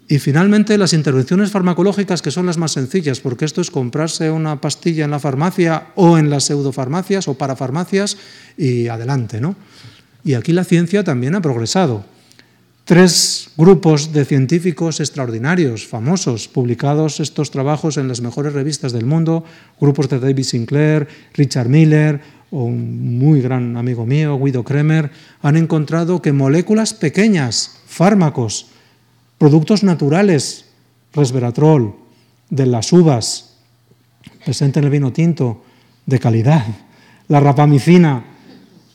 Y 0.08 0.18
finalmente 0.18 0.76
las 0.76 0.92
intervenciones 0.92 1.50
farmacológicas, 1.50 2.20
que 2.20 2.30
son 2.30 2.46
las 2.46 2.58
más 2.58 2.72
sencillas, 2.72 3.20
porque 3.20 3.44
esto 3.44 3.60
es 3.60 3.70
comprarse 3.70 4.30
una 4.30 4.60
pastilla 4.60 5.04
en 5.04 5.10
la 5.10 5.18
farmacia 5.18 5.86
o 5.94 6.18
en 6.18 6.28
las 6.28 6.44
pseudofarmacias 6.44 7.28
o 7.28 7.34
parafarmacias 7.34 8.18
y 8.58 8.88
adelante. 8.88 9.40
¿no? 9.40 9.56
Y 10.24 10.34
aquí 10.34 10.52
la 10.52 10.64
ciencia 10.64 11.02
también 11.04 11.34
ha 11.34 11.40
progresado. 11.40 12.04
Tres 12.92 13.48
grupos 13.56 14.12
de 14.12 14.26
científicos 14.26 15.00
extraordinarios, 15.00 15.86
famosos, 15.86 16.46
publicados 16.46 17.20
estos 17.20 17.50
trabajos 17.50 17.96
en 17.96 18.06
las 18.06 18.20
mejores 18.20 18.52
revistas 18.52 18.92
del 18.92 19.06
mundo, 19.06 19.44
grupos 19.80 20.10
de 20.10 20.20
David 20.20 20.44
Sinclair, 20.44 21.08
Richard 21.32 21.70
Miller 21.70 22.20
o 22.50 22.64
un 22.64 23.16
muy 23.18 23.40
gran 23.40 23.78
amigo 23.78 24.04
mío, 24.04 24.38
Guido 24.38 24.62
Kremer, 24.62 25.10
han 25.40 25.56
encontrado 25.56 26.20
que 26.20 26.34
moléculas 26.34 26.92
pequeñas, 26.92 27.80
fármacos, 27.86 28.66
productos 29.38 29.82
naturales, 29.82 30.66
resveratrol, 31.14 31.94
de 32.50 32.66
las 32.66 32.92
uvas, 32.92 33.56
presente 34.44 34.80
en 34.80 34.84
el 34.84 34.90
vino 34.90 35.14
tinto, 35.14 35.64
de 36.04 36.18
calidad, 36.18 36.66
la 37.28 37.40
rapamicina, 37.40 38.31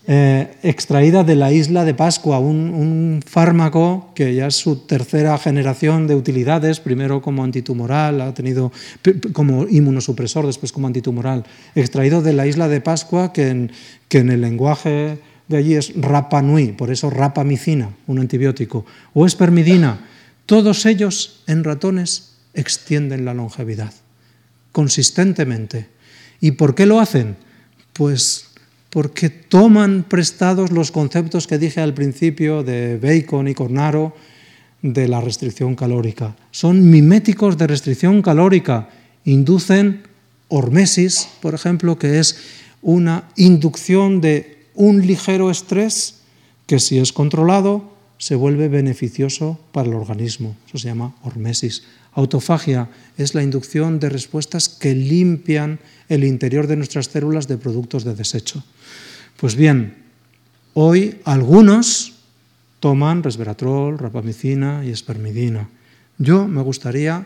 eh, 0.09 0.55
extraída 0.63 1.25
de 1.25 1.35
la 1.35 1.51
isla 1.51 1.84
de 1.84 1.93
Pascua, 1.93 2.39
un, 2.39 3.21
fármaco 3.25 4.11
que 4.15 4.34
ya 4.34 4.47
es 4.47 4.55
su 4.55 4.77
tercera 4.88 5.38
generación 5.38 6.07
de 6.07 6.15
utilidades, 6.15 6.79
primero 6.79 7.21
como 7.21 7.43
antitumoral, 7.43 8.21
ha 8.21 8.34
tenido 8.34 8.71
como 9.34 9.67
inmunosupresor, 9.67 10.47
después 10.47 10.71
como 10.71 10.88
antitumoral, 10.88 11.43
extraído 11.75 12.21
de 12.21 12.31
la 12.31 12.47
isla 12.47 12.69
de 12.69 12.79
Pascua, 12.79 13.34
que 13.34 13.49
en, 13.49 13.71
que 14.07 14.19
en 14.19 14.29
el 14.29 14.39
lenguaje 14.39 15.19
de 15.49 15.57
allí 15.57 15.75
es 15.75 15.93
rapanui, 15.95 16.71
por 16.71 16.89
eso 16.89 17.09
rapamicina, 17.09 17.89
un 18.07 18.19
antibiótico, 18.19 18.85
o 19.13 19.25
espermidina, 19.25 20.07
todos 20.45 20.85
ellos 20.85 21.43
en 21.47 21.65
ratones 21.65 22.35
extienden 22.53 23.25
la 23.25 23.34
longevidad, 23.34 23.93
consistentemente. 24.71 25.89
¿Y 26.39 26.51
por 26.51 26.75
qué 26.75 26.85
lo 26.85 27.01
hacen? 27.01 27.35
Pues 27.91 28.47
porque 28.98 29.30
toman 29.30 30.02
prestados 30.10 30.72
los 30.72 30.90
conceptos 30.90 31.45
que 31.45 31.60
dije 31.60 31.82
al 31.82 31.94
principio 31.94 32.64
de 32.64 32.98
Bacon 32.98 33.48
y 33.48 33.53
Cornaro 33.53 34.15
de 34.82 35.07
la 35.07 35.22
restricción 35.22 35.76
calórica. 35.76 36.36
Son 36.49 36.90
miméticos 36.90 37.60
de 37.60 37.68
restricción 37.68 38.24
calórica, 38.24 38.90
inducen 39.24 40.02
hormesis, 40.48 41.30
por 41.44 41.53
ejemplo, 41.53 41.99
que 41.99 42.18
es 42.18 42.40
una 42.82 43.30
inducción 43.36 44.19
de 44.19 44.65
un 44.74 45.06
ligero 45.06 45.52
estrés 45.52 46.22
que 46.65 46.80
si 46.80 46.98
es 46.98 47.14
controlado 47.14 47.94
se 48.18 48.34
vuelve 48.34 48.68
beneficioso 48.68 49.60
para 49.74 49.90
el 49.90 49.94
organismo. 49.94 50.56
Eso 50.65 50.80
se 50.80 50.88
llama 50.88 51.14
hormesis. 51.22 51.84
Autofagia 52.18 52.89
es 53.15 53.35
la 53.35 53.44
inducción 53.44 53.99
de 53.99 54.10
respuestas 54.10 54.69
que 54.69 54.95
limpian 54.95 55.77
el 56.10 56.23
interior 56.23 56.65
de 56.65 56.76
nuestras 56.76 57.14
células 57.14 57.48
de 57.48 57.61
productos 57.61 58.03
de 58.03 58.15
desecho. 58.15 58.64
Pues 59.38 59.53
bien, 59.53 59.94
hoy 60.73 61.22
algunos 61.26 62.18
toman 62.80 63.22
resveratrol, 63.22 63.99
rapamicina 63.99 64.81
y 64.84 64.89
espermidina. 64.89 65.69
Yo 66.18 66.48
me 66.48 66.64
gustaría, 66.64 67.23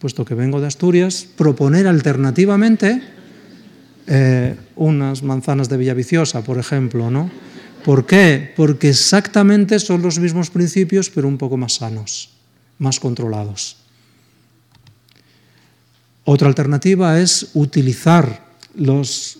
puesto 0.00 0.24
que 0.24 0.34
vengo 0.34 0.60
de 0.60 0.66
Asturias, 0.66 1.24
proponer 1.36 1.86
alternativamente 1.86 3.00
eh, 4.08 4.56
unas 4.74 5.22
manzanas 5.22 5.68
de 5.68 5.76
Villaviciosa, 5.76 6.42
por 6.42 6.58
ejemplo, 6.58 7.12
¿no? 7.12 7.30
¿Por 7.84 8.06
qué? 8.06 8.52
Porque 8.56 8.90
exactamente 8.90 9.78
son 9.78 10.02
los 10.02 10.18
mismos 10.18 10.50
principios, 10.50 11.10
pero 11.10 11.28
un 11.28 11.38
poco 11.38 11.56
más 11.56 11.74
sanos, 11.74 12.34
más 12.78 12.98
controlados. 12.98 13.79
Otra 16.32 16.46
alternativa 16.46 17.18
es 17.18 17.50
utilizar 17.54 18.46
las 18.76 19.38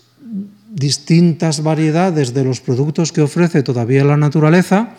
distintas 0.69 1.63
variedades 1.63 2.33
de 2.33 2.43
los 2.43 2.59
productos 2.59 3.13
que 3.13 3.21
ofrece 3.21 3.63
todavía 3.63 4.03
la 4.03 4.17
naturaleza 4.17 4.97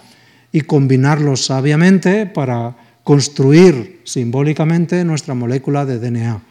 y 0.52 0.62
combinarlos 0.62 1.44
sabiamente 1.44 2.24
para 2.24 2.78
construir 3.04 4.00
simbólicamente 4.04 5.04
nuestra 5.04 5.34
molécula 5.34 5.84
de 5.84 5.98
DNA. 5.98 6.42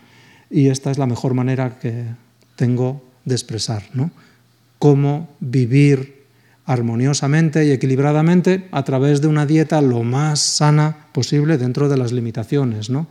Y 0.51 0.67
esta 0.67 0.91
es 0.91 0.99
la 0.99 1.07
mejor 1.07 1.33
manera 1.33 1.79
que 1.79 2.03
tengo 2.55 3.01
de 3.25 3.33
expresar, 3.33 3.81
¿no? 3.95 4.11
Cómo 4.77 5.27
vivir 5.39 6.21
armoniosamente 6.65 7.65
y 7.65 7.71
equilibradamente 7.71 8.69
a 8.71 8.83
través 8.83 9.21
de 9.21 9.27
una 9.27 9.47
dieta 9.47 9.81
lo 9.81 10.03
más 10.03 10.39
sana 10.39 11.07
posible 11.11 11.57
dentro 11.57 11.89
de 11.89 11.97
las 11.97 12.11
limitaciones, 12.11 12.91
¿no? 12.91 13.07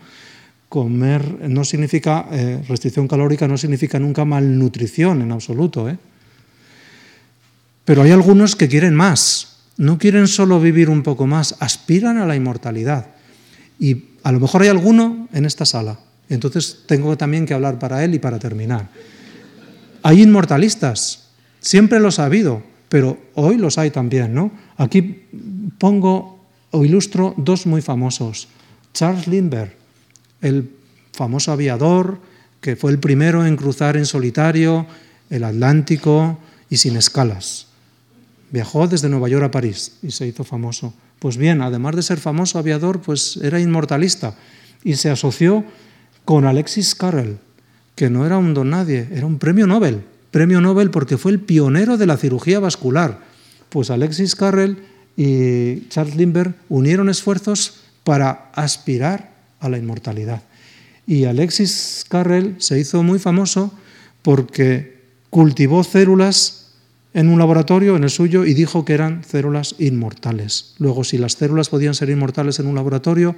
Comer 0.71 1.51
no 1.51 1.65
significa, 1.65 2.29
eh, 2.31 2.63
restricción 2.69 3.09
calórica 3.09 3.49
no 3.49 3.59
significa 3.59 3.99
nunca 3.99 4.25
malnutrición 4.25 5.21
en 5.21 5.33
absoluto. 5.33 5.91
¿eh? 5.91 5.99
Pero 7.85 8.03
hay 8.03 8.13
algunos 8.13 8.55
que 8.55 8.69
quieren 8.69 8.95
más, 8.95 9.67
no 9.77 9.99
quieren 9.99 10.29
solo 10.29 10.61
vivir 10.61 10.89
un 10.89 11.03
poco 11.03 11.27
más, 11.27 11.57
aspiran 11.59 12.19
a 12.19 12.27
la 12.27 12.37
inmortalidad. 12.37 13.09
Y 13.81 14.05
a 14.23 14.31
lo 14.31 14.39
mejor 14.39 14.63
hay 14.63 14.69
alguno 14.69 15.29
en 15.33 15.45
esta 15.45 15.67
sala, 15.67 15.99
entonces 16.29 16.85
tengo 16.87 17.17
también 17.19 17.47
que 17.47 17.55
hablar 17.55 17.81
para 17.81 18.05
él 18.05 18.15
y 18.15 18.21
para 18.21 18.39
terminar. 18.39 18.91
Hay 20.05 20.23
inmortalistas, 20.23 21.31
siempre 21.59 21.99
los 21.99 22.21
ha 22.21 22.27
habido, 22.27 22.63
pero 22.89 23.19
hoy 23.35 23.57
los 23.57 23.77
hay 23.77 23.91
también. 23.91 24.35
¿no? 24.35 24.53
Aquí 24.77 25.27
pongo 25.79 26.47
o 26.71 26.85
ilustro 26.85 27.35
dos 27.37 27.67
muy 27.67 27.83
famosos. 27.83 28.47
Charles 28.95 29.27
Lindbergh, 29.27 29.80
el 30.41 30.71
famoso 31.12 31.53
aviador 31.53 32.19
que 32.61 32.77
fue 32.77 32.91
el 32.91 32.99
primero 32.99 33.47
en 33.47 33.57
cruzar 33.57 33.97
en 33.97 34.07
solitario 34.07 34.87
el 35.31 35.45
Atlántico 35.45 36.39
y 36.69 36.77
sin 36.77 36.97
escalas. 36.97 37.67
Viajó 38.51 38.89
desde 38.89 39.09
Nueva 39.09 39.29
York 39.29 39.45
a 39.45 39.51
París 39.51 39.93
y 40.03 40.11
se 40.11 40.27
hizo 40.27 40.45
famoso. 40.45 40.93
Pues 41.19 41.37
bien, 41.37 41.62
además 41.62 41.97
de 41.97 42.03
ser 42.03 42.19
famoso 42.19 42.59
aviador, 42.59 43.01
pues 43.01 43.39
era 43.43 43.61
inmortalista 43.61 44.35
y 44.83 44.97
se 44.97 45.11
asoció 45.11 45.65
con 46.25 46.45
Alexis 46.45 46.95
Carrel, 46.95 47.39
que 47.95 48.11
no 48.11 48.27
era 48.27 48.39
un 48.39 48.55
don 48.55 48.71
nadie, 48.71 49.09
era 49.12 49.27
un 49.27 49.39
premio 49.39 49.67
Nobel. 49.67 50.03
Premio 50.31 50.61
Nobel 50.61 50.91
porque 50.91 51.19
fue 51.19 51.33
el 51.33 51.41
pionero 51.41 51.97
de 51.97 52.07
la 52.07 52.17
cirugía 52.17 52.61
vascular. 52.61 53.21
Pues 53.69 53.91
Alexis 53.91 54.35
Carrel 54.35 54.79
y 55.17 55.89
Charles 55.89 56.17
Lindbergh 56.17 56.55
unieron 56.69 57.09
esfuerzos 57.09 57.81
para 58.05 58.51
aspirar 58.55 59.31
a 59.61 59.69
la 59.69 59.78
inmortalidad. 59.78 60.43
Y 61.07 61.24
Alexis 61.24 62.05
Carrel 62.09 62.57
se 62.59 62.78
hizo 62.78 63.03
muy 63.03 63.19
famoso 63.19 63.73
porque 64.23 65.01
cultivó 65.31 65.85
células 65.85 66.73
en 67.15 67.28
un 67.28 67.39
laboratorio, 67.39 67.97
en 67.97 68.05
el 68.05 68.11
suyo, 68.11 68.45
y 68.45 68.55
dijo 68.55 68.85
que 68.85 68.95
eran 68.95 69.24
células 69.24 69.74
inmortales. 69.78 70.74
Luego, 70.78 71.03
si 71.05 71.19
las 71.19 71.32
células 71.32 71.69
podían 71.69 71.95
ser 71.95 72.11
inmortales 72.11 72.61
en 72.61 72.66
un 72.66 72.74
laboratorio, 72.74 73.35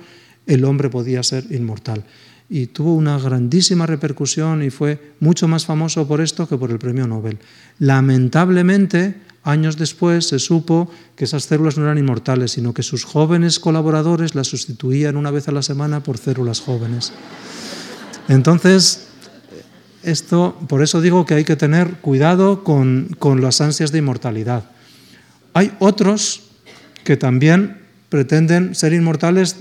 el 0.46 0.64
hombre 0.64 0.90
podía 0.90 1.22
ser 1.22 1.46
inmortal. 1.50 2.04
Y 2.50 2.66
tuvo 2.66 2.94
una 2.94 3.18
grandísima 3.18 3.86
repercusión 3.86 4.62
y 4.62 4.68
fue 4.68 5.14
mucho 5.20 5.48
más 5.48 5.64
famoso 5.64 6.06
por 6.06 6.20
esto 6.20 6.46
que 6.46 6.58
por 6.58 6.70
el 6.70 6.78
premio 6.78 7.06
Nobel. 7.06 7.38
Lamentablemente, 7.78 9.14
Años 9.44 9.76
después 9.76 10.28
se 10.28 10.38
supo 10.38 10.88
que 11.16 11.24
esas 11.24 11.44
células 11.44 11.76
no 11.76 11.84
eran 11.84 11.98
inmortales, 11.98 12.52
sino 12.52 12.72
que 12.72 12.82
sus 12.82 13.04
jóvenes 13.04 13.58
colaboradores 13.58 14.34
las 14.34 14.46
sustituían 14.46 15.16
una 15.16 15.32
vez 15.32 15.48
a 15.48 15.52
la 15.52 15.62
semana 15.62 16.02
por 16.02 16.18
células 16.18 16.60
jóvenes. 16.60 17.12
Entonces, 18.28 19.08
esto, 20.04 20.56
por 20.68 20.82
eso 20.82 21.00
digo 21.00 21.26
que 21.26 21.34
hay 21.34 21.44
que 21.44 21.56
tener 21.56 21.94
cuidado 21.96 22.62
con, 22.62 23.16
con 23.18 23.40
las 23.40 23.60
ansias 23.60 23.90
de 23.90 23.98
inmortalidad. 23.98 24.64
Hay 25.54 25.72
otros 25.80 26.42
que 27.02 27.16
también 27.16 27.78
pretenden 28.08 28.74
ser 28.76 28.92
inmortales 28.92 29.56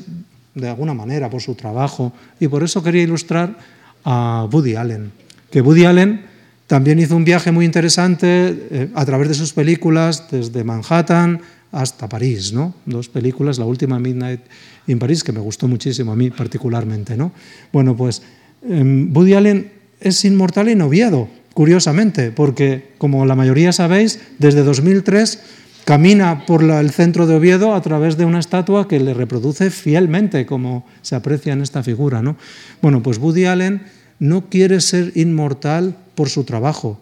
de 0.54 0.70
alguna 0.70 0.94
manera 0.94 1.30
por 1.30 1.42
su 1.42 1.56
trabajo, 1.56 2.14
y 2.40 2.48
por 2.48 2.64
eso 2.64 2.84
quería 2.84 3.04
ilustrar 3.04 3.58
a 4.04 4.48
Woody 4.52 4.76
Allen, 4.76 5.12
que 5.50 5.62
Woody 5.62 5.86
Allen 5.86 6.26
también 6.72 7.00
hizo 7.00 7.18
un 7.18 7.26
viaje 7.26 7.52
muy 7.52 7.66
interesante 7.66 8.28
eh, 8.72 8.90
a 8.96 9.06
través 9.06 9.28
de 9.28 9.34
sus 9.34 9.52
películas, 9.52 10.28
desde 10.32 10.64
Manhattan 10.64 11.42
hasta 11.74 12.08
París, 12.08 12.54
¿no? 12.54 12.74
Dos 12.86 13.10
películas, 13.10 13.60
la 13.60 13.66
última 13.66 14.00
Midnight 14.00 14.40
in 14.88 14.98
Paris, 14.98 15.22
que 15.22 15.34
me 15.34 15.42
gustó 15.42 15.68
muchísimo 15.68 16.14
a 16.14 16.16
mí 16.16 16.30
particularmente, 16.30 17.18
¿no? 17.18 17.34
Bueno, 17.74 17.98
pues 17.98 18.22
em, 18.64 19.14
Woody 19.14 19.34
Allen 19.34 19.70
es 20.00 20.24
inmortal 20.24 20.70
en 20.70 20.82
Oviedo, 20.82 21.28
curiosamente, 21.54 22.32
porque, 22.32 22.94
como 22.98 23.26
la 23.26 23.36
mayoría 23.36 23.74
sabéis, 23.74 24.22
desde 24.40 24.64
2003 24.64 25.40
camina 25.84 26.46
por 26.46 26.64
el 26.64 26.92
centro 26.92 27.28
de 27.28 27.36
Oviedo 27.36 27.76
a 27.76 27.82
través 27.82 28.16
de 28.16 28.24
una 28.24 28.40
estatua 28.40 28.88
que 28.88 29.02
le 29.02 29.14
reproduce 29.14 29.72
fielmente, 29.72 30.46
como 30.46 30.86
se 31.02 31.16
aprecia 31.16 31.52
en 31.52 31.64
esta 31.64 31.84
figura, 31.84 32.22
¿no? 32.22 32.38
Bueno, 32.82 33.04
pues 33.04 33.18
Woody 33.18 33.44
Allen 33.44 33.82
no 34.22 34.50
quiere 34.50 34.80
ser 34.82 35.12
inmortal 35.16 35.98
por 36.14 36.30
su 36.30 36.44
trabajo. 36.44 37.02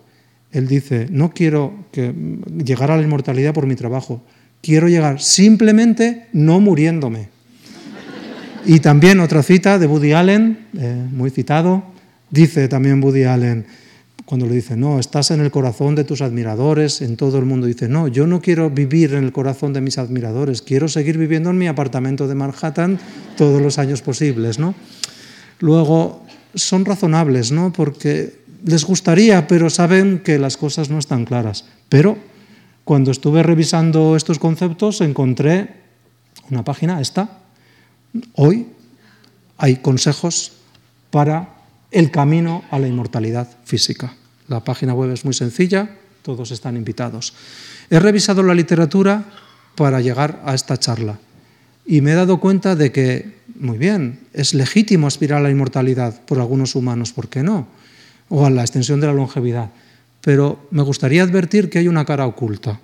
Él 0.53 0.67
dice, 0.67 1.07
no 1.11 1.31
quiero 1.33 1.73
que 1.91 2.15
llegar 2.63 2.91
a 2.91 2.97
la 2.97 3.03
inmortalidad 3.03 3.53
por 3.53 3.67
mi 3.67 3.75
trabajo, 3.75 4.23
quiero 4.61 4.87
llegar 4.87 5.21
simplemente 5.21 6.27
no 6.31 6.61
muriéndome. 6.61 7.27
Y 8.65 8.79
también 8.79 9.19
otra 9.19 9.43
cita 9.43 9.77
de 9.77 9.85
Woody 9.85 10.13
Allen, 10.13 10.59
eh, 10.77 11.07
muy 11.11 11.29
citado, 11.29 11.83
dice 12.29 12.69
también 12.69 13.03
Woody 13.03 13.25
Allen, 13.25 13.65
cuando 14.23 14.45
le 14.45 14.55
dice, 14.55 14.77
no, 14.77 14.97
estás 14.97 15.31
en 15.31 15.41
el 15.41 15.51
corazón 15.51 15.95
de 15.95 16.05
tus 16.05 16.21
admiradores, 16.21 17.01
en 17.01 17.17
todo 17.17 17.37
el 17.37 17.45
mundo, 17.45 17.67
dice, 17.67 17.89
no, 17.89 18.07
yo 18.07 18.27
no 18.27 18.39
quiero 18.41 18.69
vivir 18.69 19.13
en 19.13 19.25
el 19.25 19.33
corazón 19.33 19.73
de 19.73 19.81
mis 19.81 19.97
admiradores, 19.97 20.61
quiero 20.61 20.87
seguir 20.87 21.17
viviendo 21.17 21.49
en 21.49 21.57
mi 21.57 21.67
apartamento 21.67 22.29
de 22.29 22.35
Manhattan 22.35 22.97
todos 23.35 23.61
los 23.61 23.77
años 23.77 24.01
posibles, 24.01 24.57
¿no? 24.57 24.73
Luego, 25.59 26.25
son 26.55 26.85
razonables, 26.85 27.51
¿no? 27.51 27.71
Porque 27.71 28.39
les 28.65 28.83
gustaría, 28.83 29.47
pero 29.47 29.69
saben 29.69 30.19
que 30.19 30.39
las 30.39 30.57
cosas 30.57 30.89
no 30.89 30.99
están 30.99 31.25
claras. 31.25 31.65
Pero 31.87 32.17
cuando 32.83 33.11
estuve 33.11 33.43
revisando 33.43 34.15
estos 34.15 34.39
conceptos 34.39 35.01
encontré 35.01 35.79
una 36.49 36.63
página, 36.63 36.99
esta. 37.01 37.39
Hoy 38.33 38.67
hay 39.57 39.77
consejos 39.77 40.53
para 41.11 41.55
el 41.91 42.11
camino 42.11 42.63
a 42.71 42.79
la 42.79 42.87
inmortalidad 42.87 43.47
física. 43.65 44.13
La 44.47 44.63
página 44.63 44.93
web 44.93 45.11
es 45.11 45.25
muy 45.25 45.33
sencilla, 45.33 45.97
todos 46.23 46.51
están 46.51 46.75
invitados. 46.75 47.33
He 47.89 47.99
revisado 47.99 48.43
la 48.43 48.55
literatura 48.55 49.25
para 49.75 50.01
llegar 50.01 50.41
a 50.45 50.53
esta 50.53 50.77
charla 50.77 51.19
y 51.85 52.01
me 52.01 52.11
he 52.11 52.15
dado 52.15 52.39
cuenta 52.39 52.75
de 52.75 52.91
que, 52.91 53.38
muy 53.59 53.77
bien, 53.77 54.21
es 54.33 54.53
legítimo 54.53 55.07
aspirar 55.07 55.39
a 55.39 55.43
la 55.43 55.51
inmortalidad 55.51 56.21
por 56.25 56.39
algunos 56.39 56.75
humanos, 56.75 57.11
¿por 57.11 57.27
qué 57.27 57.43
no? 57.43 57.67
O 58.29 58.45
a 58.45 58.49
la 58.49 58.61
extensión 58.61 58.99
de 59.01 59.07
la 59.07 59.13
longevidad. 59.13 59.69
Pero 60.21 60.67
me 60.71 60.83
gustaría 60.83 61.23
advertir 61.23 61.69
que 61.69 61.79
hay 61.79 61.87
una 61.87 62.05
cara 62.05 62.25
oculta. 62.25 62.79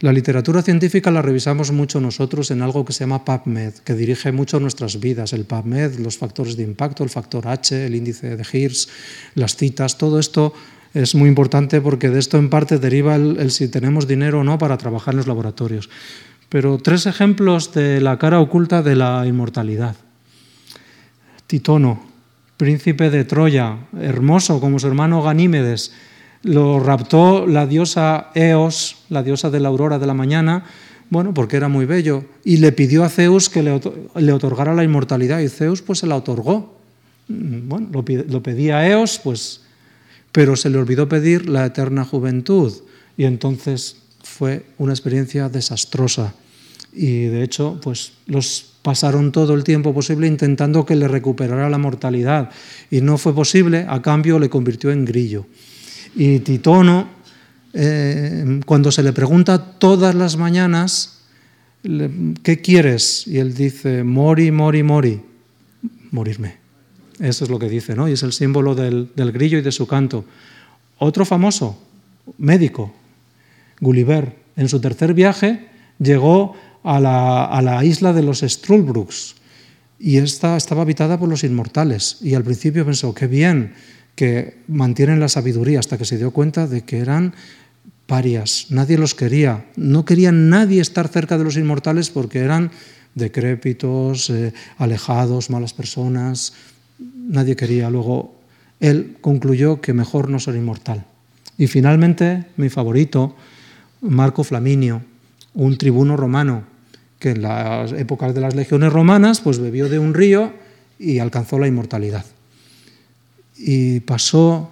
La 0.00 0.12
literatura 0.12 0.62
científica 0.62 1.12
la 1.12 1.22
revisamos 1.22 1.70
mucho 1.70 2.00
nosotros 2.00 2.50
en 2.50 2.62
algo 2.62 2.84
que 2.84 2.92
se 2.92 3.00
llama 3.04 3.24
PubMed, 3.24 3.74
que 3.84 3.94
dirige 3.94 4.32
mucho 4.32 4.58
nuestras 4.58 4.98
vidas. 4.98 5.32
El 5.32 5.44
PubMed, 5.44 6.00
los 6.00 6.18
factores 6.18 6.56
de 6.56 6.64
impacto, 6.64 7.04
el 7.04 7.10
factor 7.10 7.46
H, 7.46 7.86
el 7.86 7.94
índice 7.94 8.36
de 8.36 8.44
Hirsch, 8.52 8.88
las 9.36 9.54
citas, 9.54 9.98
todo 9.98 10.18
esto 10.18 10.52
es 10.92 11.14
muy 11.14 11.28
importante 11.28 11.80
porque 11.80 12.10
de 12.10 12.18
esto 12.18 12.36
en 12.36 12.50
parte 12.50 12.78
deriva 12.78 13.14
el, 13.14 13.38
el 13.38 13.52
si 13.52 13.68
tenemos 13.68 14.08
dinero 14.08 14.40
o 14.40 14.44
no 14.44 14.58
para 14.58 14.76
trabajar 14.76 15.14
en 15.14 15.18
los 15.18 15.28
laboratorios. 15.28 15.88
Pero 16.52 16.76
tres 16.76 17.06
ejemplos 17.06 17.72
de 17.72 18.02
la 18.02 18.18
cara 18.18 18.38
oculta 18.38 18.82
de 18.82 18.94
la 18.94 19.26
inmortalidad. 19.26 19.96
Titono, 21.46 22.02
príncipe 22.58 23.08
de 23.08 23.24
Troya, 23.24 23.78
hermoso 23.98 24.60
como 24.60 24.78
su 24.78 24.86
hermano 24.86 25.22
Ganímedes, 25.22 25.92
lo 26.42 26.78
raptó 26.78 27.46
la 27.46 27.66
diosa 27.66 28.28
Eos, 28.34 28.98
la 29.08 29.22
diosa 29.22 29.48
de 29.48 29.60
la 29.60 29.68
aurora 29.70 29.98
de 29.98 30.06
la 30.06 30.12
mañana, 30.12 30.64
bueno, 31.08 31.32
porque 31.32 31.56
era 31.56 31.68
muy 31.68 31.86
bello, 31.86 32.24
y 32.44 32.58
le 32.58 32.72
pidió 32.72 33.02
a 33.02 33.08
Zeus 33.08 33.48
que 33.48 33.62
le, 33.62 34.32
otorgara 34.32 34.74
la 34.74 34.84
inmortalidad, 34.84 35.38
y 35.38 35.48
Zeus 35.48 35.80
pues 35.80 36.00
se 36.00 36.06
la 36.06 36.16
otorgó. 36.16 36.78
Mm, 37.28 37.66
bueno, 37.66 37.88
lo, 37.90 38.04
lo 38.28 38.42
pedía 38.42 38.76
a 38.76 38.86
Eos, 38.86 39.18
pues, 39.24 39.62
pero 40.32 40.56
se 40.56 40.68
le 40.68 40.76
olvidó 40.76 41.08
pedir 41.08 41.48
la 41.48 41.64
eterna 41.64 42.04
juventud, 42.04 42.74
y 43.16 43.24
entonces 43.24 43.96
fue 44.22 44.66
una 44.76 44.92
experiencia 44.92 45.48
desastrosa. 45.48 46.34
Y 46.92 47.26
de 47.26 47.42
hecho, 47.42 47.78
pues 47.82 48.12
los 48.26 48.72
pasaron 48.82 49.32
todo 49.32 49.54
el 49.54 49.64
tiempo 49.64 49.94
posible 49.94 50.26
intentando 50.26 50.84
que 50.84 50.96
le 50.96 51.08
recuperara 51.08 51.70
la 51.70 51.78
mortalidad, 51.78 52.50
y 52.90 53.00
no 53.00 53.16
fue 53.16 53.34
posible, 53.34 53.86
a 53.88 54.02
cambio 54.02 54.38
le 54.38 54.50
convirtió 54.50 54.90
en 54.90 55.04
grillo. 55.04 55.46
Y 56.14 56.40
Titono, 56.40 57.08
eh, 57.72 58.60
cuando 58.66 58.92
se 58.92 59.02
le 59.02 59.12
pregunta 59.12 59.78
todas 59.78 60.14
las 60.14 60.36
mañanas, 60.36 61.20
¿qué 62.42 62.60
quieres? 62.60 63.26
Y 63.26 63.38
él 63.38 63.54
dice, 63.54 64.04
mori, 64.04 64.50
mori, 64.50 64.82
mori, 64.82 65.20
morirme. 66.10 66.56
Eso 67.18 67.44
es 67.44 67.50
lo 67.50 67.58
que 67.58 67.68
dice, 67.68 67.94
¿no? 67.94 68.08
Y 68.08 68.12
es 68.12 68.22
el 68.22 68.32
símbolo 68.32 68.74
del, 68.74 69.08
grillo 69.14 69.58
y 69.58 69.62
de 69.62 69.72
su 69.72 69.86
canto. 69.86 70.24
Otro 70.98 71.24
famoso, 71.24 71.80
médico, 72.38 72.92
Gulliver, 73.80 74.36
en 74.56 74.68
su 74.68 74.80
tercer 74.80 75.14
viaje 75.14 75.68
llegó 75.98 76.56
a 76.82 77.00
la, 77.00 77.84
isla 77.84 78.12
de 78.12 78.22
los 78.22 78.40
Strulbrucks 78.40 79.36
y 79.98 80.16
esta 80.16 80.56
estaba 80.56 80.82
habitada 80.82 81.18
por 81.18 81.28
los 81.28 81.44
inmortales. 81.44 82.18
Y 82.20 82.34
al 82.34 82.42
principio 82.42 82.84
pensó, 82.84 83.14
qué 83.14 83.26
bien, 83.26 83.74
que 84.16 84.58
mantienen 84.68 85.20
la 85.20 85.28
sabiduría 85.28 85.78
hasta 85.78 85.96
que 85.96 86.04
se 86.04 86.18
dio 86.18 86.32
cuenta 86.32 86.66
de 86.66 86.82
que 86.82 86.98
eran 86.98 87.34
parias, 88.06 88.66
nadie 88.68 88.98
los 88.98 89.14
quería, 89.14 89.64
no 89.76 90.04
quería 90.04 90.32
nadie 90.32 90.80
estar 90.80 91.08
cerca 91.08 91.38
de 91.38 91.44
los 91.44 91.56
inmortales 91.56 92.10
porque 92.10 92.40
eran 92.40 92.70
decrépitos, 93.14 94.28
eh, 94.30 94.52
alejados, 94.76 95.50
malas 95.50 95.72
personas, 95.72 96.52
nadie 96.98 97.56
quería. 97.56 97.88
Luego 97.90 98.34
él 98.80 99.16
concluyó 99.20 99.80
que 99.80 99.92
mejor 99.92 100.28
no 100.28 100.40
ser 100.40 100.56
inmortal. 100.56 101.06
Y 101.56 101.68
finalmente, 101.68 102.46
mi 102.56 102.68
favorito, 102.68 103.36
Marco 104.00 104.42
Flaminio, 104.42 105.02
un 105.54 105.78
tribuno 105.78 106.16
romano, 106.16 106.64
que 107.22 107.30
en 107.30 107.40
las 107.40 107.92
épocas 107.92 108.34
de 108.34 108.42
las 108.42 108.54
legiones 108.54 108.92
romanas 108.92 109.40
pues 109.40 109.60
bebió 109.60 109.88
de 109.88 109.98
un 109.98 110.12
río 110.12 110.52
y 110.98 111.20
alcanzó 111.20 111.58
la 111.58 111.68
inmortalidad 111.68 112.26
y 113.64 114.00
pasó 114.00 114.70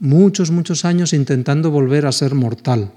muchos, 0.00 0.50
muchos 0.50 0.84
años 0.84 1.12
intentando 1.12 1.70
volver 1.70 2.06
a 2.06 2.12
ser 2.12 2.34
mortal, 2.34 2.92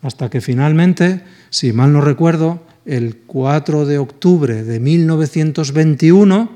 hasta 0.00 0.30
que 0.30 0.40
finalmente, 0.40 1.22
si 1.50 1.72
mal 1.72 1.92
no 1.92 2.00
recuerdo, 2.00 2.62
el 2.86 3.18
4 3.26 3.84
de 3.84 3.98
octubre 3.98 4.64
de 4.64 4.80
1921, 4.80 6.50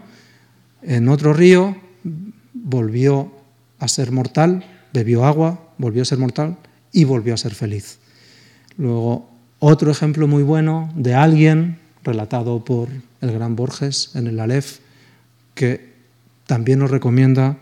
en 0.82 1.08
otro 1.08 1.34
río, 1.34 1.76
volvió 2.54 3.32
a 3.78 3.88
ser 3.88 4.12
mortal, 4.12 4.64
bebió 4.94 5.26
agua, 5.26 5.60
volvió 5.76 6.02
a 6.02 6.06
ser 6.06 6.18
mortal 6.18 6.56
y 6.90 7.04
volvió 7.04 7.34
a 7.34 7.36
ser 7.36 7.54
feliz. 7.54 7.98
Luego, 8.78 9.28
otro 9.58 9.90
ejemplo 9.90 10.26
muy 10.26 10.42
bueno 10.42 10.90
de 10.96 11.14
alguien, 11.14 11.78
relatado 12.04 12.64
por 12.64 12.88
el 13.20 13.32
gran 13.32 13.56
Borges 13.56 14.10
en 14.14 14.26
el 14.26 14.40
Aleph, 14.40 14.78
que 15.54 15.92
también 16.46 16.78
nos 16.78 16.90
recomienda 16.90 17.58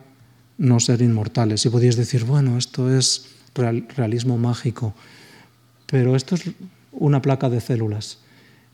no 0.59 0.81
ser 0.81 1.03
inmortales. 1.03 1.65
Y 1.65 1.71
podías 1.71 1.97
decir, 1.97 2.25
bueno, 2.25 2.59
esto 2.59 2.95
es 2.95 3.27
realismo 3.55 4.39
mágico, 4.39 4.95
pero 5.87 6.17
esto 6.17 6.35
es 6.35 6.51
una 6.93 7.21
placa 7.23 7.49
de 7.49 7.61
células. 7.61 8.19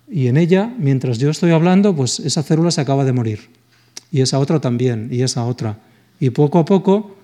Y 0.09 0.28
en 0.28 0.36
ella, 0.36 0.72
mientras 0.78 1.18
yo 1.18 1.30
estoy 1.30 1.51
hablando, 1.51 1.94
pues 1.94 2.20
esa 2.20 2.43
célula 2.43 2.70
se 2.70 2.80
acaba 2.80 3.05
de 3.05 3.12
morir. 3.12 3.51
Y 4.12 4.20
esa 4.20 4.38
otra 4.38 4.60
también, 4.60 5.09
y 5.10 5.22
esa 5.22 5.44
otra. 5.44 5.78
Y 6.20 6.30
poco 6.30 6.59
a 6.59 6.64
poco 6.64 7.16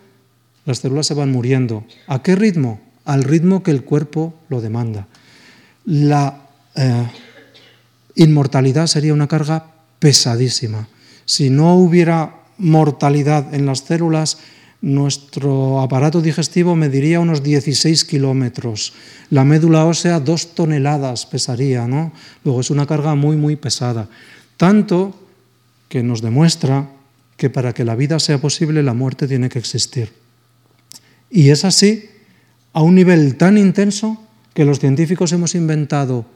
las 0.64 0.78
células 0.78 1.06
se 1.06 1.14
van 1.14 1.30
muriendo. 1.30 1.84
¿A 2.06 2.22
qué 2.22 2.36
ritmo? 2.36 2.80
Al 3.04 3.24
ritmo 3.24 3.62
que 3.62 3.70
el 3.70 3.84
cuerpo 3.84 4.34
lo 4.48 4.60
demanda. 4.60 5.06
La 5.84 6.48
eh, 6.74 7.06
inmortalidad 8.14 8.86
sería 8.86 9.14
una 9.14 9.28
carga 9.28 9.66
pesadísima. 9.98 10.88
Si 11.24 11.50
no 11.50 11.76
hubiera 11.76 12.42
mortalidad 12.58 13.54
en 13.54 13.66
las 13.66 13.80
células, 13.84 14.38
nuestro 14.80 15.80
aparato 15.80 16.20
digestivo 16.20 16.74
mediría 16.74 17.20
unos 17.20 17.42
16 17.42 18.04
kilómetros, 18.04 18.92
la 19.30 19.44
médula 19.44 19.86
ósea 19.86 20.18
dos 20.18 20.54
toneladas 20.54 21.24
pesaría, 21.26 21.86
¿no? 21.86 22.12
Luego 22.44 22.60
es 22.60 22.70
una 22.70 22.86
carga 22.86 23.14
muy, 23.14 23.36
muy 23.36 23.56
pesada. 23.56 24.08
Tanto 24.56 25.14
que 25.88 26.02
nos 26.02 26.20
demuestra 26.20 26.90
que 27.36 27.48
para 27.48 27.72
que 27.72 27.84
la 27.84 27.94
vida 27.94 28.18
sea 28.18 28.38
posible 28.38 28.82
la 28.82 28.94
muerte 28.94 29.28
tiene 29.28 29.48
que 29.48 29.58
existir. 29.58 30.12
Y 31.30 31.50
es 31.50 31.64
así 31.64 32.10
a 32.72 32.82
un 32.82 32.94
nivel 32.94 33.36
tan 33.36 33.56
intenso 33.56 34.20
que 34.52 34.64
los 34.64 34.80
científicos 34.80 35.32
hemos 35.32 35.54
inventado 35.54 36.26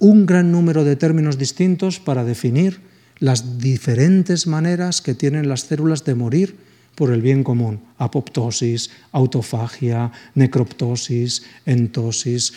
un 0.00 0.26
gran 0.26 0.50
número 0.50 0.82
de 0.82 0.96
términos 0.96 1.38
distintos 1.38 2.00
para 2.00 2.24
definir 2.24 2.80
las 3.20 3.58
diferentes 3.58 4.46
maneras 4.46 5.00
que 5.00 5.14
tienen 5.14 5.48
las 5.48 5.60
células 5.68 6.04
de 6.04 6.14
morir 6.16 6.56
por 6.96 7.12
el 7.12 7.20
bien 7.20 7.44
común. 7.44 7.80
Apoptosis, 7.98 8.90
autofagia, 9.12 10.10
necroptosis, 10.34 11.44
entosis, 11.66 12.54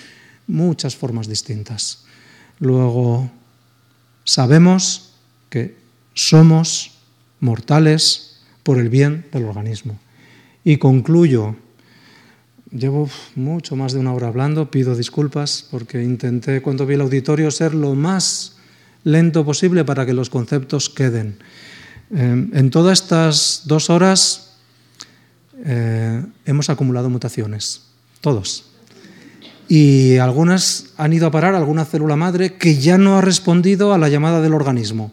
muchas 0.47 0.95
formas 0.95 1.27
distintas. 1.27 2.05
Luego, 2.59 3.29
sabemos 4.23 5.13
que 5.49 5.75
somos 6.13 6.91
mortales 7.41 8.39
por 8.63 8.79
el 8.79 8.89
bien 8.89 9.25
del 9.33 9.45
organismo. 9.45 9.99
Y 10.63 10.77
concluyo, 10.77 11.57
llevo 12.73 13.09
mucho 13.35 13.75
más 13.75 13.93
de 13.93 13.99
una 13.99 14.13
hora 14.13 14.27
hablando, 14.27 14.71
pido 14.71 14.95
disculpas 14.95 15.67
porque 15.69 16.03
intenté 16.03 16.61
cuando 16.61 16.85
vi 16.85 16.95
el 16.95 17.01
auditorio 17.01 17.51
ser 17.51 17.73
lo 17.73 17.95
más 17.95 18.55
lento 19.03 19.45
posible 19.45 19.85
para 19.85 20.05
que 20.05 20.13
los 20.13 20.29
conceptos 20.29 20.89
queden. 20.89 21.37
Eh, 22.11 22.49
en 22.53 22.69
todas 22.69 23.01
estas 23.01 23.63
dos 23.65 23.89
horas 23.89 24.53
eh, 25.63 26.25
hemos 26.45 26.69
acumulado 26.69 27.09
mutaciones, 27.09 27.83
todos. 28.21 28.65
Y 29.69 30.17
algunas 30.17 30.87
han 30.97 31.13
ido 31.13 31.27
a 31.27 31.31
parar 31.31 31.55
a 31.55 31.57
alguna 31.57 31.85
célula 31.85 32.15
madre 32.15 32.55
que 32.55 32.77
ya 32.77 32.97
no 32.97 33.17
ha 33.17 33.21
respondido 33.21 33.93
a 33.93 33.97
la 33.97 34.09
llamada 34.09 34.41
del 34.41 34.53
organismo. 34.53 35.11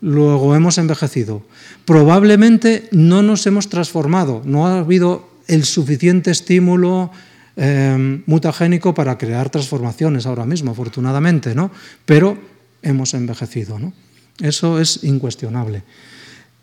Luego 0.00 0.54
hemos 0.54 0.78
envejecido. 0.78 1.42
Probablemente 1.84 2.88
no 2.92 3.22
nos 3.22 3.46
hemos 3.46 3.68
transformado, 3.68 4.42
no 4.44 4.66
ha 4.66 4.78
habido 4.78 5.35
el 5.46 5.64
suficiente 5.64 6.30
estímulo 6.30 7.10
eh, 7.56 8.22
mutagénico 8.26 8.94
para 8.94 9.16
crear 9.16 9.50
transformaciones 9.50 10.26
ahora 10.26 10.44
mismo, 10.44 10.72
afortunadamente, 10.72 11.54
¿no? 11.54 11.70
Pero 12.04 12.38
hemos 12.82 13.14
envejecido. 13.14 13.78
¿no? 13.78 13.92
Eso 14.40 14.80
es 14.80 15.04
incuestionable. 15.04 15.82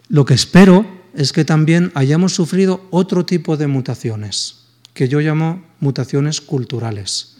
Lo 0.10 0.26
que 0.26 0.34
espero 0.34 0.86
es 1.16 1.32
que 1.32 1.46
también 1.46 1.92
hayamos 1.96 2.34
sufrido 2.34 2.86
otro 2.92 3.26
tipo 3.26 3.58
de 3.58 3.68
mutaciones, 3.68 4.66
que 4.94 5.08
yo 5.08 5.20
llamo 5.20 5.64
mutaciones 5.80 6.42
culturales. 6.42 7.38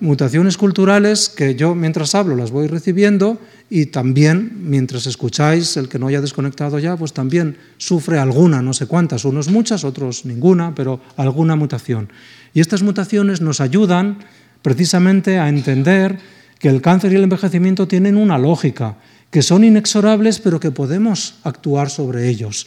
Mutaciones 0.00 0.56
culturales 0.56 1.28
que 1.28 1.54
yo 1.54 1.74
mientras 1.74 2.14
hablo 2.14 2.34
las 2.34 2.50
voy 2.50 2.66
recibiendo 2.68 3.38
y 3.68 3.86
también 3.86 4.52
mientras 4.62 5.06
escucháis, 5.06 5.76
el 5.76 5.90
que 5.90 5.98
no 5.98 6.06
haya 6.06 6.22
desconectado 6.22 6.78
ya, 6.78 6.96
pues 6.96 7.12
también 7.12 7.58
sufre 7.76 8.18
alguna, 8.18 8.62
no 8.62 8.72
sé 8.72 8.86
cuántas, 8.86 9.26
unos 9.26 9.50
muchas, 9.50 9.84
otros 9.84 10.24
ninguna, 10.24 10.74
pero 10.74 11.00
alguna 11.18 11.54
mutación. 11.54 12.08
Y 12.54 12.60
estas 12.60 12.82
mutaciones 12.82 13.42
nos 13.42 13.60
ayudan 13.60 14.24
precisamente 14.62 15.38
a 15.38 15.50
entender 15.50 16.18
que 16.58 16.70
el 16.70 16.80
cáncer 16.80 17.12
y 17.12 17.16
el 17.16 17.24
envejecimiento 17.24 17.86
tienen 17.86 18.16
una 18.16 18.38
lógica, 18.38 18.96
que 19.30 19.42
son 19.42 19.64
inexorables 19.64 20.40
pero 20.40 20.60
que 20.60 20.70
podemos 20.70 21.34
actuar 21.44 21.90
sobre 21.90 22.28
ellos 22.28 22.66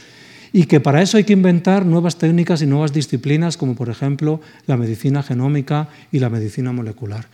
y 0.54 0.66
que 0.68 0.80
para 0.80 1.02
eso 1.02 1.18
hay 1.18 1.24
que 1.24 1.34
inventar 1.34 1.84
nuevas 1.84 2.18
técnicas 2.18 2.62
y 2.62 2.68
nuevas 2.68 2.94
disciplinas 2.94 3.58
como 3.58 3.74
por 3.76 3.90
ejemplo 3.90 4.40
la 4.68 4.78
medicina 4.78 5.24
genómica 5.24 5.90
y 6.12 6.20
la 6.20 6.30
medicina 6.30 6.72
molecular. 6.72 7.28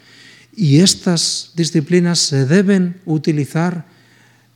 Y 0.56 0.80
estas 0.80 1.52
disciplinas 1.54 2.20
se 2.20 2.46
deben 2.46 3.02
utilizar 3.06 3.86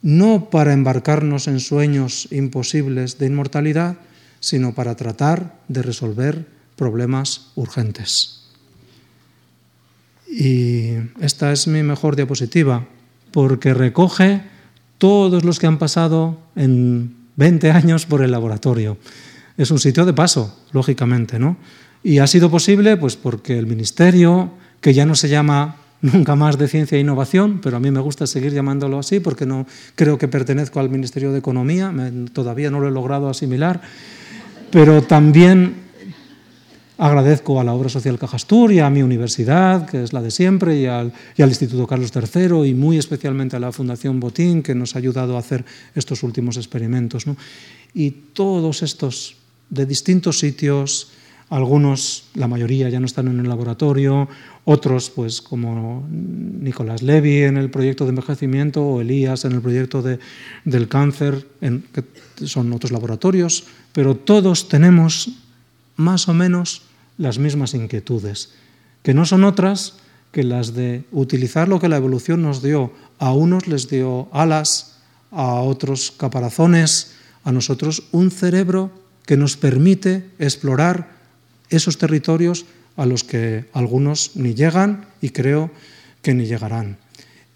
no 0.02 0.50
para 0.50 0.74
embarcarnos 0.74 1.48
en 1.48 1.60
sueños 1.60 2.28
imposibles 2.32 3.20
de 3.20 3.28
inmortalidad, 3.28 3.98
sino 4.40 4.74
para 4.74 4.96
tratar 4.96 5.60
de 5.68 5.82
resolver 5.82 6.48
problemas 6.76 7.52
urgentes. 7.56 8.44
Y 10.28 10.96
esta 11.22 11.52
es 11.52 11.68
mi 11.68 11.84
mejor 11.84 12.16
diapositiva, 12.16 12.86
porque 13.32 13.74
recoge 13.74 14.42
todos 14.98 15.44
los 15.44 15.60
que 15.60 15.68
han 15.68 15.78
pasado 15.78 16.40
en 16.56 17.23
20 17.36 17.72
años 17.72 18.06
por 18.06 18.22
el 18.22 18.32
laboratorio. 18.32 18.98
es 19.58 19.70
un 19.72 19.80
sitio 19.80 20.06
de 20.06 20.14
paso, 20.14 20.60
lógicamente, 20.72 21.38
¿no? 21.38 21.58
Y 22.04 22.20
ha 22.20 22.28
sido 22.28 22.50
posible 22.50 22.98
pues 22.98 23.16
porque 23.16 23.58
el 23.58 23.68
ministerio, 23.68 24.52
que 24.82 24.94
ya 24.94 25.06
no 25.06 25.16
se 25.16 25.30
llama 25.30 25.78
nunca 26.02 26.36
más 26.36 26.58
de 26.58 26.68
ciencia 26.68 26.98
e 26.98 27.02
innovación, 27.02 27.60
pero 27.62 27.78
a 27.78 27.80
mí 27.80 27.90
me 27.90 28.02
gusta 28.02 28.28
seguir 28.28 28.54
llamándolo 28.54 29.00
así 29.00 29.20
porque 29.20 29.46
no 29.46 29.66
creo 29.96 30.18
que 30.18 30.28
pertenezco 30.28 30.80
al 30.80 30.90
Ministerio 30.90 31.32
de 31.32 31.40
Economía, 31.40 31.94
todavía 32.34 32.70
no 32.70 32.80
lo 32.80 32.90
he 32.90 32.92
logrado 32.92 33.30
asimilar, 33.30 33.82
pero 34.70 35.02
también 35.04 35.83
agradezco 37.04 37.60
a 37.60 37.66
la 37.66 37.74
Obra 37.74 37.90
Social 37.90 38.18
Cajastur 38.18 38.72
y 38.72 38.80
a 38.80 38.90
mi 38.90 39.04
universidad, 39.04 39.86
que 39.86 40.04
es 40.04 40.14
la 40.14 40.22
de 40.22 40.32
siempre, 40.32 40.80
y 40.80 40.86
al, 40.86 41.12
y 41.36 41.44
Instituto 41.44 41.86
Carlos 41.86 42.14
III 42.16 42.66
y 42.66 42.74
muy 42.74 42.98
especialmente 42.98 43.58
a 43.58 43.60
la 43.60 43.74
Fundación 43.74 44.22
Botín, 44.22 44.64
que 44.64 44.74
nos 44.74 44.96
ha 44.96 45.00
ayudado 45.00 45.36
a 45.36 45.40
hacer 45.40 45.66
estos 45.96 46.24
últimos 46.24 46.56
experimentos. 46.56 47.28
¿no? 47.28 47.36
Y 47.94 48.12
todos 48.12 48.84
estos 48.84 49.36
de 49.70 49.86
distintos 49.86 50.40
sitios, 50.40 51.12
algunos, 51.50 52.30
la 52.36 52.48
mayoría 52.48 52.88
ya 52.88 53.02
no 53.02 53.06
están 53.06 53.28
en 53.28 53.42
el 53.42 53.50
laboratorio, 53.50 54.30
otros, 54.64 55.10
pues 55.10 55.42
como 55.42 56.08
Nicolás 56.10 57.02
Levy 57.02 57.44
en 57.44 57.58
el 57.58 57.70
proyecto 57.70 58.06
de 58.06 58.12
envejecimiento 58.12 58.82
o 58.82 59.02
Elías 59.02 59.44
en 59.44 59.52
el 59.52 59.62
proyecto 59.62 60.02
de, 60.02 60.20
del 60.64 60.88
cáncer, 60.88 61.46
en, 61.60 61.84
que 61.92 62.48
son 62.48 62.72
otros 62.72 62.94
laboratorios, 62.94 63.66
pero 63.92 64.16
todos 64.16 64.70
tenemos 64.70 65.34
más 65.98 66.30
o 66.30 66.34
menos 66.34 66.84
las 67.18 67.40
mismas 67.40 67.74
inquietudes, 67.74 68.54
que 69.04 69.14
no 69.14 69.26
son 69.26 69.44
otras 69.44 69.96
que 70.34 70.44
las 70.44 70.74
de 70.74 71.06
utilizar 71.12 71.70
lo 71.70 71.80
que 71.80 71.88
la 71.88 71.98
evolución 71.98 72.42
nos 72.42 72.64
dio. 72.64 72.92
A 73.20 73.32
unos 73.34 73.68
les 73.68 73.88
dio 73.88 74.28
alas, 74.34 74.98
a 75.32 75.62
otros 75.62 76.12
caparazones, 76.12 77.14
a 77.44 77.52
nosotros 77.52 78.04
un 78.12 78.32
cerebro 78.32 78.90
que 79.28 79.38
nos 79.38 79.56
permite 79.56 80.26
explorar 80.40 81.14
esos 81.70 81.98
territorios 81.98 82.66
a 82.98 83.06
los 83.06 83.24
que 83.24 83.66
algunos 83.74 84.32
ni 84.36 84.54
llegan 84.54 85.06
y 85.22 85.30
creo 85.30 85.70
que 86.22 86.34
ni 86.34 86.46
llegarán. 86.46 86.98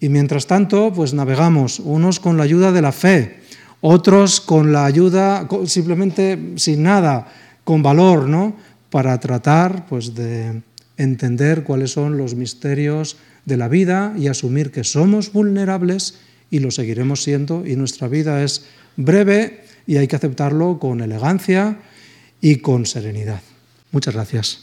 Y 0.00 0.08
mientras 0.08 0.46
tanto, 0.46 0.92
pues 0.94 1.14
navegamos, 1.14 1.80
unos 1.80 2.20
con 2.20 2.36
la 2.36 2.44
ayuda 2.44 2.70
de 2.70 2.82
la 2.82 2.92
fe, 2.92 3.42
otros 3.80 4.40
con 4.40 4.72
la 4.72 4.84
ayuda 4.84 5.48
simplemente 5.66 6.54
sin 6.56 6.84
nada, 6.84 7.26
con 7.64 7.82
valor, 7.82 8.28
¿no? 8.28 8.54
Para 8.90 9.18
tratar 9.20 9.86
pues 9.86 10.14
de 10.14 10.62
entender 10.96 11.62
cuáles 11.64 11.92
son 11.92 12.16
los 12.16 12.34
misterios 12.34 13.16
de 13.44 13.56
la 13.56 13.68
vida 13.68 14.14
y 14.18 14.28
asumir 14.28 14.70
que 14.70 14.84
somos 14.84 15.32
vulnerables 15.32 16.18
y 16.50 16.58
lo 16.58 16.70
seguiremos 16.70 17.22
siendo 17.22 17.66
y 17.66 17.76
nuestra 17.76 18.08
vida 18.08 18.42
es 18.42 18.64
breve 18.96 19.64
y 19.86 19.96
hay 19.96 20.08
que 20.08 20.16
aceptarlo 20.16 20.78
con 20.78 21.00
elegancia 21.00 21.78
y 22.40 22.56
con 22.56 22.86
serenidad. 22.86 23.40
Muchas 23.90 24.14
gracias. 24.14 24.58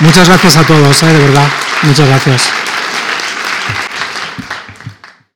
Muchas 0.00 0.28
gracias 0.28 0.56
a 0.56 0.64
todos, 0.64 1.02
¿eh? 1.02 1.06
de 1.06 1.18
verdad. 1.18 1.48
Muchas 1.82 2.06
gracias. 2.06 2.67